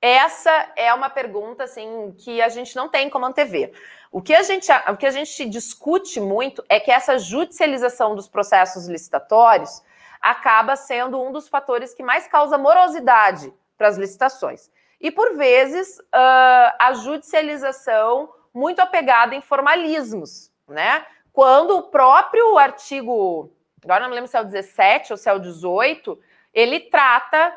essa 0.00 0.72
é 0.74 0.92
uma 0.94 1.10
pergunta 1.10 1.64
assim 1.64 2.14
que 2.18 2.40
a 2.40 2.48
gente 2.48 2.74
não 2.74 2.88
tem 2.88 3.10
como 3.10 3.26
antever. 3.26 3.72
O 4.10 4.20
que 4.20 4.34
a 4.34 4.42
gente, 4.42 4.68
o 4.88 4.96
que 4.96 5.06
a 5.06 5.10
gente 5.10 5.46
discute 5.46 6.18
muito 6.18 6.64
é 6.68 6.80
que 6.80 6.90
essa 6.90 7.18
judicialização 7.18 8.16
dos 8.16 8.26
processos 8.26 8.88
licitatórios 8.88 9.82
acaba 10.20 10.76
sendo 10.76 11.20
um 11.20 11.32
dos 11.32 11.48
fatores 11.48 11.94
que 11.94 12.02
mais 12.02 12.26
causa 12.26 12.58
morosidade 12.58 13.52
para 13.76 13.88
as 13.88 13.96
licitações 13.96 14.70
e, 15.00 15.10
por 15.10 15.34
vezes, 15.36 15.98
uh, 15.98 16.76
a 16.78 16.92
judicialização 16.92 18.32
muito 18.52 18.80
apegada 18.80 19.34
em 19.34 19.40
formalismos, 19.40 20.52
né? 20.68 21.06
Quando 21.32 21.78
o 21.78 21.82
próprio 21.84 22.58
artigo, 22.58 23.50
agora 23.82 24.02
não 24.02 24.10
me 24.10 24.14
lembro 24.16 24.28
se 24.28 24.36
é 24.36 24.40
o 24.40 24.44
17 24.44 25.12
ou 25.12 25.16
se 25.16 25.28
é 25.28 25.32
o 25.32 25.38
18, 25.38 26.20
ele 26.52 26.80
trata 26.80 27.56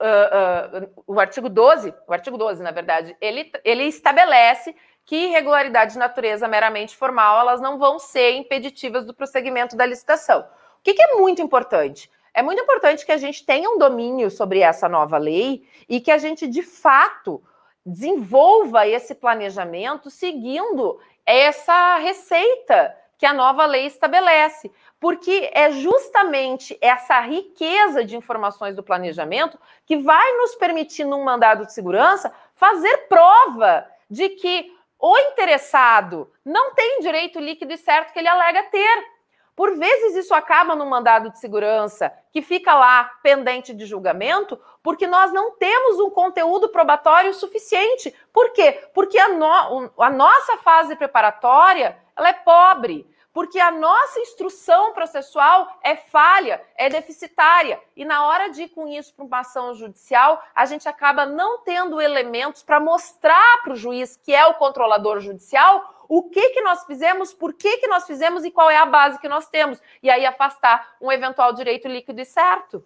uh, 0.00 0.84
uh, 0.84 1.04
o 1.06 1.18
artigo 1.18 1.48
12, 1.48 1.92
o 2.06 2.12
artigo 2.12 2.38
12, 2.38 2.62
na 2.62 2.70
verdade, 2.70 3.16
ele, 3.20 3.50
ele 3.64 3.84
estabelece 3.84 4.76
que 5.04 5.16
irregularidades 5.16 5.94
de 5.94 5.98
natureza 5.98 6.46
meramente 6.46 6.94
formal, 6.94 7.40
elas 7.40 7.60
não 7.60 7.78
vão 7.78 7.98
ser 7.98 8.32
impeditivas 8.32 9.06
do 9.06 9.14
prosseguimento 9.14 9.74
da 9.74 9.86
licitação. 9.86 10.46
O 10.78 10.82
que, 10.82 10.94
que 10.94 11.02
é 11.02 11.16
muito 11.16 11.42
importante? 11.42 12.10
É 12.32 12.42
muito 12.42 12.62
importante 12.62 13.04
que 13.04 13.12
a 13.12 13.16
gente 13.16 13.44
tenha 13.44 13.68
um 13.68 13.78
domínio 13.78 14.30
sobre 14.30 14.60
essa 14.60 14.88
nova 14.88 15.18
lei 15.18 15.66
e 15.88 16.00
que 16.00 16.10
a 16.10 16.18
gente, 16.18 16.46
de 16.46 16.62
fato, 16.62 17.42
desenvolva 17.84 18.86
esse 18.86 19.14
planejamento 19.14 20.10
seguindo 20.10 21.00
essa 21.26 21.96
receita 21.96 22.96
que 23.18 23.26
a 23.26 23.32
nova 23.32 23.66
lei 23.66 23.86
estabelece, 23.86 24.70
porque 25.00 25.50
é 25.52 25.72
justamente 25.72 26.78
essa 26.80 27.18
riqueza 27.20 28.04
de 28.04 28.16
informações 28.16 28.76
do 28.76 28.82
planejamento 28.82 29.58
que 29.84 29.96
vai 29.96 30.32
nos 30.36 30.54
permitir, 30.54 31.04
num 31.04 31.24
mandado 31.24 31.66
de 31.66 31.72
segurança, 31.72 32.32
fazer 32.54 33.08
prova 33.08 33.86
de 34.08 34.28
que 34.30 34.72
o 34.98 35.18
interessado 35.18 36.32
não 36.44 36.74
tem 36.74 37.00
direito 37.00 37.40
líquido 37.40 37.72
e 37.72 37.78
certo 37.78 38.12
que 38.12 38.18
ele 38.18 38.28
alega 38.28 38.62
ter. 38.64 39.04
Por 39.58 39.76
vezes 39.76 40.14
isso 40.14 40.32
acaba 40.32 40.76
no 40.76 40.86
mandado 40.86 41.30
de 41.30 41.40
segurança, 41.40 42.12
que 42.30 42.40
fica 42.40 42.72
lá 42.76 43.10
pendente 43.24 43.74
de 43.74 43.86
julgamento, 43.86 44.56
porque 44.84 45.04
nós 45.04 45.32
não 45.32 45.56
temos 45.56 45.98
um 45.98 46.10
conteúdo 46.10 46.68
probatório 46.68 47.34
suficiente. 47.34 48.14
Por 48.32 48.52
quê? 48.52 48.88
Porque 48.94 49.18
a, 49.18 49.30
no, 49.30 49.90
a 49.98 50.10
nossa 50.10 50.58
fase 50.58 50.94
preparatória 50.94 51.98
ela 52.16 52.28
é 52.28 52.34
pobre 52.34 53.10
porque 53.32 53.60
a 53.60 53.70
nossa 53.70 54.20
instrução 54.20 54.92
processual 54.92 55.78
é 55.82 55.96
falha, 55.96 56.62
é 56.76 56.88
deficitária. 56.88 57.80
E 57.94 58.04
na 58.04 58.26
hora 58.26 58.48
de 58.48 58.62
ir 58.62 58.68
com 58.70 58.88
isso 58.88 59.14
para 59.14 59.24
uma 59.24 59.40
ação 59.40 59.74
judicial, 59.74 60.42
a 60.54 60.66
gente 60.66 60.88
acaba 60.88 61.26
não 61.26 61.58
tendo 61.58 62.00
elementos 62.00 62.62
para 62.62 62.80
mostrar 62.80 63.62
para 63.62 63.72
o 63.72 63.76
juiz, 63.76 64.16
que 64.16 64.34
é 64.34 64.46
o 64.46 64.54
controlador 64.54 65.20
judicial, 65.20 66.06
o 66.08 66.22
que, 66.30 66.50
que 66.50 66.62
nós 66.62 66.84
fizemos, 66.84 67.34
por 67.34 67.52
que, 67.52 67.76
que 67.76 67.86
nós 67.86 68.06
fizemos 68.06 68.44
e 68.44 68.50
qual 68.50 68.70
é 68.70 68.78
a 68.78 68.86
base 68.86 69.18
que 69.18 69.28
nós 69.28 69.46
temos. 69.48 69.80
E 70.02 70.08
aí 70.08 70.24
afastar 70.24 70.96
um 71.00 71.12
eventual 71.12 71.52
direito 71.52 71.86
líquido 71.86 72.20
e 72.20 72.24
certo. 72.24 72.84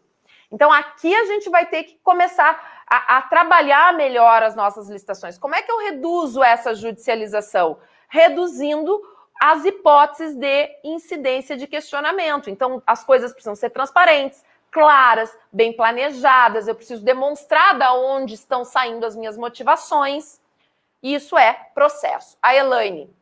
Então, 0.51 0.71
aqui 0.71 1.15
a 1.15 1.25
gente 1.25 1.49
vai 1.49 1.65
ter 1.65 1.85
que 1.85 1.95
começar 2.03 2.85
a, 2.87 3.17
a, 3.17 3.23
trabalhar 3.23 3.95
melhor 3.95 4.43
as 4.43 4.55
nossas 4.55 4.87
licitações. 4.91 5.39
Como 5.39 5.55
é 5.55 5.63
que 5.63 5.73
eu 5.73 5.79
reduzo 5.79 6.43
essa 6.43 6.75
judicialização? 6.75 7.79
Reduzindo 8.07 9.01
as 9.41 9.65
hipóteses 9.65 10.37
de 10.37 10.71
incidência 10.85 11.57
de 11.57 11.67
questionamento. 11.67 12.49
Então, 12.49 12.83
as 12.87 13.05
coisas 13.05 13.33
precisam 13.33 13.55
ser 13.55 13.71
transparentes, 13.71 14.45
claras, 14.71 15.37
bem 15.53 15.73
planejadas. 15.73 16.69
Eu 16.69 16.75
preciso 16.75 17.05
demonstrar 17.05 17.77
da 17.77 17.93
onde 17.93 18.35
estão 18.35 18.65
saindo 18.65 19.05
as 19.05 19.17
minhas 19.17 19.37
motivações. 19.37 20.41
Isso 21.03 21.37
é 21.37 21.53
processo. 21.75 22.39
A 22.41 22.55
Elaine. 22.55 23.15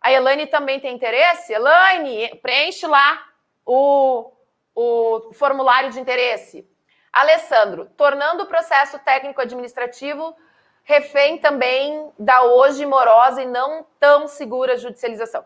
A 0.00 0.12
Elaine 0.12 0.46
também 0.46 0.78
tem 0.80 0.94
interesse? 0.94 1.52
Elaine, 1.52 2.36
preenche 2.42 2.86
lá 2.86 3.24
o, 3.64 4.30
o 4.74 5.32
formulário 5.32 5.90
de 5.90 5.98
interesse. 5.98 6.68
Alessandro, 7.12 7.86
tornando 7.96 8.42
o 8.42 8.46
processo 8.46 8.98
técnico-administrativo 8.98 10.36
refém 10.84 11.38
também 11.38 12.12
da 12.18 12.42
hoje 12.42 12.84
morosa 12.86 13.42
e 13.42 13.46
não 13.46 13.84
tão 13.98 14.28
segura 14.28 14.76
judicialização. 14.76 15.44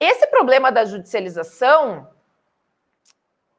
Esse 0.00 0.26
problema 0.26 0.72
da 0.72 0.84
judicialização. 0.84 2.08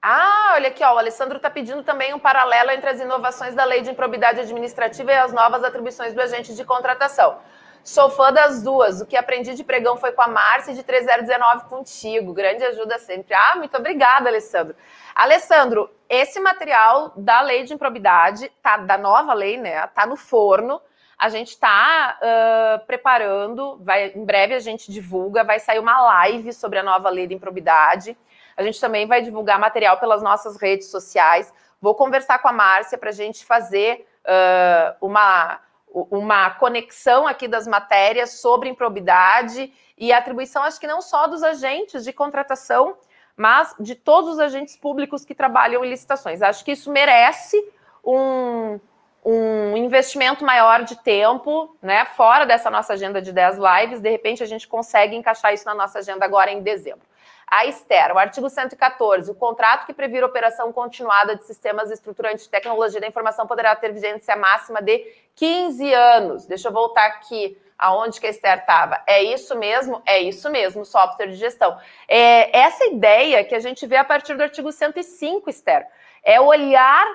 Ah, 0.02 0.52
olha 0.56 0.68
aqui, 0.68 0.84
ó, 0.84 0.94
o 0.94 0.98
Alessandro 0.98 1.38
está 1.38 1.49
pedindo 1.49 1.84
também 1.84 2.14
um 2.14 2.19
paralelo 2.19 2.72
entre 2.72 2.90
as 2.90 2.99
inovações 2.99 3.56
da 3.56 3.64
lei 3.64 3.82
de 3.82 3.90
improbidade 3.90 4.40
administrativa 4.40 5.11
e 5.11 5.15
as 5.15 5.34
novas 5.34 5.64
atribuições 5.64 6.14
do 6.14 6.22
agente 6.22 6.53
de 6.53 6.64
contratação. 6.64 7.40
Sou 7.84 8.10
fã 8.10 8.34
das 8.34 8.64
duas. 8.64 8.99
O 8.99 9.06
que 9.06 9.15
aprendi 9.15 9.53
de 9.53 9.64
pregão 9.64 9.95
foi 9.95 10.11
com 10.11 10.22
a 10.22 10.27
Márcia 10.27 10.73
de 10.73 10.82
3019 10.82 11.65
contigo. 11.65 12.34
Grande 12.34 12.64
ajuda 12.64 12.98
sempre. 12.98 13.34
Ah, 13.36 13.53
muito 13.57 13.77
obrigada, 13.77 14.27
Alessandro. 14.27 14.76
Alessandro, 15.14 15.90
esse 16.10 16.40
material 16.40 17.14
da 17.15 17.41
lei 17.41 17.64
de 17.64 17.76
improbidade, 17.76 18.52
tá, 18.61 18.77
da 18.77 18.98
nova 18.98 19.34
lei, 19.34 19.57
né? 19.57 19.86
Tá 19.88 20.06
no 20.06 20.15
forno. 20.15 20.82
A 21.17 21.29
gente 21.29 21.49
está 21.49 22.19
uh, 22.21 22.85
preparando, 22.85 23.77
vai, 23.81 24.11
em 24.15 24.25
breve 24.25 24.53
a 24.53 24.59
gente 24.59 24.91
divulga, 24.91 25.43
vai 25.43 25.59
sair 25.59 25.79
uma 25.79 26.01
live 26.01 26.51
sobre 26.51 26.79
a 26.79 26.83
nova 26.83 27.09
lei 27.09 27.25
de 27.27 27.33
improbidade. 27.33 28.17
A 28.57 28.63
gente 28.63 28.79
também 28.79 29.07
vai 29.07 29.21
divulgar 29.21 29.59
material 29.59 29.97
pelas 29.97 30.21
nossas 30.21 30.57
redes 30.57 30.89
sociais. 30.89 31.53
Vou 31.81 31.95
conversar 31.95 32.39
com 32.39 32.47
a 32.47 32.53
Márcia 32.53 32.97
para 32.97 33.09
a 33.09 33.13
gente 33.13 33.45
fazer 33.45 34.07
uh, 34.25 35.05
uma, 35.05 35.59
uma 35.93 36.49
conexão 36.51 37.27
aqui 37.27 37.47
das 37.47 37.67
matérias 37.67 38.41
sobre 38.41 38.69
improbidade 38.69 39.71
e 39.97 40.11
atribuição, 40.11 40.63
acho 40.63 40.79
que 40.79 40.87
não 40.87 41.01
só 41.01 41.27
dos 41.27 41.41
agentes 41.41 42.03
de 42.03 42.11
contratação, 42.11 42.97
mas 43.37 43.73
de 43.79 43.95
todos 43.95 44.31
os 44.31 44.39
agentes 44.39 44.75
públicos 44.75 45.23
que 45.23 45.35
trabalham 45.35 45.83
em 45.83 45.89
licitações. 45.89 46.41
Acho 46.41 46.63
que 46.63 46.71
isso 46.71 46.91
merece 46.91 47.57
um, 48.03 48.79
um 49.26 49.76
investimento 49.76 50.45
maior 50.45 50.84
de 50.84 50.95
tempo, 50.97 51.76
né, 51.81 52.06
fora 52.06 52.45
dessa 52.45 52.69
nossa 52.69 52.93
agenda 52.93 53.19
de 53.19 53.34
10 53.34 53.57
lives, 53.57 53.99
de 53.99 54.10
repente 54.10 54.43
a 54.43 54.45
gente 54.45 54.68
consegue 54.68 55.15
encaixar 55.15 55.52
isso 55.52 55.65
na 55.65 55.73
nossa 55.73 55.97
agenda 55.97 56.23
agora 56.23 56.52
em 56.52 56.61
dezembro. 56.61 57.02
A 57.47 57.65
Esther, 57.65 58.14
o 58.14 58.19
artigo 58.19 58.49
114, 58.49 59.30
o 59.31 59.35
contrato 59.35 59.85
que 59.85 59.93
previr 59.93 60.23
operação 60.23 60.72
continuada 60.72 61.35
de 61.35 61.43
sistemas 61.43 61.89
estruturantes 61.89 62.45
de 62.45 62.49
tecnologia 62.49 63.02
da 63.02 63.07
informação 63.07 63.47
poderá 63.47 63.76
ter 63.76 63.91
vigência 63.91 64.35
máxima 64.35 64.81
de 64.81 65.06
15 65.35 65.93
anos. 65.93 66.45
Deixa 66.45 66.68
eu 66.68 66.72
voltar 66.72 67.06
aqui 67.06 67.57
aonde 67.77 68.19
que 68.19 68.27
a 68.27 68.30
Esther 68.30 68.60
estava. 68.60 69.02
É 69.07 69.23
isso 69.23 69.56
mesmo? 69.57 70.02
É 70.06 70.19
isso 70.19 70.49
mesmo, 70.49 70.85
software 70.85 71.27
de 71.27 71.35
gestão. 71.35 71.77
É 72.07 72.57
essa 72.57 72.85
ideia 72.85 73.43
que 73.43 73.56
a 73.56 73.60
gente 73.60 73.85
vê 73.85 73.97
a 73.97 74.03
partir 74.03 74.35
do 74.35 74.43
artigo 74.43 74.72
105, 74.72 75.49
Esther, 75.49 75.88
é 76.23 76.39
olhar 76.41 77.06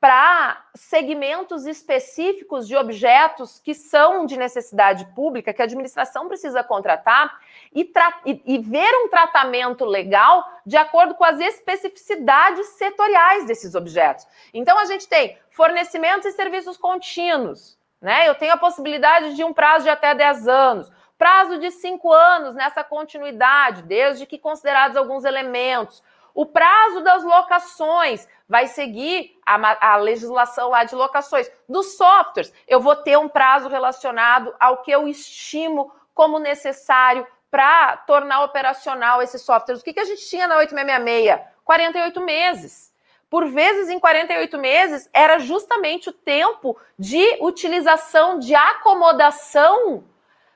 para 0.00 0.64
segmentos 0.74 1.66
específicos 1.66 2.66
de 2.66 2.74
objetos 2.74 3.60
que 3.60 3.74
são 3.74 4.24
de 4.24 4.34
necessidade 4.34 5.04
pública, 5.14 5.52
que 5.52 5.60
a 5.60 5.66
administração 5.66 6.26
precisa 6.26 6.64
contratar, 6.64 7.38
e, 7.72 7.92
e, 8.24 8.42
e, 8.46 8.58
ver 8.58 8.90
um 9.04 9.08
tratamento 9.08 9.84
legal 9.84 10.44
de 10.64 10.76
acordo 10.76 11.14
com 11.14 11.22
as 11.22 11.38
especificidades 11.38 12.66
setoriais 12.70 13.46
desses 13.46 13.74
objetos. 13.74 14.26
Então, 14.54 14.78
a 14.78 14.86
gente 14.86 15.06
tem 15.06 15.38
fornecimentos 15.50 16.26
e 16.26 16.32
serviços 16.32 16.78
contínuos, 16.78 17.78
né? 18.00 18.26
Eu 18.26 18.34
tenho 18.34 18.54
a 18.54 18.56
possibilidade 18.56 19.36
de 19.36 19.44
um 19.44 19.52
prazo 19.52 19.84
de 19.84 19.90
até 19.90 20.14
10 20.14 20.48
anos, 20.48 20.90
prazo 21.18 21.58
de 21.58 21.70
5 21.70 22.10
anos 22.10 22.54
nessa 22.54 22.82
continuidade, 22.82 23.82
desde 23.82 24.24
que 24.24 24.38
considerados 24.38 24.96
alguns 24.96 25.24
elementos 25.24 26.02
O 26.34 26.46
prazo 26.46 27.02
das 27.02 27.24
locações 27.24 28.26
vai 28.48 28.66
seguir 28.66 29.38
a, 29.46 29.92
a, 29.92 29.96
legislação 29.96 30.70
lá 30.70 30.84
de 30.84 30.94
locações. 30.94 31.50
Dos 31.68 31.96
softwares, 31.96 32.52
eu 32.66 32.80
vou 32.80 32.96
ter 32.96 33.18
um 33.18 33.28
prazo 33.28 33.68
relacionado 33.68 34.54
ao 34.58 34.78
que 34.82 34.90
eu 34.90 35.06
estimo 35.06 35.92
como 36.14 36.38
necessário 36.38 37.26
para 37.50 37.96
tornar 37.98 38.44
operacional 38.44 39.22
esses 39.22 39.42
softwares. 39.42 39.80
O 39.80 39.84
que, 39.84 39.92
que 39.92 40.00
a 40.00 40.04
gente 40.04 40.28
tinha 40.28 40.46
na 40.46 40.56
8666? 40.58 41.50
48 41.64 42.20
meses. 42.20 42.90
Por 43.28 43.46
vezes, 43.46 43.88
em 43.88 44.00
48 44.00 44.58
meses, 44.58 45.08
era 45.12 45.38
justamente 45.38 46.08
o 46.08 46.12
tempo 46.12 46.76
de 46.98 47.38
utilização, 47.40 48.40
de 48.40 48.54
acomodação 48.56 50.04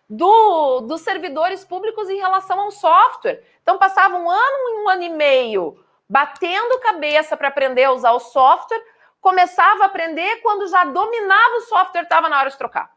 do, 0.09 0.81
dos 0.83 1.01
servidores 1.01 1.65
públicos 1.65 2.09
em 2.09 2.17
relação 2.17 2.61
ao 2.61 2.71
software. 2.71 3.43
Então, 3.63 3.79
passava 3.79 4.17
um 4.17 4.31
ano, 4.31 4.83
um 4.83 4.89
ano 4.89 5.03
e 5.03 5.11
meio 5.11 5.85
batendo 6.09 6.79
cabeça 6.81 7.37
para 7.37 7.49
aprender 7.49 7.85
a 7.85 7.93
usar 7.93 8.13
o 8.13 8.21
software, 8.21 8.83
começava 9.21 9.85
a 9.85 9.87
aprender 9.87 10.37
quando 10.43 10.69
já 10.69 10.85
dominava 10.85 11.57
o 11.57 11.63
software, 11.63 12.03
estava 12.03 12.29
na 12.29 12.39
hora 12.39 12.51
de 12.51 12.59
trocar. 12.59 12.91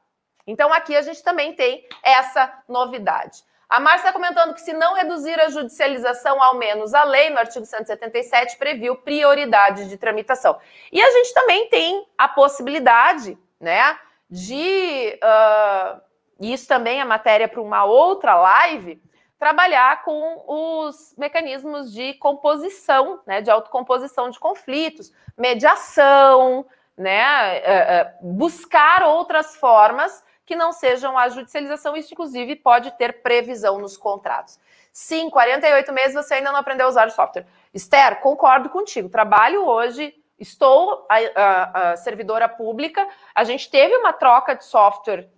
Então, 0.45 0.71
aqui 0.73 0.95
a 0.95 1.01
gente 1.01 1.23
também 1.23 1.53
tem 1.53 1.87
essa 2.03 2.53
novidade. 2.67 3.43
A 3.69 3.81
Márcia 3.81 4.07
está 4.07 4.13
comentando 4.13 4.53
que 4.53 4.61
se 4.61 4.71
não 4.71 4.93
reduzir 4.93 5.37
a 5.39 5.49
judicialização, 5.49 6.41
ao 6.41 6.55
menos 6.55 6.93
a 6.93 7.03
lei, 7.03 7.29
no 7.29 7.37
artigo 7.37 7.65
177, 7.65 8.57
previu 8.57 8.95
prioridade 8.95 9.89
de 9.89 9.97
tramitação. 9.97 10.57
E 10.89 11.01
a 11.01 11.11
gente 11.11 11.33
também 11.33 11.67
tem 11.67 12.07
a 12.17 12.27
possibilidade, 12.27 13.37
né, 13.59 13.99
de. 14.29 15.19
Uh, 15.21 16.06
isso 16.39 16.67
também 16.67 16.99
é 16.99 17.05
matéria 17.05 17.47
para 17.47 17.61
uma 17.61 17.83
outra 17.85 18.35
live, 18.35 19.01
trabalhar 19.39 20.03
com 20.03 20.43
os 20.47 21.13
mecanismos 21.17 21.91
de 21.91 22.13
composição, 22.15 23.19
né, 23.25 23.41
de 23.41 23.51
autocomposição 23.51 24.29
de 24.29 24.39
conflitos, 24.39 25.11
mediação, 25.37 26.65
né, 26.97 27.57
é, 27.57 27.63
é, 27.63 28.15
buscar 28.21 29.03
outras 29.03 29.55
formas 29.55 30.23
que 30.45 30.55
não 30.55 30.71
sejam 30.71 31.17
a 31.17 31.27
judicialização, 31.27 31.95
isso 31.95 32.13
inclusive 32.13 32.55
pode 32.55 32.91
ter 32.91 33.21
previsão 33.21 33.77
nos 33.79 33.97
contratos. 33.97 34.57
Sim, 34.91 35.29
48 35.29 35.93
meses 35.93 36.15
você 36.15 36.35
ainda 36.35 36.51
não 36.51 36.59
aprendeu 36.59 36.87
a 36.87 36.89
usar 36.89 37.07
o 37.07 37.11
software. 37.11 37.45
Esther, 37.73 38.19
concordo 38.21 38.69
contigo. 38.69 39.09
Trabalho 39.09 39.63
hoje, 39.65 40.15
estou 40.39 41.05
a, 41.07 41.17
a, 41.35 41.91
a 41.91 41.97
servidora 41.97 42.49
pública. 42.49 43.07
A 43.35 43.43
gente 43.43 43.69
teve 43.69 43.95
uma 43.97 44.13
troca 44.13 44.55
de 44.55 44.65
software 44.65 45.29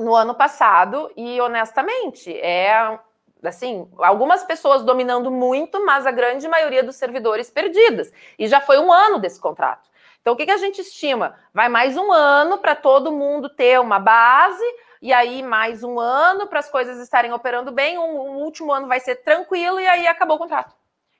no 0.00 0.14
ano 0.14 0.34
passado 0.34 1.10
e 1.16 1.40
honestamente 1.40 2.32
é 2.40 2.98
assim, 3.42 3.88
algumas 3.98 4.44
pessoas 4.44 4.82
dominando 4.82 5.30
muito, 5.30 5.84
mas 5.84 6.06
a 6.06 6.10
grande 6.10 6.46
maioria 6.46 6.82
dos 6.82 6.96
servidores 6.96 7.50
perdidas. 7.50 8.12
E 8.38 8.46
já 8.46 8.60
foi 8.60 8.78
um 8.78 8.92
ano 8.92 9.18
desse 9.18 9.40
contrato. 9.40 9.88
Então, 10.20 10.34
o 10.34 10.36
que, 10.36 10.44
que 10.44 10.52
a 10.52 10.58
gente 10.58 10.80
estima? 10.82 11.34
Vai 11.52 11.68
mais 11.68 11.96
um 11.96 12.12
ano 12.12 12.58
para 12.58 12.74
todo 12.74 13.10
mundo 13.10 13.48
ter 13.48 13.80
uma 13.80 13.98
base, 13.98 14.64
e 15.00 15.12
aí 15.12 15.42
mais 15.42 15.82
um 15.82 15.98
ano 15.98 16.46
para 16.46 16.58
as 16.58 16.68
coisas 16.68 16.98
estarem 16.98 17.32
operando 17.32 17.72
bem, 17.72 17.98
um, 17.98 18.20
um, 18.20 18.36
último 18.42 18.70
ano 18.70 18.86
vai 18.86 19.00
ser 19.00 19.16
tranquilo, 19.16 19.80
e 19.80 19.86
aí 19.86 20.06
acabou 20.06 20.36
o 20.36 20.38
contrato. 20.38 20.74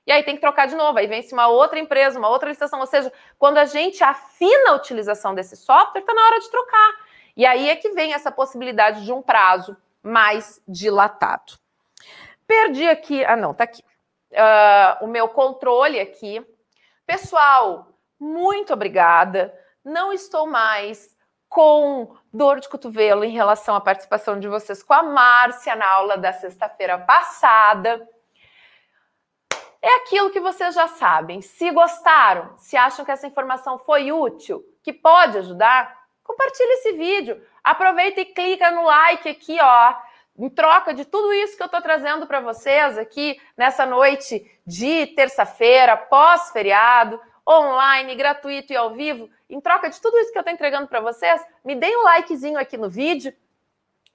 E 0.05 0.11
aí 0.11 0.23
tem 0.23 0.35
que 0.35 0.41
trocar 0.41 0.67
de 0.67 0.75
novo, 0.75 0.97
aí 0.99 1.07
vence 1.07 1.33
uma 1.33 1.47
outra 1.47 1.79
empresa, 1.79 2.19
uma 2.19 2.29
outra 2.29 2.49
licitação. 2.49 2.79
Ou 2.79 2.87
seja, 2.87 3.11
quando 3.39 3.57
a 3.57 3.65
gente 3.65 4.03
afina 4.03 4.71
a 4.71 4.75
utilização 4.75 5.33
desse 5.33 5.55
software, 5.55 6.01
está 6.01 6.13
na 6.13 6.25
hora 6.25 6.39
de 6.39 6.49
trocar. 6.49 6.93
E 7.35 7.45
aí 7.45 7.69
é 7.69 7.75
que 7.75 7.91
vem 7.91 8.13
essa 8.13 8.31
possibilidade 8.31 9.05
de 9.05 9.11
um 9.11 9.21
prazo 9.21 9.75
mais 10.03 10.61
dilatado. 10.67 11.53
Perdi 12.45 12.87
aqui. 12.87 13.23
Ah, 13.25 13.35
não, 13.35 13.53
tá 13.53 13.63
aqui. 13.63 13.83
Uh, 14.31 15.05
o 15.05 15.07
meu 15.07 15.27
controle 15.29 15.99
aqui. 15.99 16.45
Pessoal, 17.05 17.87
muito 18.19 18.73
obrigada. 18.73 19.53
Não 19.83 20.13
estou 20.13 20.47
mais 20.47 21.15
com 21.49 22.15
dor 22.31 22.61
de 22.61 22.69
cotovelo 22.69 23.25
em 23.25 23.31
relação 23.31 23.75
à 23.75 23.81
participação 23.81 24.39
de 24.39 24.47
vocês 24.47 24.81
com 24.81 24.93
a 24.93 25.03
Márcia 25.03 25.75
na 25.75 25.85
aula 25.91 26.17
da 26.17 26.31
sexta-feira 26.31 26.97
passada. 26.97 28.07
É 29.81 29.95
aquilo 29.95 30.29
que 30.29 30.39
vocês 30.39 30.75
já 30.75 30.87
sabem. 30.87 31.41
Se 31.41 31.71
gostaram, 31.71 32.55
se 32.57 32.77
acham 32.77 33.03
que 33.03 33.11
essa 33.11 33.27
informação 33.27 33.79
foi 33.79 34.11
útil, 34.11 34.63
que 34.83 34.93
pode 34.93 35.39
ajudar, 35.39 36.00
compartilhe 36.31 36.73
esse 36.73 36.93
vídeo. 36.93 37.41
Aproveita 37.63 38.21
e 38.21 38.25
clica 38.25 38.71
no 38.71 38.83
like 38.83 39.29
aqui, 39.29 39.57
ó 39.61 39.95
em 40.37 40.49
troca 40.49 40.93
de 40.93 41.05
tudo 41.05 41.31
isso 41.33 41.55
que 41.55 41.61
eu 41.61 41.67
estou 41.67 41.81
trazendo 41.81 42.25
para 42.25 42.39
vocês 42.39 42.97
aqui 42.97 43.39
nessa 43.55 43.85
noite 43.85 44.43
de 44.65 45.07
terça-feira, 45.07 45.95
pós-feriado, 45.95 47.19
online, 47.47 48.15
gratuito 48.15 48.71
e 48.71 48.75
ao 48.75 48.91
vivo, 48.91 49.29
em 49.49 49.59
troca 49.59 49.89
de 49.89 49.99
tudo 49.99 50.17
isso 50.17 50.31
que 50.31 50.37
eu 50.37 50.41
estou 50.41 50.53
entregando 50.53 50.87
para 50.87 51.01
vocês, 51.01 51.45
me 51.63 51.75
deem 51.75 51.97
um 51.97 52.03
likezinho 52.03 52.57
aqui 52.57 52.77
no 52.77 52.89
vídeo 52.89 53.33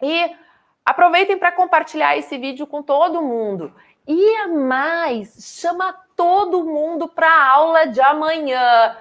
e 0.02 0.36
aproveitem 0.84 1.38
para 1.38 1.52
compartilhar 1.52 2.16
esse 2.16 2.38
vídeo 2.38 2.66
com 2.66 2.82
todo 2.82 3.22
mundo. 3.22 3.72
E 4.06 4.36
a 4.36 4.48
mais, 4.48 5.59
chama 5.60 5.93
todo 6.16 6.64
mundo 6.64 7.09
para 7.09 7.28
a 7.28 7.51
aula 7.51 7.86
de 7.86 8.01
amanhã, 8.01 8.97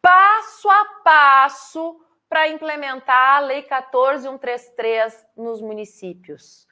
passo 0.00 0.70
a 0.70 0.84
passo 1.04 2.03
para 2.34 2.48
implementar 2.48 3.36
a 3.36 3.38
Lei 3.38 3.62
14133 3.62 5.24
nos 5.36 5.62
municípios. 5.62 6.66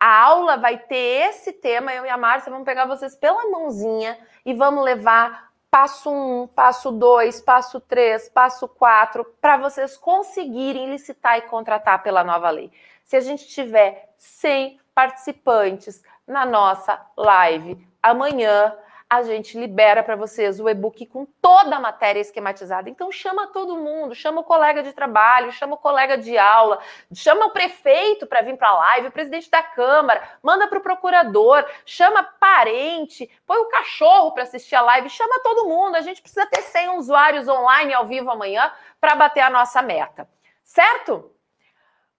A 0.00 0.24
aula 0.24 0.56
vai 0.56 0.78
ter 0.78 1.28
esse 1.28 1.52
tema, 1.52 1.94
eu 1.94 2.04
e 2.04 2.08
a 2.08 2.16
Márcia 2.16 2.50
vamos 2.50 2.64
pegar 2.64 2.86
vocês 2.86 3.14
pela 3.14 3.48
mãozinha 3.48 4.18
e 4.44 4.52
vamos 4.52 4.84
levar 4.84 5.52
passo 5.70 6.10
1, 6.10 6.42
um, 6.42 6.46
passo 6.48 6.90
2, 6.90 7.40
passo 7.42 7.80
3, 7.80 8.30
passo 8.30 8.66
4, 8.66 9.24
para 9.40 9.56
vocês 9.58 9.96
conseguirem 9.96 10.90
licitar 10.90 11.38
e 11.38 11.42
contratar 11.42 12.02
pela 12.02 12.24
nova 12.24 12.50
lei. 12.50 12.72
Se 13.04 13.14
a 13.14 13.20
gente 13.20 13.46
tiver 13.46 14.12
100 14.18 14.80
participantes 14.92 16.02
na 16.26 16.44
nossa 16.44 17.00
live 17.16 17.86
amanhã, 18.02 18.76
a 19.08 19.22
gente 19.22 19.56
libera 19.56 20.02
para 20.02 20.16
vocês 20.16 20.58
o 20.58 20.68
e-book 20.68 21.06
com 21.06 21.24
toda 21.40 21.76
a 21.76 21.80
matéria 21.80 22.20
esquematizada. 22.20 22.90
Então 22.90 23.10
chama 23.12 23.46
todo 23.46 23.76
mundo, 23.76 24.14
chama 24.14 24.40
o 24.40 24.44
colega 24.44 24.82
de 24.82 24.92
trabalho, 24.92 25.52
chama 25.52 25.74
o 25.74 25.78
colega 25.78 26.18
de 26.18 26.36
aula, 26.36 26.80
chama 27.14 27.46
o 27.46 27.50
prefeito 27.50 28.26
para 28.26 28.42
vir 28.42 28.56
para 28.56 28.68
a 28.68 28.76
live, 28.76 29.08
o 29.08 29.12
presidente 29.12 29.48
da 29.48 29.62
Câmara, 29.62 30.28
manda 30.42 30.66
para 30.66 30.78
o 30.78 30.82
procurador, 30.82 31.64
chama 31.84 32.24
parente, 32.24 33.30
põe 33.46 33.58
o 33.58 33.68
cachorro 33.68 34.32
para 34.32 34.42
assistir 34.42 34.74
a 34.74 34.82
live, 34.82 35.08
chama 35.08 35.40
todo 35.40 35.68
mundo. 35.68 35.94
A 35.94 36.00
gente 36.00 36.20
precisa 36.20 36.46
ter 36.46 36.62
100 36.62 36.98
usuários 36.98 37.46
online 37.46 37.94
ao 37.94 38.06
vivo 38.06 38.30
amanhã 38.30 38.72
para 39.00 39.14
bater 39.14 39.40
a 39.40 39.50
nossa 39.50 39.80
meta. 39.82 40.28
Certo? 40.64 41.35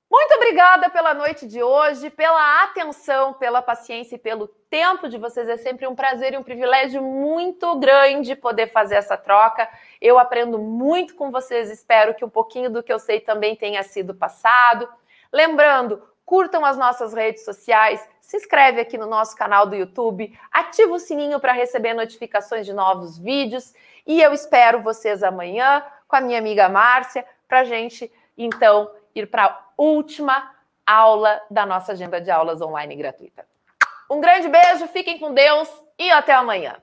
Muito 0.09 0.35
obrigada 0.35 0.89
pela 0.89 1.13
noite 1.13 1.45
de 1.45 1.61
hoje, 1.61 2.09
pela 2.09 2.63
atenção, 2.63 3.33
pela 3.33 3.61
paciência 3.61 4.15
e 4.15 4.19
pelo 4.19 4.47
tempo 4.69 5.09
de 5.09 5.17
vocês. 5.17 5.49
É 5.49 5.57
sempre 5.57 5.85
um 5.85 5.95
prazer 5.95 6.33
e 6.33 6.37
um 6.37 6.43
privilégio 6.43 7.01
muito 7.01 7.77
grande 7.77 8.35
poder 8.35 8.71
fazer 8.71 8.95
essa 8.95 9.17
troca. 9.17 9.69
Eu 10.01 10.17
aprendo 10.17 10.57
muito 10.57 11.13
com 11.13 11.29
vocês, 11.29 11.69
espero 11.69 12.13
que 12.13 12.23
um 12.23 12.29
pouquinho 12.29 12.69
do 12.69 12.81
que 12.81 12.91
eu 12.91 12.99
sei 12.99 13.19
também 13.19 13.55
tenha 13.55 13.83
sido 13.83 14.15
passado. 14.15 14.87
Lembrando, 15.31 16.01
curtam 16.25 16.63
as 16.65 16.77
nossas 16.77 17.13
redes 17.13 17.43
sociais, 17.43 18.07
se 18.21 18.37
inscreve 18.37 18.79
aqui 18.79 18.97
no 18.97 19.07
nosso 19.07 19.35
canal 19.35 19.65
do 19.65 19.75
YouTube, 19.75 20.37
ativa 20.51 20.93
o 20.93 20.99
sininho 20.99 21.39
para 21.39 21.51
receber 21.51 21.93
notificações 21.93 22.65
de 22.65 22.73
novos 22.73 23.17
vídeos 23.17 23.73
e 24.05 24.21
eu 24.21 24.33
espero 24.33 24.81
vocês 24.81 25.21
amanhã 25.21 25.83
com 26.07 26.15
a 26.15 26.21
minha 26.21 26.39
amiga 26.39 26.69
Márcia 26.69 27.25
para 27.47 27.63
gente 27.63 28.11
então 28.37 28.91
ir 29.19 29.27
para 29.27 29.45
a 29.45 29.59
última 29.77 30.51
aula 30.85 31.41
da 31.49 31.65
nossa 31.65 31.91
agenda 31.91 32.21
de 32.21 32.31
aulas 32.31 32.61
online 32.61 32.95
gratuita. 32.95 33.45
Um 34.09 34.21
grande 34.21 34.47
beijo, 34.47 34.87
fiquem 34.87 35.19
com 35.19 35.33
Deus 35.33 35.69
e 35.99 36.09
até 36.09 36.33
amanhã. 36.33 36.75